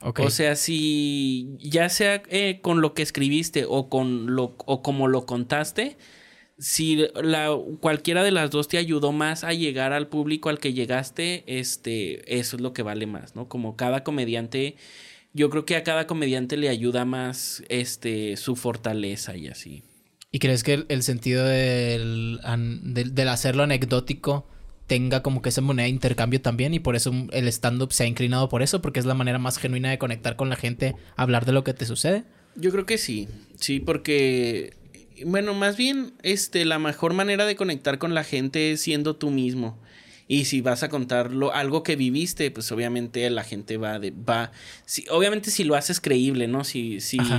O 0.00 0.30
sea, 0.30 0.56
si 0.56 1.50
ya 1.60 1.88
sea 1.88 2.22
eh, 2.28 2.58
con 2.60 2.80
lo 2.80 2.92
que 2.92 3.02
escribiste 3.02 3.64
o 3.68 3.88
con 3.88 4.34
lo 4.34 4.54
o 4.66 4.82
como 4.82 5.06
lo 5.06 5.26
contaste, 5.26 5.96
si 6.58 7.06
la 7.14 7.56
cualquiera 7.80 8.22
de 8.22 8.30
las 8.30 8.50
dos 8.50 8.68
te 8.68 8.78
ayudó 8.78 9.12
más 9.12 9.44
a 9.44 9.52
llegar 9.52 9.92
al 9.92 10.08
público 10.08 10.48
al 10.48 10.58
que 10.58 10.72
llegaste, 10.72 11.44
este, 11.46 12.38
eso 12.38 12.56
es 12.56 12.62
lo 12.62 12.72
que 12.72 12.82
vale 12.82 13.06
más, 13.06 13.34
¿no? 13.34 13.48
Como 13.48 13.76
cada 13.76 14.04
comediante, 14.04 14.76
yo 15.32 15.50
creo 15.50 15.66
que 15.66 15.76
a 15.76 15.82
cada 15.82 16.06
comediante 16.06 16.56
le 16.56 16.68
ayuda 16.68 17.04
más, 17.04 17.64
este, 17.68 18.36
su 18.36 18.56
fortaleza 18.56 19.36
y 19.36 19.48
así. 19.48 19.82
¿Y 20.30 20.38
crees 20.38 20.64
que 20.64 20.74
el, 20.74 20.86
el 20.88 21.02
sentido 21.02 21.44
del, 21.44 22.40
del, 22.82 23.14
del 23.14 23.28
hacerlo 23.28 23.62
anecdótico 23.62 24.48
tenga 24.86 25.22
como 25.22 25.42
que 25.42 25.48
esa 25.48 25.60
moneda 25.60 25.84
de 25.84 25.90
intercambio 25.90 26.40
también? 26.40 26.74
Y 26.74 26.80
por 26.80 26.96
eso 26.96 27.12
el 27.32 27.48
stand-up 27.48 27.92
se 27.92 28.04
ha 28.04 28.06
inclinado 28.06 28.48
por 28.48 28.62
eso, 28.62 28.82
porque 28.82 29.00
es 29.00 29.06
la 29.06 29.14
manera 29.14 29.38
más 29.38 29.58
genuina 29.58 29.90
de 29.90 29.98
conectar 29.98 30.36
con 30.36 30.48
la 30.48 30.56
gente, 30.56 30.94
hablar 31.16 31.46
de 31.46 31.52
lo 31.52 31.64
que 31.64 31.74
te 31.74 31.86
sucede. 31.86 32.24
Yo 32.56 32.70
creo 32.70 32.86
que 32.86 32.98
sí, 32.98 33.28
sí, 33.58 33.80
porque, 33.80 34.74
bueno, 35.24 35.54
más 35.54 35.76
bien, 35.76 36.12
este, 36.22 36.64
la 36.64 36.78
mejor 36.78 37.12
manera 37.12 37.46
de 37.46 37.56
conectar 37.56 37.98
con 37.98 38.14
la 38.14 38.24
gente 38.24 38.72
es 38.72 38.80
siendo 38.80 39.16
tú 39.16 39.30
mismo. 39.30 39.78
Y 40.26 40.46
si 40.46 40.62
vas 40.62 40.82
a 40.82 40.88
contarlo 40.88 41.52
algo 41.52 41.82
que 41.82 41.96
viviste, 41.96 42.50
pues 42.50 42.72
obviamente 42.72 43.28
la 43.28 43.44
gente 43.44 43.76
va 43.76 43.98
de, 43.98 44.10
va, 44.10 44.52
sí, 44.86 45.04
obviamente 45.10 45.50
si 45.50 45.64
lo 45.64 45.74
haces 45.74 46.00
creíble, 46.00 46.48
¿no? 46.48 46.64
Si, 46.64 47.00
si, 47.02 47.18
Ajá. 47.18 47.38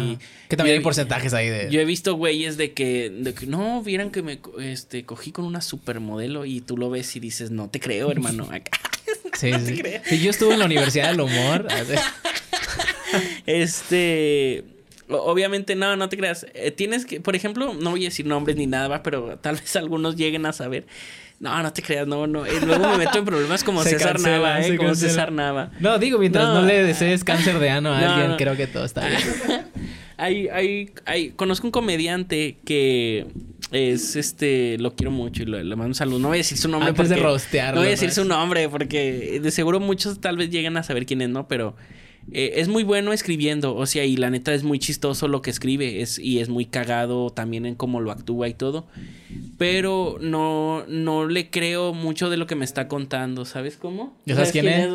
Que 0.49 0.55
también 0.55 0.75
yo 0.75 0.79
hay 0.79 0.83
porcentajes 0.83 1.33
ahí 1.33 1.49
de... 1.49 1.71
Yo 1.71 1.79
he 1.81 1.85
visto 1.85 2.13
güeyes 2.13 2.57
de 2.57 2.73
que, 2.73 3.09
de 3.09 3.33
que 3.33 3.47
no, 3.47 3.81
vieran 3.81 4.11
que 4.11 4.21
me, 4.21 4.39
este, 4.59 5.03
cogí 5.03 5.31
con 5.31 5.45
una 5.45 5.61
supermodelo 5.61 6.45
y 6.45 6.61
tú 6.61 6.77
lo 6.77 6.91
ves 6.91 7.15
y 7.15 7.19
dices, 7.19 7.49
no 7.49 7.71
te 7.71 7.79
creo, 7.79 8.11
hermano. 8.11 8.43
Acá. 8.51 8.79
Sí, 9.33 9.49
no 9.51 9.59
te 9.59 9.79
creas. 9.79 10.03
Sí, 10.07 10.21
yo 10.21 10.29
estuve 10.29 10.53
en 10.53 10.59
la 10.59 10.65
Universidad 10.65 11.09
del 11.09 11.21
Humor. 11.21 11.67
Este. 13.45 14.74
Obviamente, 15.09 15.75
no, 15.75 15.95
no 15.95 16.09
te 16.09 16.17
creas. 16.17 16.45
Eh, 16.53 16.71
tienes 16.71 17.05
que, 17.05 17.19
por 17.21 17.35
ejemplo, 17.35 17.73
no 17.73 17.91
voy 17.91 18.01
a 18.05 18.09
decir 18.09 18.25
nombres 18.25 18.57
ni 18.57 18.65
nada, 18.67 19.03
pero 19.03 19.37
tal 19.41 19.55
vez 19.57 19.75
algunos 19.75 20.15
lleguen 20.15 20.45
a 20.45 20.53
saber. 20.53 20.85
No, 21.39 21.61
no 21.61 21.73
te 21.73 21.81
creas, 21.81 22.07
no, 22.07 22.27
no. 22.27 22.45
Eh, 22.45 22.51
luego 22.65 22.87
me 22.89 22.97
meto 22.97 23.17
en 23.19 23.25
problemas 23.25 23.63
como 23.63 23.83
Se 23.83 23.89
César 23.91 24.13
cancela, 24.13 24.37
Nava, 24.37 24.61
¿eh? 24.65 24.77
Como 24.77 24.89
cancela. 24.89 25.09
César 25.11 25.31
Nava. 25.31 25.71
No, 25.79 25.99
digo, 25.99 26.17
mientras 26.17 26.45
no, 26.47 26.61
No. 26.61 26.67
le 26.67 26.83
desees 26.83 27.23
cáncer 27.23 27.59
de 27.59 27.69
ano 27.69 27.93
a 27.93 27.99
No, 28.01 28.09
alguien, 28.09 28.31
no. 28.31 28.37
creo 28.37 28.55
que 28.55 28.67
todo 28.67 28.85
está 28.85 29.05
bien. 29.07 29.19
hay, 30.17 30.47
hay, 30.47 30.91
hay, 31.05 31.29
conozco 31.31 31.67
un 31.67 31.71
comediante 31.71 32.57
que 32.65 33.27
es 33.71 34.15
este, 34.15 34.77
lo 34.79 34.95
quiero 34.95 35.11
mucho 35.11 35.43
y 35.43 35.45
le, 35.45 35.63
mando 35.75 35.87
un 35.87 35.95
saludo. 35.95 36.19
No 36.19 36.29
voy 36.29 36.37
a 36.37 36.39
decir 36.39 36.57
su 36.57 36.69
nombre 36.69 36.89
Antes 36.89 37.09
de 37.09 37.15
porque- 37.15 37.27
rostearlo, 37.29 37.75
No 37.75 37.81
voy 37.81 37.87
a 37.89 37.91
decir 37.91 38.11
su 38.11 38.23
nombre 38.25 38.69
porque 38.69 39.39
de 39.41 39.51
seguro 39.51 39.79
muchos 39.81 40.21
tal 40.21 40.37
vez 40.37 40.49
lleguen 40.49 40.77
a 40.77 40.83
saber 40.83 41.05
quién 41.05 41.21
es, 41.21 41.29
¿no? 41.29 41.47
Pero 41.49 41.75
eh, 42.31 42.53
es 42.55 42.67
muy 42.67 42.83
bueno 42.83 43.13
escribiendo, 43.13 43.75
o 43.75 43.85
sea, 43.85 44.03
y 44.05 44.17
la 44.17 44.29
neta 44.29 44.53
es 44.53 44.63
muy 44.63 44.79
chistoso 44.79 45.27
lo 45.27 45.41
que 45.41 45.51
escribe, 45.51 46.01
es, 46.01 46.17
y 46.17 46.39
es 46.39 46.49
muy 46.49 46.65
cagado 46.65 47.29
también 47.29 47.65
en 47.65 47.75
cómo 47.75 48.01
lo 48.01 48.11
actúa 48.11 48.47
y 48.47 48.53
todo. 48.53 48.87
Pero 49.57 50.17
no, 50.19 50.85
no 50.87 51.27
le 51.27 51.49
creo 51.49 51.93
mucho 51.93 52.29
de 52.29 52.37
lo 52.37 52.47
que 52.47 52.55
me 52.55 52.65
está 52.65 52.87
contando, 52.87 53.45
¿sabes 53.45 53.77
cómo? 53.77 54.17
¿Ya 54.25 54.35
sabes 54.35 54.51
quién 54.51 54.67
es? 54.67 54.89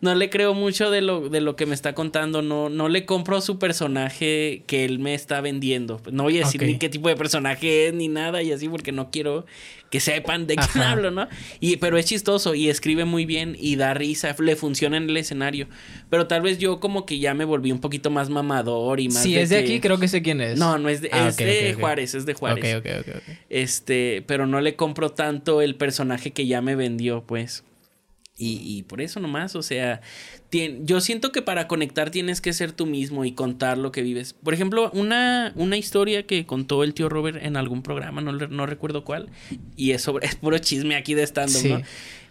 No 0.00 0.14
le 0.14 0.30
creo 0.30 0.54
mucho 0.54 0.90
de 0.90 1.02
lo, 1.02 1.28
de 1.28 1.40
lo 1.40 1.56
que 1.56 1.66
me 1.66 1.74
está 1.74 1.94
contando. 1.94 2.40
No, 2.40 2.70
no 2.70 2.88
le 2.88 3.04
compro 3.04 3.40
su 3.40 3.58
personaje 3.58 4.62
que 4.66 4.84
él 4.84 4.98
me 4.98 5.14
está 5.14 5.40
vendiendo. 5.40 6.00
No 6.10 6.24
voy 6.24 6.38
a 6.38 6.44
decir 6.44 6.62
ni 6.62 6.78
qué 6.78 6.88
tipo 6.88 7.08
de 7.08 7.16
personaje 7.16 7.88
es 7.88 7.94
ni 7.94 8.08
nada 8.08 8.42
y 8.42 8.52
así 8.52 8.68
porque 8.68 8.92
no 8.92 9.10
quiero 9.10 9.44
que 9.90 10.00
sepan 10.00 10.46
de 10.46 10.56
qué 10.56 10.78
hablo, 10.80 11.10
¿no? 11.10 11.28
Y, 11.58 11.76
pero 11.76 11.98
es 11.98 12.06
chistoso 12.06 12.54
y 12.54 12.70
escribe 12.70 13.04
muy 13.04 13.26
bien 13.26 13.56
y 13.58 13.76
da 13.76 13.92
risa, 13.92 14.34
le 14.38 14.56
funciona 14.56 14.96
en 14.96 15.10
el 15.10 15.16
escenario. 15.16 15.68
Pero 16.08 16.26
tal 16.26 16.42
vez 16.42 16.58
yo 16.58 16.80
como 16.80 17.04
que 17.04 17.18
ya 17.18 17.34
me 17.34 17.44
volví 17.44 17.70
un 17.70 17.80
poquito 17.80 18.08
más 18.08 18.30
mamador 18.30 19.00
y 19.00 19.08
más. 19.08 19.22
Si 19.22 19.36
es 19.36 19.50
de 19.50 19.58
aquí, 19.58 19.80
creo 19.80 19.98
que 19.98 20.08
sé 20.08 20.22
quién 20.22 20.40
es. 20.40 20.58
No, 20.58 20.78
no 20.78 20.88
es 20.88 21.02
de, 21.02 21.10
ah, 21.12 21.28
es 21.28 21.36
de 21.36 21.74
Juárez, 21.74 22.14
es 22.14 22.24
de 22.24 22.34
Juárez. 22.34 22.76
Ok, 22.76 22.86
ok, 22.86 23.06
ok. 23.16 23.22
Este, 23.50 24.22
pero 24.26 24.46
no 24.46 24.60
le 24.60 24.76
compro 24.76 25.10
tanto 25.10 25.60
el 25.60 25.74
personaje 25.74 26.30
que 26.30 26.46
ya 26.46 26.62
me 26.62 26.74
vendió, 26.74 27.24
pues. 27.26 27.64
Y, 28.42 28.84
por 28.84 29.02
eso 29.02 29.20
nomás, 29.20 29.54
o 29.54 29.62
sea, 29.62 30.00
yo 30.82 31.00
siento 31.02 31.30
que 31.30 31.42
para 31.42 31.68
conectar 31.68 32.10
tienes 32.10 32.40
que 32.40 32.54
ser 32.54 32.72
tú 32.72 32.86
mismo 32.86 33.26
y 33.26 33.32
contar 33.32 33.76
lo 33.76 33.92
que 33.92 34.00
vives. 34.00 34.32
Por 34.32 34.54
ejemplo, 34.54 34.90
una, 34.94 35.52
una 35.56 35.76
historia 35.76 36.26
que 36.26 36.46
contó 36.46 36.82
el 36.82 36.94
tío 36.94 37.10
Robert 37.10 37.38
en 37.42 37.58
algún 37.58 37.82
programa, 37.82 38.22
no, 38.22 38.32
no 38.32 38.64
recuerdo 38.64 39.04
cuál, 39.04 39.28
y 39.76 39.90
es 39.90 40.00
sobre, 40.00 40.26
es 40.26 40.36
puro 40.36 40.56
chisme 40.58 40.96
aquí 40.96 41.12
de 41.12 41.22
stand 41.24 41.50
¿no? 41.68 41.82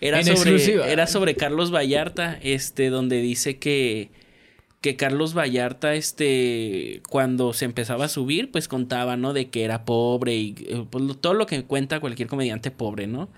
Era 0.01 0.23
sobre, 0.23 0.91
era 0.91 1.05
sobre 1.05 1.35
Carlos 1.35 1.71
Vallarta, 1.71 2.39
este, 2.41 2.89
donde 2.89 3.21
dice 3.21 3.59
que, 3.59 4.09
que 4.81 4.95
Carlos 4.95 5.37
Vallarta, 5.37 5.93
este, 5.93 7.01
cuando 7.07 7.53
se 7.53 7.65
empezaba 7.65 8.05
a 8.05 8.09
subir, 8.09 8.49
pues 8.49 8.67
contaba, 8.67 9.15
¿no? 9.15 9.33
De 9.33 9.49
que 9.49 9.63
era 9.63 9.85
pobre 9.85 10.35
y 10.37 10.55
eh, 10.67 10.85
pues, 10.89 11.03
todo 11.21 11.35
lo 11.35 11.45
que 11.45 11.65
cuenta 11.65 11.99
cualquier 11.99 12.29
comediante 12.29 12.71
pobre, 12.71 13.05
¿no? 13.05 13.29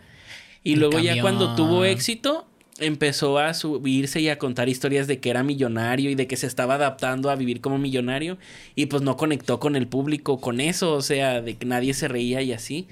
Y 0.64 0.76
luego 0.76 1.00
ya 1.00 1.20
cuando 1.22 1.56
tuvo 1.56 1.86
éxito, 1.86 2.48
empezó 2.82 3.40
a 3.40 3.54
subirse 3.54 4.20
y 4.22 4.30
a 4.30 4.38
contar 4.38 4.70
historias 4.70 5.08
de 5.08 5.20
que 5.20 5.30
era 5.30 5.44
millonario 5.44 6.10
y 6.10 6.16
de 6.16 6.28
que 6.28 6.38
se 6.38 6.48
estaba 6.48 6.76
adaptando 6.76 7.30
a 7.30 7.36
vivir 7.36 7.62
como 7.62 7.78
millonario 7.78 8.38
y 8.76 8.88
pues 8.88 9.02
no 9.02 9.18
conectó 9.18 9.60
con 9.60 9.76
el 9.76 9.88
público 9.88 10.42
con 10.42 10.60
eso, 10.60 10.94
o 10.94 11.02
sea, 11.02 11.42
de 11.42 11.56
que 11.56 11.66
nadie 11.66 11.94
se 11.94 12.08
reía 12.08 12.42
y 12.42 12.54
así. 12.54 12.88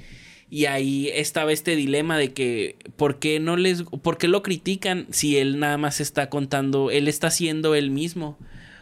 Y 0.51 0.65
ahí 0.65 1.09
estaba 1.13 1.51
este 1.51 1.75
dilema 1.75 2.17
de 2.17 2.33
que 2.33 2.75
¿por 2.95 3.19
qué 3.19 3.39
no 3.39 3.55
les 3.55 3.83
por 3.83 4.17
qué 4.17 4.27
lo 4.27 4.41
critican 4.41 5.05
si 5.11 5.37
él 5.37 5.59
nada 5.59 5.77
más 5.77 5.99
está 6.01 6.29
contando, 6.29 6.89
él 6.89 7.07
está 7.07 7.29
siendo 7.29 7.75
él 7.75 7.91
mismo? 7.91 8.37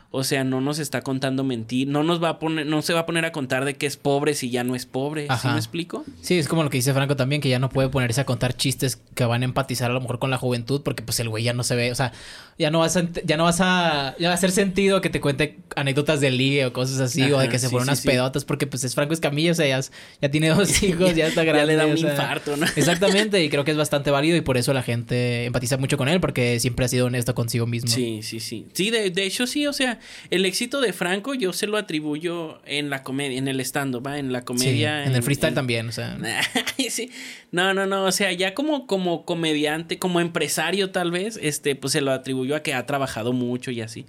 O 0.10 0.24
sea, 0.24 0.46
no 0.46 0.62
nos 0.62 0.80
está 0.80 1.02
contando 1.02 1.44
mentir, 1.44 1.88
no 1.90 2.02
nos 2.02 2.24
va 2.24 2.30
a 2.30 2.40
poner, 2.40 2.66
no 2.66 2.82
se 2.82 2.94
va 2.94 3.02
a 3.02 3.06
poner 3.06 3.26
a 3.26 3.34
contar 3.34 3.66
de 3.66 3.76
que 3.76 3.86
es 3.86 3.98
pobre 3.98 4.36
si 4.36 4.50
ya 4.50 4.64
no 4.64 4.74
es 4.74 4.86
pobre. 4.86 5.28
¿Sí 5.42 5.48
me 5.50 5.58
explico? 5.58 6.06
Sí, 6.22 6.38
es 6.38 6.48
como 6.48 6.64
lo 6.64 6.70
que 6.70 6.78
dice 6.78 6.94
Franco 6.94 7.18
también, 7.18 7.42
que 7.42 7.50
ya 7.50 7.60
no 7.60 7.70
puede 7.70 7.90
ponerse 7.90 8.22
a 8.22 8.26
contar 8.26 8.56
chistes 8.56 9.02
que 9.16 9.26
van 9.26 9.42
a 9.42 9.46
empatizar 9.46 9.92
a 9.92 9.94
lo 9.94 10.00
mejor 10.00 10.20
con 10.20 10.32
la 10.32 10.38
juventud, 10.38 10.82
porque 10.82 11.04
pues 11.04 11.20
el 11.20 11.28
güey 11.28 11.44
ya 11.44 11.54
no 11.54 11.64
se 11.64 11.76
ve, 11.76 11.92
o 11.92 11.96
sea, 11.96 12.14
ya 12.58 12.72
no 12.72 12.80
vas 12.80 12.96
a, 12.96 13.08
ya 13.26 13.36
no 13.36 13.44
vas 13.44 13.60
a, 13.60 14.16
ya 14.18 14.30
va 14.30 14.32
a 14.32 14.38
hacer 14.38 14.52
sentido 14.52 15.02
que 15.02 15.10
te 15.10 15.20
cuente 15.20 15.60
anécdotas 15.76 16.22
de 16.22 16.32
ligue 16.32 16.66
o 16.66 16.74
cosas 16.74 17.00
así, 17.00 17.30
o 17.32 17.40
de 17.40 17.50
que 17.50 17.60
se 17.60 17.70
fueron 17.70 17.90
unas 17.90 18.02
pedotas, 18.02 18.46
porque 18.46 18.66
pues 18.66 18.86
es 18.86 18.96
Franco 18.96 19.14
Escamilla, 19.14 19.52
o 19.52 19.56
sea, 19.56 19.82
ya, 20.22 20.32
tiene 20.32 20.50
dos 20.50 20.82
hijos, 20.84 21.16
ya 21.16 21.28
está 21.28 21.44
grande. 21.44 21.60
ya 21.60 21.66
le 21.66 21.76
da 21.76 21.86
un 21.86 21.98
infarto, 21.98 22.56
¿no? 22.56 22.66
Exactamente, 22.76 23.44
y 23.44 23.50
creo 23.50 23.66
que 23.66 23.72
es 23.72 23.78
bastante 23.78 24.10
válido 24.10 24.38
y 24.38 24.42
por 24.42 24.58
eso 24.58 24.72
la 24.72 24.84
gente 24.84 25.46
empatiza 25.46 25.78
mucho 25.78 25.98
con 25.98 26.08
él, 26.08 26.22
porque 26.22 26.60
siempre 26.62 26.86
ha 26.86 26.88
sido 26.88 27.08
honesto 27.08 27.36
consigo 27.36 27.68
mismo. 27.68 27.90
Sí, 27.90 28.22
sí, 28.24 28.40
sí. 28.40 28.68
Sí, 28.74 28.90
de, 28.90 29.12
de 29.12 29.26
hecho 29.26 29.46
sí, 29.46 29.68
o 29.68 29.74
sea, 29.74 30.00
el 30.30 30.46
éxito 30.46 30.82
de 30.82 30.94
Franco 30.94 31.34
yo 31.34 31.54
se 31.54 31.68
lo 31.68 31.78
atribuyo 31.78 32.62
en 32.66 32.90
la 32.90 33.04
comedia, 33.04 33.38
en 33.38 33.48
el 33.48 33.60
stand 33.62 33.96
¿va? 34.06 34.20
En 34.20 34.32
la 34.32 34.44
comedia. 34.44 35.06
en, 35.06 35.16
el 35.16 35.24
freestyle 35.24 35.54
también, 35.54 35.90
o 35.90 35.92
sea. 35.92 36.18
sí. 36.90 37.12
No, 37.52 37.74
no, 37.74 37.86
no, 37.86 38.04
o 38.04 38.12
sea, 38.12 38.32
ya 38.32 38.54
como, 38.54 38.88
como 38.88 39.26
comediante, 39.26 40.00
como 40.00 40.20
empresario 40.20 40.92
tal 40.92 41.12
vez, 41.12 41.40
este, 41.42 41.76
pues 41.76 41.94
se 41.94 42.02
lo 42.02 42.12
atribuyó 42.12 42.56
a 42.56 42.62
que 42.62 42.74
ha 42.74 42.86
trabajado 42.86 43.34
mucho 43.34 43.72
y 43.72 43.82
así. 43.82 44.06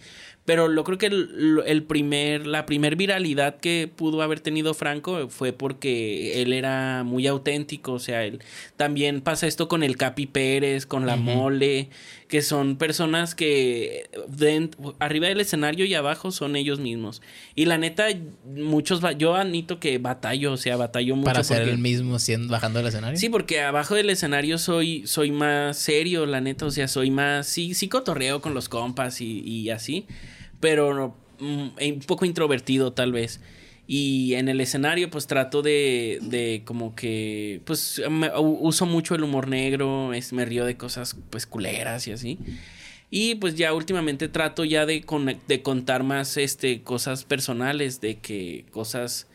Pero 0.49 0.67
lo 0.69 0.83
creo 0.83 0.97
que 0.97 1.09
el, 1.09 1.83
primer, 1.83 2.47
la 2.47 2.65
primer 2.65 2.97
viralidad 2.97 3.59
que 3.59 3.87
pudo 3.95 4.23
haber 4.23 4.41
tenido 4.41 4.73
Franco 4.73 5.29
fue 5.29 5.53
porque 5.53 6.41
él 6.41 6.55
era 6.55 7.05
muy 7.05 7.27
auténtico. 7.27 7.93
O 7.93 7.99
sea, 7.99 8.25
él 8.25 8.41
también 8.79 9.21
pasa 9.21 9.47
esto 9.47 9.69
con 9.69 9.83
el 9.83 9.99
Capi 9.99 10.25
Pérez, 10.25 10.87
con 10.87 11.05
la 11.05 11.17
Mole, 11.17 11.91
que 12.29 12.43
son 12.43 12.77
personas 12.77 13.35
que 13.35 14.09
arriba 14.99 15.29
del 15.29 15.41
escenario 15.41 15.87
y 15.87 15.95
abajo 15.95 16.31
son 16.31 16.57
ellos 16.57 16.79
mismos. 16.79 17.23
Y 17.55 17.65
la 17.65 17.79
neta, 17.79 18.07
muchos, 18.45 19.01
yo 19.17 19.35
admito 19.35 19.81
que 19.81 19.99
batallo, 19.99 20.53
o 20.53 20.57
sea, 20.57 20.77
batallo 20.77 21.17
mucho. 21.17 21.25
Para 21.25 21.43
ser 21.43 21.63
el 21.63 21.79
mismo 21.79 22.19
siendo, 22.19 22.53
bajando 22.53 22.79
del 22.79 22.89
escenario. 22.89 23.19
Sí, 23.19 23.29
porque 23.29 23.63
abajo 23.63 23.95
del 23.95 24.11
escenario 24.11 24.59
soy, 24.59 25.07
soy 25.07 25.31
más 25.33 25.79
serio, 25.79 26.27
la 26.27 26.41
neta, 26.41 26.67
o 26.67 26.71
sea, 26.71 26.87
soy 26.87 27.11
más, 27.11 27.47
sí, 27.47 27.75
sí 27.75 27.89
cotorreo 27.89 28.41
con 28.41 28.55
los 28.55 28.69
compas 28.69 29.21
y, 29.21 29.41
y 29.41 29.71
así 29.71 30.07
pero 30.61 31.17
mm, 31.39 31.69
un 31.81 32.01
poco 32.07 32.25
introvertido 32.25 32.93
tal 32.93 33.13
vez. 33.13 33.41
Y 33.91 34.35
en 34.35 34.51
el 34.51 34.61
escenario 34.61 35.09
pues 35.09 35.27
trato 35.27 35.63
de, 35.63 36.19
de 36.21 36.61
como 36.67 36.95
que, 36.95 37.63
pues 37.65 38.03
uso 38.37 38.85
mucho 38.85 39.15
el 39.15 39.25
humor 39.25 39.49
negro, 39.49 40.13
es, 40.13 40.35
me 40.35 40.45
río 40.45 40.67
de 40.67 40.77
cosas 40.77 41.17
pues 41.31 41.47
culeras 41.47 42.07
y 42.07 42.13
así. 42.13 42.39
Y 43.11 43.37
pues 43.37 43.55
ya 43.55 43.73
últimamente 43.73 44.29
trato 44.29 44.67
ya 44.67 44.85
de, 44.85 45.07
de 45.49 45.63
contar 45.63 46.03
más 46.03 46.37
este, 46.37 46.83
cosas 46.83 47.25
personales, 47.25 48.03
de 48.03 48.19
que 48.19 48.67
cosas 48.73 49.27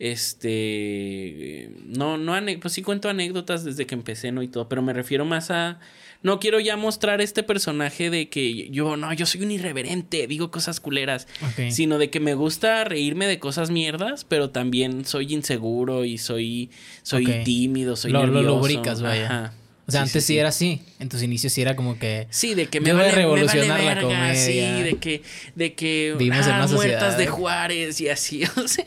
este 0.00 1.70
no 1.86 2.18
no 2.18 2.34
pues 2.60 2.74
sí 2.74 2.82
cuento 2.82 3.08
anécdotas 3.08 3.62
desde 3.62 3.86
que 3.86 3.94
empecé 3.94 4.32
no 4.32 4.42
y 4.42 4.48
todo 4.48 4.68
pero 4.68 4.82
me 4.82 4.92
refiero 4.92 5.24
más 5.24 5.52
a 5.52 5.78
no 6.24 6.40
quiero 6.40 6.58
ya 6.58 6.76
mostrar 6.76 7.20
este 7.20 7.42
personaje 7.42 8.08
de 8.08 8.30
que 8.30 8.70
yo, 8.70 8.96
no, 8.96 9.12
yo 9.12 9.26
soy 9.26 9.42
un 9.42 9.50
irreverente, 9.50 10.26
digo 10.26 10.50
cosas 10.50 10.80
culeras, 10.80 11.28
sino 11.68 11.98
de 11.98 12.08
que 12.08 12.18
me 12.18 12.34
gusta 12.34 12.82
reírme 12.84 13.26
de 13.26 13.38
cosas 13.38 13.70
mierdas, 13.70 14.24
pero 14.24 14.48
también 14.48 15.04
soy 15.04 15.34
inseguro 15.34 16.06
y 16.06 16.16
soy, 16.16 16.70
soy 17.02 17.26
tímido, 17.44 17.94
soy 17.94 18.12
lo, 18.12 18.26
nervioso. 18.26 19.02
vaya. 19.02 19.52
O 19.86 19.92
sea, 19.92 20.00
antes 20.00 20.24
sí, 20.24 20.38
era 20.38 20.48
así. 20.48 20.80
En 20.98 21.10
tus 21.10 21.22
inicios 21.22 21.52
sí 21.52 21.60
era 21.60 21.76
como 21.76 21.98
que. 21.98 22.26
Sí, 22.30 22.54
de 22.54 22.68
que 22.68 22.80
me 22.80 22.94
vale, 22.94 23.10
revolucionar 23.10 23.84
la 23.84 24.00
comedia. 24.00 24.34
Sí, 24.34 24.82
de 24.82 24.96
que. 24.98 25.22
De 25.54 25.74
que. 25.74 26.14
Vivimos 26.18 26.46
en 26.46 26.54
ah, 26.54 26.64
una 26.64 26.74
muertas 26.74 27.18
de 27.18 27.26
Juárez 27.26 28.00
y 28.00 28.08
así. 28.08 28.44
O 28.56 28.66
sea. 28.66 28.86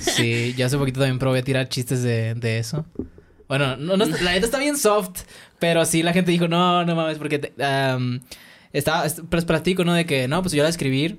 sí, 0.00 0.52
yo 0.56 0.66
hace 0.66 0.76
poquito 0.78 0.98
también 0.98 1.20
probé 1.20 1.38
a 1.38 1.44
tirar 1.44 1.68
chistes 1.68 2.02
de, 2.02 2.34
de 2.34 2.58
eso. 2.58 2.84
Bueno, 3.46 3.76
no, 3.76 3.96
no, 3.96 4.06
la 4.06 4.32
neta 4.32 4.46
está 4.46 4.58
bien 4.58 4.76
soft, 4.76 5.22
pero 5.64 5.86
sí 5.86 6.02
la 6.02 6.12
gente 6.12 6.30
dijo, 6.30 6.46
no, 6.46 6.84
no 6.84 6.94
mames, 6.94 7.16
porque 7.16 7.54
estaba, 8.74 9.06
pues 9.30 9.46
platico, 9.46 9.82
¿no? 9.82 9.94
De 9.94 10.04
que, 10.04 10.28
no, 10.28 10.42
pues 10.42 10.52
yo 10.52 10.62
al 10.62 10.68
escribir, 10.68 11.18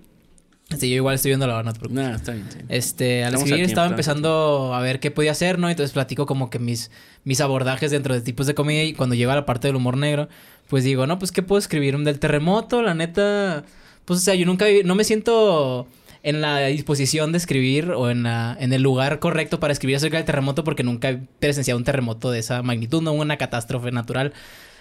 este, 0.69 0.87
yo 0.87 0.97
igual 0.97 1.15
estoy 1.15 1.31
viendo 1.31 1.47
la 1.47 1.63
no 1.63 1.73
No, 1.89 2.15
está 2.15 2.33
bien, 2.33 2.47
Este, 2.69 3.23
al 3.23 3.33
escribir 3.33 3.65
estaba 3.65 3.87
empezando 3.87 4.75
a 4.75 4.81
ver 4.81 4.99
qué 4.99 5.09
podía 5.09 5.31
hacer, 5.31 5.57
¿no? 5.57 5.67
Entonces 5.67 5.93
platico 5.93 6.27
como 6.27 6.51
que 6.51 6.59
mis, 6.59 6.91
mis 7.23 7.41
abordajes 7.41 7.89
dentro 7.89 8.13
de 8.13 8.21
tipos 8.21 8.45
de 8.45 8.53
comedia 8.53 8.83
y 8.83 8.93
cuando 8.93 9.15
llega 9.15 9.33
la 9.33 9.47
parte 9.47 9.67
del 9.67 9.77
humor 9.77 9.97
negro, 9.97 10.29
pues 10.67 10.83
digo, 10.83 11.07
no, 11.07 11.17
pues 11.17 11.31
¿qué 11.31 11.41
puedo 11.41 11.57
escribir? 11.57 11.97
Del 11.97 12.19
terremoto, 12.19 12.83
la 12.83 12.93
neta, 12.93 13.65
pues 14.05 14.19
o 14.19 14.21
sea, 14.21 14.35
yo 14.35 14.45
nunca, 14.45 14.67
no 14.83 14.93
me 14.93 15.05
siento 15.05 15.87
en 16.25 16.41
la 16.41 16.57
disposición 16.65 17.31
de 17.31 17.37
escribir 17.37 17.91
o 17.91 18.09
en, 18.09 18.23
la, 18.23 18.57
en 18.59 18.73
el 18.73 18.81
lugar 18.81 19.19
correcto 19.19 19.59
para 19.59 19.71
escribir 19.71 19.97
acerca 19.97 20.17
del 20.17 20.25
terremoto 20.25 20.63
porque 20.63 20.81
nunca 20.81 21.11
he 21.11 21.19
presenciado 21.39 21.77
un 21.77 21.83
terremoto 21.83 22.31
de 22.31 22.39
esa 22.39 22.63
magnitud, 22.63 23.03
no 23.03 23.13
una 23.13 23.37
catástrofe 23.37 23.91
natural. 23.91 24.33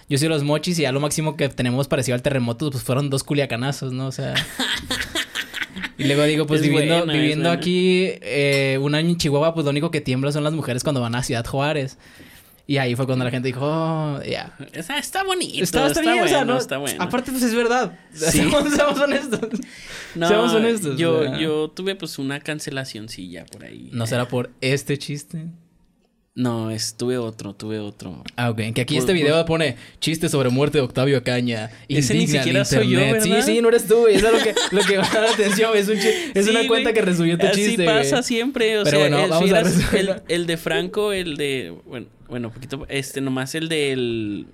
Yo 0.08 0.16
soy 0.16 0.28
los 0.28 0.42
mochis 0.42 0.78
y 0.78 0.82
ya 0.82 0.92
lo 0.92 1.00
máximo 1.00 1.36
que 1.36 1.50
tenemos 1.50 1.86
parecido 1.86 2.14
al 2.14 2.22
terremoto 2.22 2.70
pues 2.70 2.82
fueron 2.82 3.10
dos 3.10 3.24
culiacanazos, 3.24 3.92
¿no? 3.92 4.06
O 4.06 4.12
sea... 4.12 4.34
Y 5.96 6.04
luego 6.04 6.24
digo, 6.24 6.46
pues 6.46 6.60
viviendo, 6.60 7.06
viviendo 7.06 7.50
aquí 7.50 8.08
eh, 8.20 8.78
un 8.80 8.96
año 8.96 9.10
en 9.10 9.16
Chihuahua, 9.16 9.54
pues 9.54 9.64
lo 9.64 9.70
único 9.70 9.92
que 9.92 10.00
tiembla 10.00 10.32
son 10.32 10.42
las 10.42 10.52
mujeres 10.52 10.82
cuando 10.82 11.00
van 11.00 11.14
a 11.14 11.22
Ciudad 11.22 11.46
Juárez. 11.46 11.98
Y 12.66 12.78
ahí 12.78 12.96
fue 12.96 13.04
cuando 13.04 13.24
la 13.24 13.30
gente 13.30 13.48
dijo, 13.48 13.60
oh, 13.62 14.22
ya. 14.22 14.56
Está, 14.72 15.22
bonito. 15.22 15.62
Está, 15.62 15.86
está, 15.86 16.00
bien, 16.00 16.18
bueno, 16.18 16.44
¿no? 16.46 16.58
está 16.58 16.78
bueno. 16.78 17.02
Aparte, 17.02 17.30
pues 17.30 17.42
es 17.42 17.54
verdad. 17.54 17.98
Sí. 18.14 18.38
Seamos, 18.38 18.98
honestos. 18.98 19.40
No, 20.14 20.28
seamos 20.28 20.52
honestos. 20.54 20.96
Yo, 20.96 21.36
yo 21.36 21.68
tuve 21.68 21.94
pues 21.94 22.18
una 22.18 22.40
cancelación, 22.40 23.08
sí, 23.08 23.28
ya 23.28 23.44
por 23.44 23.64
ahí. 23.64 23.90
¿No 23.92 24.06
será 24.06 24.28
por 24.28 24.50
este 24.60 24.96
chiste? 24.96 25.48
No, 26.36 26.72
es, 26.72 26.96
tuve 26.96 27.16
otro, 27.16 27.54
tuve 27.54 27.78
otro. 27.78 28.24
Ah, 28.34 28.50
ok. 28.50 28.60
Que 28.74 28.80
aquí 28.80 28.96
este 28.96 29.12
video 29.12 29.44
pone 29.44 29.76
chiste 30.00 30.28
sobre 30.28 30.48
muerte 30.48 30.78
de 30.78 30.84
Octavio 30.84 31.22
Caña. 31.22 31.70
Ese 31.88 32.14
ni 32.14 32.26
siquiera 32.26 32.64
soy 32.64 32.90
yo, 32.90 32.98
¿verdad? 32.98 33.22
Sí, 33.22 33.42
sí, 33.42 33.62
no 33.62 33.68
eres 33.68 33.86
tú. 33.86 34.08
Eso 34.08 34.26
es 34.26 34.32
lo 34.32 34.38
que, 34.42 34.54
lo 34.72 34.82
que 34.82 34.96
va 34.96 35.06
a 35.06 35.14
dar 35.14 35.26
atención. 35.26 35.76
Es, 35.76 35.88
un 35.88 35.96
es 36.34 36.48
una 36.48 36.66
cuenta 36.66 36.92
que 36.92 37.02
resumió 37.02 37.38
tu 37.38 37.46
chiste. 37.52 37.88
Así 37.88 38.08
pasa 38.10 38.22
siempre. 38.24 38.80
O 38.80 38.84
Pero 38.84 38.96
sea, 38.96 39.08
bueno, 39.08 39.28
vamos 39.28 39.52
a 39.52 39.96
el, 39.96 40.22
el 40.26 40.46
de 40.46 40.56
Franco, 40.56 41.12
el 41.12 41.36
de... 41.36 41.72
Bueno, 41.86 42.06
bueno, 42.26 42.50
poquito... 42.50 42.84
Este, 42.88 43.20
nomás 43.20 43.54
el 43.54 43.68
del 43.68 44.46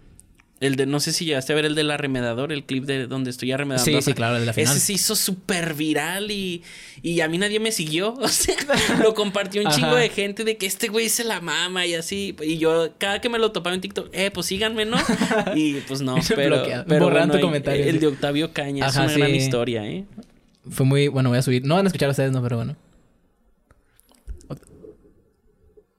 El 0.60 0.76
de, 0.76 0.84
no 0.84 1.00
sé 1.00 1.14
si 1.14 1.24
llegaste 1.24 1.54
a 1.54 1.56
ver 1.56 1.64
el 1.64 1.74
del 1.74 1.90
arremedador, 1.90 2.52
el 2.52 2.64
clip 2.64 2.84
de 2.84 3.06
donde 3.06 3.30
estoy 3.30 3.50
arremedando. 3.50 3.82
Sí, 3.82 4.02
sí, 4.02 4.12
claro, 4.12 4.34
el 4.34 4.40
de 4.42 4.46
la 4.46 4.52
final. 4.52 4.76
Ese 4.76 4.84
se 4.84 4.92
hizo 4.92 5.16
súper 5.16 5.72
viral 5.72 6.30
y, 6.30 6.62
y 7.00 7.22
a 7.22 7.28
mí 7.28 7.38
nadie 7.38 7.58
me 7.60 7.72
siguió. 7.72 8.12
O 8.20 8.28
sea, 8.28 8.54
lo 9.02 9.14
compartió 9.14 9.62
un 9.64 9.70
chingo 9.70 9.94
de 9.96 10.10
gente 10.10 10.44
de 10.44 10.58
que 10.58 10.66
este 10.66 10.88
güey 10.88 11.08
se 11.08 11.24
la 11.24 11.40
mama 11.40 11.86
y 11.86 11.94
así. 11.94 12.36
Y 12.42 12.58
yo, 12.58 12.90
cada 12.98 13.22
que 13.22 13.30
me 13.30 13.38
lo 13.38 13.52
topaba 13.52 13.74
en 13.74 13.80
TikTok, 13.80 14.10
eh, 14.12 14.30
pues 14.30 14.46
síganme, 14.46 14.84
¿no? 14.84 14.98
Y 15.56 15.80
pues 15.88 16.02
no, 16.02 16.16
pero. 16.36 16.62
pero 16.86 17.04
Borrando 17.06 17.32
bueno, 17.34 17.46
comentarios. 17.46 17.86
El 17.86 17.98
de 17.98 18.06
Octavio 18.08 18.52
Caña 18.52 18.86
Ajá, 18.86 19.06
es 19.06 19.16
una 19.16 19.18
gran 19.18 19.34
historia, 19.34 19.86
¿eh? 19.86 20.04
Fue 20.70 20.84
muy... 20.84 21.08
Bueno, 21.08 21.30
voy 21.30 21.38
a 21.38 21.42
subir. 21.42 21.64
No 21.64 21.76
van 21.76 21.86
a 21.86 21.88
escuchar 21.88 22.10
ustedes, 22.10 22.32
no, 22.32 22.42
pero 22.42 22.56
bueno. 22.56 22.76
Oct- 24.48 24.68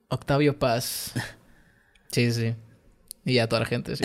Octavio 0.09 0.59
Paz. 0.59 1.13
Sí, 2.11 2.31
sí. 2.31 2.53
Y 3.25 3.33
ya 3.33 3.47
toda 3.47 3.61
la 3.61 3.65
gente, 3.65 3.95
sí. 3.95 4.03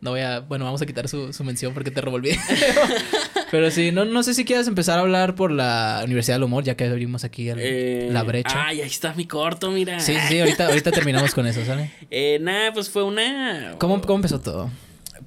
No 0.00 0.10
voy 0.10 0.20
a... 0.20 0.40
Bueno, 0.40 0.64
vamos 0.64 0.82
a 0.82 0.86
quitar 0.86 1.08
su, 1.08 1.32
su 1.32 1.44
mención 1.44 1.72
porque 1.72 1.90
te 1.90 2.00
video. 2.00 2.36
pero 3.50 3.70
sí, 3.70 3.92
no, 3.92 4.04
no 4.04 4.22
sé 4.22 4.34
si 4.34 4.44
quieres 4.44 4.66
empezar 4.66 4.98
a 4.98 5.02
hablar 5.02 5.34
por 5.34 5.50
la 5.50 6.00
Universidad 6.04 6.36
del 6.36 6.44
Humor, 6.44 6.64
ya 6.64 6.76
que 6.76 6.84
abrimos 6.84 7.24
aquí 7.24 7.48
el- 7.48 7.58
Eh, 7.60 8.08
la 8.12 8.22
brecha. 8.22 8.66
Ay, 8.66 8.80
ahí 8.80 8.86
está 8.88 9.14
mi 9.14 9.26
corto, 9.26 9.70
mira. 9.70 10.00
Sí, 10.00 10.14
sí, 10.14 10.20
sí. 10.28 10.40
Ahorita, 10.40 10.66
ahorita 10.66 10.90
terminamos 10.92 11.34
con 11.34 11.46
eso, 11.46 11.64
¿sale? 11.64 11.90
Eh, 12.10 12.38
nada, 12.40 12.72
pues 12.72 12.90
fue 12.90 13.04
una. 13.04 13.74
¿Cómo, 13.78 14.00
¿Cómo 14.02 14.16
empezó 14.16 14.40
todo? 14.40 14.70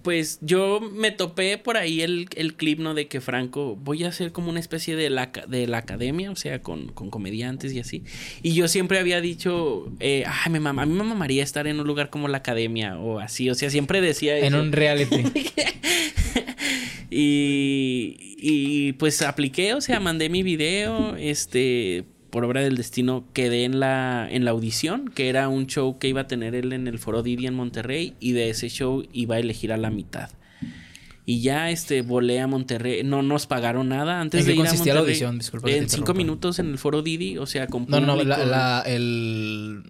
Pues 0.02 0.40
yo 0.42 0.80
me 0.80 1.12
topé 1.12 1.58
por 1.58 1.78
ahí 1.78 2.02
el, 2.02 2.28
el 2.36 2.56
clip, 2.56 2.80
¿no? 2.80 2.94
De 2.94 3.08
que 3.08 3.22
Franco, 3.22 3.76
voy 3.76 4.04
a 4.04 4.10
hacer 4.10 4.32
como 4.32 4.50
una 4.50 4.60
especie 4.60 4.96
de 4.96 5.10
la, 5.10 5.32
de 5.48 5.68
la 5.68 5.80
academia, 5.80 6.32
o 6.32 6.36
sea, 6.36 6.62
con, 6.62 6.92
con 6.92 7.10
comediantes 7.10 7.74
y 7.74 7.80
así. 7.80 8.04
Y 8.42 8.54
yo 8.54 8.68
siempre 8.68 9.00
había 9.00 9.22
dicho, 9.22 9.92
eh, 10.00 10.24
ay, 10.26 10.52
me 10.52 10.60
mama, 10.60 10.84
a 10.84 10.86
mí 10.86 10.94
me 10.94 11.04
mamaría 11.04 11.44
estar 11.44 11.68
en 11.68 11.80
un 11.80 11.88
lugar 11.88 12.10
como 12.10 12.28
la 12.28 12.38
academia 12.38 12.98
o 12.98 13.20
así, 13.20 13.50
o 13.50 13.56
sea, 13.56 13.70
siempre 13.70 14.02
decía 14.02 14.38
eso. 14.38 14.48
En 14.48 14.56
un 14.56 14.72
reality. 14.72 15.24
Y, 17.12 18.36
y 18.38 18.94
pues 18.94 19.22
apliqué, 19.22 19.74
o 19.74 19.82
sea, 19.82 20.00
mandé 20.00 20.30
mi 20.30 20.44
video, 20.44 21.16
este, 21.16 22.06
por 22.30 22.44
obra 22.46 22.62
del 22.62 22.76
destino, 22.78 23.26
quedé 23.34 23.64
en 23.64 23.80
la, 23.80 24.28
en 24.30 24.46
la 24.46 24.52
audición, 24.52 25.10
que 25.14 25.30
era 25.30 25.48
un 25.50 25.68
show 25.68 25.98
que 26.00 26.08
iba 26.08 26.22
a 26.22 26.28
tener 26.28 26.56
él 26.56 26.74
en 26.74 26.88
el 26.88 27.00
Foro 27.00 27.24
Didi 27.24 27.48
en 27.48 27.54
Monterrey, 27.56 28.14
y 28.20 28.32
de 28.34 28.50
ese 28.50 28.70
show 28.70 29.04
iba 29.14 29.36
a 29.36 29.40
elegir 29.40 29.72
a 29.74 29.78
la 29.78 29.90
mitad. 29.90 30.30
Y 31.26 31.42
ya, 31.42 31.70
este, 31.70 32.02
volé 32.02 32.40
a 32.40 32.48
Monterrey, 32.48 33.04
no 33.04 33.22
nos 33.22 33.46
pagaron 33.46 33.90
nada 33.90 34.20
antes 34.20 34.42
¿En 34.42 34.48
de 34.48 34.54
qué 34.54 34.56
ir 34.56 34.62
a 34.66 34.70
consistía 34.70 34.94
la 34.96 35.00
Monterrey. 35.02 35.14
audición? 35.22 35.38
Disculpa 35.40 35.68
que 35.68 35.74
te 35.74 35.80
En 35.80 35.90
cinco 35.90 36.14
minutos 36.16 36.58
en 36.60 36.70
el 36.72 36.78
Foro 36.80 37.02
Didi, 37.04 37.38
o 37.38 37.46
sea, 37.46 37.68
con 37.68 37.86
No, 37.88 38.00
no, 38.00 38.16
la, 38.24 38.38
la- 38.46 38.84
el... 38.88 39.84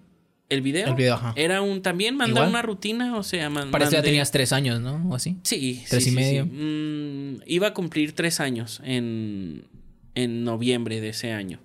¿El 0.50 0.62
video? 0.62 0.88
El 0.88 0.94
video, 0.96 1.14
ajá. 1.14 1.32
Era 1.36 1.62
un, 1.62 1.80
también 1.80 2.16
manda 2.16 2.32
Igual. 2.40 2.48
una 2.48 2.60
rutina, 2.62 3.16
o 3.16 3.22
sea, 3.22 3.48
man- 3.50 3.70
Parece 3.70 3.90
que 3.92 3.96
ya 3.98 4.02
tenías 4.02 4.32
tres 4.32 4.52
años, 4.52 4.80
¿no? 4.80 5.08
O 5.08 5.14
así. 5.14 5.36
Sí, 5.44 5.84
Tres 5.88 6.02
sí, 6.02 6.08
y 6.08 6.12
sí, 6.12 6.16
medio. 6.16 6.42
sí. 6.44 6.50
Mm, 6.50 7.42
iba 7.46 7.68
a 7.68 7.72
cumplir 7.72 8.12
tres 8.16 8.40
años 8.40 8.82
en, 8.84 9.62
en 10.16 10.42
noviembre 10.42 11.00
de 11.00 11.10
ese 11.10 11.32
año. 11.32 11.60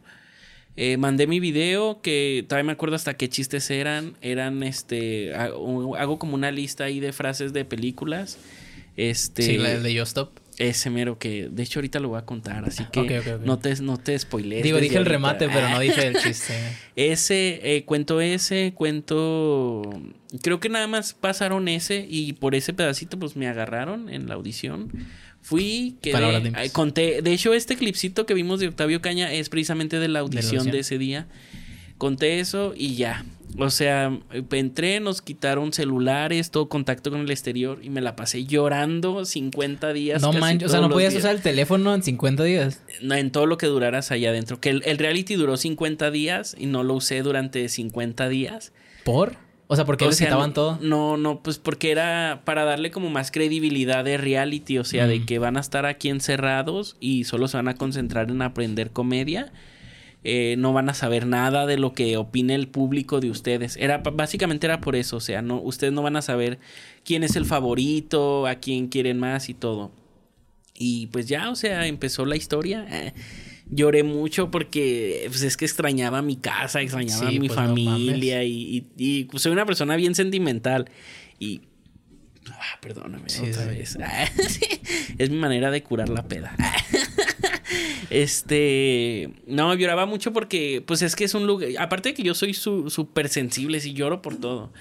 Eh, 0.77 0.97
mandé 0.97 1.25
mi 1.27 1.39
video 1.39 2.01
que 2.01 2.45
todavía 2.47 2.65
me 2.65 2.71
acuerdo 2.73 2.95
hasta 2.95 3.13
qué 3.15 3.29
chistes 3.29 3.69
eran. 3.71 4.17
Eran 4.21 4.61
este. 4.63 5.33
Hago, 5.33 5.95
hago 5.95 6.19
como 6.19 6.35
una 6.35 6.51
lista 6.51 6.83
ahí 6.85 6.99
de 6.99 7.13
frases 7.13 7.53
de 7.53 7.63
películas. 7.65 8.37
Este. 8.97 9.41
Sí, 9.43 9.57
la 9.57 9.79
de 9.79 9.93
Yo 9.93 10.03
Stop. 10.03 10.31
Ese 10.57 10.89
mero 10.89 11.17
que. 11.19 11.49
De 11.49 11.63
hecho, 11.63 11.79
ahorita 11.79 11.99
lo 11.99 12.09
voy 12.09 12.19
a 12.19 12.25
contar. 12.25 12.63
Así 12.65 12.85
que 12.91 12.99
Ok, 13.01 13.11
ok, 13.19 13.33
ok. 13.35 13.41
no 13.45 13.59
te, 13.59 13.75
no 13.81 13.97
te 13.97 14.17
spoilees. 14.17 14.63
Digo, 14.63 14.79
dije 14.79 14.97
el 14.97 15.05
remate, 15.05 15.49
pero 15.49 15.67
no 15.69 15.79
dije 15.79 16.07
el 16.07 16.15
chiste. 16.23 16.53
Ese, 16.95 17.59
eh, 17.75 17.83
cuento 17.85 18.21
ese, 18.21 18.73
cuento. 18.73 19.81
Creo 20.41 20.59
que 20.59 20.69
nada 20.69 20.87
más 20.87 21.13
pasaron 21.13 21.67
ese 21.67 22.05
y 22.09 22.33
por 22.33 22.55
ese 22.55 22.73
pedacito, 22.73 23.19
pues 23.19 23.35
me 23.35 23.47
agarraron 23.47 24.09
en 24.09 24.27
la 24.27 24.35
audición. 24.35 24.91
Fui, 25.45 25.97
quedé, 26.01 26.41
limpias. 26.41 26.55
ay, 26.57 26.69
conté. 26.71 27.21
De 27.21 27.31
hecho, 27.31 27.53
este 27.53 27.75
clipcito 27.75 28.25
que 28.25 28.33
vimos 28.33 28.59
de 28.59 28.67
Octavio 28.67 28.99
Caña 28.99 29.31
es 29.31 29.49
precisamente 29.49 29.99
de 29.99 30.07
la 30.07 30.21
audición 30.21 30.71
de, 30.71 30.79
ese 30.79 30.97
día. 30.97 31.27
Conté 31.99 32.39
eso 32.39 32.73
y 32.75 32.95
ya. 32.95 33.23
O 33.59 33.69
sea, 33.69 34.19
entré, 34.51 34.99
nos 35.01 35.21
quitaron 35.21 35.71
celulares, 35.71 36.49
todo 36.49 36.67
contacto 36.67 37.11
con 37.11 37.19
el 37.19 37.29
exterior 37.29 37.79
y 37.83 37.91
me 37.91 38.01
la 38.01 38.15
pasé 38.15 38.45
llorando 38.45 39.23
50 39.23 39.93
días. 39.93 40.19
No 40.19 40.33
manches, 40.33 40.69
o 40.69 40.71
sea, 40.71 40.81
no 40.81 40.89
podías 40.89 41.13
días. 41.13 41.25
usar 41.25 41.35
el 41.35 41.43
teléfono 41.43 41.93
en 41.93 42.01
50 42.01 42.43
días. 42.43 42.81
No, 43.03 43.13
en 43.13 43.29
todo 43.29 43.45
lo 43.45 43.59
que 43.59 43.67
duraras 43.67 44.09
allá 44.09 44.31
adentro. 44.31 44.59
Que 44.59 44.71
el, 44.71 44.81
el 44.87 44.97
reality 44.97 45.35
duró 45.35 45.57
50 45.57 46.09
días 46.09 46.55
y 46.57 46.65
no 46.65 46.81
lo 46.81 46.95
usé 46.95 47.21
durante 47.21 47.69
50 47.69 48.29
días. 48.29 48.73
¿Por? 49.03 49.37
O 49.67 49.75
sea, 49.75 49.83
porque 49.85 50.05
O 50.05 50.09
les 50.09 50.17
sea, 50.17 50.27
quitaban 50.27 50.51
no, 50.51 50.53
todo. 50.53 50.77
No, 50.81 51.17
no, 51.17 51.41
pues 51.41 51.57
porque 51.57 51.89
era 51.91 52.41
para 52.45 52.65
darle 52.65 52.91
como 52.91 53.09
más 53.09 53.31
credibilidad 53.31 54.03
de 54.03 54.17
reality, 54.17 54.77
o 54.77 54.83
sea, 54.83 55.07
de 55.07 55.19
Mm. 55.19 55.25
que 55.25 55.39
van 55.39 55.57
a 55.57 55.59
estar 55.59 55.85
aquí 55.87 56.09
encerrados 56.09 56.97
y 56.99 57.23
solo 57.23 57.47
se 57.47 57.57
van 57.57 57.67
a 57.67 57.73
concentrar 57.75 58.29
en 58.29 58.41
aprender 58.43 58.91
comedia. 58.91 59.51
Eh, 60.23 60.55
no 60.57 60.73
van 60.73 60.89
a 60.89 60.93
saber 60.95 61.27
nada 61.27 61.65
de 61.67 61.77
lo 61.77 61.93
que 61.93 62.17
opine 62.17 62.55
el 62.55 62.67
público 62.67 63.19
de 63.19 63.29
ustedes. 63.29 63.75
Era 63.77 63.99
básicamente 63.99 64.65
era 64.67 64.81
por 64.81 64.95
eso, 64.95 65.17
o 65.17 65.19
sea, 65.19 65.41
no, 65.43 65.61
ustedes 65.61 65.93
no 65.93 66.01
van 66.01 66.15
a 66.15 66.21
saber 66.23 66.57
quién 67.03 67.23
es 67.23 67.35
el 67.35 67.45
favorito, 67.45 68.47
a 68.47 68.55
quién 68.55 68.87
quieren 68.87 69.19
más 69.19 69.49
y 69.49 69.53
todo. 69.53 69.91
Y 70.77 71.07
pues 71.07 71.27
ya, 71.27 71.49
o 71.49 71.55
sea, 71.55 71.85
empezó 71.87 72.25
la 72.25 72.35
historia. 72.35 72.85
Lloré 73.69 74.03
mucho 74.03 74.51
porque 74.51 75.25
pues, 75.27 75.41
es 75.41 75.57
que 75.57 75.65
extrañaba 75.65 76.21
mi 76.21 76.35
casa, 76.35 76.81
extrañaba 76.81 77.29
Sí, 77.29 77.39
mi 77.39 77.47
pues, 77.47 77.59
no 77.59 77.65
familia 77.67 78.43
y, 78.43 78.51
y- 78.77 78.87
y, 78.97 79.23
pues, 79.25 79.41
soy 79.43 79.51
una 79.51 79.65
persona 79.65 79.95
bien 79.95 80.13
sentimental. 80.15 80.89
Y... 81.39 81.61
ah, 82.51 82.79
perdóname 82.81 83.27
Sí, 83.29 83.41
otra 83.49 83.65
vez. 83.65 83.97
Sí, 84.47 84.65
es 85.17 85.29
mi 85.29 85.37
manera 85.37 85.71
de 85.71 85.81
curar 85.83 86.09
la 86.09 86.27
peda. 86.27 86.55
Este, 88.09 89.31
no, 89.47 89.73
lloraba 89.73 90.05
mucho 90.05 90.31
porque, 90.31 90.83
pues 90.85 91.01
es 91.01 91.15
que 91.15 91.23
es 91.23 91.33
un 91.33 91.47
lugar, 91.47 91.69
aparte 91.79 92.09
de 92.09 92.13
que 92.15 92.23
yo 92.23 92.33
soy 92.35 92.53
su- 92.53 92.89
súper 92.89 93.29
sensible, 93.29 93.79
si 93.79 93.93
lloro 93.93 94.21
por 94.21 94.37
todo. 94.37 94.71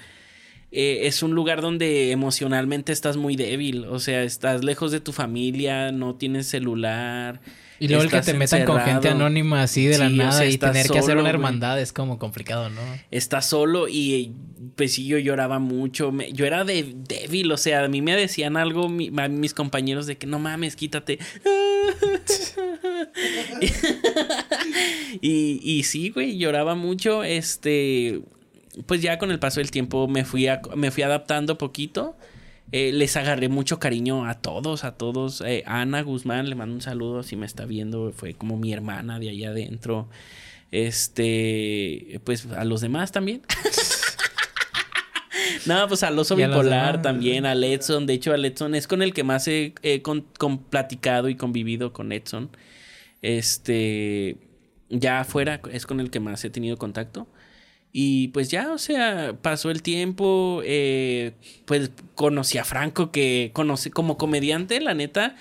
Eh, 0.71 1.01
es 1.07 1.23
un 1.23 1.33
lugar 1.33 1.61
donde 1.61 2.11
emocionalmente 2.11 2.91
estás 2.93 3.17
muy 3.17 3.35
débil, 3.35 3.85
o 3.85 3.99
sea, 3.99 4.23
estás 4.23 4.63
lejos 4.63 4.91
de 4.91 4.99
tu 4.99 5.11
familia, 5.11 5.91
no 5.91 6.15
tienes 6.15 6.47
celular. 6.47 7.41
Y 7.79 7.87
luego 7.89 8.03
el 8.03 8.09
que 8.09 8.21
te 8.21 8.33
metan 8.33 8.63
con 8.65 8.79
gente 8.81 9.09
anónima 9.09 9.61
así 9.63 9.85
de 9.85 9.97
la 9.97 10.07
Sí, 10.07 10.13
o 10.13 10.17
nada 10.23 10.31
sea, 10.31 10.45
y 10.49 10.57
tener 10.57 10.87
que 10.89 10.99
hacer 10.99 11.17
una 11.17 11.29
hermandad 11.29 11.79
es 11.81 11.91
como 11.91 12.17
complicado, 12.19 12.69
¿no? 12.69 12.81
Estás 13.11 13.49
solo 13.49 13.87
y 13.89 14.31
pues 14.75 14.93
sí, 14.93 15.05
yo 15.05 15.17
lloraba 15.17 15.59
mucho. 15.59 16.11
me- 16.11 16.31
yo 16.33 16.45
era 16.45 16.63
de, 16.63 16.95
débil, 17.07 17.51
o 17.51 17.57
sea, 17.57 17.83
a 17.83 17.87
mí 17.87 18.01
me 18.01 18.15
decían 18.15 18.57
algo 18.57 18.89
mi- 18.89 19.11
a 19.17 19.27
mis 19.27 19.53
compañeros 19.53 20.07
de 20.07 20.17
que 20.17 20.27
no 20.27 20.39
mames, 20.39 20.75
quítate. 20.75 21.19
y, 25.21 25.59
y 25.63 25.83
sí, 25.83 26.09
güey, 26.09 26.37
lloraba 26.37 26.75
mucho. 26.75 27.23
Este, 27.23 28.21
pues 28.85 29.01
ya 29.01 29.17
con 29.17 29.31
el 29.31 29.39
paso 29.39 29.59
del 29.59 29.71
tiempo 29.71 30.07
me 30.07 30.25
fui, 30.25 30.47
a- 30.47 30.61
me 30.75 30.91
fui 30.91 31.03
adaptando 31.03 31.57
poquito. 31.57 32.15
Eh, 32.71 32.91
les 32.91 33.15
agarré 33.15 33.47
mucho 33.47 33.79
cariño 33.79 34.25
a 34.25 34.41
todos, 34.41 34.83
a 34.83 34.97
todos. 34.97 35.41
Eh, 35.41 35.63
Ana 35.65 36.01
Guzmán, 36.01 36.49
le 36.49 36.55
mando 36.55 36.75
un 36.75 36.81
saludo 36.81 37.23
si 37.23 37.35
me 37.35 37.45
está 37.45 37.65
viendo. 37.65 38.11
Fue 38.11 38.33
como 38.33 38.57
mi 38.57 38.73
hermana 38.73 39.19
de 39.19 39.29
allá 39.29 39.49
adentro. 39.51 40.09
Este, 40.71 42.19
pues 42.23 42.47
a 42.47 42.65
los 42.65 42.81
demás 42.81 43.11
también. 43.11 43.41
no, 45.65 45.87
pues 45.87 46.03
al 46.03 46.17
oso 46.17 46.35
bipolar 46.35 47.01
también, 47.01 47.45
a 47.45 47.53
Edson. 47.53 48.05
De 48.05 48.13
hecho, 48.13 48.33
a 48.33 48.37
Edson 48.37 48.75
es 48.75 48.87
con 48.87 49.01
el 49.01 49.13
que 49.13 49.23
más 49.23 49.47
he, 49.47 49.73
he 49.83 50.01
con- 50.01 50.25
con- 50.37 50.59
platicado 50.63 51.29
y 51.29 51.35
convivido 51.35 51.93
con 51.93 52.11
Edson. 52.11 52.49
Este, 53.21 54.37
ya 54.89 55.21
afuera 55.21 55.61
es 55.71 55.85
con 55.85 55.99
el 55.99 56.09
que 56.09 56.19
más 56.19 56.43
he 56.45 56.49
tenido 56.49 56.77
contacto. 56.77 57.27
Y 57.97 58.27
pues 58.27 58.51
ya, 58.51 58.73
o 58.73 58.77
sea, 58.77 59.37
pasó 59.41 59.71
el 59.71 59.81
tiempo, 59.81 60.61
eh, 60.65 61.31
pues 61.63 61.91
conocí 62.13 62.57
a 62.57 62.65
Franco, 62.65 63.09
que 63.09 63.51
conoce 63.53 63.89
como 63.89 64.17
comediante, 64.17 64.81
la 64.81 64.93
neta, 64.93 65.37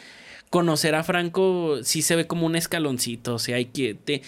conocer 0.50 0.94
a 0.94 1.02
Franco 1.02 1.80
sí 1.82 2.00
se 2.00 2.14
ve 2.14 2.28
como 2.28 2.46
un 2.46 2.55
escaloncito, 2.55 3.34
o 3.34 3.38
sea, 3.40 3.57
hay 3.57 3.64
que... 3.64 3.94
Te, 3.94 4.22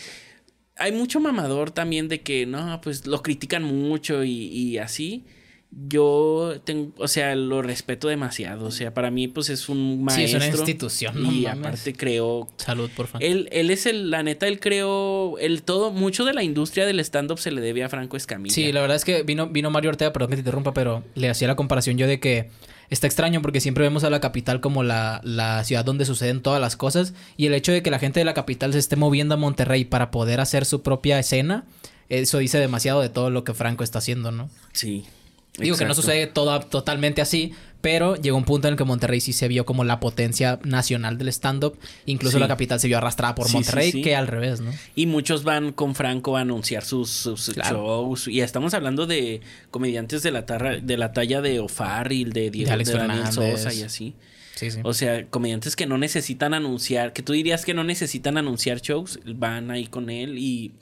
hay 0.74 0.90
mucho 0.90 1.20
mamador 1.20 1.70
también 1.70 2.08
de 2.08 2.22
que, 2.22 2.46
no, 2.46 2.80
pues 2.80 3.06
lo 3.06 3.22
critican 3.22 3.62
mucho 3.62 4.24
y, 4.24 4.32
y 4.48 4.78
así. 4.78 5.24
Yo, 5.70 6.54
tengo, 6.64 6.92
o 6.96 7.06
sea, 7.08 7.34
lo 7.34 7.60
respeto 7.60 8.08
demasiado, 8.08 8.66
o 8.66 8.70
sea, 8.70 8.94
para 8.94 9.10
mí 9.10 9.28
pues 9.28 9.50
es 9.50 9.68
un 9.68 10.06
Sí, 10.10 10.22
es 10.22 10.32
maestro. 10.32 10.38
una 10.38 10.46
institución, 10.46 11.22
no 11.22 11.30
Y 11.32 11.42
mames. 11.42 11.58
aparte 11.66 11.92
creó 11.92 12.48
Salud, 12.56 12.88
por 12.96 13.08
favor. 13.08 13.22
él, 13.22 13.48
él 13.52 13.70
es 13.70 13.84
el, 13.84 14.10
la 14.10 14.22
neta, 14.22 14.46
él 14.48 14.58
creó 14.58 15.36
el 15.38 15.62
todo, 15.64 15.90
mucho 15.92 16.24
de 16.24 16.32
la 16.32 16.42
industria 16.42 16.86
del 16.86 16.98
stand-up 17.00 17.38
se 17.38 17.50
le 17.50 17.60
debe 17.60 17.84
a 17.84 17.88
Franco 17.90 18.16
Escamilla. 18.16 18.54
Sí, 18.54 18.72
la 18.72 18.80
verdad 18.80 18.96
es 18.96 19.04
que 19.04 19.22
vino, 19.22 19.48
vino 19.48 19.70
Mario 19.70 19.90
Ortega, 19.90 20.12
perdón 20.12 20.30
que 20.30 20.36
te 20.36 20.40
interrumpa, 20.40 20.72
pero 20.72 21.02
le 21.14 21.28
hacía 21.28 21.46
la 21.48 21.56
comparación 21.56 21.98
yo 21.98 22.06
de 22.06 22.20
que 22.20 22.48
está 22.88 23.06
extraño 23.06 23.42
porque 23.42 23.60
siempre 23.60 23.82
vemos 23.82 24.02
a 24.04 24.08
la 24.10 24.20
capital 24.20 24.60
como 24.60 24.82
la, 24.82 25.20
la 25.24 25.62
ciudad 25.64 25.84
donde 25.84 26.06
suceden 26.06 26.40
todas 26.40 26.60
las 26.60 26.76
cosas 26.76 27.12
y 27.36 27.46
el 27.46 27.54
hecho 27.54 27.72
de 27.72 27.82
que 27.82 27.90
la 27.90 27.98
gente 27.98 28.20
de 28.20 28.24
la 28.24 28.32
capital 28.34 28.72
se 28.72 28.78
esté 28.78 28.96
moviendo 28.96 29.34
a 29.34 29.36
Monterrey 29.36 29.84
para 29.84 30.10
poder 30.10 30.40
hacer 30.40 30.64
su 30.64 30.82
propia 30.82 31.18
escena, 31.18 31.64
eso 32.08 32.38
dice 32.38 32.58
demasiado 32.58 33.02
de 33.02 33.08
todo 33.10 33.28
lo 33.30 33.42
que 33.44 33.52
Franco 33.52 33.82
está 33.84 33.98
haciendo, 33.98 34.30
¿no? 34.30 34.48
Sí. 34.72 35.04
Digo 35.58 35.76
que 35.76 35.84
no 35.86 35.94
sucede 35.94 36.26
todo 36.26 36.60
totalmente 36.60 37.22
así, 37.22 37.52
pero 37.80 38.16
llegó 38.16 38.36
un 38.36 38.44
punto 38.44 38.68
en 38.68 38.72
el 38.72 38.78
que 38.78 38.84
Monterrey 38.84 39.20
sí 39.20 39.32
se 39.32 39.48
vio 39.48 39.64
como 39.64 39.84
la 39.84 40.00
potencia 40.00 40.58
nacional 40.64 41.16
del 41.18 41.28
stand-up. 41.28 41.78
Incluso 42.04 42.36
Sí. 42.36 42.40
la 42.40 42.48
capital 42.48 42.78
se 42.80 42.88
vio 42.88 42.98
arrastrada 42.98 43.34
por 43.34 43.46
sí, 43.46 43.54
Monterrey, 43.54 43.92
sí. 43.92 44.02
que 44.02 44.16
al 44.16 44.26
revés, 44.26 44.60
¿no? 44.60 44.70
Y 44.94 45.06
muchos 45.06 45.44
van 45.44 45.72
con 45.72 45.94
Franco 45.94 46.36
a 46.36 46.40
anunciar 46.40 46.84
sus, 46.84 47.08
sus 47.10 47.50
Claro. 47.50 47.76
shows. 47.78 48.28
Y 48.28 48.40
estamos 48.40 48.74
hablando 48.74 49.06
de 49.06 49.40
comediantes 49.70 50.22
de 50.22 50.30
la, 50.30 50.44
tarra- 50.46 50.78
de 50.80 50.96
la 50.98 51.12
talla 51.12 51.40
de 51.40 51.60
O'Farrill, 51.60 52.32
de 52.32 52.50
Diego 52.50 52.68
De 52.68 52.72
Alex 52.74 52.90
de 52.92 52.98
Daniel. 52.98 53.32
Sosa 53.32 53.72
y 53.72 53.82
así. 53.82 54.14
Sí, 54.56 54.70
sí. 54.70 54.80
O 54.84 54.94
sea, 54.94 55.26
comediantes 55.26 55.76
que 55.76 55.86
no 55.86 55.96
necesitan 55.98 56.54
anunciar, 56.54 57.12
que 57.12 57.22
tú 57.22 57.34
dirías 57.34 57.64
que 57.64 57.74
no 57.74 57.84
necesitan 57.84 58.36
anunciar 58.38 58.80
shows, 58.80 59.20
van 59.26 59.70
ahí 59.70 59.86
con 59.86 60.08
él 60.10 60.38
y, 60.38 60.72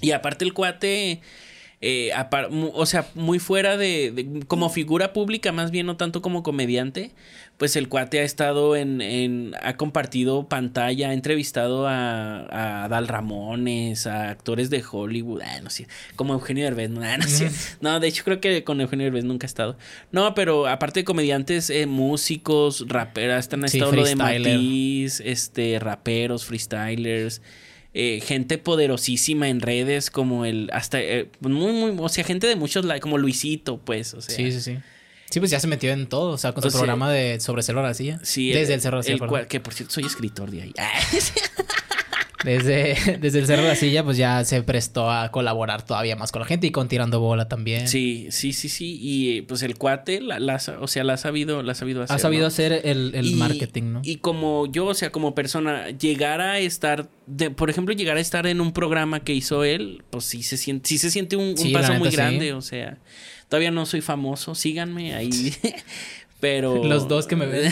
y 0.00 0.12
aparte 0.12 0.44
el 0.44 0.52
cuate, 0.54 1.20
eh, 1.82 2.12
o 2.74 2.84
sea, 2.86 3.06
muy 3.14 3.38
fuera 3.38 3.76
de, 3.76 4.10
de- 4.12 4.46
como 4.46 4.68
figura 4.68 5.12
pública, 5.12 5.50
más 5.52 5.70
bien 5.70 5.86
no 5.86 5.96
tanto 5.96 6.20
como 6.22 6.42
comediante, 6.42 7.12
pues 7.56 7.76
el 7.76 7.88
cuate 7.88 8.20
ha 8.20 8.22
estado 8.22 8.74
en, 8.76 9.00
en 9.00 9.52
ha 9.62 9.76
compartido 9.76 10.48
pantalla, 10.48 11.10
ha 11.10 11.12
entrevistado 11.14 11.86
a, 11.86 12.84
a 12.84 12.88
Dal 12.88 13.06
Ramones, 13.08 14.06
a 14.06 14.30
actores 14.30 14.70
de 14.70 14.82
Hollywood, 14.90 15.42
ah, 15.42 15.60
no 15.62 15.70
sé, 15.70 15.86
como 16.16 16.32
Eugenio 16.34 16.64
Derbez, 16.64 16.90
no, 16.90 17.02
ah, 17.02 17.16
no 17.18 17.26
sé. 17.26 17.50
No, 17.80 17.98
de 18.00 18.08
hecho 18.08 18.24
creo 18.24 18.40
que 18.40 18.62
con 18.64 18.80
Eugenio 18.80 19.04
Derbez 19.04 19.24
nunca 19.24 19.46
ha 19.46 19.48
estado. 19.48 19.76
No, 20.12 20.34
pero 20.34 20.66
aparte 20.68 21.00
de 21.00 21.04
comediantes, 21.04 21.70
eh, 21.70 21.86
músicos, 21.86 22.86
raperas, 22.88 23.48
Sí, 23.68 23.78
estado 23.78 23.92
lo 23.92 24.04
de. 24.04 24.16
Matiz, 24.16 25.20
este, 25.20 25.78
raperos, 25.78 26.44
freestylers, 26.44 27.42
eh, 27.94 28.20
gente 28.24 28.58
poderosísima 28.58 29.48
en 29.48 29.60
redes 29.60 30.10
como 30.10 30.44
el, 30.44 30.70
hasta, 30.72 31.00
eh, 31.00 31.28
muy, 31.40 31.72
muy, 31.72 31.94
o 31.98 32.08
sea, 32.08 32.24
gente 32.24 32.46
de 32.46 32.56
muchos, 32.56 32.84
como 33.00 33.18
Luisito, 33.18 33.78
pues, 33.78 34.14
o 34.14 34.20
sea. 34.20 34.34
Sí, 34.34 34.52
sí, 34.52 34.60
sí. 34.60 34.78
Sí, 35.30 35.38
pues 35.38 35.52
ya 35.52 35.60
se 35.60 35.68
metió 35.68 35.92
en 35.92 36.08
todo, 36.08 36.32
o 36.32 36.38
sea, 36.38 36.52
con 36.52 36.62
su 36.62 36.70
sea, 36.70 36.78
programa 36.80 37.10
de 37.10 37.38
sobre 37.38 37.62
Cerro 37.62 37.82
García. 37.82 38.18
Sí, 38.24 38.50
Desde 38.50 38.74
el, 38.74 38.80
Cerro 38.80 38.98
García, 38.98 39.14
el 39.14 39.20
cual- 39.20 39.46
que 39.46 39.60
por 39.60 39.74
cierto 39.74 39.94
soy 39.94 40.04
escritor 40.04 40.50
de 40.50 40.62
ahí. 40.62 40.74
Desde, 42.44 43.18
desde 43.20 43.38
el 43.40 43.46
Cerro 43.46 43.62
de 43.62 43.68
la 43.68 43.74
Silla, 43.76 44.02
pues 44.02 44.16
ya 44.16 44.42
se 44.44 44.62
prestó 44.62 45.10
a 45.10 45.30
colaborar 45.30 45.82
todavía 45.84 46.16
más 46.16 46.32
con 46.32 46.40
la 46.40 46.46
gente 46.46 46.66
y 46.66 46.70
con 46.70 46.88
Tirando 46.88 47.20
Bola 47.20 47.48
también. 47.48 47.86
Sí, 47.86 48.28
sí, 48.30 48.52
sí, 48.52 48.68
sí. 48.68 48.98
Y 49.00 49.42
pues 49.42 49.62
el 49.62 49.76
cuate, 49.76 50.20
la, 50.20 50.38
la 50.38 50.60
o 50.80 50.86
sea, 50.88 51.04
la 51.04 51.14
ha 51.14 51.16
sabido, 51.18 51.62
la 51.62 51.72
ha 51.72 51.74
sabido 51.74 52.02
hacer. 52.02 52.16
Ha 52.16 52.18
sabido 52.18 52.42
¿no? 52.42 52.46
hacer 52.48 52.80
el, 52.84 53.14
el 53.14 53.26
Y- 53.26 53.34
marketing, 53.34 53.82
¿no? 53.92 54.00
Y 54.04 54.16
como 54.16 54.66
yo, 54.66 54.86
o 54.86 54.94
sea, 54.94 55.12
como 55.12 55.34
persona, 55.34 55.90
llegar 55.90 56.40
a 56.40 56.58
estar, 56.58 57.08
de, 57.26 57.50
por 57.50 57.68
ejemplo, 57.68 57.94
llegar 57.94 58.16
a 58.16 58.20
estar 58.20 58.46
en 58.46 58.60
un 58.60 58.72
programa 58.72 59.20
que 59.20 59.34
hizo 59.34 59.64
él, 59.64 60.02
pues 60.10 60.24
sí 60.24 60.42
se 60.42 60.56
siente, 60.56 60.88
sí 60.88 60.98
se 60.98 61.10
siente 61.10 61.36
un, 61.36 61.48
un 61.50 61.56
Sí, 61.58 61.70
la 61.72 61.80
paso 61.80 61.94
muy 61.94 62.10
sí. 62.10 62.16
grande, 62.16 62.52
o 62.54 62.62
sea, 62.62 62.98
todavía 63.48 63.70
no 63.70 63.84
soy 63.84 64.00
famoso, 64.00 64.54
síganme 64.54 65.14
ahí, 65.14 65.54
pero... 66.40 66.82
Los 66.84 67.06
dos 67.06 67.26
que 67.26 67.36
me 67.36 67.44
ven. 67.46 67.70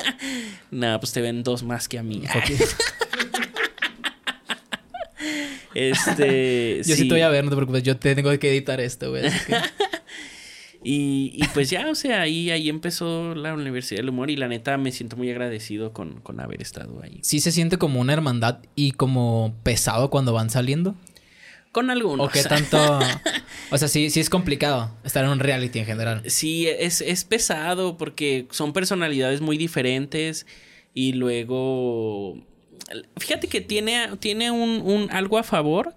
no, 0.70 0.98
pues 0.98 1.12
te 1.12 1.20
ven 1.20 1.42
dos 1.42 1.62
más 1.62 1.88
que 1.88 1.98
a 1.98 2.02
mí. 2.02 2.22
Este... 5.74 6.82
Yo 6.86 6.96
sí. 6.96 7.08
te 7.08 7.14
voy 7.14 7.22
a 7.22 7.28
ver, 7.28 7.44
no 7.44 7.50
te 7.50 7.56
preocupes. 7.56 7.82
Yo 7.82 7.96
te 7.96 8.14
tengo 8.14 8.36
que 8.38 8.50
editar 8.50 8.80
esto, 8.80 9.10
güey. 9.10 9.22
que- 9.22 9.56
Y, 10.84 11.30
y 11.36 11.44
pues 11.54 11.70
ya, 11.70 11.88
o 11.88 11.94
sea, 11.94 12.22
ahí, 12.22 12.50
ahí 12.50 12.68
empezó 12.68 13.36
la 13.36 13.54
Universidad 13.54 14.00
del 14.00 14.08
Humor 14.08 14.30
y 14.30 14.36
la 14.36 14.48
neta 14.48 14.76
me 14.78 14.90
siento 14.90 15.16
muy 15.16 15.30
agradecido 15.30 15.92
con, 15.92 16.20
con 16.22 16.40
haber 16.40 16.60
estado 16.60 17.00
ahí. 17.04 17.20
Sí 17.22 17.38
se 17.38 17.52
siente 17.52 17.78
como 17.78 18.00
una 18.00 18.12
hermandad 18.12 18.58
y 18.74 18.90
como 18.90 19.54
pesado 19.62 20.10
cuando 20.10 20.32
van 20.32 20.50
saliendo. 20.50 20.96
Con 21.70 21.88
algunos. 21.90 22.26
¿O 22.26 22.30
qué 22.30 22.42
tanto...? 22.42 22.98
O 23.70 23.78
sea, 23.78 23.86
sí, 23.86 24.10
sí 24.10 24.18
es 24.18 24.28
complicado 24.28 24.90
estar 25.04 25.24
en 25.24 25.30
un 25.30 25.38
reality 25.38 25.78
en 25.78 25.86
general. 25.86 26.22
Sí, 26.26 26.66
es, 26.66 27.00
es 27.00 27.22
pesado 27.24 27.96
porque 27.96 28.48
son 28.50 28.72
personalidades 28.72 29.40
muy 29.40 29.56
diferentes 29.56 30.46
y 30.94 31.12
luego... 31.12 32.44
Fíjate 33.16 33.48
que 33.48 33.60
tiene, 33.60 34.08
tiene 34.18 34.50
un, 34.50 34.80
un 34.84 35.10
algo 35.10 35.38
a 35.38 35.42
favor, 35.42 35.94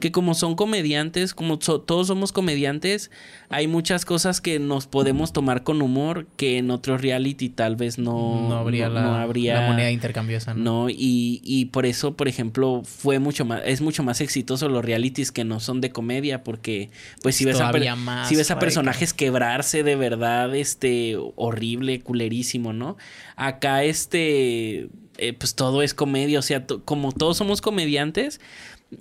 que 0.00 0.12
como 0.12 0.34
son 0.34 0.54
comediantes, 0.54 1.34
como 1.34 1.58
so- 1.60 1.80
todos 1.80 2.08
somos 2.08 2.30
comediantes, 2.32 3.10
hay 3.48 3.66
muchas 3.68 4.04
cosas 4.04 4.40
que 4.40 4.58
nos 4.58 4.86
podemos 4.86 5.32
tomar 5.32 5.62
con 5.62 5.82
humor 5.82 6.26
que 6.36 6.58
en 6.58 6.70
otro 6.70 6.98
reality 6.98 7.48
tal 7.48 7.74
vez 7.76 7.96
no, 7.98 8.48
No 8.48 8.56
habría, 8.58 8.88
no- 8.88 8.94
la, 8.94 9.02
no 9.02 9.14
habría- 9.16 9.60
la 9.60 9.66
moneda 9.68 9.86
de 9.86 9.92
intercambio 9.92 10.36
esa, 10.36 10.54
¿no? 10.54 10.82
¿no? 10.84 10.90
Y, 10.90 11.40
y 11.44 11.66
por 11.66 11.86
eso, 11.86 12.16
por 12.16 12.28
ejemplo, 12.28 12.82
fue 12.84 13.18
mucho 13.20 13.44
más, 13.44 13.62
es 13.64 13.80
mucho 13.80 14.02
más 14.02 14.20
exitoso 14.20 14.68
los 14.68 14.84
realities 14.84 15.32
que 15.32 15.44
no 15.44 15.58
son 15.60 15.80
de 15.80 15.90
comedia, 15.90 16.44
porque 16.44 16.90
pues 17.22 17.36
si 17.36 17.44
ves, 17.44 17.60
a, 17.60 17.72
más 17.96 18.28
si 18.28 18.36
ves 18.36 18.50
a 18.50 18.54
personajes 18.60 19.12
quebrarse 19.14 19.82
de 19.84 19.96
verdad, 19.96 20.54
este, 20.54 21.16
horrible, 21.36 22.00
culerísimo, 22.00 22.72
¿no? 22.72 22.96
Acá, 23.36 23.84
este, 23.84 24.88
eh, 25.18 25.32
pues 25.32 25.54
todo 25.54 25.82
es 25.82 25.94
comedia, 25.94 26.38
o 26.38 26.42
sea, 26.42 26.66
como 26.84 27.12
todos 27.12 27.36
somos 27.36 27.60
comediantes, 27.60 28.40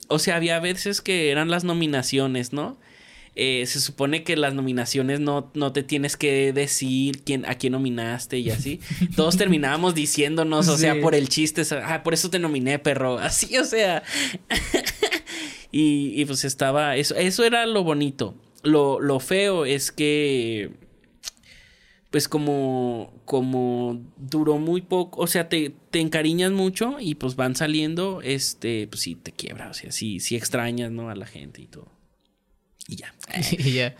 o 0.08 0.20
sea, 0.20 0.36
había 0.36 0.60
veces 0.60 1.02
que 1.02 1.32
eran 1.32 1.50
las 1.50 1.64
nominaciones, 1.64 2.54
¿no? 2.54 2.78
Eh, 3.40 3.68
se 3.68 3.80
supone 3.80 4.24
que 4.24 4.36
las 4.36 4.56
nominaciones 4.56 5.20
no, 5.20 5.52
no 5.54 5.72
te 5.72 5.84
tienes 5.84 6.18
que 6.18 6.52
decir 6.54 7.24
quién, 7.24 7.46
a 7.46 7.54
quién 7.54 7.74
nominaste 7.74 8.40
y 8.40 8.50
así. 8.50 8.80
Todos 9.16 9.38
terminábamos 9.38 9.94
diciéndonos, 9.94 10.68
o 10.70 10.76
sea, 10.76 11.00
por 11.00 11.14
el 11.14 11.30
chiste, 11.30 11.62
ah, 11.84 12.02
por 12.02 12.16
eso 12.16 12.32
te 12.32 12.40
nominé, 12.40 12.80
perro. 12.80 13.20
Así, 13.20 13.56
o 13.60 13.64
sea. 13.64 14.02
y, 15.72 16.20
y 16.20 16.26
pues 16.26 16.46
estaba. 16.46 16.96
Eso, 16.96 17.14
eso 17.14 17.44
era 17.44 17.68
lo 17.68 17.84
bonito. 17.84 18.34
Lo, 18.64 19.00
lo 19.00 19.20
feo 19.20 19.66
es 19.66 19.92
que. 19.92 20.72
Pues 22.12 22.28
como. 22.28 23.14
Como 23.26 24.02
duró 24.18 24.58
muy 24.58 24.82
poco. 24.82 25.22
O 25.22 25.28
sea, 25.28 25.50
te, 25.50 25.74
te 25.92 26.00
encariñas 26.00 26.52
mucho 26.52 26.98
y 27.00 27.16
pues 27.16 27.36
van 27.36 27.56
saliendo. 27.56 28.22
Este. 28.22 28.88
Pues 28.88 29.02
sí, 29.02 29.16
te 29.16 29.32
quiebra. 29.32 29.70
O 29.70 29.74
sea, 29.74 29.92
sí, 29.92 30.20
sí 30.20 30.36
extrañas, 30.36 30.92
¿no? 30.92 31.10
A 31.10 31.16
la 31.16 31.26
gente 31.26 31.62
y 31.62 31.68
todo. 31.68 31.88
Y 32.88 32.96
ya. 32.96 33.14
y 33.52 33.72
ya. 33.74 33.96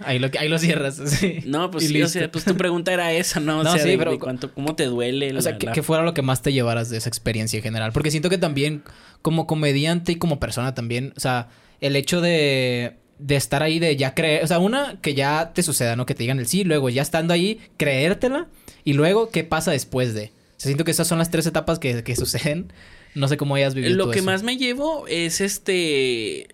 Ahí 0.00 0.18
lo, 0.18 0.28
ahí 0.40 0.48
lo 0.48 0.58
cierras. 0.58 0.96
sí. 1.06 1.38
No, 1.46 1.70
pues 1.70 1.86
sí, 1.86 2.02
o 2.02 2.08
sea, 2.08 2.28
pues 2.32 2.44
tu 2.44 2.56
pregunta 2.56 2.92
era 2.92 3.12
esa, 3.12 3.38
¿no? 3.38 3.60
O 3.60 3.62
No, 3.62 3.72
sea, 3.72 3.82
sí, 3.84 3.90
de, 3.90 3.98
pero- 3.98 4.10
de 4.10 4.18
cuánto, 4.18 4.52
cómo 4.52 4.74
te 4.74 4.86
duele. 4.86 5.32
O 5.36 5.40
sea, 5.40 5.56
que, 5.58 5.66
la- 5.66 5.72
que 5.72 5.84
fuera 5.84 6.02
lo 6.02 6.12
que 6.14 6.22
más 6.22 6.42
te 6.42 6.52
llevaras 6.52 6.90
de 6.90 6.96
esa 6.96 7.08
experiencia 7.08 7.58
en 7.58 7.62
general. 7.62 7.92
Porque 7.92 8.10
siento 8.10 8.28
que 8.28 8.38
también, 8.38 8.82
como 9.22 9.46
comediante 9.46 10.10
y 10.10 10.16
como 10.16 10.40
persona 10.40 10.74
también, 10.74 11.12
o 11.16 11.20
sea, 11.20 11.48
el 11.80 11.94
hecho 11.94 12.20
de, 12.20 12.96
de 13.18 13.36
estar 13.36 13.62
ahí, 13.62 13.78
de 13.78 13.96
ya 13.96 14.14
creer, 14.14 14.44
o 14.44 14.46
sea, 14.46 14.58
una, 14.58 15.00
que 15.00 15.14
ya 15.14 15.52
te 15.54 15.62
suceda, 15.62 15.96
¿no? 15.96 16.06
Que 16.06 16.14
te 16.14 16.22
digan 16.22 16.38
el 16.38 16.46
sí, 16.46 16.64
luego 16.64 16.88
ya 16.90 17.02
estando 17.02 17.32
ahí, 17.34 17.60
creértela, 17.76 18.48
y 18.84 18.92
luego, 18.92 19.30
¿qué 19.30 19.44
pasa 19.44 19.70
después 19.70 20.14
de? 20.14 20.26
O 20.26 20.58
sea, 20.58 20.68
siento 20.70 20.84
que 20.84 20.90
esas 20.90 21.06
son 21.08 21.18
las 21.18 21.30
tres 21.30 21.46
etapas 21.46 21.78
que, 21.78 22.02
que 22.04 22.16
suceden. 22.16 22.72
No 23.14 23.28
sé 23.28 23.38
cómo 23.38 23.54
hayas 23.54 23.74
vivido 23.74 23.94
Lo 23.96 24.10
que 24.10 24.18
eso. 24.18 24.26
más 24.26 24.42
me 24.42 24.58
llevo 24.58 25.06
es 25.08 25.40
este. 25.40 26.46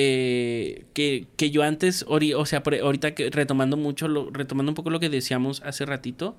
eh, 0.00 0.84
que, 0.92 1.26
que 1.36 1.50
yo 1.50 1.62
antes, 1.62 2.04
ori- 2.06 2.34
o 2.36 2.44
sea, 2.44 2.62
ahorita 2.82 3.14
que 3.14 3.30
retomando 3.30 3.76
mucho, 3.76 4.08
lo, 4.08 4.30
retomando 4.30 4.70
un 4.72 4.74
poco 4.74 4.90
lo 4.90 5.00
que 5.00 5.08
decíamos 5.08 5.62
hace 5.64 5.86
ratito. 5.86 6.36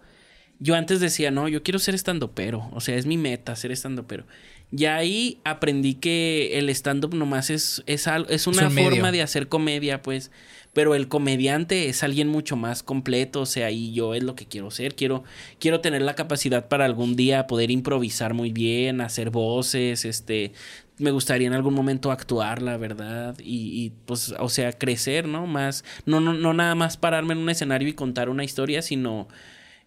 Yo 0.59 0.75
antes 0.75 0.99
decía, 0.99 1.31
no, 1.31 1.47
yo 1.47 1.63
quiero 1.63 1.79
ser 1.79 1.95
estandopero. 1.95 2.69
O 2.73 2.81
sea, 2.81 2.95
es 2.97 3.05
mi 3.05 3.15
meta 3.17 3.55
ser 3.55 3.71
estandopero. 3.71 4.25
Y 4.71 4.85
ahí 4.85 5.39
aprendí 5.43 5.95
que 5.95 6.59
el 6.59 6.69
stand-up 6.69 7.15
nomás 7.15 7.49
es, 7.49 7.81
es, 7.87 8.07
es 8.29 8.47
una 8.47 8.67
un 8.67 8.75
medio. 8.75 8.89
forma 8.91 9.11
de 9.11 9.21
hacer 9.21 9.47
comedia, 9.47 10.01
pues. 10.01 10.31
Pero 10.73 10.93
el 10.93 11.07
comediante 11.07 11.89
es 11.89 12.03
alguien 12.03 12.27
mucho 12.27 12.55
más 12.55 12.83
completo. 12.83 13.41
O 13.41 13.45
sea, 13.47 13.71
y 13.71 13.91
yo 13.93 14.13
es 14.13 14.21
lo 14.21 14.35
que 14.35 14.45
quiero 14.45 14.69
ser. 14.69 14.95
Quiero, 14.95 15.23
quiero 15.59 15.81
tener 15.81 16.03
la 16.03 16.13
capacidad 16.13 16.67
para 16.67 16.85
algún 16.85 17.15
día 17.15 17.47
poder 17.47 17.71
improvisar 17.71 18.35
muy 18.35 18.51
bien, 18.51 19.01
hacer 19.01 19.31
voces, 19.31 20.05
este. 20.05 20.53
Me 20.99 21.11
gustaría 21.11 21.47
en 21.47 21.53
algún 21.53 21.73
momento 21.73 22.11
actuar, 22.11 22.61
la 22.61 22.77
verdad. 22.77 23.35
Y, 23.39 23.85
y, 23.85 23.93
pues, 24.05 24.35
o 24.37 24.49
sea, 24.49 24.73
crecer, 24.73 25.27
¿no? 25.27 25.47
Más. 25.47 25.83
No, 26.05 26.19
no, 26.19 26.33
no 26.33 26.53
nada 26.53 26.75
más 26.75 26.97
pararme 26.97 27.33
en 27.33 27.39
un 27.39 27.49
escenario 27.49 27.87
y 27.87 27.93
contar 27.93 28.29
una 28.29 28.43
historia, 28.43 28.81
sino 28.83 29.27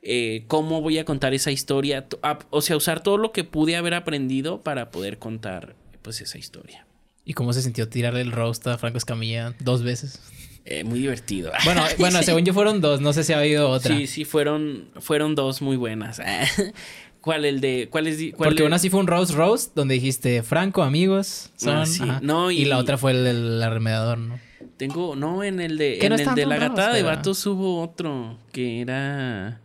eh, 0.03 0.45
cómo 0.49 0.81
voy 0.83 0.99
a 0.99 1.05
contar 1.05 1.33
esa 1.35 1.51
historia. 1.51 2.07
O 2.51 2.61
sea, 2.61 2.77
usar 2.77 3.03
todo 3.03 3.17
lo 3.19 3.33
que 3.33 3.45
pude 3.45 3.77
haber 3.77 3.95
aprendido 3.95 4.61
para 4.61 4.91
poder 4.91 5.19
contar, 5.19 5.75
pues, 6.03 6.21
esa 6.21 6.39
historia. 6.39 6.87
¿Y 7.25 7.35
cómo 7.35 7.53
se 7.53 7.63
sintió 7.63 7.89
tirarle 7.89 8.21
el 8.21 8.33
roast 8.33 8.67
a 8.67 8.79
Franco 8.79 8.99
Escamilla 8.99 9.55
dos 9.61 9.83
veces? 9.83 10.21
Eh, 10.65 10.85
muy 10.85 10.99
divertido. 11.01 11.51
Bueno, 11.65 11.83
bueno, 11.99 12.19
Sí. 12.19 12.25
según 12.27 12.45
yo 12.45 12.53
fueron 12.55 12.81
dos, 12.81 13.01
no 13.01 13.13
sé 13.13 13.25
si 13.25 13.33
ha 13.33 13.39
habido 13.39 13.69
otra. 13.71 13.97
Sí, 13.97 14.07
sí, 14.07 14.25
fueron, 14.25 14.91
fueron 15.01 15.35
dos 15.35 15.63
muy 15.63 15.77
buenas. 15.77 16.21
¿Cuál 17.21 17.45
el 17.45 17.61
de. 17.61 17.87
¿Cuál 17.91 18.09
es? 18.09 18.19
cuál 18.35 18.49
Porque 18.49 18.65
una 18.65 18.81
sí 18.81 18.91
fue 18.91 18.99
un 18.99 19.07
roast 19.07 19.33
roast, 19.35 19.75
donde 19.77 19.95
dijiste 19.95 20.43
Franco, 20.43 20.83
amigos, 20.83 21.51
son... 21.57 21.77
Ah, 21.77 21.87
sí. 21.87 22.03
ajá. 22.03 22.19
No, 22.21 22.51
y... 22.51 22.63
y- 22.63 22.65
la 22.65 22.79
otra 22.79 22.99
fue 22.99 23.13
el 23.13 23.23
del 23.23 23.63
arremedador, 23.63 24.19
¿no? 24.19 24.41
Tengo. 24.77 25.15
No, 25.15 25.45
en 25.45 25.61
el 25.61 25.79
de. 25.79 26.01
En 26.05 26.09
no 26.09 26.17
el 26.17 26.35
de 26.35 26.47
la 26.47 26.57
gatada 26.57 26.93
de 26.95 27.05
vatos 27.05 27.47
hubo 27.47 27.81
otro. 27.81 28.39
Que 28.53 28.81
era. 28.81 29.61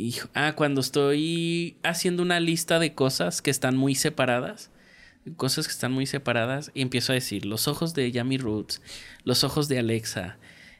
Hijo, 0.00 0.28
ah, 0.32 0.54
cuando 0.54 0.80
estoy 0.80 1.76
haciendo 1.82 2.22
una 2.22 2.38
lista 2.38 2.78
de 2.78 2.94
cosas 2.94 3.42
que 3.42 3.50
están 3.50 3.76
muy 3.76 3.96
separadas. 3.96 4.70
Cosas 5.36 5.66
que 5.66 5.72
están 5.72 5.90
muy 5.90 6.06
separadas. 6.06 6.70
Y 6.72 6.82
empiezo 6.82 7.12
a 7.12 7.14
decir: 7.14 7.44
los 7.44 7.66
ojos 7.66 7.94
de 7.94 8.12
Yami 8.12 8.38
Roots, 8.38 8.80
los 9.24 9.42
ojos 9.42 9.66
de 9.66 9.80
Alexa. 9.80 10.38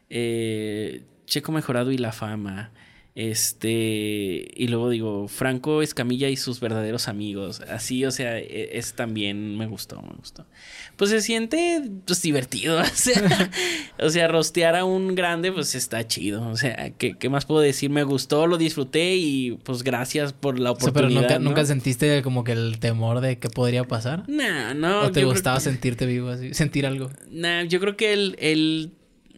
eh, 0.09 1.03
Checo 1.27 1.51
Mejorado 1.51 1.91
y 1.91 1.99
la 1.99 2.12
fama. 2.12 2.71
Este, 3.19 4.47
y 4.55 4.69
luego 4.69 4.91
digo, 4.91 5.27
Franco 5.27 5.83
Escamilla 5.83 6.29
y 6.29 6.37
sus 6.37 6.61
verdaderos 6.61 7.09
amigos. 7.09 7.61
Así, 7.62 8.05
o 8.05 8.12
sea, 8.12 8.39
e, 8.39 8.79
es, 8.79 8.95
también 8.95 9.59
me 9.59 9.66
gustó, 9.66 10.01
me 10.03 10.14
gustó. 10.16 10.47
Pues 10.95 11.11
se 11.11 11.21
siente 11.21 11.83
pues 12.07 12.23
divertido. 12.23 12.81
O 14.01 14.11
sea, 14.11 14.29
rostear 14.29 14.77
a 14.77 14.85
un 14.85 15.16
grande, 15.16 15.51
pues 15.51 15.75
está 15.75 16.07
chido. 16.07 16.49
O 16.49 16.57
sea, 16.57 16.91
¿qué, 16.91 17.14
¿qué, 17.19 17.29
más 17.29 17.45
puedo 17.47 17.61
decir? 17.61 17.91
Me 17.91 18.05
gustó, 18.05 18.47
lo 18.47 18.57
disfruté 18.57 19.16
y 19.16 19.59
pues 19.64 19.83
gracias 19.83 20.33
por 20.33 20.61
la 20.61 20.71
oportunidad. 20.71 21.27
pero 21.27 21.41
nunca, 21.41 21.64
sentiste 21.64 22.23
como 22.23 22.45
que 22.45 22.53
el 22.53 22.79
temor 22.79 23.21
de 23.21 23.41
qué 23.41 23.49
podría 23.49 23.83
pasar. 23.83 24.23
No, 24.29 24.75
no. 24.75 25.01
¿O 25.01 25.11
te 25.11 25.25
gustaba 25.25 25.59
sentirte 25.59 26.07
vivo 26.07 26.29
así? 26.29 26.55
Sentir 26.55 26.87
algo. 26.87 27.11
No, 27.29 27.64
yo 27.64 27.81
creo 27.81 27.97
que 27.97 28.12
el, 28.12 28.37
el 28.39 28.93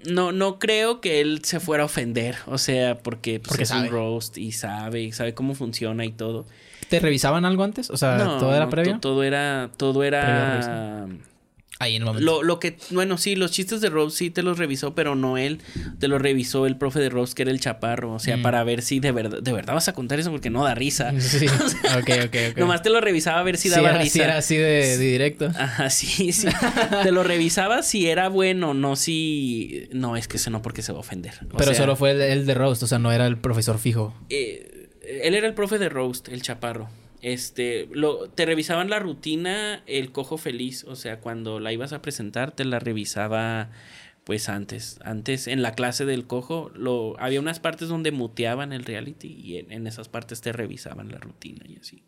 no, 0.07 0.33
no 0.33 0.59
creo 0.59 1.01
que 1.01 1.21
él 1.21 1.43
se 1.45 1.61
fuera 1.61 1.83
a 1.83 1.87
ofender. 1.87 2.37
O 2.47 2.59
sea, 2.59 2.99
porque, 2.99 3.41
pues, 3.41 3.61
es 3.61 3.71
un 3.71 3.89
roast 3.89 4.39
y 4.39 4.53
sabe, 4.53 5.13
sabe 5.13 5.35
cómo 5.35 5.55
funciona 5.55 6.05
y 6.05 6.13
todo. 6.13 6.47
¿Te 6.89 6.99
revisaban 6.99 7.45
algo 7.45 7.63
antes? 7.63 7.91
O 7.91 7.97
sea, 7.97 8.19
todo 8.39 8.55
era 8.55 8.69
previo. 8.69 8.99
Todo 9.01 9.23
era, 9.23 9.71
todo 9.77 10.03
era. 10.03 11.07
Ahí 11.81 11.97
en 11.97 12.03
el 12.03 12.07
momento. 12.07 12.43
Lo, 12.43 12.61
que, 12.61 12.77
bueno, 12.91 13.17
sí, 13.17 13.37
los 13.37 13.53
chistes 13.53 13.81
de 13.81 13.89
Rose 13.89 14.15
sí 14.15 14.29
te 14.29 14.43
los 14.43 14.59
revisó, 14.59 14.95
pero 14.95 15.15
no 15.15 15.39
él. 15.39 15.63
Te 15.99 16.09
los 16.09 16.21
revisó 16.21 16.67
el 16.67 16.77
profe 16.77 17.01
de 17.01 17.09
Rose, 17.09 17.35
que 17.35 17.41
era 17.41 17.51
el 17.51 17.59
chaparro. 17.59 18.13
O 18.13 18.19
sea, 18.19 18.37
mm. 18.37 18.43
para 18.43 18.63
ver 18.65 18.83
si 18.83 19.01
de 19.01 19.13
verdad, 19.13 19.41
de 19.41 19.51
verdad 19.51 19.73
vas 19.73 19.89
a 19.89 19.95
contar 19.95 20.21
eso 20.21 20.31
porque 20.31 20.51
no 20.51 20.63
da 20.63 20.75
risa. 20.75 21.11
Sí, 21.21 21.47
ok, 21.99 22.11
ok, 22.27 22.37
ok. 22.51 22.59
Nomás 22.59 22.83
te 22.83 22.91
lo 22.91 23.01
revisaba 23.01 23.41
a 23.41 23.43
ver 23.45 23.57
si 23.57 23.71
daba 23.71 23.93
risa. 23.93 24.13
Sí, 24.13 24.21
era 24.21 24.37
así 24.37 24.57
de, 24.57 24.99
directo. 24.99 25.47
Ajá, 25.57 25.89
sí, 25.89 26.33
sí. 26.33 26.49
te 27.03 27.13
lo 27.13 27.23
revisaba 27.23 27.83
si 27.83 28.09
era 28.09 28.29
bueno, 28.29 28.75
no 28.75 28.97
si. 28.97 29.89
No, 29.93 30.17
es 30.17 30.29
que 30.29 30.37
eso 30.37 30.51
no 30.51 30.61
porque 30.61 30.83
se 30.83 30.93
va 30.93 30.99
a 30.99 31.01
ofender. 31.01 31.33
pero 31.57 31.75
solo 31.75 31.97
fue 31.97 32.11
el, 32.33 32.45
de 32.45 32.55
Roast, 32.55 32.83
o 32.83 32.87
sea, 32.87 32.99
no 32.99 33.11
era 33.11 33.27
el 33.27 33.39
profesor 33.39 33.79
fijo. 33.79 34.15
Eh, 34.29 34.89
él 35.23 35.35
era 35.35 35.47
el 35.47 35.55
profe 35.55 35.79
de 35.79 35.89
Roast, 35.89 36.29
el 36.29 36.43
chaparro. 36.43 36.91
Este, 37.23 37.89
lo, 37.93 38.31
te 38.31 38.47
revisaban 38.47 38.89
la 38.89 38.99
rutina 38.99 39.83
el 39.87 40.11
cojo 40.11 40.39
feliz, 40.39 40.85
o 40.85 40.97
sea, 40.97 41.21
cuando 41.21 41.61
la 41.61 41.73
ibas 41.73 41.93
a 41.93 42.01
presentar 42.01 42.53
te 42.53 42.65
la 42.65 42.79
revisaba 42.79 43.71
pues 44.25 44.49
antes, 44.49 45.01
antes 45.03 45.47
en 45.47 45.63
la 45.63 45.75
clase 45.75 46.05
del 46.05 46.27
cojo 46.27 46.71
lo 46.75 47.19
había 47.19 47.41
unas 47.41 47.61
partes 47.61 47.89
donde 47.89 48.13
muteaban 48.13 48.73
el 48.73 48.85
reality 48.85 49.29
y 49.29 49.59
en, 49.59 49.87
esas 49.87 50.09
partes 50.09 50.41
te 50.41 50.53
revisaban 50.53 51.11
la 51.11 51.19
rutina 51.19 51.65
y 51.69 51.77
así. 51.77 52.03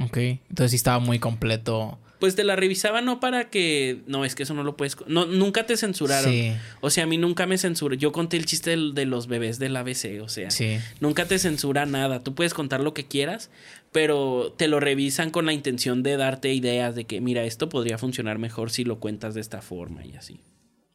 Ok, 0.00 0.16
entonces 0.16 0.70
sí 0.70 0.76
estaba 0.76 0.98
muy 0.98 1.18
completo. 1.18 1.98
Pues 2.18 2.34
te 2.34 2.42
la 2.42 2.56
revisaba 2.56 3.00
no 3.00 3.20
para 3.20 3.48
que. 3.48 4.02
No, 4.06 4.24
es 4.24 4.34
que 4.34 4.42
eso 4.42 4.52
no 4.52 4.64
lo 4.64 4.76
puedes. 4.76 4.96
No, 5.06 5.26
nunca 5.26 5.66
te 5.66 5.76
censuraron. 5.76 6.32
Sí. 6.32 6.52
O 6.80 6.90
sea, 6.90 7.04
a 7.04 7.06
mí 7.06 7.16
nunca 7.16 7.46
me 7.46 7.58
censuró. 7.58 7.94
Yo 7.94 8.10
conté 8.10 8.36
el 8.36 8.44
chiste 8.44 8.76
de, 8.76 9.06
los 9.06 9.28
bebés 9.28 9.60
del 9.60 9.76
ABC. 9.76 10.20
O 10.20 10.28
sea, 10.28 10.50
sí. 10.50 10.78
nunca 11.00 11.26
te 11.26 11.38
censura 11.38 11.86
nada. 11.86 12.24
Tú 12.24 12.34
puedes 12.34 12.54
contar 12.54 12.80
lo 12.80 12.92
que 12.92 13.06
quieras, 13.06 13.50
pero 13.92 14.52
te 14.56 14.66
lo 14.66 14.80
revisan 14.80 15.30
con 15.30 15.46
la 15.46 15.52
intención 15.52 16.02
de 16.02 16.16
darte 16.16 16.52
ideas 16.52 16.96
de 16.96 17.04
que, 17.04 17.20
mira, 17.20 17.44
esto 17.44 17.68
podría 17.68 17.98
funcionar 17.98 18.38
mejor 18.38 18.70
si 18.72 18.82
lo 18.82 18.98
cuentas 18.98 19.34
de 19.34 19.40
esta 19.40 19.62
forma 19.62 20.04
y 20.04 20.16
así. 20.16 20.40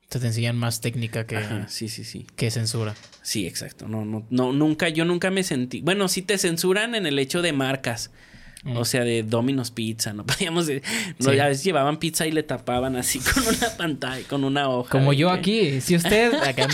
Te, 0.09 0.19
te 0.19 0.27
enseñan 0.27 0.57
más 0.57 0.81
técnica 0.81 1.25
que, 1.25 1.39
sí, 1.69 1.87
sí, 1.87 2.03
sí. 2.03 2.27
que 2.35 2.51
censura. 2.51 2.95
Sí, 3.21 3.47
exacto. 3.47 3.87
No, 3.87 4.03
no, 4.03 4.27
no, 4.29 4.51
nunca, 4.51 4.89
yo 4.89 5.05
nunca 5.05 5.31
me 5.31 5.43
sentí. 5.43 5.79
Bueno, 5.79 6.09
sí 6.09 6.21
te 6.21 6.37
censuran 6.37 6.95
en 6.95 7.05
el 7.05 7.17
hecho 7.17 7.41
de 7.41 7.53
marcas. 7.53 8.11
Mm. 8.63 8.77
O 8.77 8.85
sea, 8.85 9.03
de 9.03 9.23
Domino's 9.23 9.71
Pizza, 9.71 10.13
no 10.13 10.25
podíamos. 10.25 10.67
No, 11.19 11.29
A 11.29 11.47
veces 11.47 11.63
llevaban 11.63 11.97
pizza 11.97 12.25
y 12.25 12.31
le 12.31 12.43
tapaban 12.43 12.95
así 12.95 13.19
con 13.33 13.43
una 13.47 13.69
pantalla, 13.77 14.27
con 14.27 14.43
una 14.43 14.69
hoja. 14.69 14.89
Como 14.89 15.13
yo 15.13 15.29
aquí. 15.29 15.81
Si 15.81 15.95
usted. 15.95 16.33
Acá, 16.43 16.67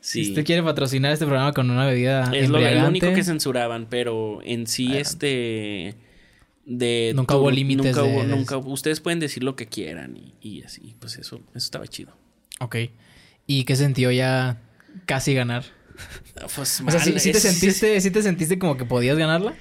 Si 0.00 0.30
usted 0.30 0.44
quiere 0.44 0.62
patrocinar 0.62 1.12
este 1.12 1.26
programa 1.26 1.52
con 1.52 1.70
una 1.70 1.86
bebida. 1.86 2.30
Es 2.34 2.48
lo, 2.48 2.58
único 2.88 3.12
que 3.12 3.22
censuraban, 3.22 3.86
pero 3.88 4.40
en 4.42 4.66
sí, 4.66 4.96
este. 4.96 5.96
De 6.64 7.12
nunca 7.14 7.36
hubo 7.36 7.50
límites. 7.50 7.96
Nunca 7.96 8.24
nunca. 8.24 8.56
Ustedes 8.56 9.00
pueden 9.00 9.18
decir 9.20 9.42
lo 9.42 9.56
que 9.56 9.66
quieran 9.66 10.16
y, 10.40 10.62
así. 10.62 10.94
Pues 10.98 11.18
eso, 11.18 11.36
eso 11.36 11.58
estaba 11.58 11.86
chido. 11.86 12.16
Ok. 12.60 12.76
¿Y 13.46 13.64
qué 13.64 13.76
sentió 13.76 14.10
ya 14.10 14.60
casi 15.04 15.34
ganar? 15.34 15.64
Pues 16.54 16.82
o 16.86 16.90
sea, 16.90 17.00
¿sí, 17.00 17.12
te 17.12 17.40
sentiste, 17.40 18.00
¿sí 18.00 18.10
te 18.10 18.22
sentiste 18.22 18.58
como 18.58 18.76
que 18.76 18.84
podías 18.84 19.18
ganarla? 19.18 19.54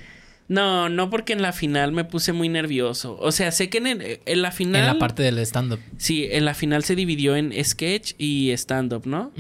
No, 0.49 0.89
no 0.89 1.11
porque 1.11 1.33
en 1.33 1.43
la 1.43 1.53
final 1.53 1.91
me 1.91 2.03
puse 2.03 2.33
muy 2.33 2.49
nervioso. 2.49 3.17
O 3.21 3.31
sea, 3.31 3.51
sé 3.51 3.69
que 3.69 3.77
en, 3.77 4.01
en 4.25 4.41
la 4.41 4.51
final... 4.51 4.81
En 4.81 4.87
la 4.87 4.99
parte 4.99 5.21
del 5.21 5.37
stand-up. 5.39 5.79
Sí, 5.97 6.27
en 6.29 6.43
la 6.43 6.55
final 6.55 6.83
se 6.83 6.95
dividió 6.95 7.35
en 7.35 7.53
sketch 7.63 8.13
y 8.17 8.49
stand-up, 8.53 9.05
¿no? 9.05 9.31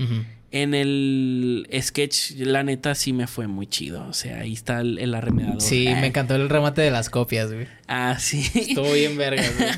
En 0.51 0.73
el 0.75 1.67
sketch, 1.81 2.31
la 2.37 2.63
neta, 2.63 2.93
sí 2.93 3.11
me 3.11 3.25
fue 3.25 3.47
muy 3.47 3.65
chido. 3.65 4.05
O 4.07 4.13
sea, 4.13 4.41
ahí 4.41 4.53
está 4.53 4.81
el, 4.81 4.99
el 4.99 5.15
arremedador. 5.15 5.61
Sí, 5.61 5.85
me 5.99 6.07
encantó 6.07 6.35
el 6.35 6.47
remate 6.47 6.83
de 6.83 6.91
las 6.91 7.09
copias, 7.09 7.51
güey. 7.51 7.67
Ah, 7.87 8.17
sí. 8.19 8.49
Estuvo 8.53 8.93
bien 8.93 9.17
verga, 9.17 9.43
güey. 9.57 9.69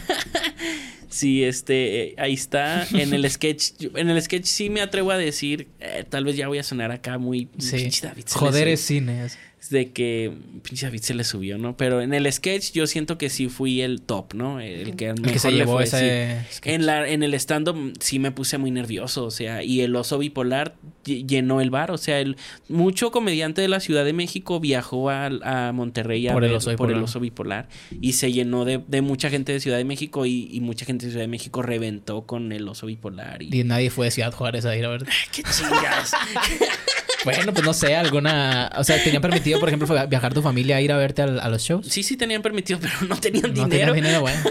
sí, 1.09 1.45
este, 1.45 2.03
eh, 2.03 2.15
ahí 2.17 2.33
está. 2.33 2.85
En 2.91 3.13
el 3.13 3.29
sketch, 3.29 3.71
en 3.95 4.09
el 4.09 4.21
sketch 4.21 4.45
sí 4.45 4.69
me 4.69 4.81
atrevo 4.81 5.11
a 5.11 5.17
decir, 5.17 5.69
eh, 5.79 6.03
tal 6.09 6.25
vez 6.25 6.35
ya 6.35 6.49
voy 6.49 6.57
a 6.57 6.63
sonar 6.63 6.91
acá 6.91 7.17
muy... 7.17 7.47
Sí. 7.57 7.89
Joder, 8.33 8.67
es 8.67 8.81
cine 8.81 9.23
de 9.69 9.91
que 9.91 10.33
pinche 10.63 10.87
David 10.87 11.01
se 11.01 11.13
le 11.13 11.23
subió, 11.23 11.57
¿no? 11.57 11.77
Pero 11.77 12.01
en 12.01 12.13
el 12.13 12.31
sketch 12.31 12.71
yo 12.71 12.87
siento 12.87 13.17
que 13.17 13.29
sí 13.29 13.47
fui 13.47 13.81
el 13.81 14.01
top, 14.01 14.33
¿no? 14.33 14.59
El 14.59 14.95
que, 14.95 15.09
el 15.09 15.21
que 15.21 15.39
se 15.39 15.51
llevó 15.51 15.79
ese 15.81 16.39
En 16.63 16.85
la 16.85 17.07
en 17.07 17.21
el 17.23 17.33
stand 17.35 17.69
up 17.69 17.93
sí 17.99 18.19
me 18.19 18.31
puse 18.31 18.57
muy 18.57 18.71
nervioso, 18.71 19.25
o 19.25 19.31
sea, 19.31 19.63
y 19.63 19.81
el 19.81 19.95
oso 19.95 20.17
bipolar 20.17 20.75
llenó 21.03 21.61
el 21.61 21.69
bar, 21.69 21.91
o 21.91 21.97
sea, 21.97 22.19
el 22.19 22.37
mucho 22.69 23.11
comediante 23.11 23.61
de 23.61 23.67
la 23.67 23.79
Ciudad 23.79 24.03
de 24.03 24.13
México 24.13 24.59
viajó 24.59 25.09
a, 25.09 25.25
a 25.27 25.71
Monterrey 25.71 26.27
a 26.27 26.33
por, 26.33 26.43
el 26.43 26.53
oso, 26.53 26.75
por 26.75 26.91
el 26.91 27.01
oso 27.01 27.19
bipolar 27.19 27.69
y 27.99 28.13
se 28.13 28.31
llenó 28.31 28.65
de, 28.65 28.81
de, 28.87 29.01
mucha 29.01 29.29
gente 29.29 29.51
de 29.51 29.59
Ciudad 29.59 29.77
de 29.77 29.85
México 29.85 30.25
y, 30.25 30.59
mucha 30.61 30.85
gente 30.85 31.05
de 31.05 31.11
Ciudad 31.11 31.23
de 31.23 31.29
México 31.29 31.61
reventó 31.61 32.23
con 32.23 32.51
el 32.51 32.67
oso 32.67 32.87
bipolar 32.87 33.41
y, 33.41 33.63
nadie 33.63 33.89
fue 33.89 34.07
de 34.07 34.11
Ciudad 34.11 34.33
Juárez 34.33 34.65
a 34.65 34.75
ir 34.75 34.85
a 34.85 34.89
ver. 34.89 35.05
¡Qué 35.31 35.43
chingas! 35.43 36.13
Bueno, 37.23 37.53
pues 37.53 37.65
no 37.65 37.73
sé, 37.73 37.95
alguna. 37.95 38.71
O 38.77 38.83
sea, 38.83 39.01
¿tenían 39.03 39.21
permitido, 39.21 39.59
por 39.59 39.69
ejemplo, 39.69 39.87
viajar 40.07 40.33
tu 40.33 40.41
familia 40.41 40.77
a 40.77 40.81
ir 40.81 40.91
a 40.91 40.97
verte 40.97 41.21
a, 41.21 41.49
los 41.49 41.61
shows? 41.61 41.87
Sí, 41.87 42.03
sí, 42.03 42.17
tenían 42.17 42.41
permitido, 42.41 42.79
pero 42.81 42.93
no 43.07 43.17
tenían 43.17 43.53
dinero. 43.53 43.63
No 43.63 43.69
tenían 43.69 43.93
dinero, 43.93 44.21
bueno. 44.21 44.41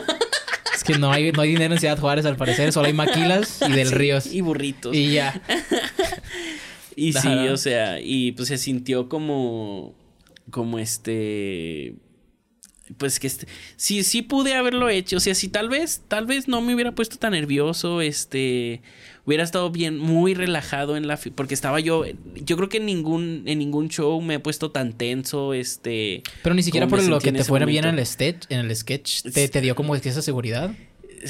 Es 0.74 0.84
que 0.84 0.98
no 0.98 1.12
hay, 1.12 1.32
no 1.32 1.42
hay 1.42 1.50
dinero 1.50 1.74
en 1.74 1.80
Ciudad 1.80 1.98
Juárez, 1.98 2.24
al 2.24 2.36
parecer. 2.36 2.72
Solo 2.72 2.86
hay 2.86 2.92
maquilas 2.92 3.60
y 3.68 3.72
del 3.72 3.90
ríos. 3.90 4.26
Y 4.26 4.40
burritos. 4.40 4.94
Y 4.94 5.12
ya. 5.12 5.40
y 6.96 7.12
sí, 7.12 7.48
o 7.48 7.56
sea, 7.56 8.00
y 8.00 8.32
pues 8.32 8.48
se 8.48 8.58
sintió 8.58 9.08
como. 9.08 9.94
Como 10.50 10.78
este 10.80 11.94
pues 12.98 13.20
que 13.20 13.26
este, 13.26 13.46
sí, 13.76 14.02
sí 14.04 14.22
pude 14.22 14.54
haberlo 14.54 14.88
hecho. 14.88 15.16
O 15.16 15.20
sea, 15.20 15.34
si 15.34 15.48
tal 15.48 15.68
vez, 15.68 16.02
tal 16.08 16.26
vez 16.26 16.48
no 16.48 16.60
me 16.60 16.74
hubiera 16.74 16.92
puesto 16.92 17.16
tan 17.16 17.32
nervioso, 17.32 18.00
este, 18.00 18.82
hubiera 19.24 19.44
estado 19.44 19.70
bien, 19.70 19.98
muy 19.98 20.34
relajado 20.34 20.96
en 20.96 21.06
la, 21.06 21.18
porque 21.34 21.54
estaba 21.54 21.80
yo, 21.80 22.04
yo 22.34 22.56
creo 22.56 22.68
que 22.68 22.78
en 22.78 22.86
ningún, 22.86 23.44
en 23.46 23.58
ningún 23.58 23.88
show 23.88 24.20
me 24.20 24.34
he 24.34 24.38
puesto 24.38 24.70
tan 24.70 24.92
tenso, 24.92 25.54
este. 25.54 26.22
Pero 26.42 26.54
ni 26.54 26.62
siquiera 26.62 26.88
por 26.88 27.02
lo 27.02 27.20
que 27.20 27.32
te 27.32 27.44
fuera 27.44 27.66
bien 27.66 27.84
en 27.84 27.98
el 27.98 28.06
sketch, 28.06 28.46
en 28.48 28.60
el 28.60 28.74
sketch, 28.74 29.22
te, 29.22 29.48
te 29.48 29.60
dio 29.60 29.74
como 29.74 29.94
esa 29.94 30.22
seguridad. 30.22 30.74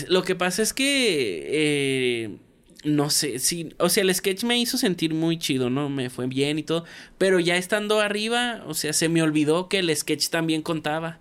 Lo 0.08 0.22
que 0.22 0.36
pasa 0.36 0.62
es 0.62 0.72
que, 0.72 1.48
eh, 1.50 2.36
no 2.84 3.10
sé, 3.10 3.38
sí, 3.38 3.74
o 3.78 3.88
sea, 3.88 4.02
el 4.02 4.14
sketch 4.14 4.44
me 4.44 4.58
hizo 4.58 4.78
sentir 4.78 5.14
muy 5.14 5.38
chido, 5.38 5.68
¿no? 5.68 5.88
Me 5.88 6.10
fue 6.10 6.26
bien 6.26 6.58
y 6.58 6.62
todo, 6.62 6.84
pero 7.18 7.40
ya 7.40 7.56
estando 7.56 8.00
arriba, 8.00 8.62
o 8.66 8.74
sea, 8.74 8.92
se 8.92 9.08
me 9.08 9.22
olvidó 9.22 9.68
que 9.68 9.80
el 9.80 9.94
sketch 9.94 10.28
también 10.28 10.62
contaba. 10.62 11.18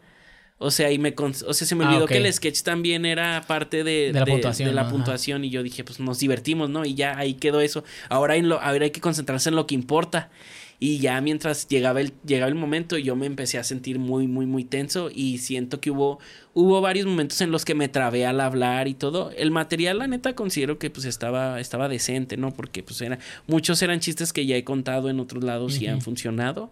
O 0.61 0.71
sea, 0.71 0.91
y 0.91 0.99
me 0.99 1.15
o 1.17 1.53
sea, 1.53 1.65
se 1.65 1.73
me 1.73 1.85
ah, 1.85 1.87
olvidó 1.87 2.05
que 2.05 2.17
el 2.17 2.31
sketch 2.33 2.63
también 2.63 3.05
era 3.05 3.45
parte 3.47 3.85
de, 3.85 4.11
la, 4.13 4.25
puntuación, 4.25 4.75
la 4.75 4.89
puntuación. 4.89 5.45
Y 5.45 5.49
yo 5.49 5.63
dije, 5.63 5.85
pues 5.85 6.01
nos 6.01 6.19
divertimos, 6.19 6.69
¿no? 6.69 6.83
Y 6.83 6.95
ya 6.95 7.17
ahí 7.17 7.35
quedó 7.35 7.61
eso. 7.61 7.85
Ahora, 8.09 8.35
en 8.35 8.49
lo, 8.49 8.59
ahora 8.61 8.83
hay 8.83 8.91
que 8.91 8.99
concentrarse 8.99 9.47
en 9.47 9.55
lo 9.55 9.65
que 9.65 9.75
importa. 9.75 10.29
Y 10.77 10.99
ya 10.99 11.19
mientras 11.21 11.69
llegaba 11.69 12.01
el, 12.01 12.11
llegaba 12.25 12.49
el 12.49 12.55
momento, 12.55 12.97
yo 12.97 13.15
me 13.15 13.25
empecé 13.25 13.57
a 13.57 13.63
sentir 13.63 13.99
muy, 13.99 14.27
muy, 14.27 14.45
muy 14.45 14.65
tenso. 14.65 15.09
Y 15.13 15.37
siento 15.37 15.79
que 15.79 15.91
hubo, 15.91 16.19
hubo 16.53 16.81
varios 16.81 17.05
momentos 17.05 17.39
en 17.39 17.51
los 17.51 17.63
que 17.63 17.73
me 17.73 17.87
trabé 17.87 18.25
al 18.25 18.41
hablar 18.41 18.89
y 18.89 18.95
todo. 18.95 19.31
El 19.37 19.51
material, 19.51 19.99
la 19.99 20.07
neta, 20.07 20.35
considero 20.35 20.77
que 20.77 20.89
pues 20.89 21.05
estaba, 21.05 21.61
estaba 21.61 21.87
decente, 21.87 22.35
¿no? 22.35 22.51
Porque 22.51 22.83
pues 22.83 22.99
era, 22.99 23.17
muchos 23.47 23.81
eran 23.81 24.01
chistes 24.01 24.33
que 24.33 24.45
ya 24.45 24.57
he 24.57 24.65
contado 24.65 25.09
en 25.09 25.21
otros 25.21 25.41
lados 25.41 25.79
y 25.81 25.87
han 25.87 26.01
funcionado. 26.01 26.69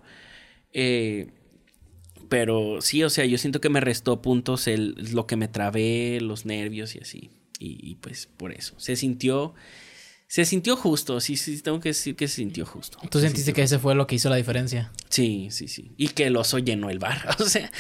Eh, 0.73 1.27
pero 2.29 2.81
sí, 2.81 3.03
o 3.03 3.09
sea, 3.09 3.25
yo 3.25 3.37
siento 3.37 3.61
que 3.61 3.69
me 3.69 3.81
restó 3.81 4.21
puntos 4.21 4.67
el, 4.67 4.95
lo 5.11 5.27
que 5.27 5.35
me 5.35 5.47
trabé, 5.47 6.19
los 6.21 6.45
nervios 6.45 6.95
y 6.95 6.99
así. 6.99 7.31
Y, 7.59 7.95
pues 7.95 8.27
por 8.37 8.51
eso. 8.51 8.75
Se 8.77 8.95
sintió. 8.95 9.55
Se 10.27 10.43
sintió 10.43 10.75
justo, 10.75 11.21
sí, 11.21 11.37
sí, 11.37 11.61
tengo 11.61 11.79
que 11.79 11.89
decir 11.89 12.15
que 12.17 12.27
se 12.27 12.35
sintió 12.35 12.65
justo. 12.65 12.99
¿Tú 13.09 13.19
sentiste 13.19 13.53
que 13.53 13.63
ese 13.63 13.79
fue 13.79 13.95
lo 13.95 14.07
que 14.07 14.15
hizo 14.15 14.29
la 14.29 14.35
diferencia? 14.35 14.91
Sí, 15.07 15.47
sí, 15.51 15.69
sí. 15.69 15.93
Y 15.95 16.09
que 16.09 16.25
el 16.25 16.35
oso 16.35 16.59
llenó 16.59 16.89
el 16.89 16.99
bar, 16.99 17.35
o 17.39 17.45
sea. 17.45 17.71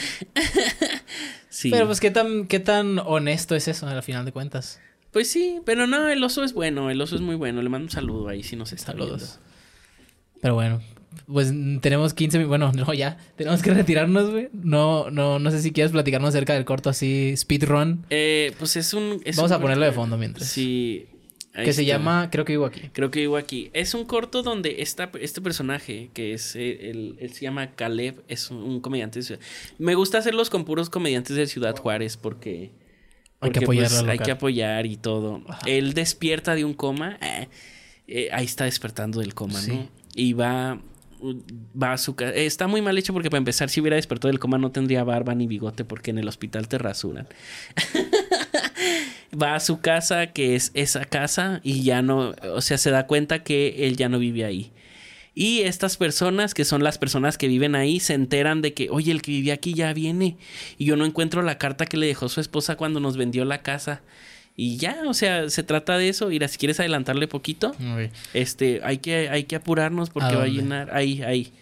sí. 1.49 1.69
Pero 1.69 1.87
pues, 1.87 1.99
¿qué 1.99 2.09
tan, 2.09 2.47
¿qué 2.47 2.61
tan 2.61 2.99
honesto 2.99 3.53
es 3.53 3.67
eso 3.67 3.85
al 3.85 4.01
final 4.01 4.23
de 4.23 4.31
cuentas? 4.31 4.79
Pues 5.11 5.29
sí, 5.29 5.61
pero 5.65 5.87
no, 5.87 6.07
el 6.07 6.23
oso 6.23 6.43
es 6.45 6.53
bueno, 6.53 6.89
el 6.89 7.01
oso 7.01 7.15
es 7.15 7.21
muy 7.21 7.35
bueno. 7.35 7.61
Le 7.61 7.69
mando 7.69 7.85
un 7.85 7.91
saludo 7.91 8.29
ahí 8.29 8.43
si 8.43 8.55
nos 8.55 8.71
está 8.71 8.93
Saludos. 8.93 9.39
Pero 10.41 10.53
bueno, 10.53 10.81
pues 11.25 11.53
tenemos 11.81 12.13
15 12.13 12.45
Bueno, 12.45 12.71
no, 12.75 12.93
ya. 12.93 13.17
Tenemos 13.35 13.61
que 13.61 13.73
retirarnos, 13.73 14.29
güey. 14.31 14.49
No, 14.53 15.09
no, 15.09 15.39
no 15.39 15.51
sé 15.51 15.61
si 15.61 15.71
quieres 15.71 15.91
platicarnos 15.91 16.29
acerca 16.29 16.53
del 16.53 16.65
corto 16.65 16.89
así, 16.89 17.33
speedrun. 17.35 18.05
Eh, 18.09 18.53
pues 18.59 18.75
es 18.75 18.93
un. 18.93 19.21
es 19.25 19.35
Vamos 19.37 19.51
un 19.51 19.57
a 19.57 19.61
ponerlo 19.61 19.85
corto- 19.85 19.91
de 19.91 19.95
fondo 19.95 20.17
mientras. 20.17 20.47
Sí. 20.47 21.07
ahí 21.53 21.65
que 21.65 21.73
se 21.73 21.85
llama 21.85 22.29
Creo 22.31 22.45
que 22.45 22.53
vivo 22.53 22.65
aquí. 22.65 22.81
Creo 22.93 23.09
que 23.11 23.19
vivo 23.21 23.37
aquí. 23.37 23.69
Es 23.73 23.93
un 23.93 24.05
corto 24.05 24.43
donde 24.43 24.81
está 24.81 25.09
este 25.19 25.41
personaje, 25.41 26.09
que 26.13 26.33
es 26.33 26.55
eh, 26.55 26.89
el, 26.91 27.15
él 27.19 27.33
se 27.33 27.41
llama 27.41 27.71
Caleb, 27.75 28.21
es 28.27 28.51
un, 28.51 28.57
un 28.57 28.79
comediante 28.81 29.19
de 29.19 29.23
ciudad. 29.25 29.41
Me 29.79 29.95
gusta 29.95 30.19
hacerlos 30.19 30.49
con 30.49 30.65
puros 30.65 30.89
comediantes 30.89 31.35
de 31.35 31.47
Ciudad 31.47 31.75
Juárez 31.75 32.17
porque. 32.17 32.71
Hay 33.39 33.51
que 33.51 33.59
porque, 33.61 33.65
apoyar 33.65 33.89
pues, 33.89 34.03
hay 34.03 34.17
que 34.19 34.31
apoyar 34.31 34.85
y 34.87 34.97
todo. 34.97 35.43
Ajá. 35.47 35.59
Él 35.67 35.93
despierta 35.93 36.55
de 36.55 36.65
un 36.65 36.73
coma. 36.73 37.19
eh, 37.21 37.47
eh, 38.07 38.29
ahí 38.31 38.45
está 38.45 38.63
despertando 38.65 39.19
del 39.19 39.33
coma, 39.35 39.59
Sí. 39.59 39.71
¿no? 39.73 39.89
Y 40.15 40.33
va. 40.33 40.81
Va 41.81 41.93
a 41.93 41.97
su 41.97 42.15
casa. 42.15 42.33
Está 42.33 42.67
muy 42.67 42.81
mal 42.81 42.97
hecho 42.97 43.13
porque, 43.13 43.29
para 43.29 43.39
empezar, 43.39 43.69
si 43.69 43.81
hubiera 43.81 43.95
despertado 43.95 44.29
del 44.29 44.39
coma, 44.39 44.57
no 44.57 44.71
tendría 44.71 45.03
barba 45.03 45.35
ni 45.35 45.47
bigote 45.47 45.85
porque 45.85 46.11
en 46.11 46.17
el 46.17 46.27
hospital 46.27 46.67
te 46.67 46.77
rasuran. 46.77 47.27
va 49.41 49.55
a 49.55 49.59
su 49.59 49.81
casa, 49.81 50.27
que 50.27 50.55
es 50.55 50.71
esa 50.73 51.05
casa, 51.05 51.59
y 51.63 51.83
ya 51.83 52.01
no, 52.01 52.33
o 52.53 52.61
sea, 52.61 52.77
se 52.77 52.91
da 52.91 53.07
cuenta 53.07 53.43
que 53.43 53.87
él 53.87 53.97
ya 53.97 54.09
no 54.09 54.19
vive 54.19 54.45
ahí. 54.45 54.71
Y 55.33 55.61
estas 55.61 55.97
personas, 55.97 56.55
que 56.55 56.65
son 56.65 56.83
las 56.83 56.97
personas 56.97 57.37
que 57.37 57.47
viven 57.47 57.75
ahí, 57.75 57.99
se 57.99 58.15
enteran 58.15 58.63
de 58.63 58.73
que, 58.73 58.89
oye, 58.89 59.11
el 59.11 59.21
que 59.21 59.31
vivía 59.31 59.53
aquí 59.53 59.75
ya 59.75 59.93
viene. 59.93 60.37
Y 60.79 60.85
yo 60.85 60.95
no 60.95 61.05
encuentro 61.05 61.43
la 61.43 61.59
carta 61.59 61.85
que 61.85 61.97
le 61.97 62.07
dejó 62.07 62.27
su 62.27 62.41
esposa 62.41 62.75
cuando 62.75 62.99
nos 62.99 63.17
vendió 63.17 63.45
la 63.45 63.61
casa. 63.61 64.01
Y 64.59 64.77
ya, 64.77 65.03
o 65.05 65.13
sea, 65.13 65.51
se 65.51 65.61
trata 65.61 65.99
de 65.99 66.09
eso. 66.09 66.29
Mira, 66.29 66.47
si 66.47 66.57
quieres 66.57 66.79
adelantarle 66.79 67.27
poquito, 67.27 67.75
este, 68.33 68.81
hay 68.83 68.97
que, 68.97 69.29
hay 69.29 69.43
que 69.43 69.55
apurarnos 69.55 70.09
porque 70.09 70.33
¿A 70.33 70.37
va 70.37 70.43
a 70.45 70.47
llenar. 70.47 70.89
Ahí, 70.95 71.21
ahí. 71.21 71.53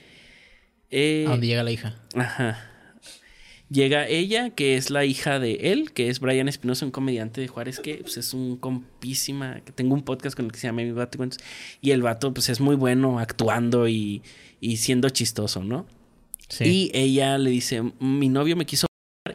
Eh, 0.89 1.25
¿A 1.27 1.31
dónde 1.31 1.47
llega 1.47 1.61
la 1.63 1.71
hija? 1.71 1.99
Ajá. 2.15 2.71
Llega 3.69 4.07
ella, 4.07 4.51
que 4.51 4.77
es 4.77 4.91
la 4.91 5.03
hija 5.03 5.39
de 5.39 5.73
él, 5.73 5.91
que 5.91 6.09
es 6.09 6.21
Brian 6.21 6.47
Espinosa, 6.47 6.85
un 6.85 6.91
comediante 6.91 7.41
de 7.41 7.49
Juárez, 7.49 7.81
que 7.81 7.95
pues, 7.95 8.15
es 8.15 8.33
un 8.33 8.55
compísima, 8.55 9.59
que 9.65 9.73
tengo 9.73 9.93
un 9.93 10.03
podcast 10.03 10.33
con 10.33 10.45
el 10.45 10.53
que 10.53 10.59
se 10.59 10.67
llama 10.67 10.83
Mi 10.83 10.91
Vato 10.91 11.15
y 11.15 11.17
Cuentos, 11.17 11.39
y 11.81 11.91
el 11.91 12.01
vato 12.01 12.33
pues 12.33 12.47
es 12.47 12.61
muy 12.61 12.77
bueno 12.77 13.19
actuando 13.19 13.89
y, 13.89 14.21
y 14.61 14.77
siendo 14.77 15.09
chistoso, 15.09 15.63
¿no? 15.63 15.85
Sí. 16.47 16.63
Y 16.63 16.91
ella 16.93 17.37
le 17.39 17.49
dice, 17.49 17.81
mi 17.99 18.29
novio 18.29 18.55
me 18.55 18.65
quiso 18.65 18.87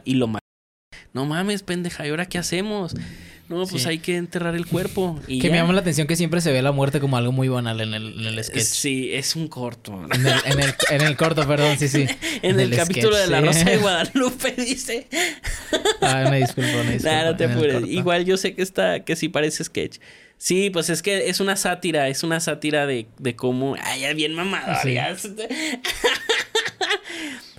y 0.05 0.15
lo 0.15 0.27
mató. 0.27 0.45
No 1.13 1.25
mames, 1.25 1.61
pendeja, 1.61 2.07
¿y 2.07 2.09
ahora 2.09 2.25
qué 2.25 2.37
hacemos? 2.37 2.95
No, 3.51 3.65
pues 3.67 3.83
Sí. 3.83 3.89
hay 3.89 3.99
que 3.99 4.15
enterrar 4.15 4.55
el 4.55 4.65
cuerpo. 4.65 5.19
Y 5.27 5.39
que 5.39 5.49
me 5.49 5.57
llama 5.57 5.73
la 5.73 5.81
atención 5.81 6.07
que 6.07 6.15
siempre 6.15 6.39
se 6.41 6.51
ve 6.51 6.61
la 6.61 6.71
muerte 6.71 6.99
como 6.99 7.17
algo 7.17 7.31
muy 7.31 7.49
banal 7.49 7.81
en 7.81 7.93
el, 7.93 8.13
en 8.19 8.25
el 8.25 8.43
sketch. 8.43 8.63
Sí, 8.63 9.13
es 9.13 9.35
un 9.35 9.47
corto. 9.49 10.07
En, 10.13 10.25
el, 10.25 10.33
en, 10.45 10.59
el, 10.61 10.73
en 10.89 11.01
el 11.01 11.17
corto, 11.17 11.47
perdón, 11.47 11.77
sí, 11.77 11.87
sí. 11.87 12.07
En 12.41 12.59
el, 12.59 12.73
capítulo 12.75 13.15
sketch, 13.15 13.29
de 13.29 13.31
La 13.31 13.39
sí. 13.41 13.45
Rosa 13.45 13.69
de 13.69 13.77
Guadalupe 13.81 14.51
dice... 14.57 15.07
Ah. 16.01 16.23
Nah, 17.03 17.25
no 17.25 17.35
te 17.35 17.43
en 17.43 17.51
el 17.51 17.57
apures. 17.57 17.73
corto. 17.73 17.87
Igual 17.87 18.25
yo 18.25 18.37
sé 18.37 18.55
que 18.55 18.61
está, 18.61 19.01
que 19.03 19.15
sí 19.15 19.29
parece 19.29 19.63
sketch. 19.63 19.97
Sí, 20.37 20.71
pues 20.71 20.89
es 20.89 21.03
que 21.03 21.29
es 21.29 21.39
una 21.39 21.55
sátira, 21.55 22.07
es 22.07 22.23
una 22.23 22.39
sátira 22.39 22.87
de, 22.87 23.05
de 23.19 23.35
cómo. 23.35 23.75
Ay, 23.83 24.01
ya 24.01 24.13
bien 24.13 24.33
mamador. 24.33 24.75
Sí. 24.81 24.97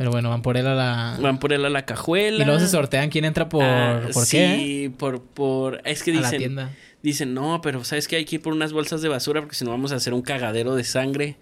Pero 0.03 0.11
bueno, 0.11 0.31
van 0.31 0.43
por 0.43 0.57
él 0.57 0.67
a 0.67 0.75
la... 0.75 1.17
Van 1.21 1.39
por 1.39 1.53
él 1.53 1.65
a 1.65 1.71
la 1.71 1.85
cajuela. 1.87 2.43
Y 2.43 2.45
luego 2.45 2.59
se 2.59 2.67
sortean 2.67 3.09
quién 3.09 3.25
entra 3.25 3.49
por... 3.49 3.63
Ah, 3.63 4.09
¿Por 4.13 4.27
sí, 4.27 4.37
qué? 4.37 4.93
por, 4.99 5.23
por. 5.23 5.81
Es 5.85 6.03
que 6.03 6.11
A 6.11 6.15
la 6.15 6.21
dicen. 6.23 6.39
tienda. 6.39 6.71
Dicen, 7.05 7.35
no, 7.35 7.61
pero 7.63 7.85
sabes 7.85 8.09
que 8.09 8.17
hay 8.17 8.25
que 8.25 8.35
ir 8.35 8.43
por 8.43 8.53
unas 8.53 8.73
bolsas 8.73 9.01
de 9.01 9.09
basura 9.09 9.41
porque 9.41 9.55
si 9.55 9.65
no 9.65 9.71
vamos 9.71 9.93
a 9.93 9.95
hacer 9.95 10.13
un 10.13 10.23
cagadero 10.23 10.75
de 10.75 10.83
sangre. 10.83 11.37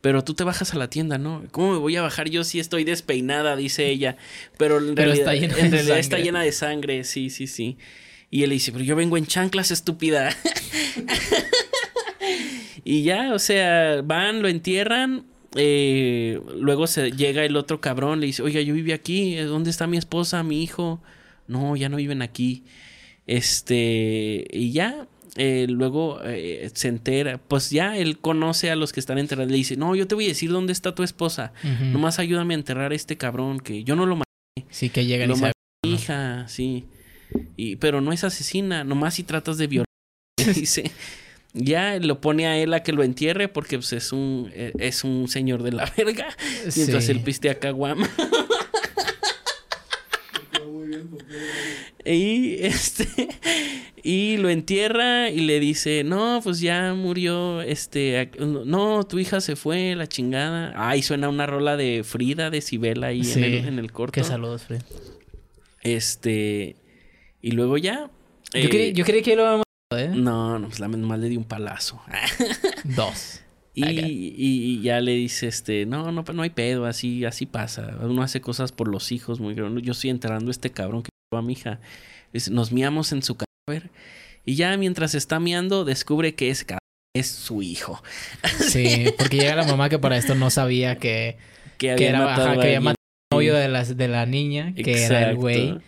Pero 0.00 0.22
tú 0.22 0.34
te 0.34 0.44
bajas 0.44 0.72
a 0.74 0.76
la 0.78 0.88
tienda, 0.88 1.18
¿no? 1.18 1.42
¿Cómo 1.50 1.72
me 1.72 1.78
voy 1.78 1.96
a 1.96 2.02
bajar 2.02 2.28
yo 2.30 2.44
si 2.44 2.60
estoy 2.60 2.84
despeinada? 2.84 3.56
Dice 3.56 3.88
ella. 3.88 4.16
Pero 4.58 4.78
en 4.78 4.94
Pero 4.94 5.08
realidad, 5.12 5.34
está 5.34 5.34
llena 5.34 5.58
en 5.58 5.70
de 5.72 5.76
realidad 5.78 5.98
está 5.98 6.18
llena 6.18 6.42
de 6.42 6.52
sangre, 6.52 7.02
sí, 7.02 7.30
sí, 7.30 7.48
sí. 7.48 7.78
Y 8.30 8.44
él 8.44 8.50
dice, 8.50 8.70
pero 8.70 8.84
yo 8.84 8.94
vengo 8.94 9.16
en 9.16 9.26
chanclas, 9.26 9.72
estúpida. 9.72 10.30
y 12.84 13.02
ya, 13.02 13.34
o 13.34 13.40
sea, 13.40 14.02
van, 14.04 14.40
lo 14.40 14.46
entierran. 14.46 15.24
Eh, 15.54 16.40
luego 16.58 16.86
se 16.86 17.12
llega 17.12 17.44
el 17.44 17.56
otro 17.56 17.80
cabrón, 17.80 18.20
le 18.20 18.26
dice, 18.26 18.42
oiga, 18.42 18.60
yo 18.60 18.74
viví 18.74 18.92
aquí, 18.92 19.36
¿dónde 19.36 19.70
está 19.70 19.86
mi 19.86 19.96
esposa, 19.96 20.42
mi 20.42 20.62
hijo? 20.62 21.00
No, 21.46 21.76
ya 21.76 21.88
no 21.88 21.96
viven 21.96 22.22
aquí. 22.22 22.64
Este, 23.26 24.46
y 24.52 24.72
ya, 24.72 25.06
eh, 25.36 25.66
luego 25.68 26.20
eh, 26.24 26.70
se 26.74 26.88
entera, 26.88 27.38
pues 27.38 27.70
ya 27.70 27.96
él 27.96 28.18
conoce 28.18 28.70
a 28.70 28.76
los 28.76 28.92
que 28.92 29.00
están 29.00 29.18
enterrados, 29.18 29.50
le 29.50 29.56
dice, 29.56 29.76
no, 29.76 29.94
yo 29.94 30.06
te 30.06 30.14
voy 30.14 30.26
a 30.26 30.28
decir 30.28 30.50
dónde 30.50 30.72
está 30.72 30.94
tu 30.94 31.02
esposa, 31.02 31.52
nomás 31.92 32.18
ayúdame 32.18 32.54
a 32.54 32.58
enterrar 32.58 32.92
a 32.92 32.94
este 32.94 33.16
cabrón, 33.16 33.60
que 33.60 33.84
yo 33.84 33.96
no 33.96 34.06
lo 34.06 34.16
maté, 34.16 34.24
Sí, 34.70 34.90
que 34.90 35.06
llegan 35.06 35.28
lo 35.28 35.34
y 35.34 35.38
se... 35.38 35.42
maté 35.42 35.52
a 35.52 35.86
mi 35.86 35.94
hija, 35.94 36.48
sí, 36.48 36.84
y, 37.56 37.76
pero 37.76 38.00
no 38.00 38.12
es 38.12 38.24
asesina, 38.24 38.84
nomás 38.84 39.14
si 39.14 39.22
tratas 39.22 39.56
de 39.56 39.66
violar, 39.66 39.86
dice. 40.54 40.90
Ya 41.56 41.98
lo 42.00 42.20
pone 42.20 42.46
a 42.48 42.58
él 42.58 42.74
a 42.74 42.82
que 42.82 42.92
lo 42.92 43.04
entierre 43.04 43.46
porque 43.48 43.78
pues, 43.78 43.92
es 43.92 44.12
un 44.12 44.50
eh, 44.52 44.72
es 44.78 45.04
un 45.04 45.28
señor 45.28 45.62
de 45.62 45.70
la 45.72 45.84
verga. 45.96 46.26
Mientras 46.76 47.08
él 47.08 47.20
pistea 47.20 47.58
caguama. 47.58 48.08
Y 52.06 52.56
este 52.64 53.06
y 54.02 54.36
lo 54.36 54.50
entierra 54.50 55.30
y 55.30 55.40
le 55.40 55.58
dice, 55.58 56.04
"No, 56.04 56.40
pues 56.44 56.60
ya 56.60 56.92
murió 56.92 57.62
este 57.62 58.30
no, 58.38 59.04
tu 59.04 59.18
hija 59.18 59.40
se 59.40 59.56
fue, 59.56 59.94
la 59.94 60.06
chingada." 60.06 60.72
Ay, 60.76 61.02
suena 61.02 61.30
una 61.30 61.46
rola 61.46 61.78
de 61.78 62.02
Frida 62.04 62.50
de 62.50 62.60
Sibela 62.60 63.06
ahí 63.08 63.24
Sí. 63.24 63.38
en, 63.38 63.44
el, 63.44 63.68
en 63.68 63.78
el 63.78 63.90
corto. 63.90 64.12
Qué 64.12 64.22
saludos, 64.24 64.64
Fred. 64.64 64.82
Este 65.82 66.76
y 67.40 67.52
luego 67.52 67.78
ya 67.78 68.10
Yo, 68.52 68.60
eh, 68.60 68.68
creí, 68.68 68.92
yo 68.92 69.04
creí 69.06 69.22
que 69.22 69.34
lo 69.36 69.63
¿eh? 69.96 70.08
no, 70.08 70.58
no, 70.58 70.68
pues 70.68 70.80
la 70.80 70.88
mal 70.88 71.20
le 71.20 71.28
di 71.28 71.36
un 71.36 71.44
palazo. 71.44 72.00
Dos. 72.84 73.40
Y, 73.76 73.84
y- 73.86 74.34
y 74.38 74.82
ya 74.82 75.00
le 75.00 75.12
dice, 75.12 75.48
este, 75.48 75.84
no, 75.84 76.12
no, 76.12 76.24
no 76.32 76.42
hay 76.42 76.50
pedo, 76.50 76.86
así, 76.86 77.24
así 77.24 77.44
pasa. 77.46 77.96
Uno 78.00 78.22
hace 78.22 78.40
cosas 78.40 78.70
por 78.70 78.86
los 78.88 79.10
hijos 79.10 79.40
muy 79.40 79.54
grandes. 79.54 79.82
Yo 79.82 79.92
estoy 79.92 80.10
enterrando 80.10 80.50
a 80.50 80.52
este 80.52 80.70
cabrón 80.70 81.02
que 81.02 81.10
a 81.36 81.42
mi 81.42 81.54
hija. 81.54 81.80
Nos 82.50 82.70
miamos 82.70 83.10
en 83.12 83.22
su 83.22 83.36
cadáver. 83.36 83.90
Y 84.44 84.54
ya 84.54 84.76
mientras 84.76 85.14
está 85.16 85.40
miando, 85.40 85.84
descubre 85.84 86.34
que 86.36 86.50
ese 86.50 86.66
cadáver 86.66 86.78
es 87.16 87.28
su 87.28 87.62
hijo. 87.62 88.02
Sí, 88.60 89.06
porque 89.18 89.38
llega 89.38 89.56
la 89.56 89.64
mamá 89.64 89.88
que 89.88 89.98
para 89.98 90.16
esto 90.16 90.34
no 90.36 90.50
sabía 90.50 90.96
que, 90.98 91.36
Que 91.78 91.86
que 91.88 91.92
había 91.92 92.08
era 92.10 92.18
matado 92.20 92.42
ajá, 92.42 92.50
a 92.50 92.54
que 92.54 92.60
había 92.60 92.76
alguien. 92.78 92.82
matado 92.84 92.96
al 93.32 93.36
novio 93.36 93.54
de 93.56 93.68
la, 93.68 93.84
de 93.84 94.08
la 94.08 94.26
niña, 94.26 94.72
que 94.74 95.04
era 95.04 95.30
el 95.30 95.36
güey 95.36 95.78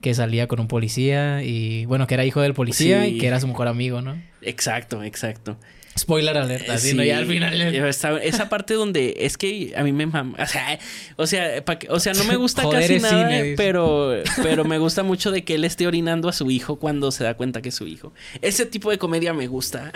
que 0.00 0.14
salía 0.14 0.46
con 0.46 0.60
un 0.60 0.68
policía 0.68 1.42
y 1.42 1.84
bueno, 1.86 2.06
que 2.06 2.14
era 2.14 2.24
hijo 2.24 2.40
del 2.40 2.54
policía 2.54 3.04
Sí. 3.04 3.16
y 3.16 3.18
que 3.18 3.26
era 3.26 3.38
su 3.40 3.46
mejor 3.48 3.68
amigo, 3.68 4.00
¿no? 4.02 4.20
Exacto, 4.42 5.02
exacto. 5.04 5.56
Spoiler 5.98 6.36
alerta. 6.38 6.78
Sí, 6.78 6.96
Ya 7.04 7.18
al 7.18 7.26
final. 7.26 7.60
esa, 7.60 8.16
esa 8.22 8.48
parte 8.48 8.74
donde 8.74 9.16
es 9.18 9.36
que 9.36 9.74
a 9.76 9.82
mí 9.82 9.92
me 9.92 10.06
mama. 10.06 10.38
O 10.42 10.46
sea, 10.46 10.78
o 11.16 11.26
sea, 11.26 11.62
pa' 11.64 11.78
que- 11.78 11.88
o 11.90 11.98
sea 12.00 12.14
no 12.14 12.24
me 12.24 12.36
gusta 12.36 12.62
Joder, 12.62 12.80
casi 12.82 13.00
nada, 13.00 13.28
cine, 13.28 13.54
pero, 13.56 14.14
pero 14.42 14.64
me 14.64 14.78
gusta 14.78 15.02
mucho 15.02 15.30
de 15.32 15.42
que 15.44 15.56
él 15.56 15.64
esté 15.64 15.86
orinando 15.86 16.28
a 16.28 16.32
su 16.32 16.50
hijo 16.50 16.76
cuando 16.76 17.10
se 17.10 17.24
da 17.24 17.34
cuenta 17.34 17.60
que 17.60 17.68
es 17.70 17.74
su 17.74 17.86
hijo. 17.86 18.12
Ese 18.40 18.64
tipo 18.66 18.90
de 18.90 18.98
comedia 18.98 19.34
me 19.34 19.46
gusta. 19.48 19.92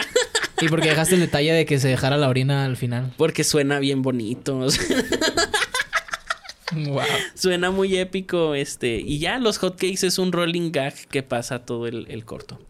Y 0.61 0.69
porque 0.69 0.89
dejaste 0.89 1.15
el 1.15 1.21
detalle 1.21 1.53
de 1.53 1.65
que 1.65 1.79
se 1.79 1.89
dejara 1.89 2.17
la 2.17 2.29
orina 2.29 2.65
al 2.65 2.77
final. 2.77 3.13
Porque 3.17 3.43
suena 3.45 3.79
bien 3.79 4.03
bonito. 4.03 4.59
o 4.59 4.71
sea, 4.71 4.85
Wow. 6.89 7.03
suena 7.35 7.71
muy 7.71 7.97
épico. 7.97 8.55
Este. 8.55 8.97
Y 9.01 9.19
ya 9.19 9.39
los 9.39 9.59
hotcakes 9.59 10.07
es 10.07 10.19
un 10.19 10.33
rolling 10.33 10.71
gag 10.73 10.95
que 11.09 11.23
pasa 11.23 11.65
todo 11.65 11.87
el, 11.87 12.07
el 12.09 12.25
corto. 12.25 12.61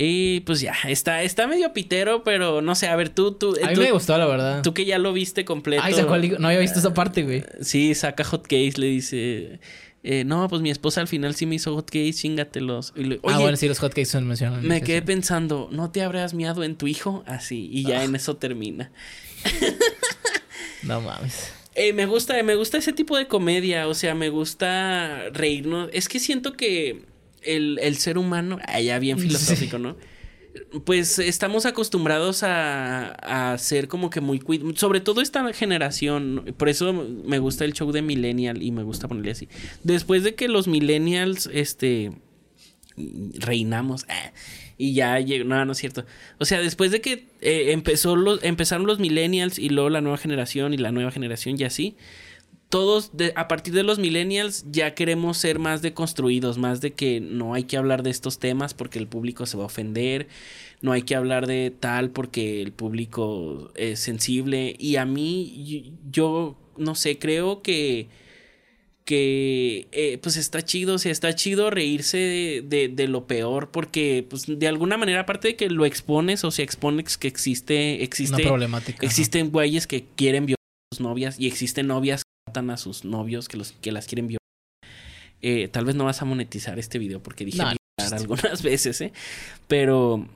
Y 0.00 0.40
pues 0.40 0.60
ya, 0.60 0.74
está, 0.86 1.22
está 1.24 1.48
medio 1.48 1.72
pitero, 1.72 2.22
pero 2.22 2.62
no 2.62 2.76
sé, 2.76 2.86
a 2.86 2.94
ver, 2.94 3.08
tú, 3.08 3.32
tú, 3.32 3.56
A 3.60 3.68
mí 3.70 3.74
tú, 3.74 3.80
me 3.80 3.90
gustó, 3.90 4.16
la 4.16 4.26
verdad. 4.26 4.62
tú 4.62 4.72
que 4.72 4.84
ya 4.84 4.96
lo 4.98 5.12
viste 5.12 5.44
completo. 5.44 5.82
Ay, 5.84 5.92
sacó 5.94 6.14
el- 6.14 6.40
No 6.40 6.46
había 6.46 6.60
visto 6.60 6.78
esa 6.78 6.94
parte, 6.94 7.24
güey. 7.24 7.42
Sí, 7.62 7.94
saca 7.96 8.22
hotcakes, 8.22 8.74
le 8.78 8.86
dice. 8.86 9.58
eh, 10.04 10.22
no, 10.24 10.46
pues 10.48 10.62
mi 10.62 10.70
esposa 10.70 11.00
al 11.00 11.08
final 11.08 11.34
sí 11.34 11.46
me 11.46 11.56
hizo 11.56 11.74
hotcakes, 11.74 12.12
chingatelos. 12.12 12.92
Y 12.94 13.02
le- 13.04 13.20
ah, 13.24 13.38
bueno, 13.40 13.56
sí, 13.56 13.66
los 13.66 13.80
hotcakes 13.80 14.04
se 14.06 14.20
mencionan. 14.20 14.64
me 14.64 14.82
quedé 14.82 15.02
pensando, 15.02 15.68
¿no 15.72 15.90
te 15.90 16.02
habrás 16.02 16.32
miado 16.32 16.62
en 16.62 16.76
tu 16.76 16.86
hijo? 16.86 17.24
Así, 17.26 17.68
y 17.72 17.82
ya 17.82 17.98
Ah. 17.98 18.04
en 18.04 18.14
eso 18.14 18.36
termina. 18.36 18.92
No 20.84 21.00
mames. 21.00 21.52
Eh, 21.78 21.92
me 21.92 22.06
gusta, 22.06 22.42
me 22.42 22.56
gusta 22.56 22.78
ese 22.78 22.92
tipo 22.92 23.16
de 23.16 23.26
comedia, 23.28 23.86
o 23.88 23.94
sea, 23.94 24.14
me 24.14 24.28
gusta 24.30 25.30
reírnos. 25.32 25.88
Es 25.92 26.08
que 26.08 26.18
siento 26.18 26.54
que 26.54 27.02
el, 27.42 27.78
el 27.80 27.96
ser 27.96 28.18
humano, 28.18 28.58
ah, 28.66 28.80
ya 28.80 28.98
bien 28.98 29.18
filosófico, 29.18 29.78
¿no? 29.78 29.96
Pues 30.84 31.20
estamos 31.20 31.66
acostumbrados 31.66 32.42
a, 32.42 33.52
a 33.52 33.56
ser 33.58 33.86
como 33.86 34.10
que 34.10 34.20
muy... 34.20 34.40
cui- 34.40 34.76
Sobre 34.76 35.00
todo 35.00 35.20
esta 35.20 35.52
generación, 35.52 36.52
por 36.56 36.68
eso 36.68 36.92
me 36.92 37.38
gusta 37.38 37.64
el 37.64 37.74
show 37.74 37.92
de 37.92 38.02
Millennial 38.02 38.60
y 38.62 38.72
me 38.72 38.82
gusta 38.82 39.06
ponerle 39.06 39.30
así. 39.30 39.48
Después 39.84 40.24
de 40.24 40.34
que 40.34 40.48
los 40.48 40.66
Millennials, 40.66 41.48
este, 41.52 42.10
reinamos, 43.34 44.04
ah, 44.08 44.32
Y 44.78 44.94
ya 44.94 45.18
llegó, 45.18 45.44
no, 45.44 45.62
no 45.64 45.72
es 45.72 45.78
cierto. 45.78 46.06
O 46.38 46.44
sea, 46.44 46.60
después 46.60 46.92
de 46.92 47.00
que 47.00 47.26
eh, 47.40 47.72
empezó 47.72 48.14
los, 48.14 48.42
empezaron 48.44 48.86
los 48.86 49.00
millennials 49.00 49.58
y 49.58 49.68
luego 49.68 49.90
la 49.90 50.00
nueva 50.00 50.18
generación 50.18 50.72
y 50.72 50.76
la 50.76 50.92
nueva 50.92 51.10
generación 51.10 51.56
y 51.58 51.64
así, 51.64 51.96
todos 52.68 53.12
a 53.34 53.48
partir 53.48 53.72
de 53.74 53.82
los 53.82 53.98
millennials 53.98 54.64
ya 54.70 54.94
queremos 54.94 55.38
ser 55.38 55.58
más 55.58 55.80
deconstruidos, 55.80 56.58
más 56.58 56.80
de 56.80 56.92
que 56.92 57.20
no 57.20 57.54
hay 57.54 57.64
que 57.64 57.76
hablar 57.76 58.02
de 58.02 58.10
estos 58.10 58.38
temas 58.38 58.74
porque 58.74 58.98
el 58.98 59.06
público 59.06 59.46
se 59.46 59.56
va 59.56 59.62
a 59.62 59.66
ofender, 59.66 60.28
no 60.82 60.92
hay 60.92 61.02
que 61.02 61.16
hablar 61.16 61.46
de 61.46 61.70
tal 61.70 62.10
porque 62.10 62.60
el 62.60 62.72
público 62.72 63.72
es 63.74 64.00
sensible 64.00 64.76
y 64.78 64.96
a 64.96 65.06
mí 65.06 65.94
yo, 66.10 66.56
no 66.76 66.94
sé, 66.94 67.18
creo 67.18 67.62
que 67.62 68.08
que 69.08 69.88
eh, 69.90 70.18
pues 70.18 70.36
está 70.36 70.62
chido, 70.62 70.96
o 70.96 70.98
sea, 70.98 71.10
está 71.10 71.34
chido 71.34 71.70
reírse 71.70 72.62
de, 72.62 72.90
de, 72.92 73.08
lo 73.08 73.26
peor 73.26 73.70
porque 73.70 74.22
pues 74.28 74.44
de 74.46 74.68
alguna 74.68 74.98
manera 74.98 75.20
aparte 75.20 75.48
de 75.48 75.56
que 75.56 75.70
lo 75.70 75.86
expones 75.86 76.44
o 76.44 76.50
sea, 76.50 76.62
expones 76.62 77.16
que 77.16 77.26
existe 77.26 78.02
existe 78.04 78.36
Una 78.36 78.48
problemática. 78.48 79.06
Existen 79.06 79.50
güeyes 79.50 79.86
que 79.86 80.04
quieren 80.14 80.44
violar 80.44 80.58
a 80.60 80.94
sus 80.94 81.00
novias 81.00 81.40
y 81.40 81.46
existen 81.46 81.86
novias 81.86 82.20
que 82.20 82.50
matan 82.50 82.68
a 82.68 82.76
sus 82.76 83.06
novios 83.06 83.48
que 83.48 83.56
los 83.56 83.72
que 83.72 83.92
las 83.92 84.06
quieren 84.06 84.26
violar. 84.26 84.42
Eh, 85.40 85.68
tal 85.68 85.86
vez 85.86 85.94
no 85.94 86.04
vas 86.04 86.20
a 86.20 86.26
monetizar 86.26 86.78
este 86.78 86.98
video 86.98 87.22
porque 87.22 87.46
dije 87.46 87.62
no, 87.62 87.72
violar 87.96 88.14
algunas 88.14 88.62
veces, 88.62 89.00
¿eh? 89.00 89.14
Pero 89.68 90.28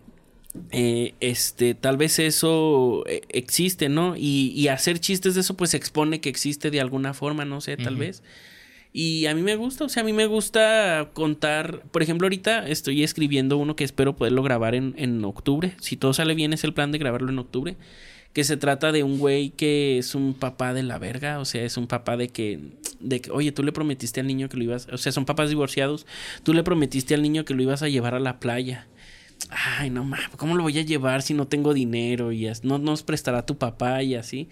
eh, 0.71 1.13
este, 1.21 1.75
tal 1.75 1.99
vez 1.99 2.19
eso 2.19 3.05
eh, 3.07 3.21
existe, 3.29 3.91
¿no? 3.91 4.17
Y, 4.17 4.55
y, 4.57 4.69
hacer 4.69 4.99
chistes 4.99 5.35
de 5.35 5.43
eso, 5.43 5.59
pues 5.59 5.75
expone 5.75 6.23
que 6.23 6.31
existe 6.31 6.71
de 6.71 6.81
alguna 6.81 7.13
forma, 7.13 7.45
no 7.45 7.61
sé, 7.61 7.77
tal 7.77 7.97
uh 7.97 7.97
-huh. 7.97 8.01
vez. 8.01 8.23
Y 8.93 9.25
a 9.27 9.35
mí 9.35 9.41
me 9.41 9.57
gusta, 9.57 9.85
o 9.85 9.89
sea, 9.89 10.03
a 10.03 10.07
mí 10.07 10.13
me 10.13 10.27
gusta 10.27 11.11
contar, 11.15 11.83
por 11.91 12.03
ejemplo, 12.03 12.27
ahorita 12.27 12.69
estoy 12.69 13.03
escribiendo 13.03 13.57
uno 13.57 13.75
que 13.75 13.85
espero 13.85 14.17
poderlo 14.17 14.43
grabar 14.43 14.75
en, 14.75 14.95
en 14.99 15.25
octubre. 15.25 15.75
Si 15.81 15.97
todo 15.97 16.13
sale 16.13 16.35
bien 16.35 16.53
es 16.53 16.63
el 16.65 16.75
plan 16.75 16.93
de 16.93 16.99
grabarlo 16.99 17.31
en 17.31 17.39
octubre. 17.39 17.77
Que 18.35 18.45
se 18.45 18.57
trata 18.57 18.93
de 18.93 19.03
un 19.03 19.19
güey 19.19 19.51
que 19.51 19.99
es 19.99 20.15
un 20.15 20.33
papá 20.33 20.73
de 20.73 20.83
la 20.83 20.99
verga, 20.99 21.39
o 21.39 21.45
sea, 21.45 21.65
es 21.65 21.77
un 21.77 21.87
papá 21.87 22.17
de 22.17 22.29
que, 22.29 22.61
de 22.99 23.21
que, 23.21 23.31
oye, 23.31 23.53
tú 23.53 23.63
le 23.63 23.73
prometiste 23.73 24.21
al 24.21 24.27
niño 24.27 24.49
que 24.49 24.57
lo 24.57 24.65
ibas, 24.65 24.89
o 24.91 24.97
sea, 24.97 25.13
son 25.13 25.27
papás 25.27 25.51
divorciados, 25.51 26.07
tú 26.43 26.55
le 26.55 26.63
prometiste 26.63 27.15
al 27.15 27.21
niño 27.21 27.45
que 27.45 27.53
lo 27.53 27.63
ibas 27.63 27.83
a 27.83 27.91
llevar 27.91 28.15
a 28.15 28.21
la 28.21 28.41
playa. 28.41 28.87
Ay, 29.51 29.91
no 29.91 30.05
mames, 30.05 30.31
¿cómo 30.39 30.57
lo 30.57 30.63
voy 30.63 30.79
a 30.79 30.83
llevar 30.83 31.21
si 31.21 31.35
no 31.35 31.47
tengo 31.47 31.75
dinero? 31.75 32.33
Y 32.33 32.51
no 32.63 32.79
nos 32.79 33.03
prestará 33.03 33.45
tu 33.45 33.59
papá 33.59 34.03
y 34.03 34.15
así. 34.15 34.49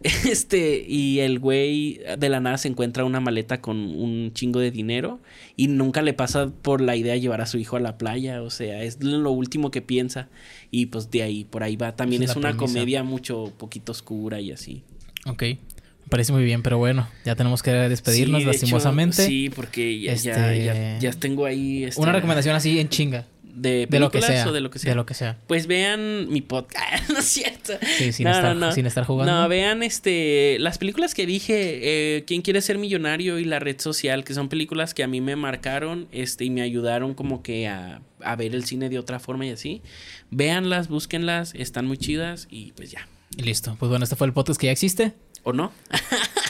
Este, 0.30 0.84
y 0.88 1.20
el 1.20 1.38
güey 1.38 2.00
de 2.18 2.28
la 2.30 2.40
nada 2.40 2.56
se 2.56 2.68
encuentra 2.68 3.04
una 3.04 3.20
maleta 3.20 3.60
con 3.60 3.76
un 3.76 4.32
chingo 4.32 4.58
de 4.58 4.70
dinero 4.70 5.20
y 5.56 5.68
nunca 5.68 6.00
le 6.00 6.14
pasa 6.14 6.50
por 6.62 6.80
la 6.80 6.96
idea 6.96 7.12
de 7.12 7.20
llevar 7.20 7.42
a 7.42 7.46
su 7.46 7.58
hijo 7.58 7.76
a 7.76 7.80
la 7.80 7.98
playa, 7.98 8.42
o 8.42 8.48
sea, 8.48 8.82
es 8.82 9.02
lo 9.02 9.30
último 9.30 9.70
que 9.70 9.82
piensa 9.82 10.28
y 10.70 10.86
pues 10.86 11.10
de 11.10 11.22
ahí, 11.22 11.44
por 11.44 11.62
ahí 11.62 11.76
va. 11.76 11.96
También 11.96 12.22
es, 12.22 12.30
es 12.30 12.36
una 12.36 12.50
premisa. 12.50 12.72
comedia 12.72 13.02
mucho 13.02 13.52
poquito 13.58 13.92
oscura 13.92 14.40
y 14.40 14.52
así. 14.52 14.82
Ok. 15.26 15.42
Me 15.42 16.08
parece 16.08 16.32
muy 16.32 16.44
bien, 16.44 16.62
pero 16.62 16.78
bueno, 16.78 17.06
ya 17.24 17.36
tenemos 17.36 17.62
que 17.62 17.70
despedirnos 17.70 18.40
sí, 18.40 18.46
de 18.46 18.52
lastimosamente. 18.52 19.22
Hecho, 19.22 19.30
sí, 19.30 19.50
porque 19.50 20.00
ya, 20.00 20.12
este... 20.12 20.30
ya, 20.30 20.54
ya, 20.54 20.98
ya, 20.98 21.12
tengo 21.12 21.44
ahí... 21.44 21.84
Esta... 21.84 22.00
Una 22.00 22.12
recomendación 22.12 22.56
así 22.56 22.80
en 22.80 22.88
chinga. 22.88 23.26
De, 23.60 23.86
de 23.86 24.00
lo 24.00 24.10
que 24.10 24.22
sea 24.22 24.48
o 24.48 24.52
de 24.52 24.60
lo 24.60 24.70
que 24.70 24.78
sea. 24.78 24.90
De 24.90 24.94
lo 24.94 25.04
que 25.04 25.12
sea. 25.12 25.36
Pues 25.46 25.66
vean 25.66 26.28
mi 26.30 26.40
podcast, 26.40 27.08
no 27.10 27.18
es 27.18 27.26
cierto. 27.26 27.74
Sí, 27.98 28.12
sin, 28.12 28.24
no, 28.24 28.30
estar, 28.30 28.56
no, 28.56 28.66
no. 28.68 28.72
sin 28.72 28.86
estar 28.86 29.04
jugando. 29.04 29.32
No, 29.32 29.48
vean 29.48 29.82
este 29.82 30.56
las 30.60 30.78
películas 30.78 31.14
que 31.14 31.26
dije, 31.26 31.80
eh, 31.82 32.24
¿Quién 32.26 32.40
quiere 32.40 32.62
ser 32.62 32.78
millonario? 32.78 33.38
y 33.38 33.44
La 33.44 33.58
red 33.58 33.78
social, 33.78 34.24
que 34.24 34.32
son 34.32 34.48
películas 34.48 34.94
que 34.94 35.02
a 35.02 35.06
mí 35.06 35.20
me 35.20 35.36
marcaron 35.36 36.08
este, 36.10 36.44
y 36.44 36.50
me 36.50 36.62
ayudaron 36.62 37.12
como 37.12 37.42
que 37.42 37.68
a, 37.68 38.00
a 38.22 38.36
ver 38.36 38.54
el 38.54 38.64
cine 38.64 38.88
de 38.88 38.98
otra 38.98 39.20
forma 39.20 39.44
y 39.44 39.50
así. 39.50 39.82
Véanlas, 40.30 40.88
búsquenlas, 40.88 41.54
están 41.54 41.86
muy 41.86 41.98
chidas 41.98 42.48
y 42.50 42.72
pues 42.72 42.90
ya. 42.90 43.08
Y 43.36 43.42
listo. 43.42 43.76
Pues 43.78 43.90
bueno, 43.90 44.04
este 44.04 44.16
fue 44.16 44.26
el 44.26 44.32
podcast 44.32 44.58
que 44.58 44.68
ya 44.68 44.72
existe. 44.72 45.12
¿O 45.42 45.52
no? 45.52 45.72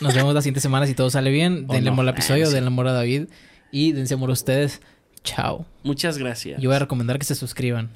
Nos 0.00 0.14
vemos 0.14 0.34
la 0.34 0.42
siguiente 0.42 0.60
semana 0.60 0.86
si 0.86 0.94
todo 0.94 1.10
sale 1.10 1.30
bien. 1.30 1.66
Denle 1.68 1.90
amor 1.90 2.04
al 2.04 2.14
episodio, 2.14 2.44
ah, 2.44 2.48
sí. 2.48 2.54
denle 2.54 2.68
amor 2.68 2.88
a 2.88 2.92
David 2.92 3.24
y 3.72 3.92
dense 3.92 4.14
amor 4.14 4.30
a 4.30 4.32
ustedes. 4.32 4.80
Chao. 5.24 5.66
Muchas 5.82 6.18
gracias. 6.18 6.60
Yo 6.60 6.68
voy 6.70 6.76
a 6.76 6.80
recomendar 6.80 7.18
que 7.18 7.24
se 7.24 7.34
suscriban. 7.34 7.90